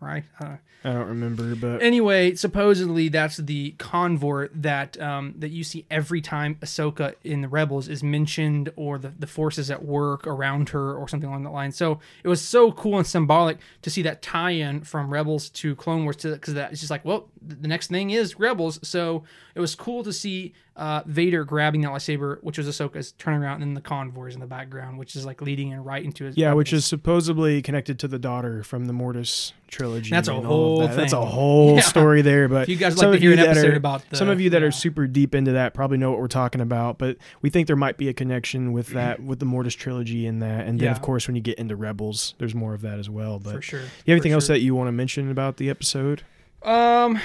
right? 0.00 0.24
Uh, 0.40 0.56
I 0.84 0.92
don't 0.92 1.08
remember, 1.08 1.56
but 1.56 1.82
anyway, 1.82 2.36
supposedly 2.36 3.08
that's 3.08 3.38
the 3.38 3.74
convor 3.78 4.50
that 4.54 5.00
um, 5.00 5.34
that 5.38 5.48
you 5.48 5.64
see 5.64 5.84
every 5.90 6.20
time 6.20 6.56
Ahsoka 6.60 7.14
in 7.24 7.40
the 7.40 7.48
Rebels 7.48 7.88
is 7.88 8.04
mentioned, 8.04 8.72
or 8.76 8.98
the, 8.98 9.12
the 9.18 9.26
forces 9.26 9.68
at 9.70 9.84
work 9.84 10.26
around 10.28 10.68
her, 10.68 10.94
or 10.94 11.08
something 11.08 11.28
along 11.28 11.42
that 11.42 11.50
line. 11.50 11.72
So 11.72 11.98
it 12.22 12.28
was 12.28 12.40
so 12.40 12.70
cool 12.70 12.98
and 12.98 13.06
symbolic 13.06 13.58
to 13.82 13.90
see 13.90 14.02
that 14.02 14.22
tie-in 14.22 14.82
from 14.82 15.10
Rebels 15.12 15.48
to 15.50 15.74
Clone 15.74 16.04
Wars, 16.04 16.16
to 16.16 16.32
because 16.32 16.54
that 16.54 16.70
it's 16.70 16.80
just 16.80 16.90
like, 16.90 17.04
well, 17.04 17.28
the 17.42 17.68
next 17.68 17.88
thing 17.88 18.10
is 18.10 18.38
Rebels. 18.38 18.78
So 18.86 19.24
it 19.56 19.60
was 19.60 19.74
cool 19.74 20.04
to 20.04 20.12
see 20.12 20.54
uh, 20.76 21.02
Vader 21.06 21.44
grabbing 21.44 21.80
that 21.80 21.90
lightsaber, 21.90 22.42
which 22.42 22.58
was 22.58 22.68
Ahsoka's, 22.68 23.12
turning 23.12 23.42
around, 23.42 23.62
and 23.62 23.62
then 23.62 23.74
the 23.74 23.80
convors 23.80 24.34
in 24.34 24.40
the 24.40 24.46
background, 24.46 24.98
which 24.98 25.16
is 25.16 25.24
like 25.24 25.40
leading 25.40 25.70
in 25.70 25.82
right 25.82 26.04
into 26.04 26.24
his 26.24 26.36
yeah, 26.36 26.52
which 26.52 26.72
is 26.72 26.84
supposedly 26.84 27.62
connected 27.62 27.98
to 28.00 28.08
the 28.08 28.18
daughter 28.18 28.62
from 28.62 28.84
the 28.84 28.92
Mortis 28.92 29.52
trilogy. 29.68 30.10
That's 30.10 30.28
a 30.28 30.34
and 30.34 30.38
all 30.38 30.42
of 30.44 30.46
whole 30.48 30.88
that. 30.88 30.96
That's 30.96 31.12
a 31.12 31.24
whole 31.24 31.74
Yeah. 31.76 31.80
story 31.80 32.22
there. 32.22 32.48
But 32.48 32.62
If 32.64 32.68
you 32.68 32.76
guys 32.76 32.94
some 32.96 33.08
like 33.10 33.14
of 33.16 33.20
to 33.20 33.20
hear 33.20 33.30
you 33.30 33.38
an 33.38 33.42
that 33.44 33.50
episode 33.56 33.72
are- 33.74 33.76
about 33.76 34.08
the- 34.10 34.16
some 34.16 34.28
of 34.28 34.40
you 34.40 34.50
that 34.50 34.62
yeah. 34.62 34.68
are 34.68 34.70
super 34.70 35.06
deep 35.06 35.34
into 35.34 35.52
that 35.52 35.74
probably 35.74 35.98
know 35.98 36.10
what 36.10 36.20
we're 36.20 36.28
talking 36.28 36.60
about. 36.60 36.98
But 36.98 37.16
we 37.42 37.50
think 37.50 37.66
there 37.66 37.76
might 37.76 37.96
be 37.98 38.08
a 38.08 38.12
connection 38.12 38.72
with 38.72 38.88
that, 38.88 39.22
with 39.22 39.38
the 39.38 39.46
Mortis 39.46 39.74
trilogy 39.74 40.26
and 40.26 40.40
that. 40.42 40.66
And 40.66 40.78
then 40.78 40.86
Yeah. 40.86 40.92
of 40.92 41.02
course 41.02 41.26
when 41.26 41.36
you 41.36 41.42
get 41.42 41.58
into 41.58 41.76
Rebels, 41.76 42.34
there's 42.38 42.54
more 42.54 42.74
of 42.74 42.80
that 42.82 42.98
as 42.98 43.08
well. 43.10 43.38
But 43.38 43.54
for 43.54 43.62
sure. 43.62 43.80
you 43.80 43.86
have 43.86 44.16
anything 44.16 44.32
for 44.32 44.36
else 44.36 44.46
that 44.48 44.60
you 44.60 44.74
want 44.74 44.88
to 44.88 44.92
mention 44.92 45.30
about 45.30 45.56
the 45.56 45.68
episode? 45.70 46.22
Um, 46.62 47.18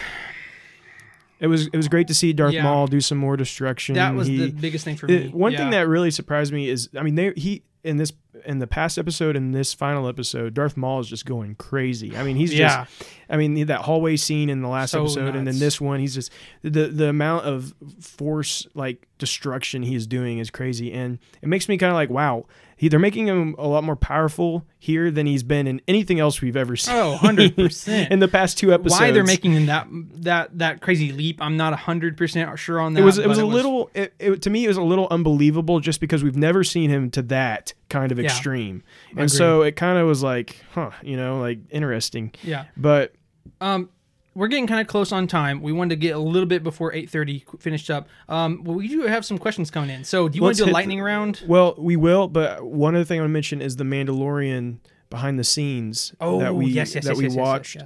It 1.39 1.47
was 1.47 1.65
it 1.73 1.75
was 1.77 1.87
great 1.87 2.07
to 2.07 2.13
see 2.13 2.33
Darth 2.33 2.53
Yeah. 2.53 2.61
Maul 2.63 2.85
do 2.85 3.01
some 3.01 3.17
more 3.17 3.35
destruction. 3.35 3.95
that 3.95 4.13
was 4.13 4.27
He- 4.27 4.37
the 4.37 4.47
biggest 4.51 4.85
thing 4.85 4.95
for 4.95 5.07
me. 5.07 5.29
one 5.29 5.51
Yeah. 5.51 5.57
thing 5.59 5.69
that 5.71 5.87
really 5.87 6.11
surprised 6.11 6.53
me 6.53 6.69
is 6.69 6.87
I 6.95 7.01
mean 7.01 7.15
they 7.15 7.33
he 7.35 7.63
in 7.83 7.97
this 7.97 8.13
in 8.45 8.59
the 8.59 8.67
past 8.67 8.97
episode 8.97 9.35
and 9.35 9.53
this 9.53 9.73
final 9.73 10.07
episode 10.07 10.53
Darth 10.53 10.77
Maul 10.77 10.99
is 10.99 11.07
just 11.07 11.25
going 11.25 11.55
crazy. 11.55 12.15
I 12.15 12.23
mean 12.23 12.35
he's 12.35 12.53
yeah, 12.53 12.85
just 12.85 13.09
I 13.29 13.37
mean 13.37 13.65
that 13.67 13.81
hallway 13.81 14.17
scene 14.17 14.49
in 14.49 14.61
the 14.61 14.67
last 14.67 14.91
So 14.91 15.03
episode 15.03 15.35
and 15.35 15.47
then 15.47 15.59
this 15.59 15.79
one 15.79 15.99
he's 15.99 16.13
just 16.13 16.31
the 16.61 16.87
the 16.87 17.09
amount 17.09 17.45
of 17.45 17.73
force 17.99 18.67
like 18.73 19.07
destruction 19.21 19.83
he 19.83 19.95
is 19.95 20.05
doing 20.07 20.39
is 20.39 20.49
crazy 20.49 20.91
and 20.91 21.19
it 21.41 21.47
makes 21.47 21.69
me 21.69 21.77
kind 21.77 21.89
of 21.91 21.95
like 21.95 22.09
wow 22.09 22.45
he, 22.75 22.87
they're 22.87 22.99
making 22.99 23.27
him 23.27 23.53
a 23.59 23.67
lot 23.67 23.83
more 23.83 23.95
powerful 23.95 24.65
here 24.79 25.11
than 25.11 25.27
he's 25.27 25.43
been 25.43 25.67
in 25.67 25.81
anything 25.87 26.19
else 26.19 26.41
we've 26.41 26.57
ever 26.57 26.75
seen. 26.75 26.95
Oh, 26.95 27.15
100%. 27.21 28.09
in 28.11 28.17
the 28.17 28.27
past 28.27 28.57
two 28.57 28.73
episodes. 28.73 28.99
why 28.99 29.11
they're 29.11 29.23
making 29.23 29.51
him 29.53 29.67
that 29.67 29.87
that 30.23 30.57
that 30.57 30.81
crazy 30.81 31.11
leap, 31.11 31.39
I'm 31.43 31.57
not 31.57 31.77
hundred 31.77 32.17
percent 32.17 32.57
sure 32.57 32.79
on 32.79 32.95
that. 32.95 33.01
it 33.01 33.03
was 33.03 33.19
it 33.19 33.27
was 33.27 33.37
a 33.37 33.45
little 33.45 33.91
it, 33.93 34.15
it, 34.17 34.41
to 34.41 34.49
me 34.49 34.65
it 34.65 34.67
was 34.67 34.77
a 34.77 34.81
little 34.81 35.07
unbelievable 35.11 35.79
just 35.79 35.99
because 35.99 36.23
we've 36.23 36.35
never 36.35 36.63
seen 36.63 36.89
him 36.89 37.11
to 37.11 37.21
that 37.21 37.75
kind 37.89 38.11
of 38.11 38.17
Yeah. 38.17 38.25
extreme 38.25 38.81
and 39.15 39.31
so 39.31 39.61
it 39.61 39.75
kind 39.75 39.99
of 39.99 40.07
was 40.07 40.23
like 40.23 40.55
huh 40.71 40.89
you 41.03 41.15
know 41.17 41.39
like 41.39 41.59
interesting 41.69 42.31
yeah. 42.41 42.65
but 42.75 43.13
Um, 43.59 43.89
we're 44.33 44.47
getting 44.47 44.67
kind 44.67 44.79
of 44.79 44.87
close 44.87 45.11
on 45.11 45.27
time. 45.27 45.61
We 45.61 45.73
wanted 45.73 45.89
to 45.89 45.95
get 45.97 46.15
a 46.15 46.19
little 46.19 46.47
bit 46.47 46.63
before 46.63 46.91
8:30 46.93 47.43
finished 47.59 47.89
up. 47.89 48.07
Um, 48.29 48.63
well, 48.63 48.75
we 48.77 48.87
do 48.87 49.01
have 49.01 49.25
some 49.25 49.37
questions 49.37 49.69
coming 49.69 49.89
in. 49.89 50.03
So, 50.03 50.29
do 50.29 50.35
you 50.37 50.41
want 50.41 50.51
Let's 50.51 50.59
to 50.59 50.65
do 50.65 50.71
a 50.71 50.73
lightning 50.73 51.01
round? 51.01 51.43
well 51.47 51.75
we 51.77 51.95
will 51.95 52.27
but 52.27 52.63
one 52.65 52.95
other 52.95 53.03
thing 53.03 53.19
i 53.19 53.21
want 53.23 53.29
to 53.29 53.33
mention 53.33 53.61
is 53.61 53.75
the 53.75 53.83
mandalorian 53.83 54.77
behind 55.09 55.37
the 55.37 55.43
scenes 55.43 56.13
Oh, 56.21 56.39
that 56.39 56.55
we 56.55 56.67
yes, 56.67 56.95
yes, 56.95 57.03
that 57.05 57.17
yes, 57.17 57.33
we 57.33 57.37
watched 57.37 57.77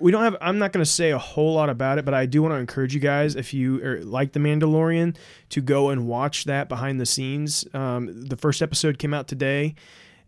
we 0.00 0.10
don't 0.10 0.22
have 0.24 0.36
i'm 0.40 0.58
not 0.58 0.72
going 0.72 0.84
to 0.84 0.90
say 0.90 1.10
a 1.12 1.18
whole 1.18 1.54
lot 1.54 1.70
about 1.70 1.98
it 1.98 2.04
but 2.04 2.14
i 2.14 2.26
do 2.26 2.42
want 2.42 2.52
to 2.52 2.58
encourage 2.58 2.92
you 2.94 3.00
guys 3.00 3.36
if 3.36 3.54
you 3.54 3.80
are 3.84 4.02
like 4.02 4.32
the 4.32 4.40
mandalorian 4.40 5.14
to 5.50 5.60
go 5.60 5.90
and 5.90 6.06
watch 6.08 6.44
that 6.44 6.68
behind 6.68 7.00
the 7.00 7.06
scenes 7.06 7.64
um, 7.74 8.10
the 8.28 8.36
first 8.36 8.60
episode 8.62 8.98
came 8.98 9.14
out 9.14 9.28
today 9.28 9.74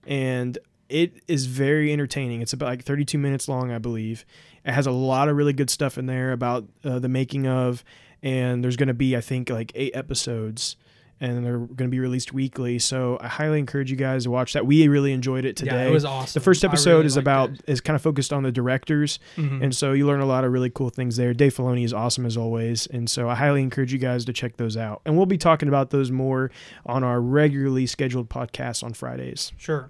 and 0.06 0.58
it 0.88 1.14
is 1.26 1.46
very 1.46 1.92
entertaining 1.92 2.40
it's 2.42 2.52
about 2.52 2.66
like 2.68 2.84
32 2.84 3.18
minutes 3.18 3.48
long 3.48 3.72
i 3.72 3.78
believe 3.78 4.24
it 4.66 4.72
has 4.72 4.86
a 4.86 4.90
lot 4.90 5.28
of 5.28 5.36
really 5.36 5.52
good 5.54 5.70
stuff 5.70 5.96
in 5.96 6.06
there 6.06 6.32
about 6.32 6.66
uh, 6.84 6.98
the 6.98 7.08
making 7.08 7.46
of 7.46 7.84
and 8.22 8.62
there's 8.64 8.76
going 8.76 8.88
to 8.88 8.94
be 8.94 9.16
i 9.16 9.20
think 9.20 9.48
like 9.50 9.72
eight 9.74 9.94
episodes 9.94 10.76
and 11.18 11.46
they're 11.46 11.56
going 11.58 11.76
to 11.76 11.88
be 11.88 11.98
released 12.00 12.34
weekly 12.34 12.78
so 12.78 13.16
i 13.22 13.26
highly 13.28 13.58
encourage 13.58 13.90
you 13.90 13.96
guys 13.96 14.24
to 14.24 14.30
watch 14.30 14.52
that 14.52 14.66
we 14.66 14.86
really 14.88 15.12
enjoyed 15.12 15.46
it 15.46 15.56
today 15.56 15.84
Yeah, 15.84 15.88
it 15.88 15.92
was 15.92 16.04
awesome. 16.04 16.38
the 16.38 16.44
first 16.44 16.62
episode 16.62 16.90
really 16.96 17.06
is 17.06 17.16
about 17.16 17.50
it. 17.50 17.60
is 17.66 17.80
kind 17.80 17.94
of 17.94 18.02
focused 18.02 18.32
on 18.34 18.42
the 18.42 18.52
directors 18.52 19.18
Mhm. 19.38 19.62
and 19.62 19.74
so 19.74 19.92
you 19.92 20.06
learn 20.06 20.20
a 20.20 20.26
lot 20.26 20.44
of 20.44 20.52
really 20.52 20.68
cool 20.70 20.90
things 20.90 21.16
there. 21.16 21.32
Dave 21.32 21.54
Filoni 21.54 21.84
is 21.84 21.92
awesome 21.94 22.26
as 22.26 22.36
always, 22.36 22.86
and 22.88 23.08
so 23.08 23.30
I 23.30 23.34
highly 23.34 23.62
encourage 23.62 23.92
you 23.94 23.98
guys 23.98 24.24
to 24.26 24.32
check 24.34 24.56
those 24.58 24.76
out. 24.76 25.00
And 25.06 25.16
we'll 25.16 25.24
be 25.26 25.38
talking 25.38 25.68
about 25.68 25.88
those 25.90 26.10
more 26.10 26.50
on 26.84 27.02
our 27.02 27.20
regularly 27.20 27.86
scheduled 27.86 28.28
podcast 28.28 28.82
on 28.84 28.92
Fridays. 28.92 29.52
Sure. 29.56 29.88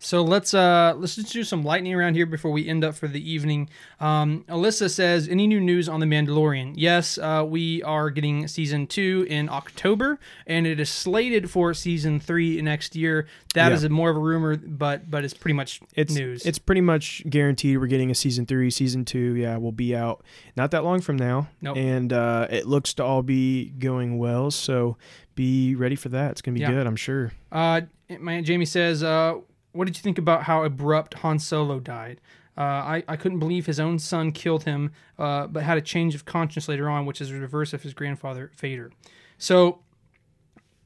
So 0.00 0.22
let's 0.22 0.54
uh 0.54 0.94
let's 0.96 1.16
just 1.16 1.32
do 1.32 1.42
some 1.42 1.64
lightning 1.64 1.92
around 1.92 2.14
here 2.14 2.24
before 2.24 2.52
we 2.52 2.68
end 2.68 2.84
up 2.84 2.94
for 2.94 3.08
the 3.08 3.20
evening. 3.30 3.68
Um, 3.98 4.44
Alyssa 4.48 4.88
says, 4.90 5.28
"Any 5.28 5.48
new 5.48 5.60
news 5.60 5.88
on 5.88 5.98
the 5.98 6.06
Mandalorian?" 6.06 6.74
Yes, 6.76 7.18
uh, 7.18 7.44
we 7.46 7.82
are 7.82 8.08
getting 8.10 8.46
season 8.46 8.86
two 8.86 9.26
in 9.28 9.48
October, 9.48 10.20
and 10.46 10.68
it 10.68 10.78
is 10.78 10.88
slated 10.88 11.50
for 11.50 11.74
season 11.74 12.20
three 12.20 12.62
next 12.62 12.94
year. 12.94 13.26
That 13.54 13.70
Yeah. 13.70 13.74
is 13.74 13.82
a 13.84 13.88
more 13.88 14.08
of 14.10 14.16
a 14.16 14.20
rumor, 14.20 14.56
but 14.56 15.10
but 15.10 15.24
it's 15.24 15.34
pretty 15.34 15.54
much 15.54 15.80
It's 15.96 16.14
news. 16.14 16.46
It's 16.46 16.60
pretty 16.60 16.80
much 16.80 17.24
guaranteed 17.28 17.78
we're 17.78 17.88
getting 17.88 18.12
a 18.12 18.14
season 18.14 18.46
three, 18.46 18.70
season 18.70 19.04
two. 19.04 19.34
Yeah, 19.34 19.56
will 19.56 19.72
be 19.72 19.96
out 19.96 20.22
not 20.56 20.70
that 20.70 20.84
long 20.84 21.00
from 21.00 21.16
now, 21.16 21.48
Nope. 21.60 21.76
and 21.76 22.12
uh, 22.12 22.46
it 22.50 22.66
looks 22.68 22.94
to 22.94 23.04
all 23.04 23.22
be 23.24 23.70
going 23.80 24.16
well. 24.18 24.52
So 24.52 24.96
be 25.34 25.74
ready 25.74 25.96
for 25.96 26.08
that. 26.10 26.30
It's 26.32 26.40
gonna 26.42 26.54
be 26.54 26.60
Yeah. 26.60 26.70
good, 26.70 26.86
I'm 26.86 26.96
sure. 26.96 27.32
Uh, 27.50 27.80
my 28.20 28.34
Aunt 28.34 28.46
Jamie 28.46 28.64
says, 28.64 29.02
uh, 29.02 29.34
"What 29.72 29.86
did 29.86 29.96
you 29.96 30.02
think 30.02 30.18
about 30.18 30.44
how 30.44 30.64
abrupt 30.64 31.14
Han 31.14 31.38
Solo 31.38 31.80
died? 31.80 32.20
Uh, 32.56 32.60
I 32.60 33.04
I 33.06 33.16
couldn't 33.16 33.38
believe 33.38 33.66
his 33.66 33.78
own 33.78 33.98
son 33.98 34.32
killed 34.32 34.64
him, 34.64 34.92
uh, 35.18 35.46
but 35.46 35.62
had 35.62 35.78
a 35.78 35.82
change 35.82 36.14
of 36.14 36.24
conscience 36.24 36.68
later 36.68 36.88
on, 36.88 37.06
which 37.06 37.20
is 37.20 37.30
the 37.30 37.38
reverse 37.38 37.72
of 37.72 37.82
his 37.82 37.94
grandfather 37.94 38.50
Vader." 38.56 38.90
So, 39.38 39.80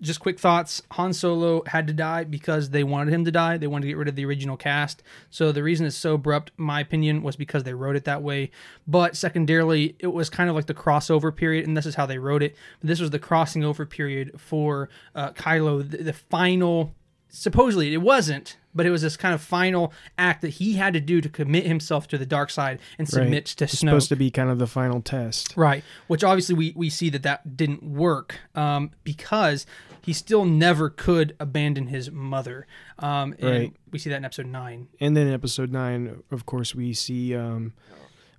just 0.03 0.21
quick 0.21 0.39
thoughts: 0.39 0.83
Han 0.93 1.13
Solo 1.15 1.63
had 1.67 1.87
to 1.87 1.93
die 1.93 2.25
because 2.25 2.71
they 2.71 2.83
wanted 2.83 3.15
him 3.15 3.25
to 3.25 3.31
die. 3.31 3.57
They 3.57 3.69
wanted 3.69 3.83
to 3.83 3.89
get 3.89 3.97
rid 3.97 4.09
of 4.09 4.17
the 4.17 4.27
original 4.27 4.57
cast. 4.57 5.03
So 5.31 5.53
the 5.53 5.63
reason 5.63 5.87
it's 5.87 5.97
so 5.97 6.15
abrupt, 6.15 6.51
my 6.57 6.81
opinion, 6.81 7.23
was 7.23 7.37
because 7.37 7.63
they 7.63 7.73
wrote 7.73 7.97
it 7.97 8.05
that 8.05 8.23
way. 8.23 8.51
But 8.87 9.17
secondarily, 9.17 9.95
it 10.01 10.09
was 10.09 10.29
kind 10.29 10.51
of 10.51 10.57
like 10.57 10.67
the 10.67 10.75
crossover 10.75 11.35
period, 11.35 11.67
and 11.67 11.77
this 11.77 11.87
is 11.87 11.95
how 11.95 12.05
they 12.05 12.19
wrote 12.19 12.43
it. 12.43 12.57
This 12.83 13.01
was 13.01 13.11
the 13.11 13.19
crossing 13.19 13.65
over 13.65 13.87
period 13.87 14.39
for 14.39 14.89
uh, 15.15 15.31
Kylo, 15.31 15.89
the, 15.89 15.99
the 15.99 16.13
final. 16.13 16.95
Supposedly, 17.35 17.95
it 17.95 18.03
wasn't, 18.03 18.59
but 18.75 18.85
it 18.85 18.91
was 18.91 19.01
this 19.01 19.17
kind 19.17 19.35
of 19.35 19.41
final 19.41 19.91
act 20.19 20.43
that 20.43 20.51
he 20.51 20.75
had 20.75 20.93
to 20.93 21.01
do 21.01 21.23
to 21.23 21.31
commit 21.31 21.65
himself 21.65 22.07
to 22.09 22.19
the 22.19 22.27
dark 22.27 22.51
side 22.51 22.79
and 22.99 23.09
submit 23.09 23.47
to 23.47 23.65
It's 23.65 23.77
Snoke. 23.77 23.79
supposed 23.79 24.09
to 24.11 24.17
be 24.17 24.31
kind 24.31 24.51
of 24.51 24.59
the 24.59 24.67
final 24.67 25.01
test. 25.01 25.55
Right, 25.57 25.83
which 26.09 26.23
obviously 26.23 26.55
we, 26.55 26.75
we 26.77 26.91
see 26.91 27.09
that 27.09 27.23
that 27.23 27.57
didn't 27.57 27.83
work 27.83 28.39
um, 28.55 28.91
because 29.03 29.65
he 30.03 30.13
still 30.13 30.45
never 30.45 30.91
could 30.91 31.35
abandon 31.41 31.87
his 31.87 32.11
mother. 32.11 32.67
Um, 32.99 33.35
and 33.39 33.51
Right. 33.51 33.73
we 33.91 33.99
see 33.99 34.11
that 34.11 34.17
in 34.17 34.25
episode 34.27 34.47
nine. 34.47 34.89
and 35.01 35.17
then 35.17 35.27
in 35.27 35.33
episode 35.33 35.73
nine, 35.73 36.23
of 36.31 36.45
course, 36.45 36.75
we 36.75 36.93
see 36.93 37.35
um, 37.35 37.73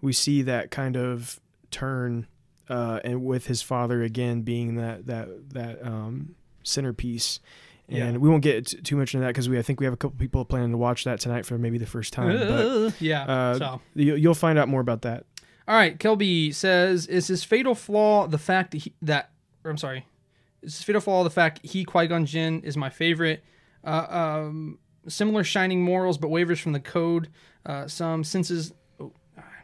we 0.01 0.13
see 0.13 0.43
that 0.43 0.69
kind 0.69 0.95
of 0.97 1.39
turn, 1.71 2.27
uh, 2.69 2.99
and 3.03 3.25
with 3.25 3.47
his 3.47 3.63
father 3.63 4.03
again 4.03 4.41
being 4.43 4.75
that 4.75 5.07
that 5.07 5.29
that 5.53 5.83
um, 5.83 6.35
centerpiece. 7.93 8.07
And 8.07 8.13
Yeah. 8.15 8.19
we 8.19 8.29
won't 8.29 8.43
get 8.43 8.67
t- 8.67 8.77
too 8.81 8.95
much 8.95 9.13
into 9.13 9.21
that 9.25 9.29
because 9.29 9.47
we 9.49 9.57
I 9.57 9.61
think 9.61 9.79
we 9.79 9.85
have 9.85 9.93
a 9.93 9.97
couple 9.97 10.17
people 10.19 10.43
planning 10.45 10.71
to 10.71 10.77
watch 10.77 11.03
that 11.05 11.19
tonight 11.19 11.45
for 11.45 11.57
maybe 11.57 11.77
the 11.77 11.85
first 11.85 12.13
time. 12.13 12.37
But 12.37 12.93
yeah. 13.01 13.23
uh, 13.23 13.57
so, 13.57 13.81
you, 13.95 14.15
you'll 14.15 14.33
find 14.33 14.57
out 14.59 14.67
more 14.67 14.81
about 14.81 15.01
that. 15.03 15.25
all 15.67 15.75
right. 15.75 15.97
Kelby 15.97 16.53
says, 16.53 17.07
"Is 17.07 17.27
his 17.27 17.43
fatal 17.43 17.75
flaw 17.75 18.27
the 18.27 18.37
fact 18.37 18.71
that 18.71 18.77
he, 18.83 18.93
that? 19.01 19.31
Or 19.63 19.71
I'm 19.71 19.77
sorry, 19.77 20.05
is 20.61 20.75
his 20.77 20.83
fatal 20.83 21.01
flaw 21.01 21.23
the 21.23 21.29
fact 21.29 21.59
he 21.63 21.83
Qui 21.85 22.07
Gon 22.07 22.25
Jinn 22.25 22.61
is 22.63 22.75
my 22.77 22.89
favorite? 22.89 23.43
Uh, 23.83 24.05
um, 24.09 24.79
similar 25.07 25.43
shining 25.43 25.81
morals, 25.83 26.17
but 26.17 26.29
wavers 26.29 26.59
from 26.59 26.71
the 26.73 26.79
code. 26.79 27.29
Uh, 27.65 27.87
some 27.87 28.23
senses." 28.23 28.73
Oh, 28.99 29.11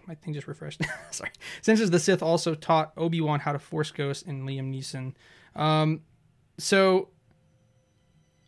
my 0.08 0.16
thing 0.16 0.34
just 0.34 0.48
refreshed. 0.48 0.82
sorry. 1.12 1.32
Senses 1.62 1.92
the 1.92 2.00
Sith 2.00 2.24
also 2.24 2.56
taught 2.56 2.94
Obi 2.98 3.20
Wan 3.22 3.40
how 3.42 3.52
to 3.52 3.60
Force 3.60 3.92
Ghost 3.92 4.26
and 4.26 4.48
Liam 4.48 4.74
Neeson. 4.74 5.14
Um, 5.60 6.02
so. 6.58 7.10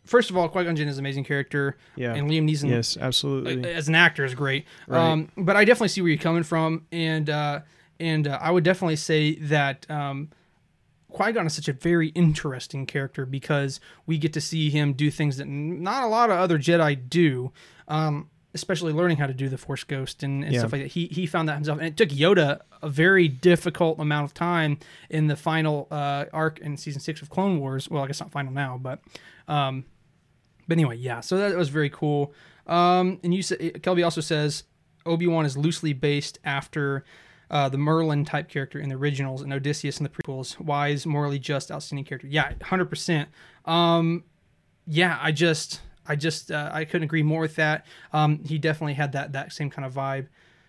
First 0.04 0.30
of 0.30 0.36
all, 0.36 0.48
Qui 0.48 0.64
Gon 0.64 0.74
Jinn 0.76 0.88
is 0.88 0.98
an 0.98 1.02
amazing 1.04 1.24
character, 1.24 1.76
Yeah. 1.96 2.14
and 2.14 2.28
Liam 2.28 2.48
Neeson 2.50 2.68
yes, 2.70 2.96
absolutely. 3.00 3.72
as 3.72 3.88
an 3.88 3.94
actor 3.94 4.24
is 4.24 4.34
great. 4.34 4.64
Right. 4.88 4.98
Um, 5.12 5.28
but 5.36 5.56
I 5.56 5.64
definitely 5.64 5.88
see 5.88 6.00
where 6.00 6.08
you're 6.10 6.18
coming 6.18 6.42
from, 6.42 6.86
and 6.90 7.30
uh, 7.30 7.60
and 8.00 8.26
uh, 8.26 8.38
I 8.40 8.50
would 8.50 8.64
definitely 8.64 8.96
say 8.96 9.36
that 9.36 9.88
um, 9.90 10.30
Qui 11.08 11.32
Gon 11.32 11.46
is 11.46 11.54
such 11.54 11.68
a 11.68 11.72
very 11.72 12.08
interesting 12.08 12.84
character 12.86 13.24
because 13.24 13.78
we 14.06 14.18
get 14.18 14.32
to 14.32 14.40
see 14.40 14.70
him 14.70 14.92
do 14.92 15.10
things 15.10 15.36
that 15.36 15.46
not 15.46 16.02
a 16.02 16.08
lot 16.08 16.30
of 16.30 16.38
other 16.38 16.58
Jedi 16.58 17.08
do. 17.08 17.52
Um, 17.88 18.28
especially 18.54 18.92
learning 18.92 19.16
how 19.16 19.26
to 19.26 19.32
do 19.32 19.48
the 19.48 19.56
Force 19.56 19.82
Ghost 19.82 20.22
and, 20.22 20.44
and 20.44 20.52
Yeah. 20.52 20.58
stuff 20.58 20.72
like 20.72 20.82
that. 20.82 20.88
He 20.88 21.06
he 21.06 21.24
found 21.24 21.48
that 21.48 21.54
himself, 21.54 21.78
and 21.78 21.86
it 21.88 21.96
took 21.96 22.10
Yoda 22.10 22.60
a 22.82 22.88
very 22.90 23.26
difficult 23.26 23.98
amount 23.98 24.26
of 24.26 24.34
time 24.34 24.78
in 25.08 25.28
the 25.28 25.36
final 25.36 25.88
uh, 25.90 26.26
arc 26.34 26.58
in 26.58 26.76
season 26.76 27.00
six 27.00 27.22
of 27.22 27.30
Clone 27.30 27.60
Wars. 27.60 27.88
Well, 27.88 28.02
I 28.04 28.08
guess 28.08 28.20
not 28.20 28.30
final 28.30 28.52
now, 28.52 28.78
but 28.82 29.00
um, 29.48 29.84
but 30.68 30.74
anyway, 30.76 30.96
yeah. 30.96 31.20
So 31.20 31.36
that 31.36 31.56
was 31.56 31.68
very 31.68 31.90
cool. 31.90 32.32
Um, 32.66 33.18
and 33.22 33.34
you 33.34 33.42
said 33.42 33.58
Kelby 33.58 34.04
also 34.04 34.20
says 34.20 34.64
Obi 35.04 35.26
Wan 35.26 35.44
is 35.44 35.56
loosely 35.56 35.92
based 35.92 36.38
after 36.44 37.04
uh, 37.50 37.68
the 37.68 37.78
Merlin 37.78 38.24
type 38.24 38.48
character 38.48 38.78
in 38.78 38.88
the 38.88 38.94
originals 38.94 39.42
and 39.42 39.52
Odysseus 39.52 39.98
in 39.98 40.04
the 40.04 40.10
prequels. 40.10 40.58
Wise, 40.60 41.04
morally 41.04 41.38
just, 41.38 41.70
outstanding 41.70 42.04
character. 42.04 42.26
Yeah, 42.26 42.52
hundred 42.62 42.86
percent. 42.86 43.28
Um, 43.64 44.24
yeah, 44.86 45.18
I 45.20 45.32
just, 45.32 45.80
I 46.06 46.16
just, 46.16 46.50
uh, 46.50 46.70
I 46.72 46.84
couldn't 46.84 47.04
agree 47.04 47.22
more 47.22 47.40
with 47.40 47.56
that. 47.56 47.86
Um, 48.12 48.42
he 48.44 48.58
definitely 48.58 48.94
had 48.94 49.12
that 49.12 49.32
that 49.32 49.52
same 49.52 49.70
kind 49.70 49.84
of 49.84 49.92
vibe. 49.92 50.28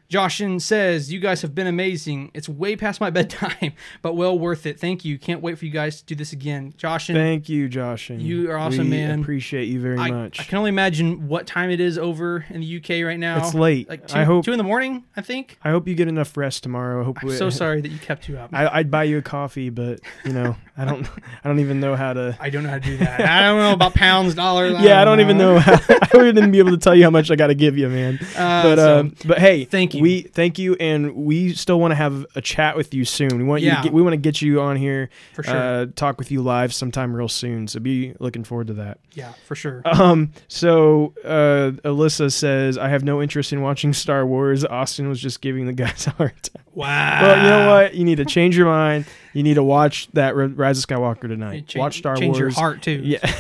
Joshin 0.09 0.61
says, 0.61 1.11
You 1.11 1.19
guys 1.19 1.41
have 1.41 1.55
been 1.55 1.67
amazing. 1.67 2.29
It's 2.33 2.47
way 2.47 2.75
past 2.75 3.01
my 3.01 3.09
bedtime, 3.11 3.73
but 4.01 4.13
well 4.15 4.37
worth 4.37 4.65
it. 4.65 4.79
Thank 4.79 5.03
you. 5.05 5.17
Can't 5.17 5.41
wait 5.41 5.57
for 5.57 5.65
you 5.65 5.71
guys 5.71 5.99
to 5.99 6.05
do 6.05 6.15
this 6.15 6.33
again. 6.33 6.73
Joshin, 6.77 7.13
Thank 7.13 7.49
you, 7.49 7.67
Joshin. 7.67 8.21
You 8.21 8.51
are 8.51 8.57
awesome, 8.57 8.85
we 8.89 8.97
man. 8.97 9.21
Appreciate 9.21 9.65
you 9.65 9.79
very 9.79 9.97
I, 9.97 10.11
much. 10.11 10.39
I 10.39 10.43
can 10.43 10.57
only 10.57 10.69
imagine 10.69 11.27
what 11.27 11.47
time 11.47 11.71
it 11.71 11.79
is 11.79 11.97
over 11.97 12.45
in 12.49 12.61
the 12.61 12.77
UK 12.77 13.05
right 13.05 13.17
now. 13.19 13.39
It's 13.43 13.53
late. 13.55 13.89
Like 13.89 14.07
two, 14.07 14.17
I 14.19 14.23
hope 14.23 14.45
two 14.45 14.51
in 14.51 14.57
the 14.57 14.63
morning, 14.63 15.03
I 15.17 15.21
think. 15.21 15.57
I 15.63 15.71
hope 15.71 15.87
you 15.87 15.95
get 15.95 16.07
enough 16.07 16.35
rest 16.37 16.63
tomorrow. 16.63 17.01
I 17.01 17.05
hope 17.05 17.17
I'm 17.21 17.29
we- 17.29 17.35
so 17.35 17.49
sorry 17.49 17.81
that 17.81 17.89
you 17.89 17.97
kept 17.99 18.27
you 18.29 18.37
up. 18.37 18.49
I, 18.53 18.67
I'd 18.67 18.91
buy 18.91 19.05
you 19.05 19.17
a 19.17 19.21
coffee, 19.21 19.69
but 19.69 19.99
you 20.25 20.33
know, 20.33 20.55
I 20.77 20.85
don't. 20.85 21.07
I 21.43 21.47
don't 21.47 21.59
even 21.59 21.79
know 21.79 21.95
how 21.95 22.13
to. 22.13 22.37
I 22.39 22.49
don't 22.49 22.63
know 22.63 22.69
how 22.69 22.75
to 22.79 22.81
do 22.81 22.97
that. 22.97 23.21
I 23.21 23.41
don't 23.41 23.57
know 23.59 23.73
about 23.73 23.93
pounds, 23.95 24.35
dollars. 24.35 24.75
Yeah, 24.79 25.01
I 25.01 25.05
don't 25.05 25.19
even 25.21 25.37
know. 25.37 25.59
How, 25.59 25.79
I 25.89 26.17
wouldn't 26.17 26.51
be 26.51 26.59
able 26.59 26.71
to 26.71 26.77
tell 26.77 26.95
you 26.95 27.03
how 27.03 27.09
much 27.09 27.31
I 27.31 27.35
got 27.35 27.47
to 27.47 27.55
give 27.55 27.77
you, 27.77 27.89
man. 27.89 28.19
Uh, 28.35 28.63
But 28.63 28.75
so, 28.77 28.99
um, 28.99 29.15
but 29.25 29.39
hey, 29.39 29.65
thank 29.65 29.92
you. 29.93 30.01
We 30.01 30.21
thank 30.21 30.59
you, 30.59 30.75
and 30.75 31.15
we 31.15 31.53
still 31.53 31.79
want 31.79 31.91
to 31.91 31.95
have 31.95 32.25
a 32.35 32.41
chat 32.41 32.75
with 32.75 32.93
you 32.93 33.05
soon. 33.05 33.37
We 33.37 33.43
want 33.43 33.61
you. 33.61 33.71
To 33.71 33.81
get, 33.83 33.93
we 33.93 34.01
want 34.01 34.13
to 34.13 34.17
get 34.17 34.41
you 34.41 34.61
on 34.61 34.75
here. 34.75 35.09
for 35.33 35.43
sure. 35.43 35.55
Uh, 35.55 35.85
talk 35.95 36.17
with 36.17 36.31
you 36.31 36.41
live 36.41 36.73
sometime 36.73 37.15
real 37.15 37.29
soon. 37.29 37.67
So 37.67 37.79
be 37.79 38.13
looking 38.19 38.43
forward 38.43 38.67
to 38.67 38.73
that. 38.73 38.99
yeah, 39.13 39.33
for 39.45 39.55
sure. 39.55 39.81
Um. 39.85 40.31
So 40.47 41.13
uh, 41.23 41.71
Alyssa 41.87 42.31
says 42.31 42.77
I 42.77 42.89
have 42.89 43.03
no 43.03 43.21
interest 43.21 43.53
in 43.53 43.61
watching 43.61 43.93
Star 43.93 44.25
Wars. 44.25 44.65
Austin 44.65 45.09
was 45.09 45.19
just 45.19 45.41
giving 45.41 45.65
the 45.65 45.73
guys 45.83 46.07
a 46.07 46.11
hard 46.11 46.41
time. 46.43 46.63
wow. 46.73 47.21
Well, 47.21 47.37
you 47.37 47.49
know 47.49 47.67
what? 47.69 47.95
You 47.95 48.05
need 48.05 48.17
to 48.17 48.25
change 48.25 48.57
your 48.57 48.67
mind. 48.67 49.05
You 49.33 49.43
need 49.43 49.55
to 49.55 49.63
watch 49.63 50.09
that 50.13 50.35
Rise 50.35 50.79
of 50.79 50.87
Skywalker 50.87 51.27
tonight. 51.27 51.67
Change, 51.67 51.77
watch 51.77 51.97
Star 51.97 52.15
change 52.15 52.37
Wars. 52.37 52.39
your 52.39 52.51
heart 52.51 52.81
too. 52.81 53.01
Yeah. 53.03 53.19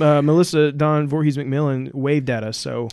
uh, 0.00 0.22
Melissa 0.22 0.72
Dawn 0.72 1.06
Voorhees 1.06 1.36
McMillan 1.36 1.92
waved 1.94 2.30
at 2.30 2.44
us. 2.44 2.56
So, 2.56 2.88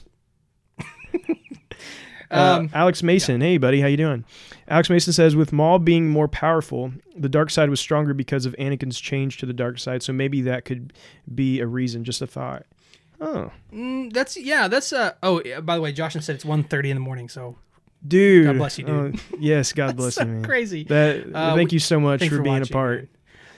uh, 2.32 2.58
Um, 2.60 2.70
Alex 2.74 3.04
Mason, 3.04 3.42
hey 3.42 3.58
buddy, 3.58 3.82
how 3.82 3.88
you 3.88 3.98
doing? 3.98 4.24
Alex 4.68 4.90
Mason 4.90 5.14
says, 5.14 5.36
with 5.36 5.54
Maul 5.54 5.80
being 5.80 6.10
more 6.10 6.28
powerful, 6.28 6.92
the 7.16 7.30
dark 7.30 7.50
side 7.50 7.70
was 7.70 7.80
stronger 7.80 8.14
because 8.14 8.46
of 8.46 8.54
Anakin's 8.60 9.00
change 9.00 9.38
to 9.38 9.46
the 9.46 9.54
dark 9.54 9.80
side. 9.80 10.04
So 10.04 10.12
maybe 10.14 10.42
that 10.42 10.66
could 10.66 10.92
be 11.34 11.60
a 11.62 11.68
reason. 11.68 12.04
Just 12.04 12.22
a 12.22 12.28
thought. 12.28 12.66
Oh, 13.22 13.52
Mm, 13.74 14.12
that's 14.14 14.36
yeah. 14.38 14.68
That's 14.68 14.92
uh. 14.94 15.14
Oh, 15.24 15.42
by 15.62 15.76
the 15.76 15.82
way, 15.82 15.92
Josh 15.92 16.14
said 16.14 16.36
it's 16.36 16.44
1.30 16.44 16.90
in 16.90 16.96
the 16.96 17.00
morning. 17.02 17.30
So 17.30 17.56
dude. 18.08 18.46
God 18.46 18.58
bless 18.58 18.78
you, 18.78 18.86
dude. 18.86 19.16
Oh, 19.16 19.36
yes, 19.40 19.74
God 19.74 19.96
bless 19.98 20.16
so 20.16 20.24
you, 20.24 20.28
man. 20.28 20.44
crazy. 20.46 20.84
That. 20.84 21.26
Uh, 21.34 21.56
thank 21.56 21.72
we- 21.72 21.76
you 21.76 21.80
so 21.80 22.00
much 22.00 22.22
for, 22.28 22.38
for 22.38 22.42
being 22.44 22.58
a 22.58 22.60
watching, 22.60 22.74
part. 22.74 23.10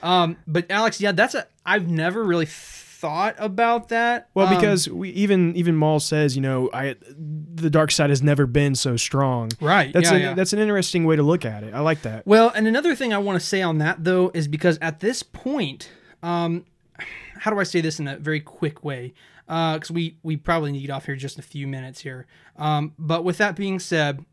Um, 0.02 0.36
but 0.46 0.70
Alex, 0.70 1.00
yeah, 1.00 1.12
that's 1.12 1.34
a. 1.34 1.46
I've 1.66 1.88
never 1.90 2.22
really 2.24 2.46
thought 3.00 3.34
about 3.38 3.88
that. 3.88 4.28
Well, 4.34 4.46
Um, 4.46 4.54
because 4.54 4.88
we 4.88 5.08
even 5.10 5.56
even 5.56 5.74
Maul 5.74 6.00
says, 6.00 6.36
you 6.36 6.42
know, 6.42 6.68
I 6.72 6.96
the 7.54 7.70
dark 7.70 7.90
side 7.90 8.10
has 8.10 8.22
never 8.22 8.46
been 8.46 8.74
so 8.74 8.96
strong. 8.96 9.50
right. 9.60 9.92
That's 9.92 10.10
yeah, 10.10 10.16
an, 10.16 10.22
yeah. 10.22 10.34
that's 10.34 10.52
an 10.52 10.58
interesting 10.58 11.04
way 11.04 11.16
to 11.16 11.22
look 11.22 11.44
at 11.44 11.64
it. 11.64 11.72
I 11.74 11.80
like 11.80 12.02
that. 12.02 12.26
Well, 12.26 12.52
and 12.54 12.68
another 12.68 12.94
thing 12.94 13.12
I 13.12 13.18
want 13.18 13.40
to 13.40 13.46
say 13.46 13.62
on 13.62 13.78
that 13.78 14.04
though 14.04 14.30
is 14.34 14.48
because 14.48 14.78
at 14.82 15.00
this 15.00 15.22
point, 15.22 15.90
um, 16.22 16.66
how 17.38 17.50
do 17.50 17.58
I 17.58 17.64
say 17.64 17.80
this 17.80 17.98
in 17.98 18.06
a 18.06 18.16
very 18.18 18.40
quick 18.40 18.84
way? 18.84 19.14
Because 19.46 19.90
we 19.90 20.16
we 20.22 20.36
probably 20.36 20.70
need 20.70 20.80
to 20.82 20.86
get 20.86 20.92
off 20.92 21.06
here 21.06 21.16
just 21.16 21.38
a 21.38 21.42
few 21.42 21.66
minutes 21.66 22.00
here. 22.02 22.26
Um, 22.56 22.92
but 22.98 23.24
with 23.24 23.38
that 23.38 23.56
being 23.56 23.78
said, 23.80 24.24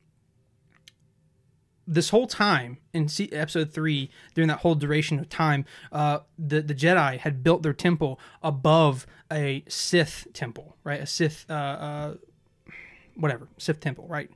this 1.88 2.10
whole 2.10 2.28
time 2.28 2.78
in 2.94 3.08
episode 3.32 3.72
three, 3.72 4.10
during 4.36 4.50
that 4.50 4.60
whole 4.60 4.76
duration 4.76 5.20
of 5.20 5.30
time, 5.30 5.66
uh, 5.92 6.20
the 6.38 6.62
the 6.62 6.76
Jedi 6.76 7.18
had 7.18 7.44
built 7.44 7.64
their 7.64 7.74
temple 7.74 8.20
above 8.44 9.08
a 9.32 9.64
Sith 9.68 10.28
temple, 10.34 10.76
right? 10.84 11.02
A 11.02 11.06
Sith, 11.06 11.46
uh, 11.50 11.54
uh, 11.54 12.14
whatever, 13.18 13.48
Sith 13.58 13.80
temple, 13.80 14.06
right? 14.08 14.30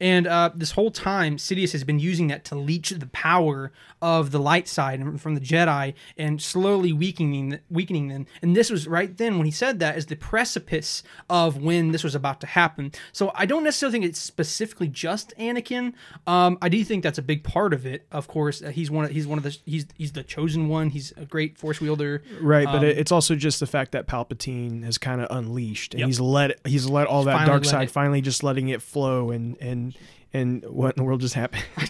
And 0.00 0.26
uh, 0.26 0.50
this 0.52 0.72
whole 0.72 0.90
time, 0.90 1.36
Sidious 1.36 1.70
has 1.72 1.84
been 1.84 2.00
using 2.00 2.26
that 2.26 2.44
to 2.46 2.56
leech 2.56 2.90
the 2.90 3.06
power 3.06 3.70
of 4.00 4.32
the 4.32 4.40
light 4.40 4.66
side 4.66 4.98
and 4.98 5.20
from 5.20 5.36
the 5.36 5.40
Jedi 5.40 5.94
and 6.16 6.42
slowly 6.42 6.92
weakening 6.92 7.60
weakening 7.70 8.08
them. 8.08 8.26
And 8.40 8.56
this 8.56 8.68
was 8.68 8.88
right 8.88 9.16
then 9.16 9.36
when 9.38 9.44
he 9.44 9.52
said 9.52 9.78
that 9.78 9.96
is 9.96 10.06
the 10.06 10.16
precipice 10.16 11.04
of 11.30 11.62
when 11.62 11.92
this 11.92 12.02
was 12.02 12.16
about 12.16 12.40
to 12.40 12.48
happen. 12.48 12.90
So 13.12 13.30
I 13.36 13.46
don't 13.46 13.62
necessarily 13.62 13.92
think 13.92 14.04
it's 14.06 14.18
specifically 14.18 14.88
just 14.88 15.34
Anakin. 15.38 15.92
Um, 16.26 16.58
I 16.60 16.68
do 16.68 16.82
think 16.82 17.04
that's 17.04 17.18
a 17.18 17.22
big 17.22 17.44
part 17.44 17.72
of 17.72 17.86
it. 17.86 18.04
Of 18.10 18.26
course, 18.26 18.60
uh, 18.60 18.70
he's 18.70 18.90
one. 18.90 19.04
Of, 19.04 19.12
he's 19.12 19.26
one 19.28 19.38
of 19.38 19.44
the. 19.44 19.56
He's 19.64 19.86
he's 19.96 20.12
the 20.12 20.24
chosen 20.24 20.68
one. 20.68 20.90
He's 20.90 21.12
a 21.16 21.26
great 21.26 21.58
Force 21.58 21.80
wielder. 21.80 22.24
Right, 22.40 22.64
but 22.64 22.78
Um, 22.78 22.84
it, 22.84 22.98
it's 22.98 23.12
also 23.12 23.36
just 23.36 23.60
the 23.60 23.66
fact 23.68 23.92
that 23.92 24.08
Palpatine 24.08 24.82
has 24.82 24.98
kind 24.98 25.20
of 25.20 25.28
unleashed, 25.30 25.94
and 25.94 26.00
Yep. 26.00 26.06
he's 26.08 26.18
let 26.20 26.58
he's 26.66 26.86
let 26.88 27.06
all 27.06 27.22
that 27.24 27.46
dark 27.46 27.64
side 27.64 27.84
it- 27.84 27.90
finally 27.92 28.20
just 28.22 28.42
letting 28.42 28.68
it 28.68 28.80
flow, 28.82 29.30
and 29.30 29.56
and 29.60 29.94
and 30.34 30.64
what 30.64 30.96
in 30.96 31.02
the 31.02 31.04
world 31.04 31.20
just 31.20 31.34
happened? 31.34 31.62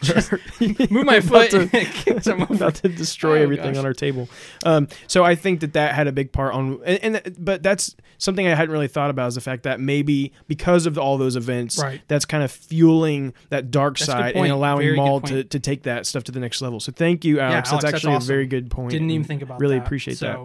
Move 0.90 1.06
my 1.06 1.16
About 1.16 1.48
foot. 1.50 1.50
to- 1.50 2.42
about 2.50 2.74
to 2.76 2.88
destroy 2.88 3.38
Oh, 3.38 3.42
everything 3.42 3.74
gosh. 3.74 3.78
on 3.78 3.86
our 3.86 3.94
table. 3.94 4.28
Um, 4.64 4.88
so 5.06 5.22
I 5.24 5.36
think 5.36 5.60
that 5.60 5.74
that 5.74 5.94
had 5.94 6.08
a 6.08 6.12
big 6.12 6.32
part 6.32 6.52
on, 6.54 6.80
and, 6.84 7.16
and 7.16 7.36
but 7.38 7.62
that's 7.62 7.94
something 8.18 8.46
I 8.46 8.54
hadn't 8.54 8.72
really 8.72 8.88
thought 8.88 9.10
about 9.10 9.28
is 9.28 9.36
the 9.36 9.40
fact 9.40 9.62
that 9.62 9.78
maybe 9.78 10.32
because 10.48 10.86
of 10.86 10.98
all 10.98 11.18
those 11.18 11.36
events, 11.36 11.80
Right. 11.80 12.00
that's 12.08 12.24
kind 12.24 12.42
of 12.42 12.50
fueling 12.50 13.32
that 13.50 13.70
dark 13.70 13.96
That's 13.98 14.06
side 14.10 14.34
and 14.34 14.48
allowing 14.50 14.86
Very 14.86 14.96
Maul 14.96 15.20
to, 15.22 15.44
to 15.44 15.60
take 15.60 15.84
that 15.84 16.06
stuff 16.06 16.24
to 16.24 16.32
the 16.32 16.40
next 16.40 16.60
level. 16.62 16.80
So 16.80 16.90
thank 16.92 17.24
you, 17.24 17.38
Alex. 17.38 17.68
Alex, 17.68 17.70
that's 17.70 17.84
that's 17.84 17.94
actually 17.94 18.14
awesome. 18.14 18.26
a 18.26 18.34
very 18.34 18.46
good 18.46 18.70
point. 18.70 18.90
Didn't 18.90 19.10
even 19.10 19.24
think 19.24 19.42
about 19.42 19.60
really 19.60 19.78
that. 19.78 19.84
appreciate 19.86 20.18
that. 20.20 20.38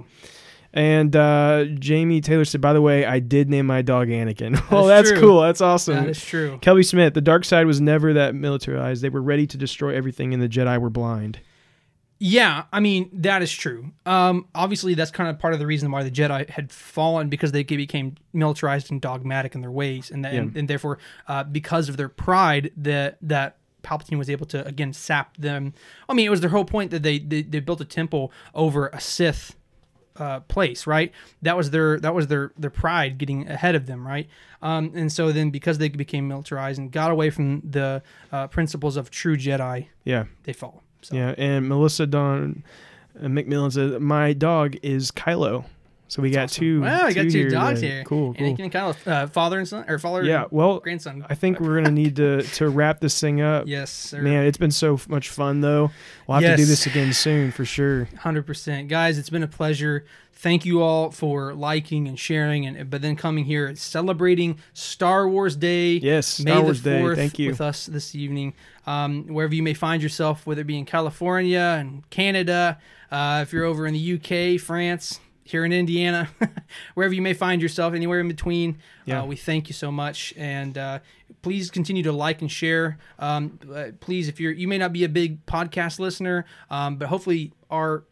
And 0.77 1.15
uh, 1.15 1.65
Jamie 1.79 2.21
Taylor 2.21 2.45
said, 2.45 2.61
by 2.61 2.71
the 2.71 2.83
way, 2.83 3.03
I 3.03 3.17
did 3.17 3.49
name 3.49 3.65
my 3.65 3.81
dog 3.81 4.09
Anakin. 4.09 4.69
well, 4.71 4.83
is 4.83 4.89
that's 4.89 5.09
true. 5.09 5.19
cool. 5.19 5.41
That's 5.41 5.59
awesome. 5.59 5.95
That 5.95 6.09
is 6.09 6.23
true. 6.23 6.59
Kelby 6.61 6.85
Smith, 6.85 7.15
the 7.15 7.21
dark 7.21 7.45
side 7.45 7.65
was 7.65 7.81
never 7.81 8.13
that 8.13 8.35
militarized. 8.35 9.01
They 9.01 9.09
were 9.09 9.23
ready 9.23 9.47
to 9.47 9.57
destroy 9.57 9.95
everything, 9.95 10.35
and 10.35 10.43
the 10.43 10.47
Jedi 10.47 10.79
were 10.79 10.91
blind. 10.91 11.39
Yeah, 12.19 12.65
I 12.71 12.79
mean 12.79 13.09
that 13.11 13.41
is 13.41 13.51
true. 13.51 13.91
Um, 14.05 14.45
obviously, 14.53 14.93
that's 14.93 15.09
kind 15.09 15.31
of 15.31 15.39
part 15.39 15.53
of 15.53 15.59
the 15.59 15.65
reason 15.65 15.89
why 15.89 16.03
the 16.03 16.11
Jedi 16.11 16.47
had 16.47 16.71
fallen 16.71 17.27
because 17.29 17.51
they 17.51 17.63
became 17.63 18.15
militarized 18.31 18.91
and 18.91 19.01
dogmatic 19.01 19.55
in 19.55 19.61
their 19.61 19.71
ways, 19.71 20.11
and 20.11 20.25
that, 20.25 20.33
and, 20.33 20.55
and 20.55 20.67
therefore, 20.67 20.99
uh, 21.27 21.43
because 21.43 21.89
of 21.89 21.97
their 21.97 22.09
pride, 22.09 22.71
that 22.77 23.17
that 23.23 23.57
Palpatine 23.83 24.19
was 24.19 24.29
able 24.29 24.45
to 24.47 24.65
again 24.65 24.93
sap 24.93 25.37
them. 25.37 25.73
I 26.07 26.13
mean, 26.13 26.27
it 26.27 26.29
was 26.29 26.41
their 26.41 26.51
whole 26.51 26.65
point 26.65 26.91
that 26.91 27.01
they 27.01 27.17
they, 27.17 27.41
they 27.41 27.61
built 27.61 27.81
a 27.81 27.85
temple 27.85 28.31
over 28.53 28.89
a 28.89 28.99
Sith 28.99 29.55
uh, 30.19 30.39
place, 30.41 30.87
right? 30.87 31.11
That 31.41 31.55
was 31.57 31.71
their 31.71 31.99
that 31.99 32.13
was 32.15 32.27
their 32.27 32.51
their 32.57 32.69
pride 32.69 33.17
getting 33.17 33.47
ahead 33.49 33.75
of 33.75 33.85
them, 33.85 34.05
right? 34.07 34.27
Um, 34.61 34.91
and 34.95 35.11
so 35.11 35.31
then 35.31 35.49
because 35.51 35.77
they 35.77 35.89
became 35.89 36.27
militarized 36.27 36.79
and 36.79 36.91
got 36.91 37.11
away 37.11 37.29
from 37.29 37.61
the 37.61 38.01
uh, 38.31 38.47
principles 38.47 38.97
of 38.97 39.09
true 39.11 39.37
Jedi, 39.37 39.87
Yeah. 40.03 40.25
they 40.43 40.53
fall. 40.53 40.83
So. 41.03 41.15
Yeah, 41.15 41.35
and 41.37 41.69
Melissa 41.69 42.07
Dawn 42.07 42.63
uh, 43.21 43.25
McMillan 43.27 43.71
says 43.71 43.99
my 44.01 44.33
dog 44.33 44.75
is 44.81 45.11
Kylo. 45.11 45.65
So 46.09 46.21
we 46.21 46.29
got 46.31 46.43
Awesome. 46.45 46.59
two. 46.61 46.81
Wow, 46.81 47.07
we 47.07 47.13
got 47.13 47.23
two 47.23 47.29
here 47.29 47.49
dogs 47.49 47.81
that- 47.81 47.87
here. 47.87 48.03
Cool, 48.05 48.33
cool. 48.33 48.55
And 48.59 48.71
Kylo, 48.71 48.95
uh, 49.07 49.27
father 49.27 49.59
and 49.59 49.67
son, 49.67 49.83
or 49.89 49.99
father 49.99 50.23
Yeah, 50.23 50.43
and 50.43 50.51
well, 50.51 50.79
grandson. 50.79 51.25
I 51.29 51.35
think 51.35 51.59
we're 51.59 51.75
gonna 51.81 51.91
need 51.91 52.15
to 52.15 52.41
to 52.43 52.69
wrap 52.69 53.01
this 53.01 53.19
thing 53.19 53.41
up. 53.41 53.63
yes, 53.67 53.91
sir. 53.91 54.21
Man, 54.21 54.45
it's 54.45 54.57
been 54.57 54.71
so 54.71 54.93
f- 54.93 55.09
much 55.09 55.29
fun 55.29 55.59
though. 55.61 55.91
We'll 56.27 56.35
have 56.39 56.43
to 56.51 56.55
do 56.55 56.61
Yes. 56.61 56.69
this 56.69 56.85
again 56.85 57.11
soon 57.13 57.51
for 57.51 57.65
sure. 57.65 58.07
Hundred 58.19 58.45
percent, 58.45 58.87
guys. 58.87 59.17
It's 59.17 59.29
been 59.29 59.43
a 59.43 59.47
pleasure. 59.47 60.05
Thank 60.39 60.65
you 60.65 60.83
all 60.83 61.09
for 61.09 61.55
liking 61.55 62.07
and 62.07 62.17
sharing, 62.17 62.65
and 62.67 62.89
but 62.89 63.01
then 63.01 63.15
coming 63.15 63.43
here 63.45 63.75
celebrating 63.75 64.59
Star 64.73 65.27
Wars 65.27 65.55
Day. 65.55 65.93
Yes, 65.93 66.39
May 66.39 66.51
Star 66.51 66.59
the 66.59 66.63
Wars 66.63 66.81
Day. 66.81 67.01
4th 67.01 67.15
Thank 67.15 67.39
you. 67.39 67.49
with 67.49 67.59
us 67.59 67.87
this 67.87 68.13
evening. 68.15 68.53
Um, 68.85 69.25
wherever 69.27 69.53
you 69.55 69.63
may 69.63 69.73
find 69.73 70.01
yourself, 70.01 70.45
whether 70.45 70.61
it 70.61 70.67
be 70.67 70.77
in 70.77 70.85
California 70.85 71.75
and 71.79 72.07
Canada, 72.11 72.77
uh, 73.11 73.39
if 73.41 73.51
you're 73.51 73.65
over 73.65 73.87
in 73.87 73.93
the 73.95 73.99
UK, 73.99 74.59
France, 74.61 75.19
here 75.47 75.63
in 75.65 75.71
Indiana, 75.73 76.29
wherever 76.93 77.13
you 77.13 77.21
may 77.21 77.33
find 77.33 77.61
yourself, 77.61 77.93
anywhere 77.93 78.19
in 78.19 78.27
between, 78.27 78.77
Yeah. 79.05 79.21
uh, 79.21 79.25
we 79.25 79.35
thank 79.35 79.69
you 79.69 79.73
so 79.73 79.91
much. 79.91 80.33
And 80.37 80.77
uh, 80.77 80.99
please 81.41 81.71
continue 81.71 82.03
to 82.03 82.11
like 82.11 82.41
and 82.41 82.51
share. 82.51 82.97
Um, 83.19 83.59
uh, 83.73 83.87
please, 83.99 84.27
if 84.27 84.39
you're, 84.39 84.51
you 84.51 84.67
may 84.67 84.77
not 84.77 84.93
be 84.93 85.03
a 85.03 85.09
big 85.09 85.45
podcast 85.45 85.99
listener, 85.99 86.45
um, 86.69 86.97
but 86.97 87.07
hopefully 87.07 87.53
our 87.69 88.03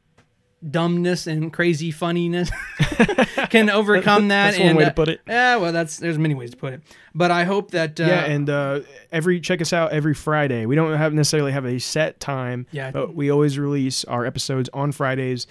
dumbness 0.67 1.27
and 1.27 1.53
crazy 1.53 1.91
funniness 1.91 2.49
can 3.49 3.69
overcome 3.69 4.29
that. 4.29 4.51
That's 4.51 4.59
one 4.59 4.67
and, 4.69 4.77
way 4.77 4.83
to 4.85 4.89
uh, 4.89 4.93
put 4.93 5.09
it. 5.09 5.21
Yeah, 5.27 5.57
well, 5.57 5.71
that's 5.71 5.97
there's 5.97 6.17
many 6.17 6.33
ways 6.33 6.51
to 6.51 6.57
put 6.57 6.73
it, 6.73 6.81
but 7.13 7.29
I 7.29 7.43
hope 7.43 7.71
that 7.71 7.99
uh, 7.99 8.05
yeah, 8.05 8.25
and 8.25 8.49
uh, 8.49 8.79
every 9.11 9.39
check 9.39 9.61
us 9.61 9.73
out 9.73 9.91
every 9.91 10.13
Friday. 10.15 10.65
We 10.65 10.75
don't 10.75 10.97
have 10.97 11.13
necessarily 11.13 11.51
have 11.51 11.65
a 11.65 11.79
set 11.79 12.19
time, 12.19 12.65
Yeah. 12.71 12.89
but 12.91 13.13
we 13.13 13.29
always 13.29 13.59
release 13.59 14.05
our 14.05 14.25
episodes 14.25 14.69
on 14.73 14.91
Fridays, 14.91 15.45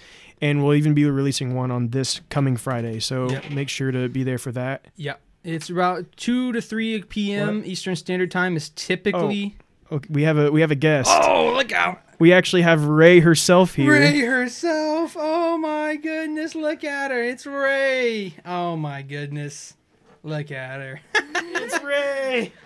and 0.49 0.63
we'll 0.63 0.75
even 0.75 0.93
be 0.93 1.05
releasing 1.05 1.55
one 1.55 1.71
on 1.71 1.89
this 1.89 2.21
coming 2.29 2.55
Friday. 2.57 2.99
So 2.99 3.29
Yep. 3.29 3.49
make 3.51 3.69
sure 3.69 3.91
to 3.91 4.07
be 4.09 4.23
there 4.23 4.37
for 4.37 4.51
that. 4.53 4.85
yeah. 4.95 5.15
It's 5.43 5.69
about 5.69 6.05
two 6.17 6.51
to 6.53 6.59
three 6.61 7.03
p.m. 7.03 7.61
Eastern 7.65 7.95
Standard 7.95 8.31
Time 8.31 8.55
is 8.57 8.69
typically. 8.69 9.55
Oh, 9.91 9.97
okay, 9.97 10.07
we 10.11 10.23
have 10.23 10.37
a 10.39 10.51
we 10.51 10.61
have 10.61 10.71
a 10.71 10.75
guest. 10.75 11.11
Oh, 11.13 11.53
look 11.55 11.71
out! 11.71 12.01
We 12.17 12.33
actually 12.33 12.63
have 12.63 12.85
Rey 12.85 13.19
herself 13.19 13.75
here. 13.75 13.91
Rey 13.91 14.21
herself. 14.21 15.15
Oh 15.15 15.59
my 15.59 15.97
goodness, 15.97 16.55
look 16.55 16.83
at 16.83 17.11
her. 17.11 17.21
It's 17.21 17.45
Rey. 17.45 18.33
Oh 18.43 18.75
my 18.75 19.03
goodness. 19.03 19.75
Look 20.23 20.49
at 20.51 20.79
her. 20.81 20.99
it's 21.13 21.83
Rey. 21.83 22.51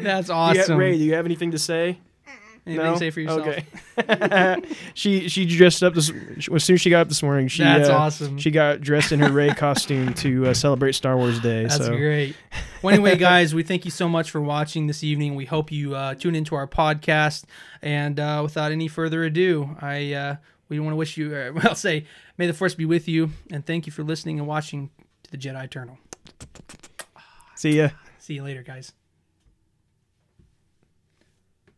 That's 0.00 0.28
Yeah, 0.28 0.34
awesome. 0.34 0.76
Rey, 0.78 0.98
do 0.98 1.04
you 1.04 1.14
have 1.14 1.24
anything 1.24 1.52
to 1.52 1.58
say? 1.60 1.98
Anything 2.66 2.92
to 2.92 2.98
say 2.98 3.10
for 3.10 3.20
yourself? 3.20 3.46
Okay. 3.46 4.62
she 4.94 5.28
she 5.28 5.46
dressed 5.46 5.84
up 5.84 5.94
this 5.94 6.10
as 6.10 6.64
soon 6.64 6.74
as 6.74 6.80
she 6.80 6.90
got 6.90 7.02
up 7.02 7.08
this 7.08 7.22
morning. 7.22 7.46
She 7.46 7.62
That's 7.62 7.88
uh, 7.88 7.96
awesome. 7.96 8.38
She 8.38 8.50
got 8.50 8.80
dressed 8.80 9.12
in 9.12 9.20
her 9.20 9.30
Rey 9.30 9.50
costume 9.50 10.14
to 10.14 10.46
uh, 10.48 10.54
celebrate 10.54 10.92
Star 10.92 11.16
Wars 11.16 11.38
Day. 11.38 11.62
That's 11.62 11.76
so 11.76 11.96
great. 11.96 12.34
Well, 12.82 12.92
anyway, 12.92 13.16
guys, 13.16 13.54
we 13.54 13.62
thank 13.62 13.84
you 13.84 13.92
so 13.92 14.08
much 14.08 14.32
for 14.32 14.40
watching 14.40 14.88
this 14.88 15.04
evening. 15.04 15.36
We 15.36 15.44
hope 15.44 15.70
you 15.70 15.94
uh, 15.94 16.14
tune 16.16 16.34
into 16.34 16.56
our 16.56 16.66
podcast. 16.66 17.44
And 17.82 18.18
uh, 18.18 18.40
without 18.42 18.72
any 18.72 18.88
further 18.88 19.22
ado, 19.22 19.76
I 19.80 20.12
uh, 20.14 20.36
we 20.68 20.80
want 20.80 20.92
to 20.92 20.96
wish 20.96 21.16
you, 21.16 21.34
uh, 21.34 21.52
well, 21.54 21.76
say, 21.76 22.06
may 22.36 22.48
the 22.48 22.54
force 22.54 22.74
be 22.74 22.84
with 22.84 23.06
you, 23.06 23.30
and 23.52 23.64
thank 23.64 23.86
you 23.86 23.92
for 23.92 24.02
listening 24.02 24.40
and 24.40 24.48
watching 24.48 24.90
to 25.22 25.30
the 25.30 25.38
Jedi 25.38 25.64
Eternal. 25.64 25.98
see 27.54 27.76
ya. 27.76 27.90
See 28.18 28.34
you 28.34 28.42
later, 28.42 28.64
guys. 28.64 28.92